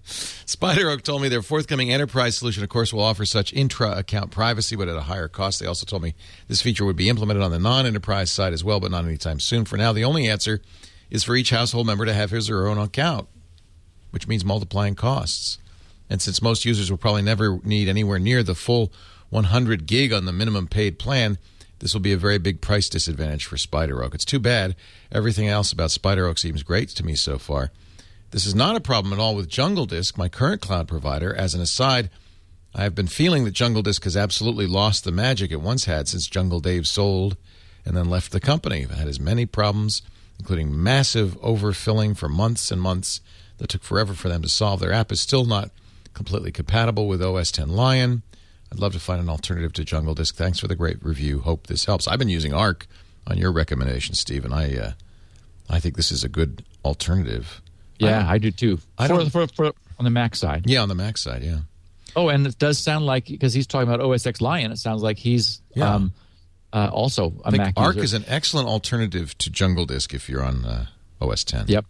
SpiderOak 0.09 1.03
told 1.03 1.21
me 1.21 1.29
their 1.29 1.43
forthcoming 1.43 1.93
enterprise 1.93 2.37
solution, 2.37 2.63
of 2.63 2.69
course, 2.71 2.93
will 2.93 3.03
offer 3.03 3.27
such 3.27 3.53
intra 3.53 3.93
account 3.93 4.31
privacy, 4.31 4.75
but 4.75 4.89
at 4.89 4.97
a 4.97 5.03
higher 5.03 5.29
cost. 5.29 5.61
They 5.61 5.67
also 5.67 5.85
told 5.85 6.03
me 6.03 6.15
this 6.49 6.63
feature 6.63 6.85
would 6.85 6.97
be 6.97 7.09
implemented 7.09 7.43
on 7.43 7.51
the 7.51 7.59
non 7.59 7.87
enterprise 7.87 8.31
side 8.31 8.53
as 8.53 8.65
well, 8.65 8.81
but 8.81 8.91
not 8.91 9.05
anytime 9.05 9.41
soon. 9.41 9.65
For 9.65 9.77
now, 9.77 9.93
the 9.93 10.05
only 10.05 10.27
answer 10.27 10.61
is 11.11 11.25
for 11.25 11.37
each 11.37 11.51
household 11.51 11.87
member 11.87 12.07
to 12.07 12.15
have 12.15 12.31
his 12.31 12.49
or 12.49 12.63
her 12.63 12.69
own 12.69 12.79
account, 12.79 13.29
which 14.11 14.27
means 14.27 14.45
multiplying 14.45 14.95
costs. 14.95 15.59
And 16.11 16.23
since 16.23 16.41
most 16.41 16.65
users 16.65 16.91
will 16.91 16.99
probably 16.99 17.23
never 17.23 17.61
need 17.63 17.89
anywhere 17.89 18.19
near 18.19 18.43
the 18.43 18.55
full 18.55 18.93
100 19.31 19.87
gig 19.87 20.13
on 20.13 20.25
the 20.25 20.33
minimum 20.33 20.67
paid 20.67 20.99
plan, 20.99 21.37
this 21.81 21.95
will 21.95 22.01
be 22.01 22.13
a 22.13 22.19
very 22.19 22.39
big 22.39 22.61
price 22.61 22.89
disadvantage 22.89 23.45
for 23.45 23.57
SpiderOak. 23.57 24.15
It's 24.15 24.25
too 24.25 24.39
bad. 24.39 24.75
Everything 25.13 25.49
else 25.49 25.71
about 25.71 25.91
SpiderOak 25.91 26.39
seems 26.39 26.63
great 26.63 26.89
to 26.91 27.05
me 27.05 27.15
so 27.15 27.39
far. 27.39 27.71
This 28.31 28.45
is 28.45 28.55
not 28.55 28.77
a 28.77 28.81
problem 28.81 29.13
at 29.15 29.19
all 29.19 29.35
with 29.35 29.49
Jungle 29.49 29.87
Disk, 29.87 30.19
my 30.19 30.29
current 30.29 30.61
cloud 30.61 30.87
provider. 30.87 31.35
As 31.35 31.55
an 31.55 31.63
aside, 31.63 32.11
I 32.75 32.83
have 32.83 32.95
been 32.95 33.07
feeling 33.07 33.45
that 33.45 33.53
Jungle 33.53 33.81
Disk 33.81 34.05
has 34.05 34.17
absolutely 34.17 34.67
lost 34.67 35.05
the 35.05 35.11
magic 35.11 35.51
it 35.51 35.63
once 35.63 35.87
had 35.87 36.09
since 36.09 36.27
Jungle 36.27 36.61
Dave 36.61 36.87
sold 36.87 37.39
and 37.87 37.97
then 37.97 38.11
left 38.11 38.33
the 38.33 38.41
company. 38.41 38.83
It 38.83 38.91
had 38.91 39.09
as 39.09 39.19
many 39.19 39.47
problems, 39.47 40.03
including 40.39 40.83
massive 40.83 41.41
overfilling 41.41 42.17
for 42.17 42.29
months 42.29 42.71
and 42.71 42.83
months 42.83 43.23
that 43.57 43.69
took 43.69 43.83
forever 43.83 44.13
for 44.13 44.29
them 44.29 44.43
to 44.43 44.49
solve. 44.49 44.81
Their 44.81 44.93
app 44.93 45.11
is 45.11 45.21
still 45.21 45.47
not 45.47 45.71
completely 46.13 46.53
compatible 46.53 47.09
with 47.09 47.23
OS 47.23 47.51
10 47.51 47.71
Lion. 47.71 48.23
I'd 48.71 48.79
love 48.79 48.93
to 48.93 49.01
find 49.01 49.23
an 49.23 49.31
alternative 49.31 49.73
to 49.73 49.85
Jungle 49.85 50.15
Disk. 50.15 50.35
Thanks 50.35 50.59
for 50.59 50.69
the 50.69 50.77
great 50.77 51.03
review. 51.03 51.41
Hope 51.41 51.67
this 51.67 51.87
helps. 51.87 52.07
I've 52.07 52.19
been 52.19 52.29
using 52.29 52.53
Arq 52.53 52.83
on 53.27 53.39
your 53.39 53.53
recommendation, 53.53 54.15
Steve, 54.15 54.45
and 54.45 54.53
I, 54.53 54.77
uh, 54.77 54.93
I 55.71 55.81
think 55.81 55.97
this 55.97 56.13
is 56.13 56.25
a 56.25 56.29
good 56.29 56.63
alternative. 56.85 57.63
Yeah, 57.99 58.25
I, 58.29 58.39
do 58.39 58.51
too. 58.51 58.79
I 58.99 59.09
for, 59.09 59.29
for, 59.31 59.47
for, 59.49 59.67
on 59.99 60.05
the 60.05 60.11
Mac 60.11 60.35
side. 60.37 60.65
Yeah, 60.69 60.83
on 60.83 60.89
the 60.89 60.95
Mac 60.95 61.19
side, 61.19 61.43
yeah. 61.43 61.59
Oh, 62.17 62.29
and 62.29 62.47
it 62.47 62.59
does 62.59 62.79
sound 62.79 63.07
like 63.07 63.27
because 63.27 63.53
he's 63.55 63.67
talking 63.67 63.89
about 63.89 64.01
OS 64.01 64.27
X 64.27 64.41
Lion, 64.41 64.73
it 64.73 64.79
sounds 64.79 65.03
like 65.03 65.19
he's 65.19 65.61
Yeah. 65.75 65.95
um, 65.95 66.13
uh, 66.73 66.91
also 66.93 67.33
a 67.45 67.49
I 67.49 67.51
think 67.51 67.63
Mac 67.63 67.75
Arq 67.77 67.95
user. 67.95 68.05
is 68.05 68.13
an 68.15 68.25
excellent 68.29 68.69
alternative 68.69 69.37
to 69.39 69.51
Jungle 69.51 69.87
Disk 69.87 70.15
if 70.15 70.29
you're 70.29 70.43
on 70.45 70.65
uh, 70.65 70.87
OS 71.21 71.45
10. 71.45 71.67
Yep. 71.69 71.85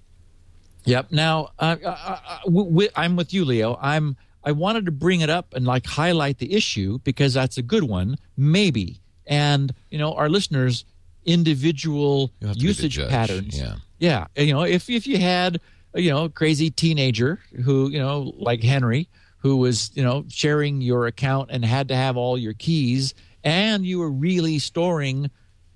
Yep. 0.85 1.13
Now, 1.13 1.51
uh, 1.59 1.77
uh, 1.85 1.89
uh, 1.89 2.39
w- 2.45 2.65
w- 2.71 2.89
I'm 2.97 3.17
with 3.17 3.33
you, 3.35 3.45
Leo. 3.45 3.79
I'm. 3.81 4.17
I 4.45 4.53
wanted 4.53 4.87
to 4.87 4.93
bring 4.93 5.21
it 5.21 5.29
up 5.29 5.53
and 5.55 5.67
like 5.67 5.85
highlight 5.85 6.39
the 6.39 6.55
issue 6.55 6.99
because 7.05 7.35
that's 7.35 7.59
a 7.59 7.63
good 7.63 7.83
one, 7.83 8.17
maybe. 8.37 9.01
And 9.27 9.75
you 9.91 9.99
know, 9.99 10.15
our 10.15 10.29
listeners' 10.31 10.85
individual 11.27 12.33
You'll 12.41 12.49
have 12.49 12.57
to 12.57 12.61
be 12.61 12.67
the 12.73 12.73
usage 12.83 13.09
patterns. 13.09 13.59
yeah. 13.59 13.75
Yeah. 13.99 14.27
You 14.37 14.53
know, 14.55 14.63
if 14.63 14.89
if 14.89 15.07
you 15.07 15.19
had 15.19 15.57
a, 15.57 15.61
you 15.95 16.11
know 16.11 16.29
crazy 16.29 16.71
teenager 16.71 17.41
who 17.65 17.89
you 17.91 17.99
know 17.99 18.33
like 18.37 18.63
Henry 18.63 19.09
who 19.39 19.57
was 19.57 19.91
you 19.95 20.03
know 20.03 20.25
sharing 20.29 20.81
your 20.81 21.07
account 21.07 21.51
and 21.53 21.65
had 21.65 21.89
to 21.89 21.97
have 21.97 22.17
all 22.17 22.37
your 22.39 22.53
keys 22.55 23.15
and 23.45 23.87
you 23.87 23.99
were 23.99 24.11
really 24.11 24.59
storing 24.59 25.31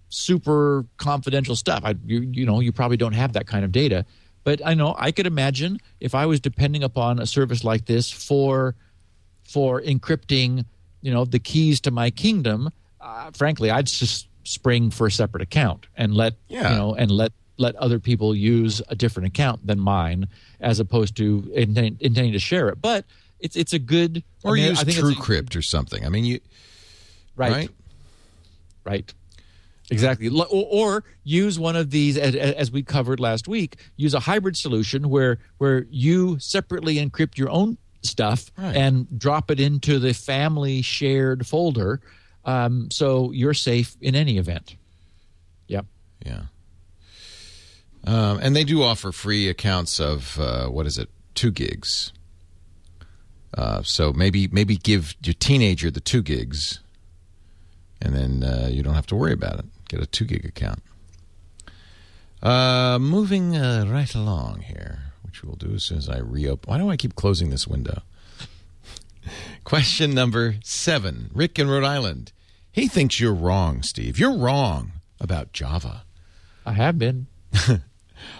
super 0.09 0.85
confidential 0.99 1.57
stuff. 1.57 1.81
I, 1.85 1.95
you, 2.05 2.21
you 2.33 2.45
know, 2.45 2.61
you 2.61 2.73
probably 2.73 2.97
don't 2.99 3.15
have 3.15 3.33
that 3.33 3.47
kind 3.47 3.65
of 3.65 3.73
data, 3.73 4.05
but 4.45 4.61
I 4.65 4.75
know 4.75 4.95
I 4.99 5.11
could 5.13 5.27
imagine 5.27 5.79
if 6.01 6.15
I 6.15 6.27
was 6.27 6.39
depending 6.41 6.83
upon 6.83 7.19
a 7.19 7.27
service 7.27 7.65
like 7.65 7.87
this 7.87 8.11
for 8.11 8.75
for 9.43 9.81
encrypting, 9.81 10.65
you 11.01 11.13
know, 11.13 11.25
the 11.25 11.39
keys 11.39 11.81
to 11.83 11.91
my 11.91 12.11
kingdom. 12.11 12.71
Uh, 13.01 13.31
frankly, 13.33 13.71
I'd 13.71 13.87
just 13.87 14.29
spring 14.45 14.91
for 14.91 15.07
a 15.07 15.11
separate 15.11 15.43
account 15.43 15.87
and 15.97 16.15
let 16.15 16.35
Yeah. 16.49 16.71
you 16.73 16.77
know 16.77 16.95
and 16.95 17.11
let 17.11 17.33
let 17.59 17.75
other 17.77 17.99
people 17.99 18.35
use 18.35 18.81
a 18.89 18.95
different 18.95 19.27
account 19.29 19.67
than 19.67 19.79
mine, 19.79 20.29
as 20.61 20.81
opposed 20.81 21.17
to 21.19 21.51
intending, 21.55 21.97
intending 22.01 22.33
to 22.33 22.39
share 22.39 22.69
it. 22.69 22.81
But 22.81 23.05
it's 23.41 23.57
it's 23.57 23.73
a 23.73 23.79
good 23.79 24.23
or 24.45 24.53
I 24.53 24.55
mean, 24.57 24.69
use 24.71 24.81
I 24.81 24.85
think 24.85 24.99
it's 24.99 25.09
a- 25.09 25.13
TrueCrypt 25.13 25.57
or 25.57 25.63
something. 25.63 26.05
I 26.05 26.09
mean, 26.09 26.25
you 26.25 26.41
right, 27.37 27.53
right? 27.53 27.71
right. 28.85 29.15
Exactly. 29.91 30.29
Or, 30.29 30.47
or 30.51 31.05
use 31.25 31.59
one 31.59 31.77
of 31.77 31.91
these, 31.91 32.17
as, 32.17 32.35
as 32.35 32.71
we 32.73 32.83
covered 32.83 33.21
last 33.21 33.47
week. 33.47 33.77
Use 33.97 34.15
a 34.15 34.21
hybrid 34.21 34.57
solution 34.57 35.11
where 35.11 35.39
where 35.59 35.87
you 35.91 36.39
separately 36.39 36.97
encrypt 36.97 37.37
your 37.37 37.51
own 37.51 37.77
stuff 38.03 38.51
Right. 38.57 38.75
and 38.75 39.07
drop 39.19 39.51
it 39.51 39.61
into 39.61 39.99
the 39.99 40.15
family 40.15 40.81
shared 40.83 41.47
folder, 41.47 42.01
um, 42.45 42.91
so 42.91 43.33
you're 43.33 43.55
safe 43.55 43.97
in 44.01 44.15
any 44.15 44.39
event. 44.39 44.77
Yep. 45.69 45.87
Yeah. 46.25 46.43
Um, 48.05 48.41
and 48.43 48.57
they 48.57 48.65
do 48.65 48.83
offer 48.83 49.13
free 49.13 49.49
accounts 49.49 50.01
of 50.01 50.39
uh, 50.41 50.67
what 50.67 50.87
is 50.87 50.99
it, 50.99 51.09
two 51.35 51.51
gigs. 51.51 52.13
Uh, 53.55 53.83
so 53.83 54.13
maybe 54.13 54.49
maybe 54.49 54.77
give 54.77 55.15
your 55.23 55.35
teenager 55.35 55.91
the 55.91 56.01
two 56.01 56.23
gigs, 56.23 56.81
and 58.01 58.15
then 58.15 58.43
uh, 58.43 58.69
you 58.71 58.83
don't 58.83 58.95
have 58.95 59.07
to 59.07 59.15
worry 59.15 59.33
about 59.33 59.59
it. 59.59 59.67
Get 59.89 60.01
a 60.01 60.07
two 60.07 60.25
gig 60.25 60.45
account. 60.47 60.83
Uh, 62.43 62.99
moving 62.99 63.57
uh, 63.57 63.85
right 63.87 64.13
along 64.15 64.63
here, 64.63 65.13
which 65.23 65.45
we'll 65.45 65.55
do 65.55 65.75
as 65.75 65.85
soon 65.85 65.99
as 65.99 66.09
I 66.09 66.19
reopen. 66.19 66.71
Why 66.71 66.79
do 66.79 66.91
I 66.91 66.97
keep 66.97 67.15
closing 67.15 67.51
this 67.51 67.69
window? 67.69 68.03
Question 69.65 70.13
number 70.13 70.57
seven. 70.65 71.31
Rick 71.35 71.59
in 71.59 71.69
Rhode 71.69 71.85
Island. 71.85 72.33
He 72.73 72.89
thinks 72.89 73.21
you're 73.21 73.35
wrong, 73.35 73.83
Steve. 73.83 74.19
You're 74.19 74.37
wrong 74.37 74.93
about 75.21 75.53
Java. 75.53 76.05
I 76.65 76.73
have 76.73 76.99
been. 76.99 77.27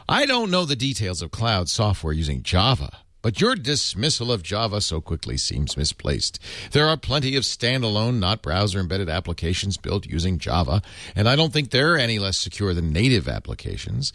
I 0.09 0.27
don't 0.27 0.51
know 0.51 0.65
the 0.65 0.77
details 0.77 1.23
of 1.23 1.31
cloud 1.31 1.69
software 1.69 2.13
using 2.13 2.43
Java, 2.43 2.99
but 3.23 3.41
your 3.41 3.55
dismissal 3.55 4.33
of 4.33 4.43
Java 4.43 4.81
so 4.81 5.01
quickly 5.01 5.37
seems 5.37 5.77
misplaced. 5.77 6.39
There 6.73 6.89
are 6.89 6.97
plenty 6.97 7.37
of 7.37 7.45
standalone, 7.45 8.19
not 8.19 8.43
browser 8.43 8.81
embedded 8.81 9.09
applications 9.09 9.77
built 9.77 10.07
using 10.07 10.39
Java, 10.39 10.83
and 11.15 11.29
I 11.29 11.37
don't 11.37 11.53
think 11.53 11.71
they're 11.71 11.97
any 11.97 12.19
less 12.19 12.39
secure 12.39 12.75
than 12.75 12.93
native 12.93 13.29
applications. 13.29 14.13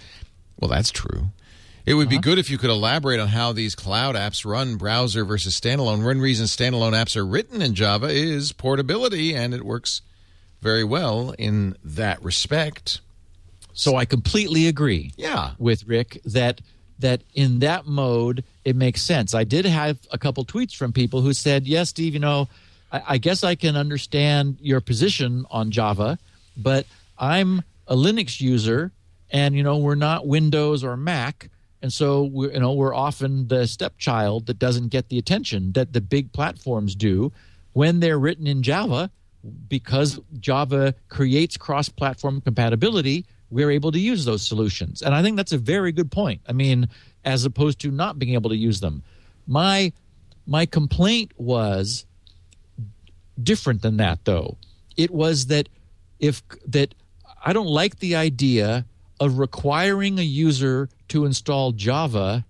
Well, 0.60 0.70
that's 0.70 0.92
true. 0.92 1.28
It 1.86 1.94
would 1.94 2.10
be 2.10 2.18
uh-huh. 2.18 2.24
good 2.24 2.40
if 2.40 2.50
you 2.50 2.58
could 2.58 2.70
elaborate 2.70 3.22
on 3.22 3.30
how 3.30 3.54
these 3.54 3.74
cloud 3.74 4.16
apps 4.16 4.46
run 4.46 4.76
browser 4.76 5.24
versus 5.24 5.58
standalone. 5.58 6.04
One 6.04 6.20
reason 6.20 6.46
standalone 6.46 6.92
apps 6.92 7.16
are 7.16 7.26
written 7.26 7.62
in 7.62 7.76
Java 7.76 8.08
is 8.08 8.52
portability, 8.52 9.34
and 9.34 9.54
it 9.54 9.64
works 9.64 10.02
very 10.60 10.84
well 10.84 11.34
in 11.38 11.78
that 11.86 12.22
respect. 12.22 13.00
So 13.78 13.96
I 13.96 14.06
completely 14.06 14.68
agree. 14.68 15.14
Yeah. 15.18 15.52
with 15.60 15.88
Rick 15.88 16.20
that 16.26 16.62
that 17.00 17.22
in 17.36 17.60
that 17.60 17.86
mode 17.86 18.44
it 18.66 18.76
makes 18.76 19.04
sense. 19.04 19.36
I 19.36 19.44
did 19.44 19.66
have 19.66 20.00
a 20.12 20.18
couple 20.18 20.44
tweets 20.44 20.76
from 20.76 20.92
people 20.92 21.22
who 21.22 21.32
said, 21.32 21.68
"Yes, 21.68 21.90
Steve, 21.90 22.14
you 22.14 22.20
know, 22.20 22.50
I, 22.92 23.02
I 23.10 23.18
guess 23.18 23.44
I 23.44 23.56
can 23.56 23.78
understand 23.78 24.58
your 24.60 24.82
position 24.82 25.46
on 25.52 25.70
Java, 25.72 26.18
but 26.58 26.86
I'm 27.20 27.62
a 27.88 27.96
Linux 27.96 28.42
user, 28.42 28.92
and 29.30 29.56
you 29.56 29.64
know 29.64 29.78
we're 29.78 29.96
not 29.96 30.28
Windows 30.28 30.84
or 30.84 30.98
Mac." 30.98 31.50
And 31.84 31.94
so 31.94 32.24
we're, 32.24 32.52
you 32.52 32.60
know 32.60 32.74
we're 32.74 32.96
often 32.96 33.48
the 33.48 33.68
stepchild 33.68 34.48
that 34.48 34.58
doesn't 34.58 34.88
get 34.88 35.10
the 35.10 35.20
attention 35.20 35.72
that 35.74 35.94
the 35.94 36.02
big 36.02 36.34
platforms 36.34 36.96
do 36.96 37.32
when 37.74 38.00
they're 38.00 38.18
written 38.18 38.48
in 38.48 38.64
Java 38.64 39.12
because 39.70 40.20
Java 40.40 40.96
creates 41.10 41.58
cross 41.58 41.90
platform 41.90 42.42
compatibility, 42.42 43.26
we're 43.50 43.72
able 43.72 43.92
to 43.92 44.00
use 44.00 44.26
those 44.26 44.46
solutions. 44.46 45.02
And 45.02 45.16
I 45.16 45.22
think 45.22 45.38
that's 45.38 45.54
a 45.54 45.58
very 45.58 45.92
good 45.92 46.12
point. 46.12 46.42
I 46.48 46.54
mean, 46.54 46.90
as 47.24 47.46
opposed 47.46 47.80
to 47.82 47.92
not 47.92 48.20
being 48.20 48.34
able 48.34 48.50
to 48.50 48.56
use 48.56 48.80
them. 48.80 49.04
My 49.46 49.92
my 50.46 50.66
complaint 50.66 51.34
was 51.38 52.06
different 53.42 53.82
than 53.82 53.98
that 53.98 54.26
though. 54.26 54.58
It 54.96 55.12
was 55.12 55.48
that 55.48 55.70
if 56.20 56.42
that 56.68 56.96
I 57.44 57.54
don't 57.54 57.68
like 57.68 58.00
the 58.00 58.16
idea 58.16 58.86
of 59.20 59.40
requiring 59.40 60.20
a 60.20 60.24
user 60.24 60.90
to 61.10 61.26
install 61.26 61.72
Java 61.72 62.46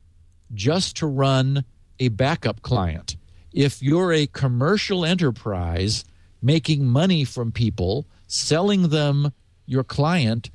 just 0.53 0.97
to 0.97 1.07
run 1.07 1.63
a 1.99 2.09
backup 2.09 2.61
client. 2.61 3.15
If 3.53 3.81
you're 3.81 4.13
a 4.13 4.27
commercial 4.27 5.05
enterprise 5.05 6.05
making 6.41 6.85
money 6.85 7.23
from 7.23 7.51
people, 7.51 8.05
selling 8.27 8.89
them 8.89 9.33
your 9.65 9.83
client, 9.83 10.49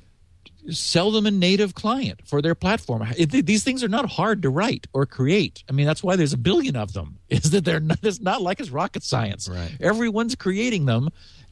sell 0.69 1.11
them 1.11 1.25
a 1.25 1.31
native 1.31 1.73
client 1.75 2.21
for 2.25 2.41
their 2.41 2.55
platform. 2.55 3.05
It- 3.17 3.45
these 3.45 3.63
things 3.63 3.83
are 3.83 3.87
not 3.89 4.09
hard 4.09 4.41
to 4.43 4.49
write 4.49 4.87
or 4.93 5.05
create. 5.05 5.63
I 5.69 5.73
mean, 5.73 5.85
that's 5.85 6.03
why 6.03 6.15
there's 6.15 6.33
a 6.33 6.37
billion 6.37 6.75
of 6.75 6.93
them. 6.93 7.19
Is 7.29 7.51
that 7.51 7.65
they're 7.65 7.79
not, 7.79 7.99
it's 8.03 8.21
not 8.21 8.41
like 8.41 8.59
it's 8.59 8.69
rocket 8.69 9.03
science. 9.03 9.49
Right. 9.49 9.75
Everyone's 9.79 10.35
creating 10.35 10.85
them. 10.85 11.09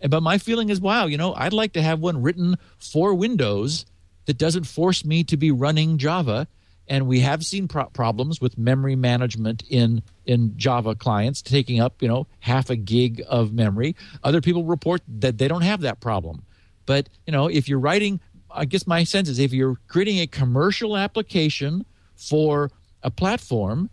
But 0.08 0.22
my 0.24 0.38
feeling 0.40 0.70
is, 0.70 0.82
wow, 0.82 1.06
you 1.06 1.18
know, 1.18 1.34
I'd 1.36 1.54
like 1.54 1.74
to 1.74 1.82
have 1.82 2.00
one 2.00 2.22
written 2.24 2.58
for 2.80 3.14
Windows 3.14 3.86
that 4.26 4.38
doesn't 4.38 4.64
force 4.64 5.06
me 5.06 5.24
to 5.26 5.38
be 5.38 5.52
running 5.52 5.98
Java. 6.00 6.48
And 6.88 7.08
we 7.08 7.20
have 7.20 7.46
seen 7.46 7.68
pro- 7.68 7.86
problems 7.86 8.42
with 8.42 8.58
memory 8.58 8.96
management 8.96 9.64
in 9.70 10.02
in 10.26 10.58
Java 10.58 10.96
clients 10.96 11.42
taking 11.42 11.80
up, 11.80 12.02
you 12.02 12.08
know, 12.08 12.26
half 12.40 12.70
a 12.70 12.76
gig 12.76 13.22
of 13.28 13.54
memory. 13.54 13.96
Other 14.24 14.42
people 14.42 14.64
report 14.66 15.02
that 15.08 15.38
they 15.38 15.48
don't 15.48 15.62
have 15.62 15.82
that 15.82 16.00
problem. 16.00 16.44
But 16.88 17.08
you 17.28 17.32
know, 17.32 17.48
if 17.48 17.70
you're 17.70 17.80
writing, 17.80 18.20
I 18.54 18.66
guess 18.66 18.86
my 18.88 19.04
sense 19.04 19.30
is 19.30 19.40
if 19.40 19.54
you're 19.54 19.78
creating 19.88 20.20
a 20.20 20.28
commercial 20.28 20.98
application 20.98 21.86
for 22.16 22.72
a 23.04 23.10
platform, 23.12 23.90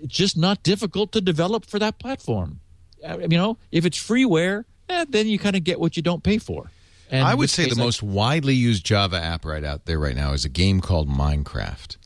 it's 0.00 0.14
just 0.16 0.36
not 0.36 0.62
difficult 0.62 1.12
to 1.12 1.20
develop 1.20 1.64
for 1.66 1.78
that 1.78 1.98
platform. 1.98 2.60
Uh, 3.06 3.18
You 3.20 3.28
know, 3.28 3.58
if 3.70 3.84
it's 3.84 3.98
freeware, 3.98 4.64
eh, 4.88 5.04
then 5.08 5.26
you 5.28 5.38
kind 5.38 5.56
of 5.56 5.64
get 5.64 5.80
what 5.80 5.96
you 5.96 6.02
don't 6.02 6.22
pay 6.22 6.38
for. 6.38 6.70
And 7.10 7.26
I 7.26 7.34
would 7.34 7.50
say 7.50 7.66
the 7.68 7.80
I- 7.80 7.84
most 7.84 8.02
widely 8.02 8.54
used 8.54 8.84
Java 8.86 9.16
app 9.20 9.44
right 9.44 9.64
out 9.64 9.84
there 9.86 9.98
right 9.98 10.16
now 10.16 10.32
is 10.32 10.44
a 10.44 10.48
game 10.48 10.80
called 10.80 11.08
Minecraft, 11.10 11.96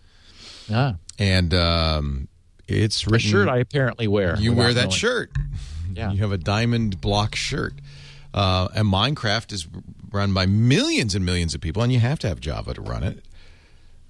Ah, 0.70 0.96
and 1.18 1.54
um, 1.54 2.28
it's 2.66 3.06
written. 3.06 3.30
shirt 3.30 3.48
I 3.48 3.58
apparently 3.58 4.08
wear. 4.08 4.36
you 4.38 4.52
wear 4.52 4.74
that 4.74 4.80
knowing. 4.80 4.90
shirt. 4.90 5.32
Yeah. 5.94 6.10
You 6.12 6.18
have 6.18 6.32
a 6.32 6.38
diamond 6.38 7.00
block 7.00 7.36
shirt, 7.36 7.74
uh, 8.34 8.66
and 8.74 8.88
Minecraft 8.92 9.52
is 9.52 9.68
run 10.12 10.32
by 10.34 10.46
millions 10.46 11.14
and 11.14 11.24
millions 11.24 11.54
of 11.54 11.60
people, 11.60 11.82
and 11.82 11.92
you 11.92 11.98
have 12.00 12.18
to 12.20 12.28
have 12.28 12.40
Java 12.40 12.74
to 12.74 12.80
run 12.80 13.02
it. 13.02 13.24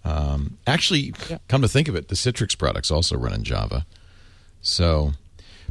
Um, 0.05 0.59
actually, 0.66 1.12
Yeah. 1.28 1.39
come 1.48 1.62
to 1.62 1.68
think 1.68 1.89
of 1.89 1.97
it, 1.97 2.09
the 2.09 2.14
Citrix 2.14 2.56
products 2.56 2.90
also 2.90 3.16
run 3.16 3.32
in 3.32 3.43
Java. 3.44 3.85
So, 4.62 5.14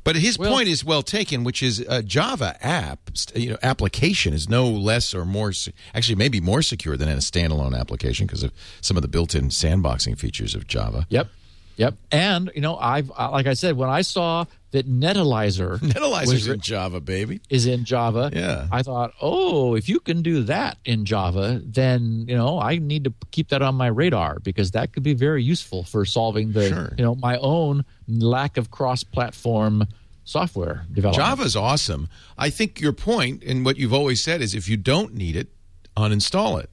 but 0.03 0.15
his 0.17 0.37
Well- 0.37 0.51
point 0.51 0.67
is 0.67 0.83
well 0.83 1.03
taken, 1.03 1.43
which 1.43 1.63
is 1.63 1.79
a 1.87 2.03
Java 2.03 2.57
app, 2.61 2.99
you 3.33 3.51
know, 3.51 3.57
application 3.63 4.33
is 4.33 4.49
no 4.49 4.69
less 4.69 5.13
or 5.13 5.25
more, 5.25 5.53
actually 5.93 6.15
maybe 6.15 6.41
more 6.41 6.61
secure 6.61 6.97
than 6.97 7.07
a 7.09 7.17
standalone 7.17 7.77
application 7.77 8.27
because 8.27 8.43
of 8.43 8.51
some 8.81 8.97
of 8.97 9.01
the 9.01 9.07
built-in 9.07 9.49
sandboxing 9.49 10.17
features 10.17 10.53
of 10.53 10.67
Java. 10.67 11.07
Yep. 11.09 11.29
Yep. 11.77 11.95
And 12.11 12.51
you 12.55 12.61
know, 12.61 12.77
I've 12.77 13.09
like 13.09 13.47
I 13.47 13.53
said, 13.53 13.75
when 13.77 13.89
I 13.89 14.01
saw 14.01 14.45
that 14.75 14.87
Netalyzr 14.87 15.81
was 16.27 16.47
in 16.47 16.59
Java, 16.59 16.99
baby. 17.01 17.41
is 17.49 17.65
in 17.65 17.83
Java, 17.85 18.29
Yeah. 18.33 18.67
I 18.71 18.83
thought, 18.83 19.13
oh, 19.21 19.75
if 19.75 19.89
you 19.89 19.99
can 19.99 20.21
do 20.21 20.43
that 20.43 20.77
in 20.85 21.05
Java, 21.05 21.61
then 21.65 22.25
you 22.27 22.35
know 22.35 22.59
I 22.59 22.77
need 22.77 23.03
to 23.05 23.13
keep 23.31 23.49
that 23.49 23.61
on 23.61 23.75
my 23.75 23.87
radar 23.87 24.39
because 24.39 24.71
that 24.71 24.93
could 24.93 25.03
be 25.03 25.13
very 25.13 25.43
useful 25.43 25.83
for 25.83 26.05
solving 26.05 26.51
the 26.51 26.69
Sure. 26.69 26.93
you 26.97 27.03
know 27.03 27.15
my 27.15 27.37
own 27.37 27.83
lack 28.07 28.57
of 28.57 28.69
cross-platform 28.71 29.87
software 30.23 30.85
development. 30.91 31.23
Java's 31.27 31.55
awesome. 31.55 32.07
I 32.37 32.49
think 32.49 32.81
your 32.81 32.93
point 32.93 33.43
and 33.43 33.63
what 33.65 33.77
you've 33.77 33.93
always 33.93 34.23
said 34.23 34.41
is 34.41 34.53
if 34.55 34.67
you 34.67 34.77
don't 34.77 35.13
need 35.13 35.35
it, 35.35 35.47
uninstall 35.95 36.59
it. 36.61 36.69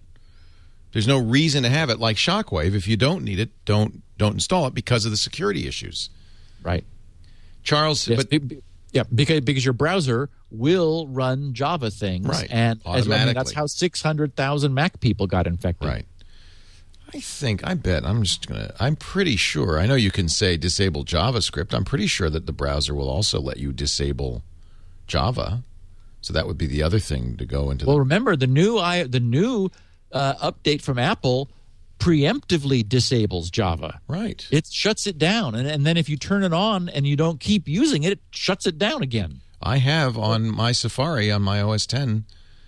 There's 0.92 1.06
no 1.08 1.18
reason 1.18 1.62
to 1.62 1.68
have 1.70 1.88
it 1.90 1.98
like 1.98 2.16
Shockwave. 2.16 2.74
If 2.74 2.86
you 2.86 2.96
don't 2.96 3.24
need 3.24 3.38
it, 3.38 3.50
don't 3.64 4.02
don't 4.18 4.34
install 4.34 4.66
it 4.66 4.74
because 4.74 5.04
of 5.04 5.10
the 5.10 5.16
security 5.16 5.66
issues. 5.66 6.10
right? 6.62 6.84
Charles, 7.62 8.08
Yes, 8.08 8.24
but 8.24 8.30
be- 8.48 8.62
yeah, 8.92 9.04
because 9.14 9.40
because 9.40 9.64
your 9.64 9.74
browser 9.74 10.28
will 10.50 11.06
run 11.08 11.54
Java 11.54 11.90
things, 11.90 12.26
Right. 12.26 12.46
And 12.50 12.80
as, 12.84 12.86
I 12.86 12.92
mean, 12.92 13.08
that's 13.08 13.20
Automatically. 13.26 13.54
how 13.54 13.66
six 13.66 14.02
hundred 14.02 14.36
thousand 14.36 14.74
Mac 14.74 15.00
people 15.00 15.26
got 15.26 15.46
infected. 15.46 15.88
right. 15.88 16.06
I 17.14 17.20
think 17.20 17.60
I 17.66 17.74
bet 17.74 18.06
I'm 18.06 18.22
just 18.22 18.46
gonna. 18.48 18.72
I'm 18.80 18.96
pretty 18.96 19.36
sure. 19.36 19.78
I 19.78 19.86
know 19.86 19.94
you 19.94 20.10
can 20.10 20.28
say 20.30 20.56
disable 20.56 21.04
JavaScript. 21.04 21.74
I'm 21.74 21.84
pretty 21.84 22.06
sure 22.06 22.30
that 22.30 22.46
the 22.46 22.52
browser 22.52 22.94
will 22.94 23.08
also 23.10 23.38
let 23.40 23.58
you 23.58 23.70
disable 23.72 24.42
Java. 25.06 25.62
So 26.22 26.32
that 26.32 26.46
would 26.46 26.56
be 26.56 26.66
the 26.66 26.82
other 26.82 26.98
thing 26.98 27.36
to 27.36 27.44
go 27.44 27.70
into. 27.70 27.84
Well, 27.84 27.96
the, 27.96 28.00
remember 28.00 28.34
the 28.36 28.46
new 28.46 28.78
i 28.78 29.02
the 29.02 29.20
new 29.20 29.70
uh, 30.12 30.52
update 30.52 30.80
from 30.80 30.98
Apple 30.98 31.50
preemptively 32.02 32.86
disables 32.88 33.50
Java. 33.50 34.00
right. 34.08 34.46
It 34.50 34.66
shuts 34.66 35.06
it 35.06 35.18
down, 35.18 35.54
and, 35.54 35.68
and 35.68 35.86
then 35.86 35.96
if 35.96 36.08
you 36.08 36.16
turn 36.16 36.42
it 36.42 36.52
on 36.52 36.88
and 36.88 37.06
you 37.06 37.16
don't 37.16 37.38
keep 37.40 37.68
using 37.68 38.02
it, 38.02 38.12
it 38.12 38.20
shuts 38.30 38.66
it 38.66 38.78
down 38.78 39.02
again. 39.02 39.40
I 39.62 39.76
have 39.78 40.18
on 40.18 40.50
my 40.54 40.72
Safari 40.72 41.30
on 41.30 41.42
my 41.42 41.62
OS 41.62 41.86
10 41.86 42.24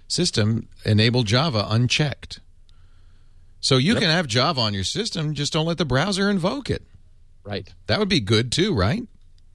system 0.06 0.68
enabled 0.84 1.26
Java 1.26 1.66
unchecked. 1.68 2.40
So 3.60 3.76
you 3.78 3.94
can 3.94 4.04
have 4.10 4.26
Java 4.26 4.60
on 4.60 4.74
your 4.74 4.84
system, 4.84 5.34
just 5.34 5.52
don't 5.52 5.66
let 5.66 5.78
the 5.78 5.84
browser 5.84 6.30
invoke 6.30 6.70
it. 6.70 6.82
Right. 7.42 7.72
That 7.86 7.98
would 7.98 8.08
be 8.10 8.20
good 8.20 8.52
too, 8.52 8.74
right? 8.74 9.02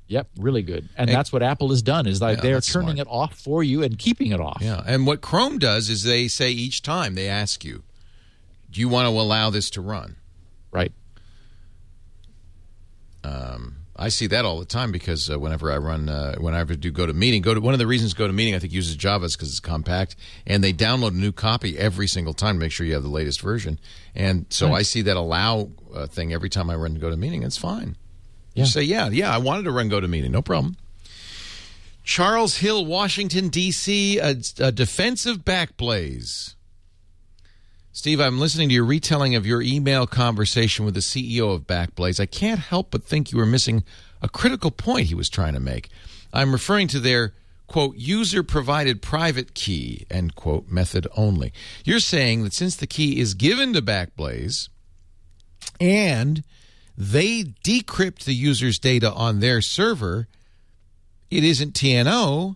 Yep, 0.07 0.27
really 0.37 0.63
good. 0.63 0.89
And 0.97 1.09
Hey- 1.09 1.15
that's 1.15 1.31
what 1.31 1.43
Apple 1.43 1.69
has 1.69 1.81
done 1.83 2.07
is 2.07 2.19
like 2.19 2.37
Yeah, 2.37 2.41
they're 2.43 2.61
turning 2.61 2.95
smart. 2.95 3.07
it 3.07 3.11
off 3.11 3.35
for 3.35 3.63
you 3.63 3.83
and 3.83 3.97
keeping 3.97 4.31
it 4.31 4.39
off. 4.41 4.57
Yeah, 4.61 4.81
and 4.85 5.05
what 5.07 5.21
Chrome 5.21 5.59
does 5.59 5.89
is 5.89 6.03
they 6.03 6.27
say 6.27 6.51
each 6.51 6.81
time 6.81 7.13
they 7.15 7.29
ask 7.29 7.63
you, 7.63 7.83
"Do 8.71 8.81
you 8.81 8.89
want 8.89 9.05
to 9.05 9.09
allow 9.09 9.49
this 9.49 9.69
to 9.71 9.81
run?" 9.81 10.15
Right. 10.71 10.91
I 13.99 14.07
see 14.07 14.27
that 14.27 14.45
all 14.45 14.59
the 14.59 14.65
time 14.65 14.93
because 14.93 15.29
uh, 15.29 15.37
whenever 15.37 15.69
I 15.69 15.77
run, 15.77 16.07
uh, 16.07 16.35
whenever 16.35 16.71
I 16.71 16.77
do 16.77 16.89
GoToMeeting, 16.89 17.41
go 17.41 17.53
to 17.53 17.59
one 17.59 17.73
of 17.73 17.79
the 17.79 17.85
reasons 17.85 18.13
GoToMeeting 18.13 18.55
I 18.55 18.59
think 18.59 18.71
uses 18.71 18.95
Java 18.95 19.25
is 19.25 19.35
because 19.35 19.49
it's 19.49 19.59
compact, 19.59 20.15
and 20.47 20.63
they 20.63 20.71
download 20.71 21.09
a 21.09 21.17
new 21.17 21.33
copy 21.33 21.77
every 21.77 22.07
single 22.07 22.33
time 22.33 22.55
to 22.55 22.59
make 22.59 22.71
sure 22.71 22.85
you 22.85 22.93
have 22.93 23.03
the 23.03 23.09
latest 23.09 23.41
version. 23.41 23.77
And 24.15 24.45
so 24.49 24.71
I 24.73 24.83
see 24.83 25.01
that 25.01 25.17
allow 25.17 25.71
uh, 25.93 26.07
thing 26.07 26.31
every 26.31 26.49
time 26.49 26.69
I 26.69 26.75
run 26.75 26.95
to 26.95 26.99
GoToMeeting. 26.99 27.43
It's 27.43 27.57
fine. 27.57 27.97
You 28.55 28.65
say, 28.65 28.83
yeah, 28.83 29.09
yeah, 29.09 29.33
I 29.33 29.37
wanted 29.37 29.63
to 29.63 29.71
run 29.71 29.89
GoToMeeting, 29.89 30.31
no 30.31 30.41
problem. 30.41 30.77
Charles 32.03 32.57
Hill, 32.57 32.85
Washington 32.85 33.49
D.C., 33.49 34.17
a, 34.17 34.35
a 34.59 34.71
defensive 34.71 35.39
backblaze. 35.39 36.55
Steve, 37.99 38.21
I'm 38.21 38.39
listening 38.39 38.69
to 38.69 38.75
your 38.75 38.85
retelling 38.85 39.35
of 39.35 39.45
your 39.45 39.61
email 39.61 40.07
conversation 40.07 40.85
with 40.85 40.93
the 40.93 41.01
CEO 41.01 41.53
of 41.53 41.67
Backblaze. 41.67 42.17
I 42.17 42.27
can't 42.27 42.61
help 42.61 42.91
but 42.91 43.03
think 43.03 43.33
you 43.33 43.37
were 43.37 43.45
missing 43.45 43.83
a 44.21 44.29
critical 44.29 44.71
point 44.71 45.07
he 45.07 45.15
was 45.15 45.27
trying 45.27 45.53
to 45.53 45.59
make. 45.59 45.89
I'm 46.31 46.53
referring 46.53 46.87
to 46.87 47.01
their 47.01 47.33
quote 47.67 47.97
user 47.97 48.41
provided 48.41 49.01
private 49.01 49.53
key 49.53 50.05
end 50.09 50.35
quote 50.35 50.69
method 50.69 51.07
only. 51.17 51.51
You're 51.83 51.99
saying 51.99 52.45
that 52.45 52.53
since 52.53 52.77
the 52.77 52.87
key 52.87 53.19
is 53.19 53.33
given 53.33 53.73
to 53.73 53.81
Backblaze 53.81 54.69
and 55.81 56.45
they 56.97 57.43
decrypt 57.65 58.23
the 58.23 58.33
user's 58.33 58.79
data 58.79 59.11
on 59.11 59.41
their 59.41 59.59
server, 59.59 60.29
it 61.29 61.43
isn't 61.43 61.73
TNO 61.73 62.55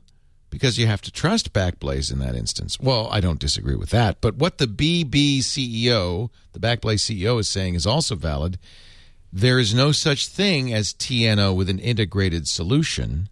because 0.53 0.77
you 0.77 0.85
have 0.85 1.01
to 1.01 1.11
trust 1.11 1.51
Backblaze 1.51 2.13
in 2.13 2.19
that 2.19 2.35
instance. 2.35 2.79
Well, 2.79 3.07
I 3.09 3.21
don't 3.21 3.39
disagree 3.39 3.73
with 3.73 3.89
that. 3.89 4.21
But 4.21 4.35
what 4.35 4.59
the 4.59 4.67
BB 4.67 5.39
CEO, 5.39 6.29
the 6.51 6.59
Backblaze 6.59 7.01
CEO, 7.01 7.39
is 7.39 7.49
saying 7.49 7.73
is 7.73 7.87
also 7.87 8.15
valid. 8.15 8.59
There 9.33 9.57
is 9.57 9.73
no 9.73 9.91
such 9.91 10.27
thing 10.27 10.71
as 10.71 10.93
TNO 10.93 11.55
with 11.55 11.69
an 11.69 11.79
integrated 11.79 12.47
solution. 12.47 13.29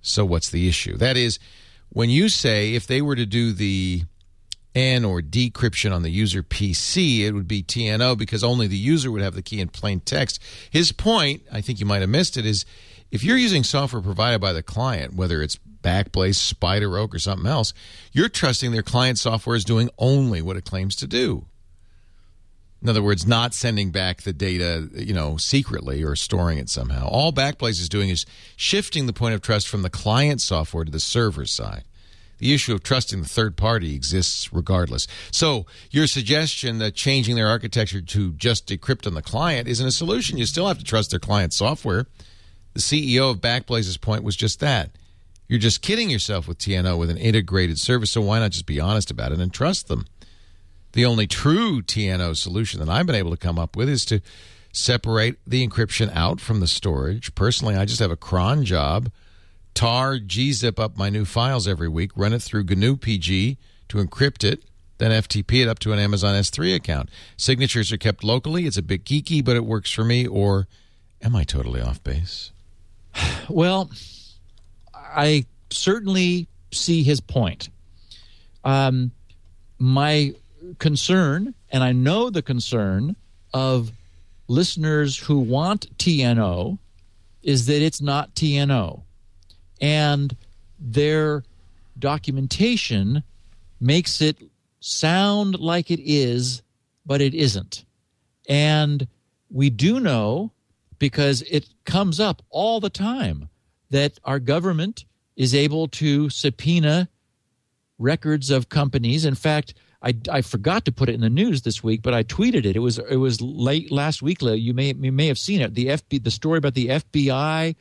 So 0.00 0.24
what's 0.24 0.48
the 0.48 0.68
issue? 0.68 0.96
That 0.96 1.16
is, 1.16 1.40
when 1.88 2.10
you 2.10 2.28
say 2.28 2.74
if 2.74 2.86
they 2.86 3.02
were 3.02 3.16
to 3.16 3.26
do 3.26 3.52
the 3.52 4.04
N 4.72 5.04
or 5.04 5.20
decryption 5.20 5.92
on 5.92 6.04
the 6.04 6.10
user 6.10 6.44
PC, 6.44 7.22
it 7.22 7.32
would 7.32 7.48
be 7.48 7.64
TNO 7.64 8.16
because 8.16 8.44
only 8.44 8.68
the 8.68 8.76
user 8.76 9.10
would 9.10 9.22
have 9.22 9.34
the 9.34 9.42
key 9.42 9.60
in 9.60 9.66
plain 9.66 9.98
text. 9.98 10.40
His 10.70 10.92
point, 10.92 11.42
I 11.50 11.60
think 11.60 11.80
you 11.80 11.86
might 11.86 12.02
have 12.02 12.08
missed 12.08 12.36
it, 12.36 12.46
is 12.46 12.64
if 13.10 13.24
you're 13.24 13.36
using 13.36 13.64
software 13.64 14.00
provided 14.00 14.40
by 14.40 14.52
the 14.52 14.62
client, 14.62 15.14
whether 15.14 15.42
it's 15.42 15.58
Backblaze, 15.86 16.52
SpiderOak, 16.52 17.14
or 17.14 17.20
something 17.20 17.46
else, 17.46 17.72
you're 18.10 18.28
trusting 18.28 18.72
their 18.72 18.82
client 18.82 19.20
software 19.20 19.54
is 19.54 19.64
doing 19.64 19.88
only 19.98 20.42
what 20.42 20.56
it 20.56 20.64
claims 20.64 20.96
to 20.96 21.06
do. 21.06 21.46
In 22.82 22.88
other 22.88 23.02
words, 23.02 23.24
not 23.24 23.54
sending 23.54 23.92
back 23.92 24.22
the 24.22 24.32
data, 24.32 24.88
you 24.92 25.14
know, 25.14 25.36
secretly 25.36 26.02
or 26.02 26.16
storing 26.16 26.58
it 26.58 26.68
somehow. 26.68 27.06
All 27.06 27.32
Backblaze 27.32 27.80
is 27.80 27.88
doing 27.88 28.10
is 28.10 28.26
shifting 28.56 29.06
the 29.06 29.12
point 29.12 29.34
of 29.34 29.42
trust 29.42 29.68
from 29.68 29.82
the 29.82 29.90
client 29.90 30.40
software 30.40 30.84
to 30.84 30.90
the 30.90 31.00
server 31.00 31.46
side. 31.46 31.84
The 32.38 32.52
issue 32.52 32.74
of 32.74 32.82
trusting 32.82 33.22
the 33.22 33.28
third 33.28 33.56
party 33.56 33.94
exists 33.94 34.52
regardless. 34.52 35.06
So, 35.30 35.66
your 35.90 36.06
suggestion 36.06 36.78
that 36.78 36.94
changing 36.94 37.36
their 37.36 37.46
architecture 37.46 38.02
to 38.02 38.32
just 38.32 38.66
decrypt 38.66 39.06
on 39.06 39.14
the 39.14 39.22
client 39.22 39.68
isn't 39.68 39.86
a 39.86 39.92
solution. 39.92 40.36
You 40.36 40.46
still 40.46 40.66
have 40.66 40.78
to 40.78 40.84
trust 40.84 41.10
their 41.10 41.20
client 41.20 41.54
software. 41.54 42.06
The 42.74 42.80
CEO 42.80 43.30
of 43.30 43.38
Backblaze's 43.38 43.96
point 43.96 44.22
was 44.22 44.36
just 44.36 44.60
that. 44.60 44.90
You're 45.48 45.60
just 45.60 45.82
kidding 45.82 46.10
yourself 46.10 46.48
with 46.48 46.58
TNO 46.58 46.98
with 46.98 47.10
an 47.10 47.16
integrated 47.16 47.78
service, 47.78 48.10
so 48.10 48.20
why 48.20 48.40
not 48.40 48.50
just 48.50 48.66
be 48.66 48.80
honest 48.80 49.10
about 49.10 49.32
it 49.32 49.38
and 49.38 49.52
trust 49.52 49.88
them? 49.88 50.06
The 50.92 51.04
only 51.04 51.26
true 51.26 51.82
TNO 51.82 52.36
solution 52.36 52.80
that 52.80 52.88
I've 52.88 53.06
been 53.06 53.14
able 53.14 53.30
to 53.30 53.36
come 53.36 53.58
up 53.58 53.76
with 53.76 53.88
is 53.88 54.04
to 54.06 54.20
separate 54.72 55.36
the 55.46 55.66
encryption 55.66 56.14
out 56.14 56.40
from 56.40 56.60
the 56.60 56.66
storage. 56.66 57.34
Personally, 57.34 57.76
I 57.76 57.84
just 57.84 58.00
have 58.00 58.10
a 58.10 58.16
cron 58.16 58.64
job, 58.64 59.10
tar 59.74 60.18
gzip 60.18 60.78
up 60.78 60.96
my 60.96 61.10
new 61.10 61.24
files 61.24 61.68
every 61.68 61.88
week, 61.88 62.10
run 62.16 62.32
it 62.32 62.42
through 62.42 62.64
GNU 62.64 62.96
PG 62.96 63.58
to 63.88 63.98
encrypt 63.98 64.42
it, 64.42 64.64
then 64.98 65.10
FTP 65.10 65.62
it 65.62 65.68
up 65.68 65.78
to 65.80 65.92
an 65.92 65.98
Amazon 65.98 66.34
S3 66.34 66.74
account. 66.74 67.10
Signatures 67.36 67.92
are 67.92 67.98
kept 67.98 68.24
locally. 68.24 68.66
It's 68.66 68.78
a 68.78 68.82
bit 68.82 69.04
geeky, 69.04 69.44
but 69.44 69.56
it 69.56 69.64
works 69.64 69.92
for 69.92 70.04
me. 70.04 70.26
Or 70.26 70.66
am 71.22 71.36
I 71.36 71.44
totally 71.44 71.80
off 71.80 72.02
base? 72.02 72.52
Well, 73.48 73.90
I 75.16 75.46
certainly 75.70 76.46
see 76.70 77.02
his 77.02 77.20
point. 77.20 77.70
Um, 78.64 79.12
my 79.78 80.34
concern, 80.78 81.54
and 81.70 81.82
I 81.82 81.92
know 81.92 82.28
the 82.28 82.42
concern 82.42 83.16
of 83.54 83.92
listeners 84.46 85.16
who 85.18 85.38
want 85.38 85.96
TNO, 85.98 86.78
is 87.42 87.66
that 87.66 87.82
it's 87.82 88.00
not 88.00 88.34
TNO. 88.34 89.02
And 89.80 90.36
their 90.78 91.44
documentation 91.98 93.22
makes 93.80 94.20
it 94.20 94.36
sound 94.80 95.58
like 95.58 95.90
it 95.90 96.00
is, 96.00 96.62
but 97.06 97.20
it 97.20 97.34
isn't. 97.34 97.84
And 98.48 99.08
we 99.50 99.70
do 99.70 100.00
know 100.00 100.52
because 100.98 101.42
it 101.42 101.68
comes 101.84 102.20
up 102.20 102.42
all 102.50 102.80
the 102.80 102.90
time 102.90 103.48
that 103.90 104.18
our 104.24 104.38
government 104.38 105.04
is 105.36 105.54
able 105.54 105.88
to 105.88 106.28
subpoena 106.30 107.08
records 107.98 108.50
of 108.50 108.68
companies. 108.68 109.24
In 109.24 109.34
fact, 109.34 109.74
I, 110.02 110.14
I 110.30 110.42
forgot 110.42 110.84
to 110.84 110.92
put 110.92 111.08
it 111.08 111.14
in 111.14 111.20
the 111.20 111.30
news 111.30 111.62
this 111.62 111.82
week, 111.82 112.02
but 112.02 112.14
I 112.14 112.22
tweeted 112.22 112.64
it. 112.66 112.76
It 112.76 112.80
was 112.80 112.98
it 112.98 113.16
was 113.16 113.40
late 113.40 113.90
last 113.90 114.22
week. 114.22 114.42
You 114.42 114.74
may 114.74 114.92
you 114.94 115.12
may 115.12 115.26
have 115.26 115.38
seen 115.38 115.60
it. 115.60 115.74
The 115.74 115.86
FB 115.86 116.22
the 116.24 116.30
story 116.30 116.58
about 116.58 116.74
the 116.74 116.88
FBI 116.88 117.74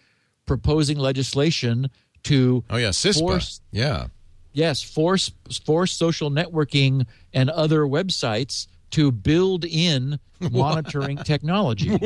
proposing 0.46 0.98
legislation 0.98 1.90
to 2.24 2.64
Oh, 2.70 2.78
yeah, 2.78 2.90
CISPA. 2.90 3.20
force 3.20 3.62
yeah. 3.72 4.08
yes 4.54 4.82
force 4.82 5.32
force 5.64 5.92
social 5.92 6.30
networking 6.32 7.06
and 7.34 7.50
other 7.50 7.82
websites 7.82 8.68
to 8.92 9.12
build 9.12 9.66
in 9.66 10.20
monitoring 10.40 11.18
technology 11.18 11.90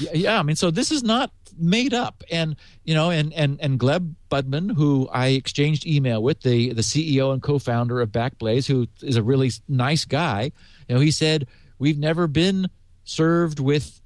yeah, 0.00 0.10
yeah 0.14 0.38
i 0.38 0.42
mean 0.42 0.56
so 0.56 0.70
this 0.70 0.90
is 0.92 1.02
not 1.02 1.30
made 1.58 1.92
up 1.94 2.22
and 2.30 2.56
you 2.84 2.94
know 2.94 3.10
and 3.10 3.32
and 3.34 3.58
and 3.60 3.78
gleb 3.80 4.14
budman 4.30 4.74
who 4.76 5.08
i 5.12 5.28
exchanged 5.28 5.86
email 5.86 6.22
with 6.22 6.40
the 6.42 6.72
the 6.72 6.82
ceo 6.82 7.32
and 7.32 7.42
co-founder 7.42 8.00
of 8.00 8.10
backblaze 8.10 8.66
who 8.66 8.86
is 9.02 9.16
a 9.16 9.22
really 9.22 9.50
nice 9.68 10.04
guy 10.04 10.50
you 10.88 10.94
know 10.94 11.00
he 11.00 11.10
said 11.10 11.46
we've 11.78 11.98
never 11.98 12.26
been 12.26 12.68
served 13.04 13.58
with 13.60 14.00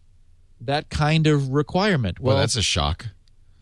that 0.61 0.89
kind 0.91 1.27
of 1.27 1.49
requirement 1.51 2.21
Well, 2.21 2.35
well 2.37 2.43
that's 2.43 2.57
a 2.57 2.63
shock. 2.63 3.07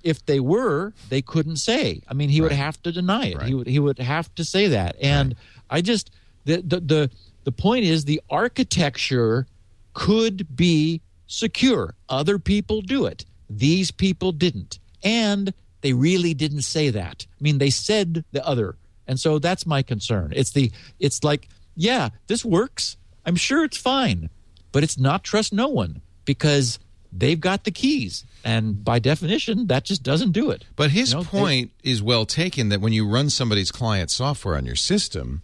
if 0.03 0.25
they 0.27 0.41
were, 0.41 0.93
they 1.09 1.23
couldn't 1.23 1.57
say. 1.57 2.03
I 2.09 2.15
mean, 2.15 2.29
he 2.31 2.41
would 2.41 2.53
have 2.53 2.83
to 2.85 2.93
deny 2.93 3.27
it. 3.27 3.37
Right. 3.37 3.47
He 3.49 3.55
would 3.55 3.67
he 3.67 3.79
would 3.79 3.99
have 3.99 4.35
to 4.37 4.45
say 4.45 4.69
that. 4.69 4.97
And 5.01 5.35
I 5.71 5.81
just 5.83 6.11
the, 6.45 6.57
the 6.63 6.81
the 6.81 7.11
the 7.45 7.53
point 7.53 7.85
is 7.85 8.05
the 8.05 8.21
architecture 8.31 9.47
could 9.95 10.55
be 10.57 11.01
secure. 11.27 11.95
Other 12.09 12.39
people 12.39 12.81
do 12.83 13.07
it. 13.07 13.25
These 13.51 13.91
people 13.91 14.33
didn't. 14.33 14.79
And 15.03 15.53
they 15.83 15.93
really 15.93 16.33
didn't 16.35 16.63
say 16.63 16.91
that. 16.91 17.27
I 17.29 17.43
mean, 17.43 17.59
they 17.59 17.71
said 17.71 18.25
the 18.33 18.47
other. 18.47 18.77
And 19.07 19.19
so 19.19 19.39
that's 19.39 19.67
my 19.67 19.83
concern. 19.83 20.33
It's 20.35 20.53
the 20.53 20.71
it's 21.01 21.25
like, 21.25 21.49
yeah, 21.75 22.11
this 22.29 22.45
works. 22.45 22.97
I'm 23.27 23.37
sure 23.37 23.65
it's 23.65 23.77
fine. 23.77 24.31
But 24.73 24.85
it's 24.85 24.99
not 24.99 25.25
trust 25.25 25.53
no 25.53 25.67
one 25.69 26.01
because 26.25 26.79
they've 27.13 27.41
got 27.41 27.65
the 27.65 27.73
keys. 27.73 28.25
And 28.45 28.85
by 28.85 29.01
definition, 29.01 29.67
that 29.67 29.85
just 29.85 30.03
doesn't 30.05 30.31
do 30.31 30.51
it. 30.51 30.65
But 30.77 30.91
his 30.93 31.11
You 31.11 31.17
know, 31.19 31.23
they- 31.25 31.29
point 31.29 31.71
is 31.83 32.01
well 32.03 32.25
taken 32.25 32.69
that 32.69 32.81
when 32.81 32.93
you 32.93 33.07
run 33.09 33.31
somebody's 33.31 33.73
client 33.73 34.11
software 34.11 34.55
on 34.57 34.65
your 34.65 34.77
system, 34.77 35.43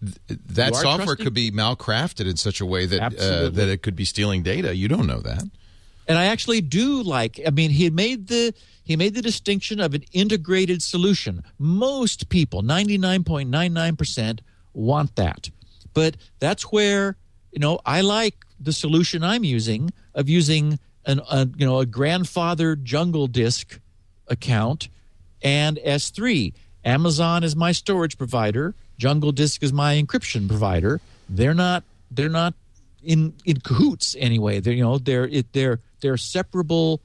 th- 0.00 0.38
that 0.50 0.74
software 0.76 1.06
trusting- 1.16 1.24
could 1.24 1.34
be 1.34 1.50
malcrafted 1.50 2.28
in 2.30 2.36
such 2.36 2.60
a 2.60 2.66
way 2.66 2.86
that 2.86 3.18
uh, 3.18 3.48
that 3.50 3.68
it 3.68 3.82
could 3.82 3.96
be 3.96 4.04
stealing 4.04 4.42
data. 4.44 4.76
You 4.76 4.86
don't 4.88 5.06
know 5.06 5.20
that. 5.20 5.42
And 6.06 6.18
I 6.18 6.26
actually 6.26 6.60
do 6.60 7.02
like. 7.02 7.40
I 7.46 7.50
mean, 7.50 7.70
he 7.70 7.90
made 7.90 8.28
the 8.28 8.54
he 8.82 8.96
made 8.96 9.14
the 9.14 9.22
distinction 9.22 9.80
of 9.80 9.94
an 9.94 10.04
integrated 10.12 10.82
solution. 10.82 11.42
Most 11.58 12.28
people, 12.28 12.62
ninety 12.62 12.98
nine 12.98 13.24
point 13.24 13.50
nine 13.50 13.72
nine 13.72 13.96
percent, 13.96 14.40
want 14.72 15.16
that, 15.16 15.50
but 15.92 16.16
that's 16.38 16.64
where 16.64 17.16
you 17.52 17.60
know 17.60 17.80
I 17.86 18.00
like 18.00 18.34
the 18.60 18.72
solution 18.72 19.24
I'm 19.24 19.44
using 19.44 19.92
of 20.14 20.28
using 20.28 20.78
an 21.06 21.20
a, 21.30 21.48
you 21.56 21.66
know 21.66 21.78
a 21.80 21.86
grandfather 21.86 22.76
jungle 22.76 23.26
disk 23.26 23.80
account 24.28 24.88
and 25.42 25.78
S3. 25.84 26.52
Amazon 26.84 27.44
is 27.44 27.54
my 27.54 27.72
storage 27.72 28.18
provider. 28.18 28.74
Jungle 28.98 29.32
Disk 29.32 29.62
is 29.62 29.72
my 29.72 30.00
encryption 30.00 30.48
provider. 30.48 31.00
They're 31.28 31.54
not 31.54 31.84
they're 32.10 32.28
not 32.28 32.54
in 33.02 33.34
in 33.44 33.60
cahoots 33.60 34.16
anyway. 34.18 34.60
They're 34.60 34.72
you 34.72 34.82
know 34.82 34.98
they're 34.98 35.28
it, 35.28 35.52
they're 35.52 35.80
they're 36.04 36.16
separable 36.18 37.00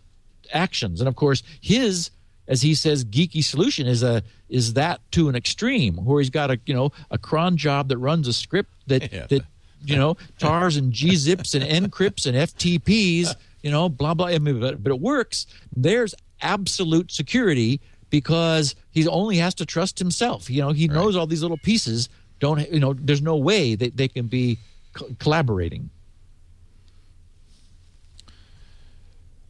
actions. 0.53 0.99
And 1.01 1.07
of 1.07 1.15
course, 1.15 1.41
his 1.61 2.11
as 2.47 2.63
he 2.63 2.73
says, 2.73 3.05
geeky 3.05 3.43
solution 3.43 3.87
is 3.87 4.03
a 4.03 4.21
is 4.49 4.73
that 4.73 4.99
to 5.11 5.29
an 5.29 5.35
extreme 5.35 5.95
where 6.03 6.19
he's 6.19 6.29
got 6.31 6.51
a 6.51 6.59
you 6.65 6.73
know 6.73 6.91
a 7.09 7.17
cron 7.17 7.57
job 7.57 7.87
that 7.89 7.97
runs 7.97 8.27
a 8.27 8.33
script 8.33 8.71
that 8.87 9.11
Yeah. 9.13 9.25
that 9.27 9.43
you 9.83 9.95
know 9.95 10.17
tars 10.37 10.75
and 10.75 10.91
gzips 10.91 11.55
and 11.55 11.63
encrypts 11.63 12.25
and 12.25 12.35
FTPs, 12.35 13.35
you 13.63 13.71
know, 13.71 13.87
blah 13.87 14.13
blah. 14.13 14.27
I 14.27 14.39
mean, 14.39 14.59
but, 14.59 14.83
but 14.83 14.91
it 14.91 14.99
works. 14.99 15.45
There's 15.75 16.13
absolute 16.41 17.11
security 17.11 17.79
because 18.09 18.75
he 18.91 19.07
only 19.07 19.37
has 19.37 19.53
to 19.55 19.65
trust 19.65 19.99
himself. 19.99 20.49
You 20.49 20.61
know, 20.63 20.71
he 20.71 20.87
knows 20.87 21.15
all 21.15 21.27
these 21.27 21.43
little 21.43 21.57
pieces. 21.63 22.09
Don't 22.39 22.59
you 22.71 22.79
know? 22.79 22.93
There's 22.93 23.21
no 23.21 23.37
way 23.37 23.75
that 23.75 23.95
they 23.95 24.07
can 24.07 24.25
be 24.27 24.57
co- 24.93 25.09
collaborating. 25.19 25.89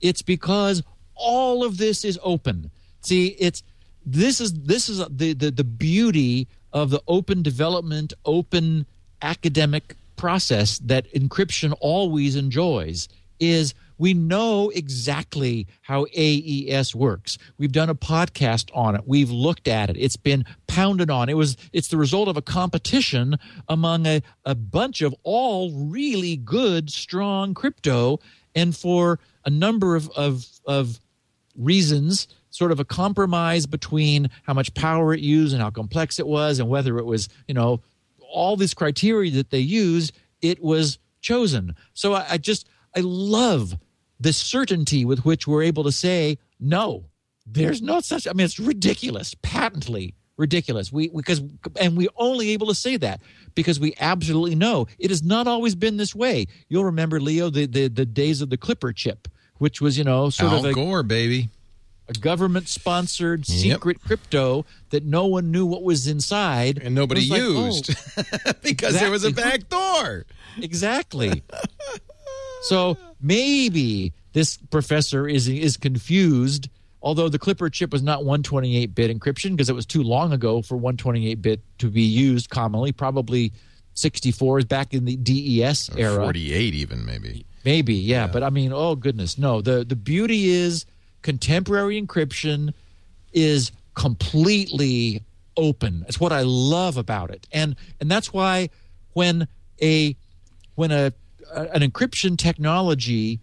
It's 0.00 0.22
because 0.22 0.84
all 1.16 1.64
of 1.64 1.78
this 1.78 2.04
is 2.04 2.20
open. 2.22 2.70
See, 3.00 3.34
it's 3.40 3.64
this 4.06 4.40
is 4.40 4.52
this 4.52 4.88
is 4.88 4.98
the 5.08 5.32
the, 5.32 5.50
the 5.50 5.64
beauty 5.64 6.46
of 6.72 6.90
the 6.90 7.02
open 7.06 7.42
development, 7.42 8.12
open 8.24 8.86
academic 9.20 9.96
process 10.16 10.78
that 10.78 11.12
encryption 11.12 11.74
always 11.80 12.36
enjoys 12.36 13.08
is 13.40 13.74
we 13.98 14.14
know 14.14 14.70
exactly 14.70 15.66
how 15.82 16.06
AES 16.16 16.94
works. 16.94 17.38
We've 17.58 17.72
done 17.72 17.88
a 17.88 17.94
podcast 17.94 18.70
on 18.74 18.94
it. 18.94 19.02
We've 19.06 19.30
looked 19.30 19.68
at 19.68 19.90
it. 19.90 19.96
It's 19.96 20.16
been 20.16 20.44
pounded 20.66 21.10
on. 21.10 21.28
It 21.28 21.36
was 21.36 21.56
it's 21.72 21.88
the 21.88 21.96
result 21.96 22.28
of 22.28 22.36
a 22.36 22.42
competition 22.42 23.36
among 23.68 24.06
a, 24.06 24.22
a 24.44 24.54
bunch 24.54 25.02
of 25.02 25.14
all 25.22 25.72
really 25.72 26.36
good, 26.36 26.90
strong 26.90 27.54
crypto. 27.54 28.18
And 28.54 28.76
for 28.76 29.18
a 29.44 29.50
number 29.50 29.96
of, 29.96 30.10
of, 30.10 30.46
of 30.66 31.00
reasons, 31.56 32.28
sort 32.52 32.70
of 32.70 32.78
a 32.78 32.84
compromise 32.84 33.66
between 33.66 34.30
how 34.44 34.54
much 34.54 34.72
power 34.74 35.12
it 35.12 35.20
used 35.20 35.52
and 35.52 35.62
how 35.62 35.70
complex 35.70 36.18
it 36.18 36.26
was 36.26 36.60
and 36.60 36.68
whether 36.68 36.98
it 36.98 37.04
was, 37.04 37.28
you 37.48 37.54
know, 37.54 37.80
all 38.20 38.56
this 38.56 38.74
criteria 38.74 39.30
that 39.32 39.50
they 39.50 39.58
used, 39.58 40.12
it 40.40 40.62
was 40.62 40.98
chosen. 41.20 41.74
So 41.94 42.14
I, 42.14 42.26
I 42.30 42.38
just 42.38 42.68
I 42.94 43.00
love 43.00 43.74
the 44.20 44.32
certainty 44.32 45.04
with 45.04 45.24
which 45.24 45.46
we're 45.48 45.62
able 45.64 45.84
to 45.84 45.92
say 45.92 46.38
no. 46.60 47.06
There's 47.44 47.82
no 47.82 48.00
such. 48.00 48.28
I 48.28 48.32
mean, 48.34 48.44
it's 48.44 48.60
ridiculous, 48.60 49.34
patently 49.42 50.14
ridiculous. 50.36 50.92
We 50.92 51.08
because 51.08 51.42
and 51.80 51.96
we're 51.96 52.08
only 52.16 52.50
able 52.50 52.66
to 52.68 52.74
say 52.74 52.96
that 52.98 53.20
because 53.54 53.80
we 53.80 53.94
absolutely 53.98 54.54
know 54.54 54.86
it 54.98 55.10
has 55.10 55.22
not 55.22 55.46
always 55.46 55.74
been 55.74 55.96
this 55.96 56.14
way. 56.14 56.46
You'll 56.68 56.84
remember 56.84 57.20
Leo 57.20 57.50
the 57.50 57.66
the, 57.66 57.88
the 57.88 58.06
days 58.06 58.42
of 58.42 58.50
the 58.50 58.56
Clipper 58.56 58.92
chip, 58.92 59.28
which 59.58 59.80
was 59.80 59.98
you 59.98 60.04
know 60.04 60.30
sort 60.30 60.52
Al 60.52 60.58
of 60.58 60.64
a, 60.66 60.72
Gore, 60.72 61.02
baby. 61.02 61.48
A 62.16 62.20
government 62.20 62.68
sponsored 62.68 63.48
Yep. 63.48 63.58
secret 63.58 64.00
crypto 64.02 64.64
that 64.90 65.04
no 65.04 65.26
one 65.26 65.50
knew 65.50 65.66
what 65.66 65.82
was 65.82 66.06
inside 66.06 66.78
And 66.82 66.94
nobody 66.94 67.20
was 67.22 67.30
like, 67.30 67.40
oh, 67.42 67.66
used 67.66 68.62
because 68.62 68.98
there 68.98 69.10
was 69.10 69.24
a 69.24 69.28
Exactly. 69.28 69.58
back 69.58 69.68
door. 69.68 70.24
exactly. 70.60 71.42
so 72.62 72.96
maybe 73.20 74.12
this 74.32 74.56
professor 74.70 75.28
is 75.28 75.48
is 75.48 75.76
confused. 75.76 76.68
Although 77.04 77.28
the 77.28 77.38
Clipper 77.38 77.68
chip 77.68 77.90
was 77.90 78.00
not 78.02 78.20
128 78.24 78.94
bit 78.94 79.10
encryption 79.18 79.50
because 79.56 79.68
it 79.68 79.74
was 79.74 79.84
too 79.86 80.04
long 80.04 80.32
ago 80.32 80.62
for 80.62 80.76
128 80.76 81.42
bit 81.42 81.60
to 81.78 81.90
be 81.90 82.02
used 82.02 82.48
commonly, 82.48 82.92
probably 82.92 83.52
64 83.94 84.60
is 84.60 84.64
back 84.66 84.94
in 84.94 85.04
the 85.04 85.16
DES 85.16 85.90
era. 85.96 86.22
48 86.22 86.74
even 86.74 87.04
maybe. 87.04 87.44
Maybe, 87.64 87.94
yeah, 87.94 88.26
But 88.28 88.42
I 88.42 88.50
mean, 88.50 88.72
oh 88.72 88.94
goodness, 88.96 89.36
no. 89.38 89.60
The 89.60 89.84
the 89.84 89.96
beauty 89.96 90.48
is 90.50 90.84
contemporary 91.22 92.00
encryption 92.00 92.74
is 93.32 93.72
completely 93.94 95.22
open. 95.56 96.04
It's 96.08 96.20
what 96.20 96.32
I 96.32 96.42
love 96.42 96.96
about 96.96 97.30
it, 97.30 97.46
and 97.52 97.76
and 98.00 98.10
that's 98.10 98.32
why 98.32 98.70
when 99.14 99.48
a 99.80 100.16
when 100.74 100.90
a, 100.90 101.12
an 101.54 101.82
encryption 101.82 102.36
technology, 102.36 103.40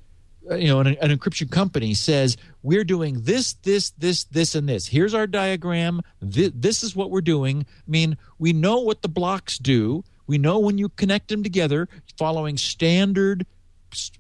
uh, 0.50 0.56
you 0.56 0.68
know, 0.68 0.80
an, 0.80 0.88
an 0.88 1.16
encryption 1.16 1.50
company 1.52 1.94
says 1.94 2.38
we're 2.64 2.84
doing 2.84 3.22
this, 3.22 3.54
this, 3.54 3.92
this, 3.92 4.24
this, 4.26 4.56
and 4.56 4.68
this. 4.68 4.88
Here's 4.88 5.14
our 5.14 5.28
diagram. 5.28 6.02
This 6.22 6.84
is 6.84 6.96
what 6.96 7.12
we're 7.12 7.22
doing. 7.22 7.66
I 7.88 7.90
mean, 7.90 8.18
we 8.40 8.54
know 8.54 8.80
what 8.80 9.02
the 9.02 9.08
blocks 9.08 9.58
do. 9.58 10.04
We 10.28 10.38
know 10.38 10.60
when 10.60 10.78
you 10.78 10.90
connect 10.90 11.30
them 11.30 11.44
together, 11.44 11.88
following 12.18 12.58
standard 12.58 13.46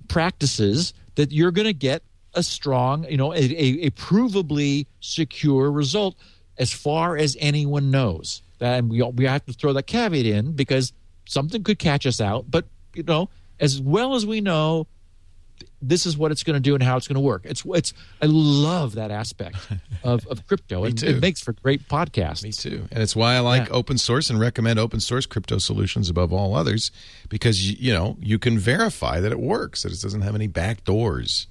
practices, 0.07 0.93
that 1.15 1.31
you're 1.31 1.51
going 1.51 1.67
to 1.67 1.73
get 1.73 2.03
a 2.33 2.43
strong, 2.43 3.05
you 3.09 3.17
know, 3.17 3.33
a, 3.33 3.37
a, 3.37 3.67
a 3.87 3.89
provably 3.91 4.85
secure 4.99 5.71
result 5.71 6.15
as 6.57 6.71
far 6.73 7.17
as 7.17 7.35
anyone 7.39 7.89
knows. 7.91 8.41
And 8.59 8.89
we 8.89 9.01
we 9.01 9.25
have 9.25 9.45
to 9.45 9.53
throw 9.53 9.73
that 9.73 9.87
caveat 9.87 10.25
in 10.25 10.51
because 10.53 10.91
something 11.25 11.63
could 11.63 11.79
catch 11.79 12.05
us 12.05 12.19
out. 12.21 12.49
But 12.51 12.65
you 12.93 13.03
know, 13.03 13.29
as 13.59 13.81
well 13.81 14.15
as 14.15 14.25
we 14.25 14.41
know, 14.41 14.85
this 15.81 16.05
is 16.05 16.17
what 16.17 16.31
it's 16.31 16.43
going 16.43 16.55
to 16.55 16.59
do 16.59 16.73
and 16.73 16.83
how 16.83 16.97
it's 16.97 17.07
going 17.07 17.15
to 17.15 17.21
work. 17.21 17.43
It's 17.45 17.63
it's 17.67 17.93
I 18.21 18.25
love 18.27 18.95
that 18.95 19.11
aspect 19.11 19.55
of, 20.03 20.27
of 20.27 20.45
crypto. 20.45 20.83
and 20.83 20.97
too. 20.97 21.07
It 21.07 21.21
makes 21.21 21.39
for 21.41 21.53
great 21.53 21.87
podcasts. 21.87 22.43
Me 22.43 22.51
too. 22.51 22.87
And 22.91 23.01
it's 23.01 23.15
why 23.15 23.35
I 23.35 23.39
like 23.39 23.67
Yeah. 23.69 23.73
open 23.75 23.97
source 23.97 24.29
and 24.29 24.39
recommend 24.39 24.77
open 24.77 24.99
source 24.99 25.25
crypto 25.25 25.57
solutions 25.57 26.09
above 26.09 26.33
all 26.33 26.53
others 26.55 26.91
because 27.29 27.69
you, 27.69 27.77
you 27.79 27.93
know, 27.93 28.17
you 28.19 28.37
can 28.39 28.59
verify 28.59 29.19
that 29.21 29.31
it 29.31 29.39
works, 29.39 29.83
that 29.83 29.93
it 29.93 30.01
doesn't 30.01 30.21
have 30.21 30.35
any 30.35 30.47
back 30.47 30.83
doors. 30.83 31.47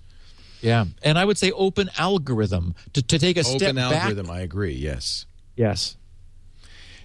Yeah, 0.61 0.87
and 1.03 1.19
I 1.19 1.25
would 1.25 1.39
say 1.39 1.51
open 1.53 1.91
algorithm 1.99 2.75
to, 2.95 3.03
to 3.03 3.19
take 3.19 3.37
a 3.37 3.45
step 3.45 3.63
Open 3.63 3.77
back 3.77 3.93
algorithm, 4.05 4.31
I 4.31 4.41
agree. 4.41 4.75
Yes. 4.75 5.27
Yes. 5.57 5.97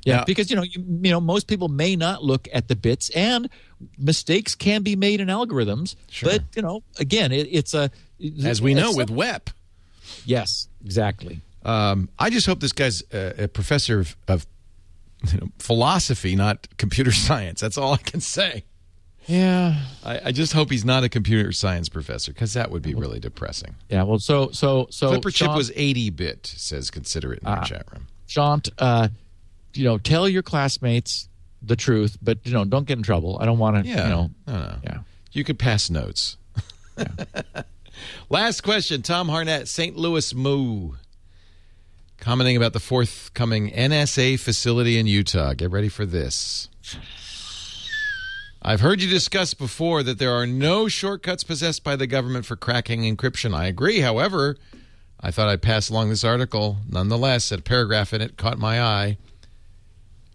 Yeah, 0.06 0.18
Now- 0.18 0.24
because 0.26 0.50
you 0.50 0.56
know, 0.58 0.64
you, 0.64 0.84
you 1.02 1.12
know, 1.12 1.22
most 1.22 1.48
people 1.48 1.70
may 1.70 1.96
not 1.96 2.24
look 2.24 2.48
at 2.54 2.68
the 2.68 2.76
bits, 2.76 3.10
and 3.12 3.50
mistakes 3.98 4.54
can 4.56 4.82
be 4.84 4.96
made 4.96 5.22
in 5.22 5.28
algorithms. 5.30 5.96
Sure. 6.10 6.30
But 6.32 6.44
you 6.56 6.62
know, 6.62 6.84
again, 7.00 7.32
it, 7.32 7.48
it's 7.52 7.74
a 7.74 7.90
As 8.44 8.62
we 8.62 8.74
know 8.74 8.92
with 8.94 9.10
WEP. 9.10 9.50
yes, 10.26 10.68
exactly. 10.84 11.42
Um, 11.64 12.10
I 12.20 12.30
just 12.30 12.46
hope 12.46 12.60
this 12.60 12.74
guy's 12.74 13.02
a, 13.14 13.46
a 13.46 13.48
professor 13.48 14.00
of, 14.02 14.18
of 14.28 14.46
you 15.32 15.40
know, 15.40 15.48
philosophy, 15.60 16.36
not 16.36 16.68
computer 16.78 17.12
science. 17.28 17.62
That's 17.62 17.78
all 17.78 17.94
I 17.94 17.98
can 17.98 18.20
say. 18.20 18.66
Yeah, 19.28 19.80
I, 20.04 20.20
I 20.26 20.32
just 20.32 20.54
hope 20.54 20.70
he's 20.70 20.84
not 20.84 21.04
a 21.04 21.10
computer 21.10 21.52
science 21.52 21.88
professor 21.90 22.34
because 22.34 22.54
that 22.54 22.72
would 22.72 22.82
be 22.82 22.94
really 22.94 23.20
depressing. 23.20 23.76
yeah. 23.90 24.04
Well, 24.04 24.20
so 24.20 24.50
so 24.52 24.88
so 24.90 25.10
Clipper 25.10 25.32
chip 25.32 25.56
was 25.56 25.72
80 25.76 26.10
bit, 26.10 26.46
says 26.46 26.92
consider 26.92 27.34
it 27.34 27.40
in 27.40 27.48
our 27.48 27.64
chat 27.64 27.86
room. 27.92 28.08
Shant, 28.28 28.70
uh, 28.80 29.08
you 29.74 29.86
know, 29.86 29.98
tell 29.98 30.28
your 30.28 30.44
classmates 30.44 31.30
the 31.62 31.76
truth, 31.76 32.18
but 32.22 32.40
you 32.44 32.52
know, 32.52 32.66
don't 32.66 32.86
get 32.86 32.98
in 32.98 33.04
trouble. 33.04 33.38
I 33.40 33.46
don't 33.46 33.60
want 33.60 33.84
to. 33.84 33.90
Yeah. 33.90 34.04
You 34.04 34.10
know. 34.10 34.30
No, 34.48 34.54
no. 34.54 34.76
Yeah. 34.84 34.98
You 35.32 35.44
could 35.44 35.58
pass 35.58 35.90
notes. 35.90 36.38
Last 38.30 38.62
question. 38.62 39.02
Tom 39.02 39.28
Harnett, 39.30 39.68
St. 39.68 39.96
Louis 39.96 40.34
Moo. 40.34 40.92
Commenting 42.18 42.56
about 42.56 42.74
the 42.74 42.80
forthcoming 42.80 43.70
NSA 43.72 44.40
facility 44.40 44.98
in 44.98 45.08
Utah. 45.08 45.54
Get 45.54 45.72
ready 45.72 45.90
for 45.90 46.06
this. 46.06 46.70
I've 48.66 48.80
heard 48.80 49.02
you 49.02 49.10
discuss 49.10 49.54
before 49.54 50.04
that 50.04 50.20
there 50.20 50.32
are 50.32 50.48
no 50.48 50.88
shortcuts 50.88 51.44
possessed 51.44 51.84
by 51.84 51.98
the 51.98 52.08
government 52.08 52.46
for 52.46 52.56
cracking 52.56 53.02
encryption. 53.02 53.54
I 53.54 53.68
agree. 53.68 54.00
However, 54.00 54.56
I 55.20 55.32
thought 55.32 55.50
I'd 55.50 55.62
pass 55.62 55.90
along 55.90 56.08
this 56.08 56.24
article. 56.24 56.78
Nonetheless, 56.88 57.52
a 57.52 57.58
paragraph 57.58 58.14
in 58.14 58.22
it 58.22 58.38
caught 58.38 58.58
my 58.58 58.82
eye. 58.82 59.18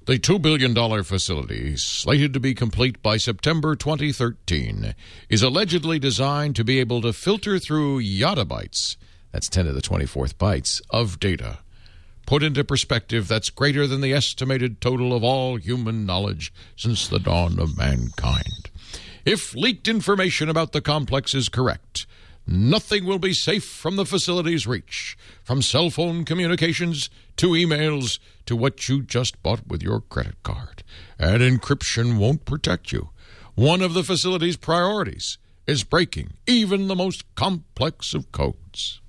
The 0.04 0.18
$2 0.18 0.42
billion 0.42 0.74
facility, 1.04 1.76
slated 1.78 2.34
to 2.34 2.40
be 2.40 2.54
complete 2.54 3.02
by 3.02 3.16
September 3.16 3.74
2013, 3.74 4.94
is 5.30 5.42
allegedly 5.42 5.98
designed 5.98 6.54
to 6.56 6.64
be 6.64 6.80
able 6.80 7.00
to 7.02 7.14
filter 7.14 7.58
through 7.58 8.02
yottabytes, 8.02 8.96
that's 9.32 9.48
10 9.48 9.64
to 9.66 9.72
the 9.72 9.80
24th 9.80 10.34
bytes, 10.34 10.82
of 10.90 11.18
data. 11.18 11.60
Put 12.28 12.42
into 12.42 12.62
perspective, 12.62 13.26
that's 13.26 13.48
greater 13.48 13.86
than 13.86 14.02
the 14.02 14.12
estimated 14.12 14.82
total 14.82 15.14
of 15.14 15.24
all 15.24 15.56
human 15.56 16.04
knowledge 16.04 16.52
since 16.76 17.08
the 17.08 17.18
dawn 17.18 17.58
of 17.58 17.78
mankind. 17.78 18.68
If 19.24 19.54
leaked 19.54 19.88
information 19.88 20.50
about 20.50 20.72
the 20.72 20.82
complex 20.82 21.34
is 21.34 21.48
correct, 21.48 22.04
nothing 22.46 23.06
will 23.06 23.18
be 23.18 23.32
safe 23.32 23.64
from 23.64 23.96
the 23.96 24.04
facility's 24.04 24.66
reach, 24.66 25.16
from 25.42 25.62
cell 25.62 25.88
phone 25.88 26.26
communications 26.26 27.08
to 27.38 27.52
emails 27.52 28.18
to 28.44 28.54
what 28.54 28.90
you 28.90 29.00
just 29.00 29.42
bought 29.42 29.66
with 29.66 29.82
your 29.82 30.02
credit 30.02 30.42
card. 30.42 30.82
And 31.18 31.40
encryption 31.40 32.18
won't 32.18 32.44
protect 32.44 32.92
you. 32.92 33.08
One 33.54 33.80
of 33.80 33.94
the 33.94 34.04
facility's 34.04 34.58
priorities 34.58 35.38
is 35.66 35.82
breaking 35.82 36.34
even 36.46 36.88
the 36.88 36.94
most 36.94 37.24
complex 37.36 38.12
of 38.12 38.32
codes. 38.32 39.00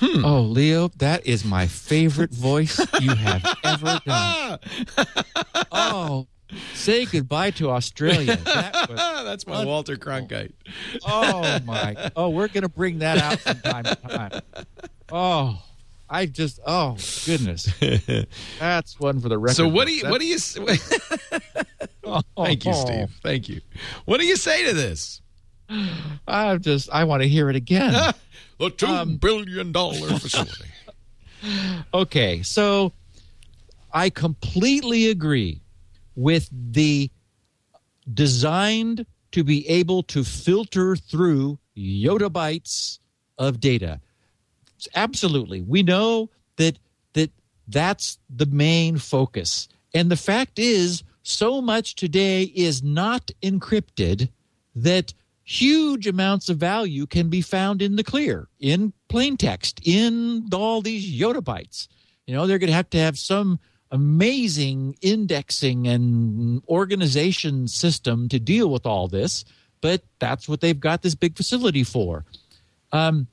Hmm. 0.00 0.24
Oh, 0.24 0.42
Leo, 0.42 0.88
that 0.98 1.26
is 1.26 1.44
my 1.44 1.66
favorite 1.66 2.30
voice 2.30 2.78
you 3.00 3.10
have 3.14 3.44
ever 3.64 4.00
done. 4.06 4.58
Oh, 5.72 6.26
say 6.74 7.04
goodbye 7.04 7.50
to 7.52 7.70
Australia. 7.70 8.36
That 8.36 8.88
was, 8.88 8.98
That's 9.24 9.46
my 9.46 9.64
Walter 9.64 9.96
Cronkite. 9.96 10.52
oh 11.04 11.58
my! 11.64 12.10
Oh, 12.14 12.28
we're 12.30 12.48
gonna 12.48 12.68
bring 12.68 13.00
that 13.00 13.18
out 13.18 13.40
from 13.40 13.60
time 13.60 13.84
to 13.84 13.96
time. 13.96 14.40
Oh, 15.10 15.62
I 16.08 16.26
just 16.26 16.60
oh 16.66 16.96
goodness, 17.26 17.68
that's 18.58 19.00
one 19.00 19.20
for 19.20 19.28
the 19.28 19.36
record. 19.38 19.56
So 19.56 19.68
what 19.68 19.86
do 19.88 19.94
you 19.94 20.08
what 20.08 20.20
do 20.20 20.26
you 20.26 20.38
That's- 20.38 21.00
Thank 22.36 22.64
you, 22.64 22.72
Steve. 22.74 23.10
Thank 23.22 23.48
you. 23.48 23.60
What 24.06 24.20
do 24.20 24.26
you 24.26 24.36
say 24.36 24.64
to 24.66 24.72
this? 24.74 25.20
I 26.26 26.56
just 26.56 26.88
I 26.90 27.04
want 27.04 27.22
to 27.22 27.28
hear 27.28 27.50
it 27.50 27.56
again. 27.56 28.14
The 28.58 28.70
two 28.70 28.86
Um, 28.86 29.16
billion 29.16 29.72
dollar 29.72 30.18
facility. 30.18 30.64
Okay, 31.94 32.42
so 32.42 32.92
I 33.92 34.10
completely 34.10 35.08
agree 35.08 35.60
with 36.16 36.48
the 36.50 37.10
designed 38.12 39.06
to 39.30 39.44
be 39.44 39.68
able 39.68 40.02
to 40.02 40.24
filter 40.24 40.96
through 40.96 41.60
yottabytes 41.76 42.98
of 43.38 43.60
data. 43.60 44.00
Absolutely. 44.96 45.60
We 45.60 45.84
know 45.84 46.28
that 46.56 46.78
that 47.12 47.30
that's 47.68 48.18
the 48.28 48.46
main 48.46 48.98
focus. 48.98 49.68
And 49.94 50.10
the 50.10 50.16
fact 50.16 50.58
is 50.58 51.04
so 51.22 51.60
much 51.62 51.94
today 51.94 52.44
is 52.54 52.82
not 52.82 53.30
encrypted 53.42 54.28
that 54.74 55.14
huge 55.48 56.06
amounts 56.06 56.50
of 56.50 56.58
value 56.58 57.06
can 57.06 57.30
be 57.30 57.40
found 57.40 57.80
in 57.80 57.96
the 57.96 58.04
clear, 58.04 58.48
in 58.60 58.92
plain 59.08 59.34
text, 59.34 59.80
in 59.82 60.46
all 60.52 60.82
these 60.82 61.18
yottabytes. 61.18 61.88
You 62.26 62.34
know, 62.34 62.46
they're 62.46 62.58
going 62.58 62.68
to 62.68 62.76
have 62.76 62.90
to 62.90 62.98
have 62.98 63.18
some 63.18 63.58
amazing 63.90 64.96
indexing 65.00 65.88
and 65.88 66.62
organization 66.68 67.66
system 67.66 68.28
to 68.28 68.38
deal 68.38 68.68
with 68.68 68.84
all 68.84 69.08
this, 69.08 69.46
but 69.80 70.02
that's 70.18 70.50
what 70.50 70.60
they've 70.60 70.78
got 70.78 71.00
this 71.00 71.14
big 71.14 71.34
facility 71.34 71.82
for. 71.82 72.26
Um, 72.92 73.26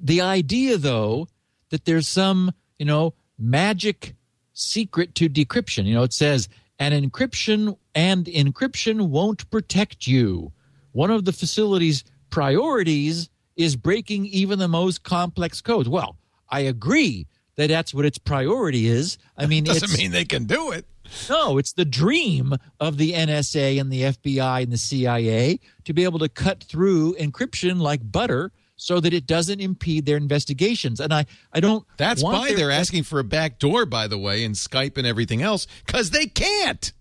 the 0.00 0.22
idea, 0.22 0.78
though, 0.78 1.28
that 1.68 1.84
there's 1.84 2.08
some, 2.08 2.50
you 2.78 2.86
know, 2.86 3.12
magic 3.38 4.14
secret 4.54 5.14
to 5.16 5.28
decryption. 5.28 5.84
You 5.84 5.96
know, 5.96 6.02
it 6.02 6.14
says 6.14 6.48
an 6.78 6.92
encryption 6.92 7.76
and 7.94 8.24
encryption 8.24 9.08
won't 9.08 9.50
protect 9.50 10.06
you. 10.06 10.52
One 10.92 11.10
of 11.10 11.24
the 11.24 11.32
facility's 11.32 12.04
priorities 12.30 13.28
is 13.56 13.76
breaking 13.76 14.26
even 14.26 14.58
the 14.58 14.68
most 14.68 15.02
complex 15.02 15.60
codes. 15.60 15.88
Well, 15.88 16.16
I 16.48 16.60
agree 16.60 17.26
that 17.56 17.68
that's 17.68 17.92
what 17.92 18.04
its 18.04 18.18
priority 18.18 18.86
is. 18.86 19.18
I 19.36 19.46
mean, 19.46 19.64
it 19.66 19.68
Doesn't 19.80 19.98
mean 19.98 20.10
they 20.12 20.24
can 20.24 20.44
do 20.44 20.70
it. 20.72 20.86
no, 21.28 21.58
it's 21.58 21.72
the 21.74 21.84
dream 21.84 22.54
of 22.78 22.96
the 22.96 23.12
NSA 23.12 23.80
and 23.80 23.92
the 23.92 24.02
FBI 24.02 24.62
and 24.62 24.72
the 24.72 24.78
CIA 24.78 25.60
to 25.84 25.92
be 25.92 26.04
able 26.04 26.18
to 26.20 26.28
cut 26.28 26.62
through 26.62 27.14
encryption 27.16 27.80
like 27.80 28.00
butter 28.10 28.52
so 28.76 28.98
that 29.00 29.12
it 29.12 29.26
doesn't 29.26 29.60
impede 29.60 30.06
their 30.06 30.16
investigations. 30.16 31.00
And 31.00 31.12
I, 31.12 31.26
I 31.52 31.60
don't. 31.60 31.84
That's 31.98 32.22
why 32.22 32.48
their- 32.48 32.56
they're 32.56 32.70
asking 32.70 33.02
for 33.02 33.18
a 33.18 33.24
back 33.24 33.58
door, 33.58 33.84
by 33.84 34.06
the 34.06 34.16
way, 34.18 34.42
in 34.42 34.52
Skype 34.52 34.96
and 34.96 35.06
everything 35.06 35.42
else, 35.42 35.66
because 35.84 36.10
they 36.10 36.26
can't. 36.26 36.92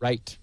Right. 0.00 0.38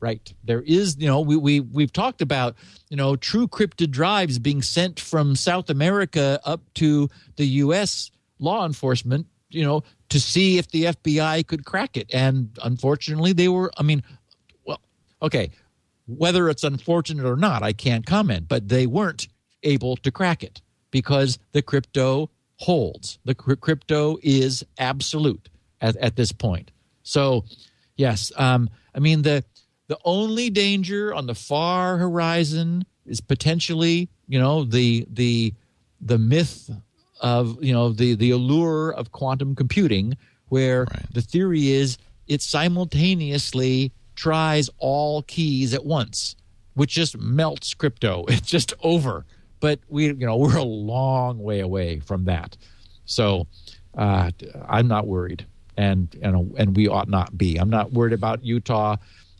Right. 0.00 0.32
There 0.44 0.62
is, 0.62 0.96
you 0.98 1.08
know, 1.08 1.20
we, 1.20 1.36
we, 1.36 1.60
we've 1.60 1.92
talked 1.92 2.22
about, 2.22 2.54
you 2.88 2.96
know, 2.96 3.16
TrueCrypted 3.16 3.90
drives 3.90 4.38
being 4.38 4.62
sent 4.62 5.00
from 5.00 5.34
South 5.34 5.70
America 5.70 6.40
up 6.44 6.60
to 6.74 7.08
the 7.34 7.46
U.S. 7.46 8.12
law 8.38 8.64
enforcement, 8.64 9.26
you 9.50 9.64
know, 9.64 9.82
to 10.10 10.20
see 10.20 10.58
if 10.58 10.70
the 10.70 10.84
FBI 10.84 11.44
could 11.48 11.64
crack 11.64 11.96
it. 11.96 12.08
And 12.12 12.56
unfortunately, 12.62 13.32
they 13.32 13.48
were, 13.48 13.72
I 13.76 13.82
mean, 13.82 14.04
well, 14.64 14.80
okay, 15.20 15.50
whether 16.06 16.48
it's 16.48 16.64
unfortunate 16.64 17.26
or 17.26 17.36
not, 17.36 17.64
I 17.64 17.72
can't 17.72 18.06
comment, 18.06 18.46
but 18.48 18.68
they 18.68 18.86
weren't 18.86 19.26
able 19.62 19.96
to 19.96 20.10
crack 20.10 20.44
it 20.44 20.62
because 20.90 21.38
the 21.52 21.62
crypto 21.62 22.30
holds. 22.56 23.18
The 23.24 23.34
crypto 23.34 24.18
is 24.22 24.64
absolute 24.78 25.48
at, 25.80 25.96
at 25.96 26.16
this 26.16 26.32
point. 26.32 26.70
So, 27.02 27.44
yes, 27.96 28.32
um, 28.36 28.70
I 28.94 29.00
mean 29.00 29.22
the 29.22 29.44
the 29.88 29.98
only 30.04 30.50
danger 30.50 31.12
on 31.14 31.26
the 31.26 31.34
far 31.34 31.96
horizon 31.98 32.84
is 33.06 33.20
potentially, 33.20 34.08
you 34.28 34.38
know, 34.38 34.64
the 34.64 35.06
the 35.10 35.52
the 36.00 36.18
myth 36.18 36.70
of 37.20 37.62
you 37.62 37.72
know 37.72 37.90
the 37.90 38.14
the 38.14 38.30
allure 38.30 38.92
of 38.92 39.10
quantum 39.12 39.54
computing, 39.54 40.16
where 40.48 40.84
Right. 40.84 41.12
the 41.12 41.22
theory 41.22 41.70
is 41.70 41.98
it 42.26 42.42
simultaneously 42.42 43.92
tries 44.14 44.68
all 44.78 45.22
keys 45.22 45.72
at 45.74 45.84
once, 45.84 46.36
which 46.74 46.92
just 46.92 47.16
melts 47.18 47.74
crypto. 47.74 48.24
It's 48.28 48.46
just 48.48 48.74
over. 48.82 49.24
But 49.60 49.80
we, 49.88 50.06
you 50.06 50.14
know, 50.26 50.36
we're 50.36 50.56
a 50.56 50.62
long 50.62 51.38
way 51.42 51.60
away 51.60 51.98
from 52.00 52.24
that. 52.26 52.56
So 53.06 53.46
uh, 53.96 54.30
I'm 54.68 54.86
not 54.86 55.06
worried, 55.06 55.46
and 55.76 56.14
and 56.22 56.54
and 56.58 56.76
we 56.76 56.86
ought 56.88 57.08
not 57.08 57.36
be. 57.36 57.56
I'm 57.56 57.70
not 57.70 57.92
worried 57.92 58.12
about 58.12 58.44
Utah. 58.44 58.96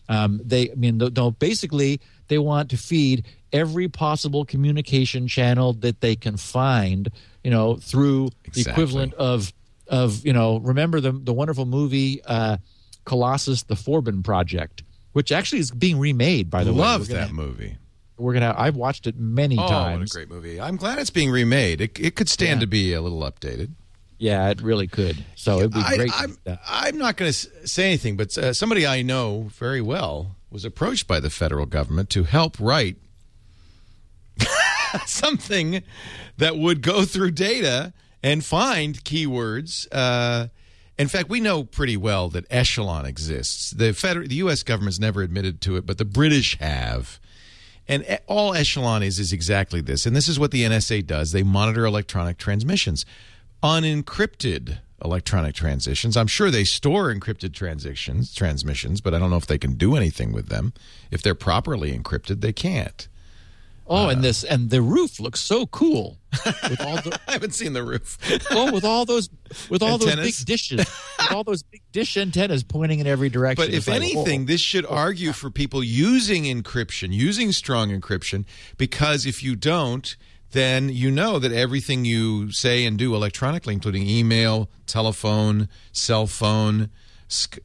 Um, 0.09 0.41
they, 0.45 0.71
I 0.71 0.75
mean, 0.75 0.99
no, 0.99 1.31
basically, 1.31 2.01
they 2.29 2.39
want 2.39 2.71
to 2.71 2.77
feed 2.77 3.25
every 3.53 3.89
possible 3.89 4.45
communication 4.45 5.29
channel 5.29 5.73
that 5.75 6.01
they 6.01 6.17
can 6.17 6.37
find. 6.37 7.11
You 7.45 7.51
know, 7.51 7.77
through 7.77 8.31
the 8.53 8.63
equivalent 8.63 9.15
of 9.15 9.53
of 9.87 10.25
you 10.27 10.33
know, 10.33 10.59
remember 10.59 11.01
the 11.01 11.13
the 11.13 11.33
wonderful 11.33 11.67
movie 11.67 12.21
uh, 12.25 12.57
Colossus: 13.05 13.63
The 13.65 13.75
Forbin 13.75 14.23
Project, 14.23 14.83
which 15.13 15.33
actually 15.33 15.61
is 15.61 15.71
being 15.71 15.99
remade. 15.99 16.51
By 16.51 16.65
the 16.65 16.73
way, 16.73 16.79
Love 16.81 17.09
that 17.09 17.33
movie. 17.33 17.77
We're 18.19 18.35
gonna. 18.35 18.55
I've 18.59 18.75
watched 18.77 19.07
it 19.07 19.17
many 19.17 19.57
Oh, 19.57 19.69
times. 19.69 20.13
what 20.15 20.21
a 20.23 20.27
great 20.27 20.35
movie! 20.35 20.61
I'm 20.61 20.77
glad 20.77 20.99
it's 20.99 21.09
being 21.11 21.31
remade. 21.31 21.81
It, 21.81 21.99
it 22.01 22.17
could 22.17 22.29
stand 22.29 22.59
Yeah. 22.59 22.63
to 22.63 22.67
be 22.67 22.93
a 22.93 23.01
little 23.01 23.21
updated. 23.21 23.71
Yeah, 24.19 24.51
it 24.51 24.61
really 24.61 24.89
could. 24.89 25.25
So 25.37 25.59
it'd 25.59 25.73
be 25.73 25.81
I, 25.81 25.97
great. 25.97 26.11
I'm. 26.15 26.37
I'm 26.67 26.99
not 26.99 27.17
going 27.17 27.31
to 27.31 27.69
say 27.69 27.87
anything, 27.87 28.17
but 28.17 28.37
uh, 28.37 28.53
somebody 28.53 28.87
I 28.87 29.03
know 29.03 29.49
very 29.53 29.81
well 29.81 30.37
was 30.51 30.65
approached 30.65 31.07
by 31.07 31.21
the 31.21 31.31
federal 31.31 31.67
government 31.67 32.11
to 32.11 32.25
help 32.25 32.59
write 32.59 32.97
something 35.07 35.83
that 36.37 36.57
would 36.57 36.83
go 36.83 37.05
through 37.05 37.33
data 37.33 37.93
and 38.23 38.45
find 38.45 39.05
keywords. 39.05 39.87
Uh, 39.93 40.49
in 40.99 41.07
fact, 41.07 41.29
we 41.29 41.39
know 41.41 41.63
pretty 41.63 41.97
well 41.97 42.29
that 42.31 42.45
Echelon 42.51 43.07
exists. 43.07 43.71
The 43.71 43.93
federal, 43.93 44.27
the 44.27 44.35
U.S. 44.37 44.65
government's 44.65 44.99
never 44.99 45.23
admitted 45.23 45.61
to 45.63 45.77
it, 45.77 45.87
but 45.87 45.99
the 45.99 46.05
British 46.05 46.59
have. 46.59 47.21
And 47.87 48.19
all 48.27 48.53
Echelon 48.53 49.03
is 49.03 49.19
is 49.19 49.33
exactly 49.33 49.81
this. 49.81 50.05
And 50.05 50.15
this 50.15 50.29
is 50.29 50.39
what 50.39 50.51
the 50.51 50.65
NSA 50.65 51.07
does. 51.07 51.33
They 51.33 51.43
monitor 51.43 51.87
electronic 51.87 52.37
transmissions. 52.37 53.07
Unencrypted 53.63 54.79
electronic 55.05 55.55
transitions. 55.55 56.17
I'm 56.17 56.27
sure 56.27 56.51
they 56.51 56.65
store 56.65 57.13
encrypted 57.13 57.55
transitions 57.55 58.35
transmissions, 58.35 59.01
but 59.01 59.15
I 59.15 59.19
don't 59.19 59.31
know 59.31 59.37
if 59.37 59.47
they 59.47 59.59
can 59.59 59.75
do 59.75 59.97
anything 59.97 60.33
with 60.33 60.49
them. 60.49 60.73
If 61.11 61.23
they're 61.23 61.35
properly 61.35 61.97
encrypted, 61.97 62.41
they 62.41 62.53
can't. 62.53 63.09
Oh, 63.91 64.07
uh, 64.07 64.11
and 64.11 64.23
this 64.23 64.45
and 64.45 64.69
the 64.69 64.83
roof 64.83 65.19
looks 65.19 65.41
so 65.41 65.67
cool 65.67 66.19
with 66.45 66.81
all 66.81 66.97
the 66.97 67.19
I 67.29 67.33
haven't 67.33 67.55
seen 67.55 67.73
the 67.73 67.83
roof. 67.83 68.19
oh 68.51 68.71
with 68.71 68.85
all 68.85 69.07
those 69.07 69.31
with 69.71 69.83
all 69.83 69.97
those 69.97 70.15
big 70.15 70.35
dishes 70.47 70.79
with 70.79 71.33
all 71.33 71.43
those 71.43 71.63
big 71.63 71.81
dish 71.91 72.17
antennas 72.19 72.63
pointing 72.63 72.99
in 72.99 73.07
every 73.07 73.31
direction. 73.31 73.65
But 73.65 73.75
if 73.75 73.89
like, 73.89 73.97
anything, 73.97 74.41
whoa. 74.43 74.47
this 74.47 74.61
should 74.61 74.85
argue 74.85 75.33
for 75.33 75.51
people 75.51 75.83
using 75.83 76.45
encryption, 76.45 77.13
using 77.13 77.51
strong 77.53 77.89
encryption, 77.91 78.45
because 78.77 79.25
if 79.25 79.43
you 79.43 79.57
don't, 79.57 80.17
then 80.53 80.89
you 80.89 81.11
know 81.11 81.39
that 81.39 81.53
everything 81.53 82.05
you 82.05 82.51
say 82.53 82.87
and 82.87 82.99
do 82.99 83.15
electronically, 83.15 83.75
including 83.75 84.09
email, 84.09 84.69
telephone, 84.87 85.69
cell 85.93 86.27
phone, 86.27 86.91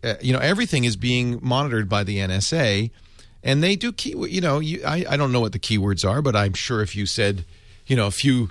uh, 0.03 0.15
you 0.21 0.33
know, 0.33 0.39
everything 0.39 0.83
is 0.83 0.95
being 0.95 1.39
monitored 1.41 1.87
by 1.87 2.03
the 2.03 2.17
NSA. 2.17 2.91
And 3.43 3.61
they 3.61 3.75
do 3.75 3.91
key, 3.91 4.15
you 4.29 4.41
know, 4.41 4.59
you, 4.59 4.81
I, 4.85 5.05
I 5.09 5.17
don't 5.17 5.31
know 5.31 5.41
what 5.41 5.51
the 5.51 5.59
keywords 5.59 6.07
are, 6.09 6.21
but 6.21 6.35
I'm 6.35 6.53
sure 6.53 6.81
if 6.81 6.95
you 6.95 7.05
said, 7.05 7.45
you 7.87 7.95
know, 7.95 8.07
a 8.07 8.11
few 8.11 8.49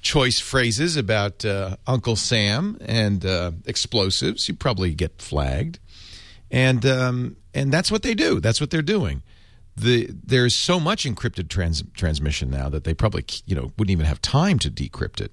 choice 0.00 0.40
phrases 0.40 0.96
about 0.96 1.44
uh, 1.44 1.76
Uncle 1.86 2.16
Sam 2.16 2.76
and 2.84 3.24
uh, 3.24 3.52
explosives, 3.66 4.48
you 4.48 4.54
probably 4.54 4.94
get 4.94 5.22
flagged 5.22 5.78
and 6.52 6.84
um, 6.84 7.36
and 7.54 7.72
that's 7.72 7.90
what 7.90 8.02
they 8.02 8.14
do. 8.14 8.38
That's 8.38 8.60
what 8.60 8.70
they're 8.70 8.82
doing. 8.82 9.22
The 9.76 10.08
there's 10.24 10.54
so 10.54 10.78
much 10.78 11.04
encrypted 11.04 11.48
trans- 11.48 11.82
transmission 11.94 12.50
now 12.50 12.68
that 12.68 12.84
they 12.84 12.92
probably 12.94 13.24
you 13.46 13.54
know 13.56 13.72
wouldn't 13.78 13.90
even 13.90 14.06
have 14.06 14.20
time 14.20 14.58
to 14.60 14.70
decrypt 14.70 15.20
it. 15.20 15.32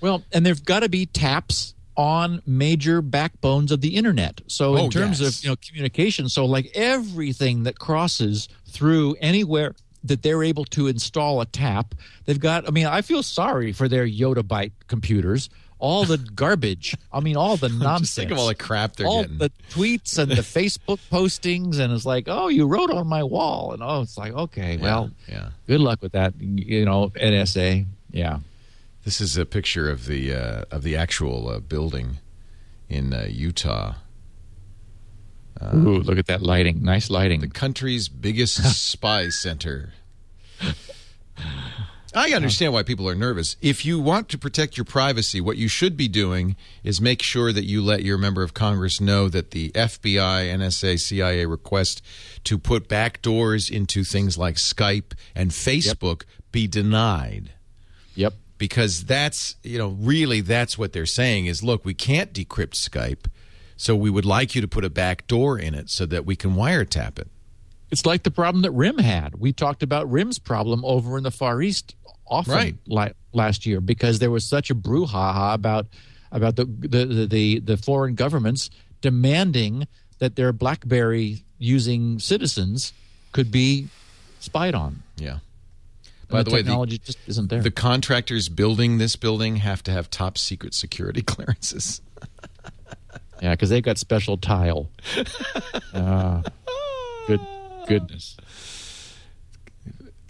Well, 0.00 0.22
and 0.32 0.44
there've 0.44 0.64
got 0.64 0.80
to 0.80 0.88
be 0.88 1.06
taps 1.06 1.74
on 1.96 2.42
major 2.46 3.00
backbones 3.00 3.70
of 3.70 3.80
the 3.80 3.94
internet. 3.96 4.40
So 4.48 4.74
in 4.76 4.86
Oh, 4.86 4.90
terms 4.90 5.20
yes. 5.20 5.38
of 5.38 5.44
you 5.44 5.50
know 5.50 5.56
communication, 5.56 6.28
so 6.28 6.44
like 6.46 6.70
everything 6.74 7.64
that 7.64 7.78
crosses 7.78 8.48
through 8.66 9.16
anywhere 9.20 9.74
that 10.02 10.22
they're 10.22 10.42
able 10.42 10.64
to 10.66 10.86
install 10.86 11.40
a 11.40 11.46
tap, 11.46 11.94
they've 12.24 12.40
got. 12.40 12.66
I 12.66 12.70
mean, 12.70 12.86
I 12.86 13.02
feel 13.02 13.22
sorry 13.22 13.72
for 13.72 13.86
their 13.88 14.06
Yottabyte 14.06 14.72
computers. 14.88 15.48
All 15.78 16.04
the 16.04 16.18
garbage. 16.18 16.96
I 17.12 17.20
mean, 17.20 17.36
all 17.36 17.56
the 17.56 17.68
nonsense. 17.70 18.00
Just 18.08 18.16
think 18.16 18.30
of 18.30 18.38
all 18.38 18.46
the 18.46 18.54
crap 18.54 18.96
they're 18.96 19.06
all 19.06 19.22
getting. 19.22 19.38
the 19.38 19.50
tweets 19.70 20.18
and 20.18 20.30
the 20.30 20.36
Facebook 20.36 20.98
postings, 21.10 21.78
and 21.78 21.92
it's 21.92 22.06
like, 22.06 22.24
oh, 22.26 22.48
you 22.48 22.66
wrote 22.66 22.90
on 22.90 23.06
my 23.06 23.22
wall, 23.22 23.72
and 23.72 23.82
oh, 23.82 24.02
it's 24.02 24.16
like, 24.16 24.32
okay, 24.32 24.76
well, 24.76 25.10
yeah. 25.28 25.50
good 25.66 25.80
luck 25.80 26.00
with 26.00 26.12
that. 26.12 26.34
You 26.40 26.84
know, 26.84 27.10
NSA. 27.10 27.86
Yeah. 28.10 28.38
This 29.04 29.20
is 29.20 29.36
a 29.36 29.44
picture 29.44 29.90
of 29.90 30.06
the 30.06 30.32
uh, 30.32 30.64
of 30.70 30.82
the 30.82 30.96
actual 30.96 31.48
uh, 31.48 31.60
building 31.60 32.18
in 32.88 33.12
uh, 33.12 33.26
Utah. 33.28 33.94
Ooh, 35.74 36.00
look 36.00 36.18
at 36.18 36.26
that 36.26 36.42
lighting. 36.42 36.82
Nice 36.82 37.08
lighting. 37.08 37.40
the 37.40 37.48
country's 37.48 38.08
biggest 38.08 38.56
spy 38.76 39.28
center. 39.28 39.92
I 42.14 42.32
understand 42.32 42.72
why 42.72 42.84
people 42.84 43.08
are 43.08 43.14
nervous. 43.14 43.56
If 43.60 43.84
you 43.84 43.98
want 43.98 44.28
to 44.28 44.38
protect 44.38 44.76
your 44.76 44.84
privacy, 44.84 45.40
what 45.40 45.56
you 45.56 45.66
should 45.68 45.96
be 45.96 46.06
doing 46.06 46.54
is 46.84 47.00
make 47.00 47.22
sure 47.22 47.52
that 47.52 47.64
you 47.64 47.82
let 47.82 48.02
your 48.04 48.18
member 48.18 48.42
of 48.42 48.54
Congress 48.54 49.00
know 49.00 49.28
that 49.28 49.50
the 49.50 49.70
FBI, 49.72 50.46
NSA, 50.54 51.00
CIA 51.00 51.44
request 51.46 52.02
to 52.44 52.56
put 52.58 52.88
back 52.88 53.20
doors 53.20 53.68
into 53.68 54.04
things 54.04 54.38
like 54.38 54.56
Skype 54.56 55.12
and 55.34 55.50
Facebook 55.50 56.22
be 56.52 56.66
denied 56.68 57.50
Yep. 58.14 58.34
because 58.58 59.04
that's 59.06 59.56
you 59.64 59.76
know 59.78 59.88
really 59.98 60.40
that's 60.40 60.78
what 60.78 60.92
they're 60.92 61.06
saying 61.06 61.46
is 61.46 61.64
look 61.64 61.84
we 61.84 61.94
can't 61.94 62.32
decrypt 62.32 62.74
Skype 62.74 63.26
so 63.76 63.96
we 63.96 64.08
would 64.08 64.24
like 64.24 64.54
you 64.54 64.60
to 64.60 64.68
put 64.68 64.84
a 64.84 64.90
back 64.90 65.26
door 65.26 65.58
in 65.58 65.74
it 65.74 65.90
so 65.90 66.06
that 66.06 66.24
we 66.24 66.36
can 66.36 66.54
wiretap 66.54 67.18
it 67.18 67.26
It's 67.90 68.06
like 68.06 68.22
the 68.22 68.30
problem 68.30 68.62
that 68.62 68.70
RIM 68.70 68.98
had. 68.98 69.34
We 69.34 69.52
talked 69.52 69.82
about 69.82 70.08
RIM's 70.08 70.38
problem 70.38 70.84
over 70.84 71.18
in 71.18 71.24
the 71.24 71.32
Far 71.32 71.60
East 71.60 71.96
often 72.26 72.52
Right. 72.54 72.76
li- 72.86 73.12
last 73.32 73.66
year 73.66 73.80
because 73.80 74.18
there 74.18 74.30
was 74.30 74.44
such 74.44 74.70
a 74.70 74.74
brouhaha 74.74 75.54
about 75.54 75.86
about 76.32 76.56
the 76.56 76.64
the, 76.64 77.04
the 77.06 77.26
the 77.26 77.58
the 77.60 77.76
foreign 77.76 78.14
governments 78.14 78.70
demanding 79.00 79.86
that 80.18 80.36
their 80.36 80.52
BlackBerry 80.52 81.44
using 81.58 82.18
citizens 82.18 82.92
could 83.32 83.50
be 83.50 83.88
spied 84.40 84.74
on. 84.74 85.02
yeah 85.16 85.38
by 86.28 86.42
the, 86.42 86.50
way 86.50 86.62
the, 86.62 86.62
technology 86.64 86.98
just 86.98 87.18
isn't 87.26 87.48
there. 87.50 87.60
the 87.62 87.70
contractors 87.70 88.48
building 88.48 88.98
this 88.98 89.14
building 89.16 89.56
have 89.56 89.82
to 89.82 89.90
have 89.92 90.10
top 90.10 90.36
secret 90.38 90.74
security 90.74 91.22
clearances 91.32 92.00
yeah, 93.42 93.50
because 93.50 93.68
they've 93.68 93.82
got 93.82 93.98
special 93.98 94.36
tile. 94.38 94.88
Ah, 95.92 96.42
good 97.26 97.40
goodness. 97.86 98.36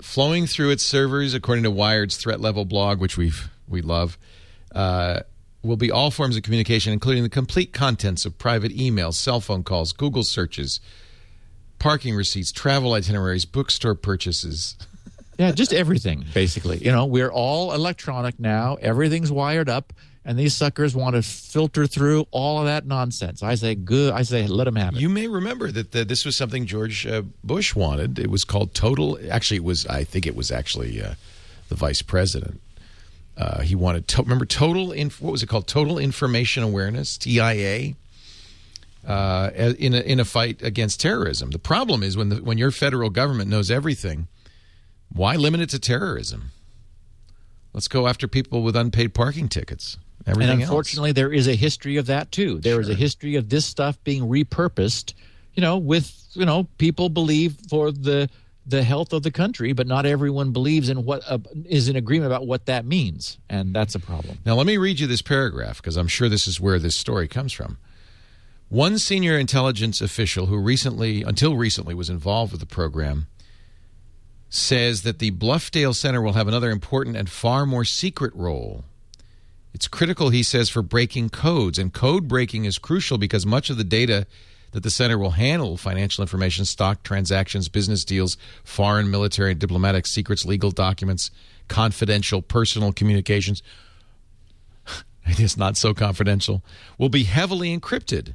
Flowing 0.04 0.46
through 0.46 0.70
its 0.70 0.84
servers, 0.84 1.32
according 1.34 1.64
to 1.64 1.70
Wired's 1.70 2.16
threat 2.16 2.40
level 2.40 2.64
blog, 2.64 3.00
which 3.00 3.16
we 3.16 3.32
we 3.66 3.80
love, 3.80 4.18
uh, 4.74 5.20
will 5.62 5.78
be 5.78 5.90
all 5.90 6.10
forms 6.10 6.36
of 6.36 6.42
communication, 6.42 6.92
including 6.92 7.22
the 7.22 7.30
complete 7.30 7.72
contents 7.72 8.26
of 8.26 8.36
private 8.38 8.70
emails, 8.76 9.14
cell 9.14 9.40
phone 9.40 9.64
calls, 9.64 9.92
Google 9.92 10.22
searches, 10.22 10.78
parking 11.78 12.14
receipts, 12.14 12.52
travel 12.52 12.92
itineraries, 12.92 13.44
bookstore 13.44 13.94
purchases. 13.94 14.76
Yeah, 15.36 15.50
just 15.50 15.72
everything 15.72 16.24
basically. 16.32 16.78
You 16.78 16.92
know, 16.92 17.06
we're 17.06 17.28
all 17.28 17.72
electronic 17.72 18.38
now. 18.38 18.76
Everything's 18.80 19.32
wired 19.32 19.68
up, 19.68 19.92
and 20.24 20.38
these 20.38 20.54
suckers 20.54 20.96
want 20.96 21.16
to 21.16 21.22
filter 21.22 21.86
through 21.86 22.26
all 22.30 22.58
of 22.58 22.64
that 22.64 22.86
nonsense. 22.86 23.42
I 23.42 23.56
say, 23.56 23.74
good. 23.74 24.12
I 24.12 24.22
say, 24.22 24.46
let 24.46 24.64
them 24.64 24.76
have 24.76 24.94
it. 24.94 25.00
You 25.00 25.10
may 25.10 25.28
remember 25.28 25.70
that 25.70 25.92
the, 25.92 26.04
this 26.04 26.24
was 26.24 26.36
something 26.36 26.64
George 26.64 27.06
uh, 27.06 27.22
Bush 27.42 27.74
wanted. 27.74 28.18
It 28.18 28.30
was 28.30 28.44
called 28.44 28.74
total. 28.74 29.18
Actually, 29.30 29.58
it 29.58 29.64
was. 29.64 29.86
I 29.86 30.04
think 30.04 30.26
it 30.26 30.34
was 30.34 30.50
actually 30.50 31.02
uh, 31.02 31.14
the 31.68 31.74
vice 31.74 32.00
president. 32.00 32.60
Uh, 33.36 33.60
he 33.60 33.74
wanted. 33.74 34.08
To, 34.08 34.22
remember 34.22 34.46
total. 34.46 34.92
Inf, 34.92 35.20
what 35.20 35.32
was 35.32 35.42
it 35.42 35.48
called? 35.48 35.66
Total 35.66 35.98
information 35.98 36.62
awareness. 36.62 37.18
TIA. 37.18 37.94
Uh, 39.06 39.50
in 39.78 39.92
a 39.92 40.00
in 40.00 40.18
a 40.18 40.24
fight 40.24 40.62
against 40.62 40.98
terrorism. 40.98 41.50
The 41.50 41.58
problem 41.58 42.02
is 42.02 42.16
when 42.16 42.30
the, 42.30 42.36
when 42.36 42.56
your 42.56 42.70
federal 42.70 43.10
government 43.10 43.50
knows 43.50 43.70
everything, 43.70 44.28
why 45.12 45.36
limit 45.36 45.60
it 45.60 45.68
to 45.70 45.78
terrorism? 45.78 46.52
Let's 47.74 47.86
go 47.86 48.06
after 48.06 48.26
people 48.26 48.62
with 48.62 48.74
unpaid 48.74 49.12
parking 49.12 49.50
tickets. 49.50 49.98
Everything 50.26 50.52
and 50.52 50.62
else. 50.62 50.70
unfortunately, 50.70 51.12
there 51.12 51.32
is 51.32 51.46
a 51.48 51.54
history 51.54 51.96
of 51.96 52.06
that 52.06 52.32
too. 52.32 52.58
There 52.58 52.80
is 52.80 52.88
a 52.88 52.94
history 52.94 53.36
of 53.36 53.48
this 53.48 53.66
stuff 53.66 54.02
being 54.04 54.22
repurposed. 54.22 55.14
You 55.54 55.60
know, 55.60 55.76
with 55.78 56.12
you 56.32 56.46
know, 56.46 56.64
people 56.78 57.08
believe 57.08 57.56
for 57.68 57.92
the 57.92 58.28
the 58.66 58.82
health 58.82 59.12
of 59.12 59.22
the 59.22 59.30
country, 59.30 59.72
but 59.72 59.86
not 59.86 60.06
everyone 60.06 60.52
believes 60.52 60.88
in 60.88 61.04
what 61.04 61.22
uh, 61.28 61.38
is 61.66 61.88
in 61.88 61.96
agreement 61.96 62.32
about 62.32 62.46
what 62.46 62.66
that 62.66 62.86
means, 62.86 63.38
and 63.50 63.74
that's 63.74 63.94
a 63.94 64.00
problem. 64.00 64.38
Now, 64.46 64.54
let 64.54 64.66
me 64.66 64.78
read 64.78 65.00
you 65.00 65.06
this 65.06 65.22
paragraph 65.22 65.76
because 65.76 65.96
I'm 65.96 66.08
sure 66.08 66.28
this 66.28 66.48
is 66.48 66.60
where 66.60 66.78
this 66.78 66.96
story 66.96 67.28
comes 67.28 67.52
from. 67.52 67.78
One 68.70 68.98
senior 68.98 69.38
intelligence 69.38 70.00
official 70.00 70.46
who 70.46 70.56
recently, 70.56 71.22
until 71.22 71.56
recently, 71.56 71.94
was 71.94 72.08
involved 72.08 72.52
with 72.52 72.60
the 72.60 72.66
program 72.66 73.26
says 74.48 75.02
that 75.02 75.18
the 75.18 75.32
Bluffdale 75.32 75.94
Center 75.94 76.22
will 76.22 76.32
have 76.34 76.48
another 76.48 76.70
important 76.70 77.16
and 77.16 77.28
far 77.28 77.66
more 77.66 77.84
secret 77.84 78.32
role. 78.34 78.84
It's 79.74 79.88
critical, 79.88 80.30
he 80.30 80.42
says, 80.42 80.70
for 80.70 80.82
breaking 80.82 81.30
codes, 81.30 81.78
and 81.78 81.92
code 81.92 82.28
breaking 82.28 82.64
is 82.64 82.78
crucial 82.78 83.18
because 83.18 83.44
much 83.44 83.68
of 83.68 83.76
the 83.76 83.84
data 83.84 84.26
that 84.70 84.82
the 84.82 84.90
center 84.90 85.18
will 85.18 85.32
handle 85.32 85.76
financial 85.76 86.22
information, 86.22 86.64
stock 86.64 87.02
transactions, 87.02 87.68
business 87.68 88.04
deals, 88.04 88.36
foreign 88.64 89.10
military 89.10 89.50
and 89.50 89.60
diplomatic 89.60 90.06
secrets, 90.06 90.44
legal 90.44 90.70
documents, 90.70 91.30
confidential 91.68 92.40
personal 92.40 92.92
communications 92.92 93.62
it 95.26 95.40
is 95.40 95.56
not 95.56 95.76
so 95.76 95.94
confidential, 95.94 96.62
will 96.98 97.08
be 97.08 97.24
heavily 97.24 97.76
encrypted. 97.76 98.34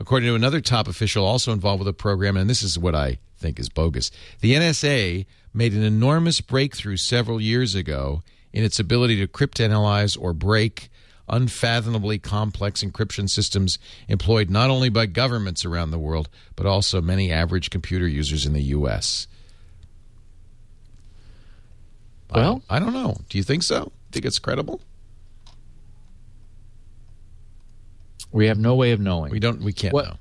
According 0.00 0.28
to 0.28 0.34
another 0.34 0.60
top 0.60 0.88
official 0.88 1.24
also 1.24 1.52
involved 1.52 1.80
with 1.80 1.86
the 1.86 1.92
program, 1.92 2.36
and 2.36 2.50
this 2.50 2.62
is 2.62 2.78
what 2.78 2.94
I 2.94 3.18
think 3.36 3.58
is 3.58 3.68
bogus, 3.68 4.10
the 4.40 4.54
NSA 4.54 5.26
made 5.54 5.74
an 5.74 5.82
enormous 5.82 6.40
breakthrough 6.40 6.96
several 6.96 7.40
years 7.40 7.74
ago 7.74 8.22
in 8.52 8.64
its 8.64 8.78
ability 8.78 9.16
to 9.16 9.26
cryptanalyze 9.26 10.16
or 10.20 10.32
break 10.32 10.88
unfathomably 11.28 12.18
complex 12.18 12.82
encryption 12.82 13.28
systems 13.30 13.78
employed 14.08 14.50
not 14.50 14.68
only 14.70 14.88
by 14.88 15.06
governments 15.06 15.64
around 15.64 15.90
the 15.90 15.98
world, 15.98 16.28
but 16.56 16.66
also 16.66 17.00
many 17.00 17.32
average 17.32 17.70
computer 17.70 18.06
users 18.06 18.44
in 18.44 18.52
the 18.52 18.62
U.S. 18.64 19.26
Well- 22.30 22.44
don't- 22.54 22.64
I 22.68 22.78
don't 22.78 22.92
know. 22.92 23.16
Do 23.28 23.38
you 23.38 23.44
think 23.44 23.62
so? 23.62 23.92
Think 24.10 24.26
it's 24.26 24.38
credible? 24.38 24.80
We 28.30 28.46
have 28.46 28.58
no 28.58 28.74
way 28.74 28.92
of 28.92 29.00
knowing. 29.00 29.30
We 29.30 29.40
don't. 29.40 29.60
We 29.62 29.72
can't 29.72 29.92
What- 29.94 30.06
know. 30.06 30.16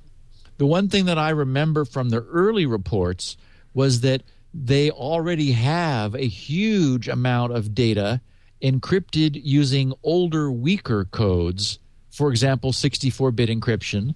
The 0.57 0.65
one 0.65 0.89
thing 0.89 1.05
that 1.05 1.17
I 1.17 1.29
remember 1.31 1.85
from 1.85 2.09
the 2.09 2.21
early 2.23 2.65
reports 2.65 3.35
was 3.73 4.01
that 4.01 4.21
they 4.53 4.91
already 4.91 5.51
have 5.53 6.15
a 6.15 6.27
huge 6.27 7.07
amount 7.07 7.53
of 7.53 7.73
data 7.73 8.21
encrypted 8.61 9.39
using 9.43 9.93
older, 10.03 10.51
weaker 10.51 11.05
codes 11.05 11.79
for 12.11 12.29
example, 12.29 12.73
64 12.73 13.31
bit 13.31 13.49
encryption. 13.49 14.13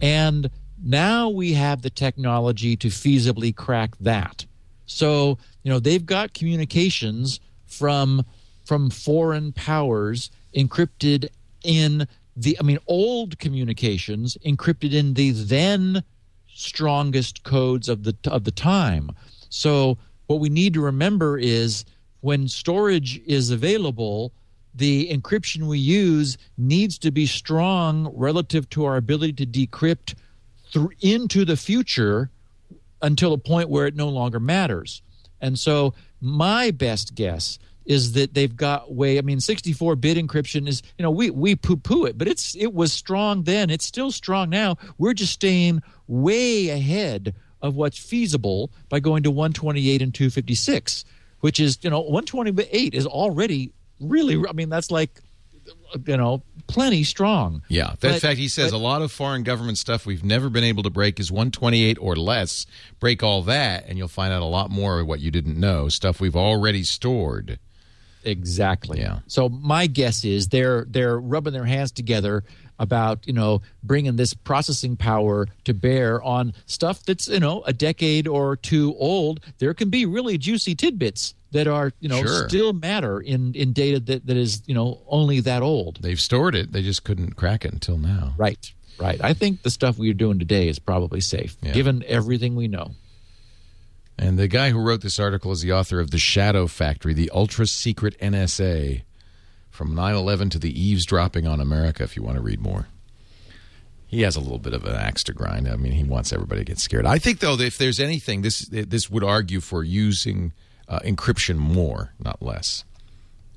And 0.00 0.50
now 0.82 1.28
we 1.30 1.54
have 1.54 1.82
the 1.82 1.90
technology 1.90 2.76
to 2.76 2.88
feasibly 2.88 3.54
crack 3.54 3.96
that. 4.00 4.44
So, 4.84 5.38
you 5.62 5.70
know, 5.72 5.78
they've 5.78 6.04
got 6.04 6.34
communications 6.34 7.40
from 7.66 8.24
from 8.64 8.90
foreign 8.90 9.52
powers 9.52 10.30
encrypted 10.54 11.28
in 11.62 12.06
the 12.36 12.56
I 12.60 12.62
mean 12.62 12.78
old 12.86 13.38
communications 13.38 14.36
encrypted 14.44 14.92
in 14.92 15.14
the 15.14 15.30
then 15.30 16.02
strongest 16.52 17.42
codes 17.42 17.88
of 17.88 18.02
the 18.04 18.16
of 18.26 18.44
the 18.44 18.50
time. 18.50 19.10
So 19.48 19.98
what 20.26 20.40
we 20.40 20.48
need 20.48 20.74
to 20.74 20.80
remember 20.80 21.38
is 21.38 21.84
when 22.20 22.48
storage 22.48 23.20
is 23.26 23.50
available, 23.50 24.32
the 24.74 25.08
encryption 25.10 25.66
we 25.66 25.78
use 25.78 26.36
needs 26.58 26.98
to 26.98 27.10
be 27.10 27.26
strong 27.26 28.12
relative 28.14 28.68
to 28.70 28.84
our 28.84 28.96
ability 28.96 29.32
to 29.34 29.46
decrypt 29.46 30.14
th- 30.72 30.86
into 31.00 31.44
the 31.44 31.56
future 31.56 32.30
until 33.02 33.32
a 33.32 33.38
point 33.38 33.68
where 33.68 33.86
it 33.86 33.94
no 33.94 34.08
longer 34.08 34.40
matters. 34.40 35.02
And 35.40 35.58
so 35.58 35.94
my 36.20 36.70
best 36.70 37.14
guess 37.14 37.58
is 37.84 38.12
that 38.12 38.34
they've 38.34 38.56
got 38.56 38.92
way 38.92 39.18
I 39.18 39.22
mean 39.22 39.40
64 39.40 39.96
bit 39.96 40.18
encryption 40.18 40.66
is 40.66 40.82
you 40.98 41.04
know 41.04 41.10
we 41.10 41.30
we 41.30 41.54
poo 41.54 41.76
poo 41.76 42.04
it 42.04 42.18
but 42.18 42.26
it's 42.26 42.56
it 42.56 42.74
was 42.74 42.92
strong 42.92 43.44
then 43.44 43.70
it's 43.70 43.84
still 43.84 44.10
strong 44.10 44.50
now 44.50 44.76
we're 44.98 45.14
just 45.14 45.32
staying 45.32 45.82
way 46.08 46.68
ahead 46.70 47.34
of 47.62 47.74
what's 47.76 47.98
feasible 47.98 48.70
by 48.88 49.00
going 49.00 49.22
to 49.22 49.30
128 49.30 50.02
and 50.02 50.14
256 50.14 51.04
which 51.40 51.60
is 51.60 51.78
you 51.82 51.90
know 51.90 52.00
128 52.00 52.94
is 52.94 53.06
already 53.06 53.72
really 54.00 54.42
I 54.48 54.52
mean 54.52 54.68
that's 54.68 54.90
like 54.90 55.10
you 56.06 56.16
know 56.16 56.42
plenty 56.66 57.04
strong 57.04 57.62
Yeah. 57.68 57.94
But- 58.00 58.14
in 58.14 58.20
fact, 58.20 58.38
he 58.38 58.48
says 58.48 58.72
but- 58.72 58.76
a 58.76 58.80
lot 58.80 59.02
of 59.02 59.12
foreign 59.12 59.42
government 59.44 59.78
stuff 59.78 60.04
we've 60.06 60.24
never 60.24 60.48
been 60.50 60.64
able 60.64 60.82
to 60.82 60.90
break 60.90 61.20
is 61.20 61.30
128 61.30 61.96
or 62.00 62.16
less. 62.16 62.66
Break 62.98 63.22
all 63.22 63.42
that, 63.42 63.84
and 63.86 63.96
you'll 63.96 64.08
find 64.08 64.32
out 64.32 64.42
a 64.42 64.46
lot 64.46 64.70
more 64.70 64.98
of 65.00 65.06
what 65.06 65.20
you 65.20 65.30
didn't 65.30 65.58
know. 65.60 65.88
Stuff 65.88 66.20
we've 66.20 66.34
already 66.34 66.82
stored. 66.82 67.60
Exactly. 68.24 68.98
Yeah. 68.98 69.20
So 69.28 69.48
my 69.48 69.86
guess 69.86 70.24
is 70.24 70.48
they're 70.48 70.86
they're 70.90 71.18
rubbing 71.20 71.52
their 71.52 71.64
hands 71.64 71.92
together 71.92 72.42
about 72.78 73.26
you 73.26 73.32
know 73.32 73.62
bringing 73.82 74.16
this 74.16 74.34
processing 74.34 74.96
power 74.96 75.46
to 75.64 75.72
bear 75.74 76.22
on 76.22 76.52
stuff 76.66 77.02
that's 77.04 77.28
you 77.28 77.40
know 77.40 77.62
a 77.62 77.72
decade 77.72 78.26
or 78.28 78.56
two 78.56 78.94
old. 78.98 79.40
There 79.58 79.74
can 79.74 79.88
be 79.90 80.04
really 80.06 80.38
juicy 80.38 80.74
tidbits 80.74 81.34
that 81.52 81.66
are 81.66 81.92
you 82.00 82.08
know 82.08 82.22
Sure. 82.22 82.48
still 82.48 82.72
matter 82.72 83.20
in 83.20 83.54
in 83.54 83.72
data 83.72 84.00
that 84.00 84.26
that 84.26 84.36
is 84.36 84.62
you 84.66 84.74
know 84.74 85.00
only 85.06 85.40
that 85.40 85.62
old. 85.62 85.98
They've 86.02 86.20
stored 86.20 86.54
it. 86.54 86.72
They 86.72 86.82
just 86.82 87.04
couldn't 87.04 87.36
crack 87.36 87.64
it 87.64 87.72
until 87.72 87.98
now. 87.98 88.34
Right. 88.36 88.72
Right. 88.98 89.20
I 89.22 89.34
think 89.34 89.62
the 89.62 89.70
stuff 89.70 89.98
we're 89.98 90.14
doing 90.14 90.38
today 90.38 90.68
is 90.68 90.78
probably 90.78 91.20
safe, 91.20 91.56
Yeah. 91.62 91.72
given 91.72 92.02
everything 92.06 92.56
we 92.56 92.66
know. 92.66 92.92
And 94.18 94.38
the 94.38 94.48
guy 94.48 94.70
who 94.70 94.78
wrote 94.80 95.02
this 95.02 95.18
article 95.20 95.52
is 95.52 95.60
the 95.60 95.72
author 95.72 96.00
of 96.00 96.10
The 96.10 96.18
Shadow 96.18 96.66
Factory, 96.66 97.12
the 97.12 97.30
ultra 97.34 97.66
secret 97.66 98.16
NSA 98.20 99.02
from 99.76 99.94
9 99.94 100.14
11 100.14 100.50
to 100.50 100.58
the 100.58 100.80
eavesdropping 100.80 101.46
on 101.46 101.60
America, 101.60 102.02
if 102.02 102.16
you 102.16 102.22
want 102.22 102.36
to 102.36 102.42
read 102.42 102.60
more. 102.60 102.88
He 104.08 104.22
has 104.22 104.36
a 104.36 104.40
little 104.40 104.58
bit 104.58 104.72
of 104.72 104.84
an 104.84 104.94
axe 104.94 105.22
to 105.24 105.32
grind. 105.32 105.68
I 105.68 105.76
mean, 105.76 105.92
he 105.92 106.04
wants 106.04 106.32
everybody 106.32 106.60
to 106.60 106.64
get 106.64 106.78
scared. 106.78 107.06
I 107.06 107.18
think, 107.18 107.40
though, 107.40 107.56
that 107.56 107.64
if 107.66 107.76
there's 107.76 107.98
anything, 108.00 108.42
this 108.42 108.60
this 108.70 109.10
would 109.10 109.24
argue 109.24 109.60
for 109.60 109.82
using 109.82 110.52
uh, 110.88 111.00
encryption 111.00 111.56
more, 111.56 112.12
not 112.22 112.40
less, 112.40 112.84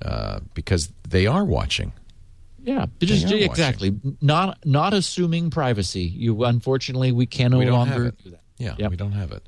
uh, 0.01 0.39
because 0.55 0.91
they 1.07 1.27
are 1.27 1.45
watching. 1.45 1.93
Yeah, 2.63 2.87
just 2.99 3.31
exactly. 3.31 3.95
Not 4.21 4.57
not 4.65 4.93
assuming 4.93 5.49
privacy. 5.51 6.01
You 6.03 6.43
unfortunately 6.43 7.11
we 7.11 7.25
can 7.27 7.51
no 7.51 7.59
we 7.59 7.69
longer 7.69 8.11
do 8.23 8.31
that. 8.31 8.41
Yeah, 8.57 8.75
Yep. 8.77 8.91
we 8.91 8.97
don't 8.97 9.13
have 9.13 9.31
it. 9.31 9.43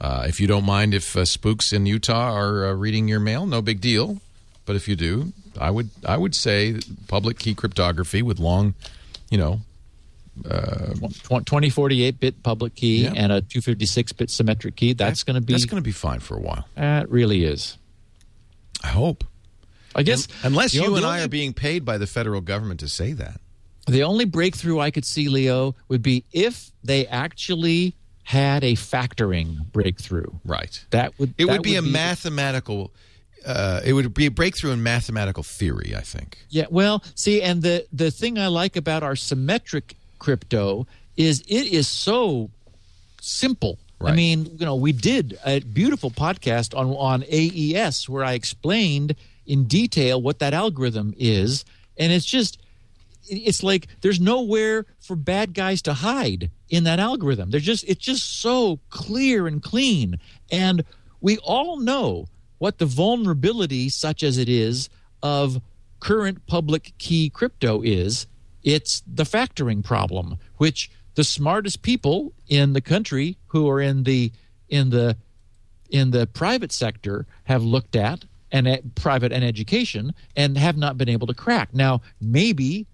Uh, 0.00 0.26
if 0.28 0.40
you 0.40 0.46
don't 0.46 0.64
mind 0.64 0.92
if 0.94 1.16
uh, 1.16 1.24
spooks 1.24 1.72
in 1.72 1.86
Utah 1.86 2.32
are 2.32 2.66
uh, 2.66 2.72
reading 2.74 3.08
your 3.08 3.18
mail, 3.20 3.46
no 3.46 3.60
big 3.62 3.80
deal. 3.80 4.20
But 4.66 4.76
if 4.76 4.88
you 4.88 4.96
do, 4.96 5.32
I 5.58 5.70
would 5.70 5.90
I 6.06 6.16
would 6.16 6.34
say 6.34 6.78
public 7.08 7.38
key 7.38 7.54
cryptography 7.54 8.22
with 8.22 8.38
long, 8.38 8.74
you 9.30 9.38
know, 9.38 9.60
uh, 10.48 10.94
Tw- 10.94 11.44
2048 11.46 12.18
bit 12.18 12.42
public 12.42 12.74
key 12.74 13.04
Yeah. 13.04 13.12
and 13.14 13.30
a 13.32 13.40
256 13.42 14.12
bit 14.12 14.30
symmetric 14.30 14.76
key. 14.76 14.92
That's 14.94 15.22
going 15.22 15.34
to 15.34 15.40
be. 15.40 15.52
that's 15.52 15.66
going 15.66 15.82
to 15.82 15.84
be 15.84 15.92
fine 15.92 16.20
for 16.20 16.36
a 16.36 16.40
while. 16.40 16.66
That 16.76 17.10
really 17.10 17.44
is. 17.44 17.76
I 18.82 18.88
hope, 18.88 19.24
I 19.94 20.02
guess 20.02 20.28
unless 20.42 20.72
the 20.72 20.78
you 20.80 20.94
and 20.94 21.04
the 21.04 21.08
I 21.08 21.22
are 21.22 21.28
being 21.28 21.52
paid 21.54 21.84
by 21.84 21.96
the 21.98 22.06
federal 22.06 22.40
government 22.40 22.80
to 22.80 22.88
say 22.88 23.12
that. 23.12 23.40
The 23.86 24.02
only 24.02 24.24
breakthrough 24.24 24.80
I 24.80 24.90
could 24.90 25.04
see, 25.04 25.28
Leo, 25.28 25.74
would 25.88 26.02
be 26.02 26.24
if 26.32 26.70
they 26.82 27.06
actually 27.06 27.94
had 28.22 28.64
a 28.64 28.72
factoring 28.72 29.70
breakthrough. 29.72 30.26
Right. 30.44 30.82
That 30.90 31.18
would. 31.18 31.34
It 31.38 31.46
that 31.46 31.52
would 31.52 31.62
be 31.62 31.76
a 31.76 31.82
mathematical. 31.82 32.92
Uh, 33.44 33.80
it 33.84 33.92
would 33.92 34.14
be 34.14 34.26
a 34.26 34.30
breakthrough 34.30 34.72
in 34.72 34.82
mathematical 34.82 35.42
theory. 35.42 35.94
I 35.96 36.00
think. 36.00 36.38
Yeah, 36.48 36.66
well, 36.70 37.02
see, 37.14 37.42
and 37.42 37.62
the 37.62 37.86
the 37.92 38.10
thing 38.10 38.38
I 38.38 38.46
like 38.48 38.76
about 38.76 39.02
our 39.02 39.16
symmetric 39.16 39.96
crypto 40.18 40.86
is 41.16 41.40
it 41.42 41.66
is 41.66 41.88
so 41.88 42.50
simple. 43.20 43.78
I 44.00 44.12
mean, 44.12 44.56
you 44.58 44.66
know, 44.66 44.74
we 44.74 44.92
did 44.92 45.38
a 45.46 45.60
beautiful 45.60 46.10
podcast 46.10 46.76
on 46.76 46.88
on 46.90 47.24
AES 47.24 48.06
where 48.06 48.22
I 48.22 48.34
explained 48.34 49.14
in 49.46 49.64
detail 49.64 50.20
what 50.20 50.40
that 50.40 50.52
algorithm 50.52 51.14
is, 51.16 51.64
and 51.96 52.12
it's 52.12 52.26
just 52.26 52.58
it's 53.26 53.62
like 53.62 53.88
there's 54.02 54.20
nowhere 54.20 54.86
for 55.00 55.16
bad 55.16 55.54
guys 55.54 55.82
to 55.82 55.94
hide 55.94 56.50
in 56.68 56.84
that 56.84 56.98
algorithm. 56.98 57.50
They're 57.50 57.60
just 57.60 57.84
it's 57.84 58.00
just 58.00 58.40
so 58.40 58.78
clear 58.90 59.46
and 59.46 59.62
clean. 59.62 60.18
And 60.50 60.84
we 61.20 61.38
all 61.38 61.78
know 61.78 62.26
what 62.64 62.78
the 62.78 62.86
vulnerability, 62.86 63.90
such 63.90 64.22
as 64.22 64.38
it 64.38 64.48
is, 64.48 64.88
of 65.22 65.60
current 66.00 66.46
public 66.46 66.94
key 66.96 67.28
crypto 67.28 67.82
is. 67.82 68.26
It's 68.62 69.02
the 69.06 69.24
factoring 69.24 69.84
problem, 69.84 70.38
which 70.56 70.90
the 71.14 71.24
smartest 71.24 71.82
people 71.82 72.32
in 72.48 72.72
the 72.72 72.80
country 72.80 73.36
who 73.48 73.68
are 73.68 73.82
in 73.82 74.04
the 74.04 74.32
in 74.70 74.88
the 74.88 75.14
in 75.90 76.10
the 76.10 76.26
private 76.26 76.72
sector 76.72 77.26
have 77.44 77.62
looked 77.62 77.96
at 77.96 78.24
and 78.50 78.66
at 78.66 78.94
private 78.94 79.30
and 79.30 79.44
education 79.44 80.14
and 80.34 80.56
have 80.56 80.78
not 80.78 80.96
been 80.96 81.10
able 81.10 81.26
to 81.26 81.34
crack. 81.34 81.74
Now, 81.74 82.00
maybe 82.18 82.86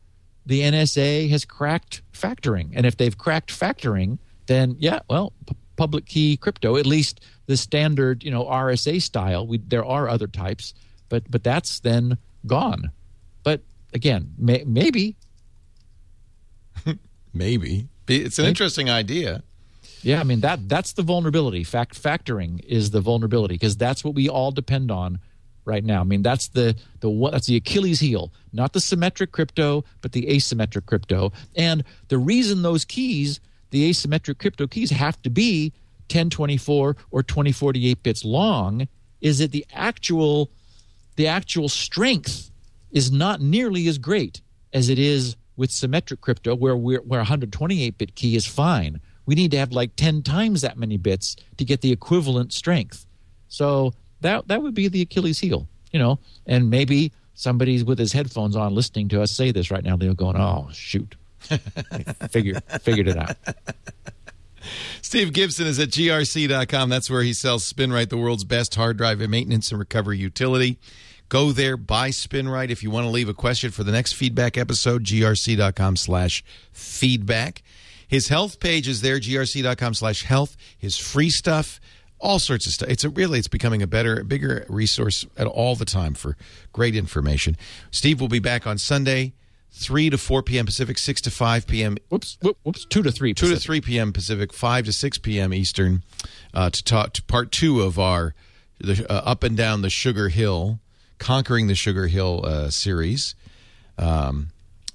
the 0.47 0.63
NSA 0.63 1.31
has 1.31 1.45
cracked 1.45 2.03
factoring, 2.13 2.71
and 2.75 2.87
if 2.87 2.97
they've 2.97 3.17
cracked 3.17 3.57
factoring, 3.57 4.19
then 4.47 4.75
yeah, 4.81 4.99
well, 5.09 5.33
p- 5.47 5.55
public 5.77 6.07
key 6.07 6.37
crypto, 6.37 6.77
at 6.77 6.87
least 6.87 7.21
the 7.51 7.57
standard, 7.57 8.23
you 8.23 8.31
know, 8.31 8.45
RSA 8.45 9.03
style. 9.03 9.45
We, 9.45 9.59
there 9.59 9.85
are 9.85 10.09
other 10.09 10.29
types, 10.29 10.73
but 11.09 11.29
but 11.29 11.43
that's 11.43 11.81
then 11.81 12.17
gone. 12.47 12.93
But 13.43 13.63
again, 13.93 14.33
may, 14.39 14.63
maybe 14.65 15.17
Maybe 17.33 17.89
it's 18.09 18.39
an 18.39 18.47
interesting 18.47 18.91
idea. 18.91 19.43
Yeah, 20.03 20.21
I 20.21 20.25
mean 20.25 20.41
that 20.41 20.69
that's 20.69 20.93
the 20.93 21.03
vulnerability. 21.03 21.65
Fact 21.65 22.01
factoring 22.01 22.65
is 22.65 22.91
the 22.91 23.01
vulnerability 23.01 23.55
because 23.55 23.77
that's 23.77 24.03
what 24.03 24.15
we 24.15 24.29
all 24.29 24.51
depend 24.51 24.91
on 24.91 25.19
right 25.65 25.85
now. 25.85 26.01
I 26.01 26.05
mean 26.05 26.23
that's 26.23 26.49
the 26.49 26.77
the 27.01 27.31
that's 27.31 27.47
the 27.47 27.57
Achilles 27.57 28.01
heel, 28.01 28.33
not 28.53 28.73
the 28.73 28.81
symmetric 28.81 29.33
crypto, 29.33 29.85
but 30.01 30.13
the 30.13 30.27
asymmetric 30.27 30.87
crypto. 30.87 31.33
And 31.55 31.85
the 32.09 32.19
reason 32.19 32.63
those 32.63 32.85
keys, 32.85 33.41
the 33.71 33.91
asymmetric 33.91 34.39
crypto 34.39 34.67
keys 34.67 34.91
have 34.91 35.21
to 35.23 35.31
be 35.31 35.73
1024 36.11 36.97
or 37.11 37.23
2048 37.23 38.03
bits 38.03 38.25
long 38.25 38.89
is 39.21 39.39
that 39.39 39.53
the 39.53 39.67
actual 39.73 40.51
the 41.17 41.27
actual 41.27 41.69
strength 41.69 42.51
is 42.91 43.13
not 43.13 43.41
nearly 43.41 43.87
as 43.89 43.99
great 43.99 44.41
as 44.73 44.89
it 44.89 44.99
is 44.99 45.37
with 45.57 45.71
symmetric 45.71 46.21
crypto 46.21 46.55
where 46.55 46.77
we're, 46.77 47.03
where 47.03 47.21
128 47.21 47.99
bit 47.99 48.15
key 48.15 48.37
is 48.37 48.47
fine. 48.47 49.01
We 49.27 49.35
need 49.35 49.51
to 49.51 49.59
have 49.59 49.73
like 49.73 49.95
10 49.97 50.23
times 50.23 50.63
that 50.63 50.79
many 50.79 50.97
bits 50.97 51.37
to 51.59 51.65
get 51.65 51.83
the 51.83 51.93
equivalent 51.93 52.53
strength. 52.53 53.07
So 53.49 53.93
that 54.23 54.49
that 54.49 54.63
would 54.63 54.75
be 54.75 54.89
the 54.89 55.03
achilles 55.03 55.39
heel 55.39 55.69
you 55.93 55.99
know? 55.99 56.19
And 56.47 56.71
maybe 56.71 57.13
somebody's 57.35 57.85
with 57.85 57.99
his 57.99 58.13
headphones 58.13 58.57
on 58.57 58.75
listening 58.75 59.09
to 59.09 59.23
us 59.23 59.31
say 59.31 59.51
this 59.51 59.71
right 59.71 59.85
now 59.85 59.97
they're 59.97 60.15
going 60.15 60.37
oh 60.37 60.69
shoot. 60.73 61.17
Figured 62.31 62.63
figured 62.83 63.09
it 63.09 63.17
out 63.17 63.35
Steve 65.03 65.33
Gibson 65.33 65.67
is 65.67 65.79
at 65.79 65.89
grc.com. 65.89 66.89
That's 66.89 67.11
where 67.11 67.23
he 67.23 67.33
sells 67.33 67.71
SpinRite, 67.71 68.09
the 68.09 68.17
world's 68.17 68.45
best 68.45 68.75
hard 68.75 68.97
drive 68.97 69.21
maintenance 69.21 69.71
and 69.71 69.79
recovery 69.79 70.19
utility. 70.19 70.79
Go 71.29 71.53
there, 71.53 71.77
buy 71.77 72.11
SpinRite. 72.11 72.71
If 72.71 72.83
you 72.83 72.91
want 72.91 73.05
to 73.05 73.11
leave 73.11 73.29
a 73.29 73.35
question 73.35 73.71
for 73.71 73.85
the 73.85 73.93
next 73.93 74.15
feedback 74.15 74.59
episode, 74.59 75.05
grc.com 75.05 75.97
slash 75.97 76.43
feedback. 76.73 77.63
His 78.09 78.27
health 78.27 78.59
page 78.59 78.89
is 78.89 79.01
there, 79.01 79.21
grc.com 79.21 79.95
slash 79.95 80.25
health. 80.25 80.57
His 80.77 80.97
free 80.99 81.31
stuff, 81.31 81.81
all 82.19 82.41
sorts 82.41 82.67
of 82.67 82.73
stuff. 82.73 82.89
It's 82.89 83.05
a, 83.05 83.09
really, 83.09 83.39
it's 83.39 83.47
becoming 83.47 83.81
a 83.81 83.87
better, 83.87 84.25
bigger 84.25 84.67
resource 84.69 85.25
at 85.37 85.47
all 85.47 85.77
the 85.77 85.85
time 85.85 86.15
for 86.15 86.37
great 86.73 86.97
information. 86.97 87.57
Steve 87.93 88.21
will 88.21 88.29
be 88.29 88.41
back 88.41 88.67
on 88.67 88.79
Sunday. 88.79 89.33
3 89.73 90.11
to 90.11 90.19
4 90.19 90.43
p.m. 90.43 90.67
Pacific, 90.67 90.99
6 90.99 91.21
to 91.23 91.31
5 91.31 91.67
p.m. 91.67 91.97
Whoops, 92.09 92.39
whoop, 92.43 92.59
whoops, 92.63 92.85
two 92.85 93.03
to 93.03 93.13
three. 93.13 93.35
2 93.35 93.49
to 93.49 93.57
3 93.57 93.81
p.m. 93.81 94.13
Pacific, 94.13 94.53
5 94.53 94.87
to 94.87 94.93
6 94.93 95.19
p.m. 95.19 95.55
Eastern, 95.55 96.03
uh, 96.53 96.71
to 96.71 96.85
talk 96.85 97.13
to 97.15 97.23
part 97.23 97.53
two 97.53 97.81
of 97.81 97.99
our 97.99 98.35
the, 98.79 99.07
uh, 99.11 99.23
Up 99.25 99.43
and 99.43 99.57
Down 99.57 99.83
the 99.83 99.91
Sugar 99.91 100.29
Hill, 100.29 100.81
Conquering 101.19 101.67
the 101.67 101.75
Sugar 101.75 102.07
Hill 102.07 102.45
uh, 102.45 102.71
series. 102.71 103.35
Um, 103.99 104.49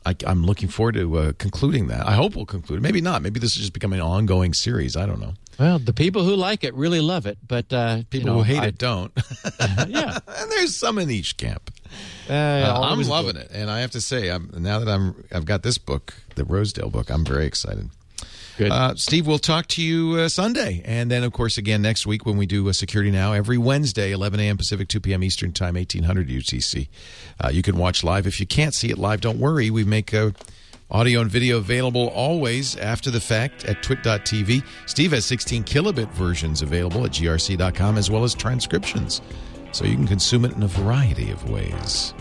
I, 0.05 0.15
I'm 0.27 0.43
looking 0.45 0.69
forward 0.69 0.95
to 0.95 1.17
uh, 1.17 1.31
concluding 1.37 1.87
that. 1.87 2.05
I 2.07 2.13
hope 2.13 2.35
we'll 2.35 2.45
conclude. 2.45 2.81
Maybe 2.81 3.01
not. 3.01 3.21
Maybe 3.21 3.39
this 3.39 3.51
is 3.55 3.57
just 3.61 3.73
becoming 3.73 3.99
an 3.99 4.05
ongoing 4.05 4.53
series. 4.53 4.95
I 4.95 5.05
don't 5.05 5.19
know. 5.19 5.33
Well, 5.59 5.79
the 5.79 5.93
people 5.93 6.23
who 6.23 6.35
like 6.35 6.63
it 6.63 6.73
really 6.75 6.99
love 7.01 7.25
it, 7.25 7.37
but 7.47 7.71
uh, 7.73 8.03
People 8.09 8.19
you 8.19 8.25
know, 8.25 8.33
who 8.37 8.43
hate 8.43 8.59
I- 8.59 8.67
it 8.67 8.77
don't. 8.77 9.11
yeah, 9.87 10.19
and 10.27 10.51
there's 10.51 10.75
some 10.75 10.99
in 10.99 11.09
each 11.09 11.37
camp. 11.37 11.71
uh, 12.29 12.33
Uh, 12.33 12.79
I'm 12.83 13.01
loving 13.03 13.33
good. 13.35 13.43
it, 13.43 13.51
and 13.53 13.69
I 13.71 13.79
have 13.79 13.91
to 13.91 14.01
say, 14.01 14.29
I'm 14.29 14.51
now 14.57 14.79
that 14.79 14.87
I'm 14.89 15.23
I've 15.33 15.45
got 15.45 15.63
this 15.63 15.77
book, 15.77 16.13
the 16.35 16.43
Rosedale 16.45 16.89
book. 16.89 17.09
I'm 17.09 17.23
very 17.25 17.45
excited. 17.45 17.89
Good. 18.57 18.71
Uh, 18.71 18.95
Steve, 18.95 19.27
we'll 19.27 19.37
talk 19.37 19.67
to 19.67 19.81
you 19.81 20.15
uh, 20.15 20.29
Sunday, 20.29 20.81
and 20.85 21.11
then 21.11 21.23
of 21.23 21.33
course 21.33 21.57
again 21.57 21.81
next 21.81 22.05
week 22.05 22.25
when 22.25 22.37
we 22.37 22.45
do 22.45 22.69
uh, 22.69 22.73
Security 22.73 23.11
Now 23.11 23.33
every 23.33 23.57
Wednesday, 23.57 24.11
11 24.11 24.39
a.m. 24.39 24.55
Pacific, 24.55 24.87
2 24.87 25.01
p.m. 25.01 25.23
Eastern 25.23 25.51
Time, 25.51 25.75
1800 25.75 26.29
UTC. 26.29 26.87
Uh, 27.43 27.49
you 27.49 27.61
can 27.61 27.77
watch 27.77 28.03
live. 28.03 28.25
If 28.25 28.39
you 28.39 28.47
can't 28.47 28.73
see 28.73 28.89
it 28.89 28.97
live, 28.97 29.19
don't 29.19 29.39
worry. 29.39 29.69
We 29.69 29.83
make 29.83 30.13
uh, 30.13 30.31
audio 30.89 31.19
and 31.19 31.29
video 31.29 31.57
available 31.57 32.07
always 32.09 32.77
after 32.77 33.11
the 33.11 33.19
fact 33.19 33.65
at 33.65 33.83
twit.tv. 33.83 34.63
Steve 34.85 35.11
has 35.11 35.25
16 35.25 35.65
kilobit 35.65 36.09
versions 36.11 36.61
available 36.61 37.05
at 37.05 37.11
grc.com 37.11 37.97
as 37.97 38.09
well 38.09 38.23
as 38.23 38.33
transcriptions, 38.33 39.21
so 39.73 39.83
you 39.83 39.95
can 39.95 40.07
consume 40.07 40.45
it 40.45 40.53
in 40.53 40.63
a 40.63 40.67
variety 40.67 41.29
of 41.29 41.49
ways. 41.49 42.13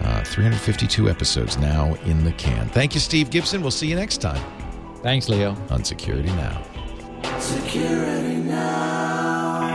Uh, 0.00 0.24
352 0.24 1.10
episodes 1.10 1.58
now 1.58 1.94
in 2.06 2.24
the 2.24 2.32
can. 2.32 2.66
Thank 2.70 2.94
you, 2.94 3.00
Steve 3.00 3.30
Gibson. 3.30 3.60
We'll 3.60 3.70
see 3.70 3.86
you 3.86 3.94
next 3.94 4.18
time 4.18 4.63
Thanks, 5.04 5.28
Leo. 5.28 5.54
On 5.68 5.84
Security 5.84 6.30
Now. 6.30 6.62
Security 7.38 8.36
Now. 8.36 9.73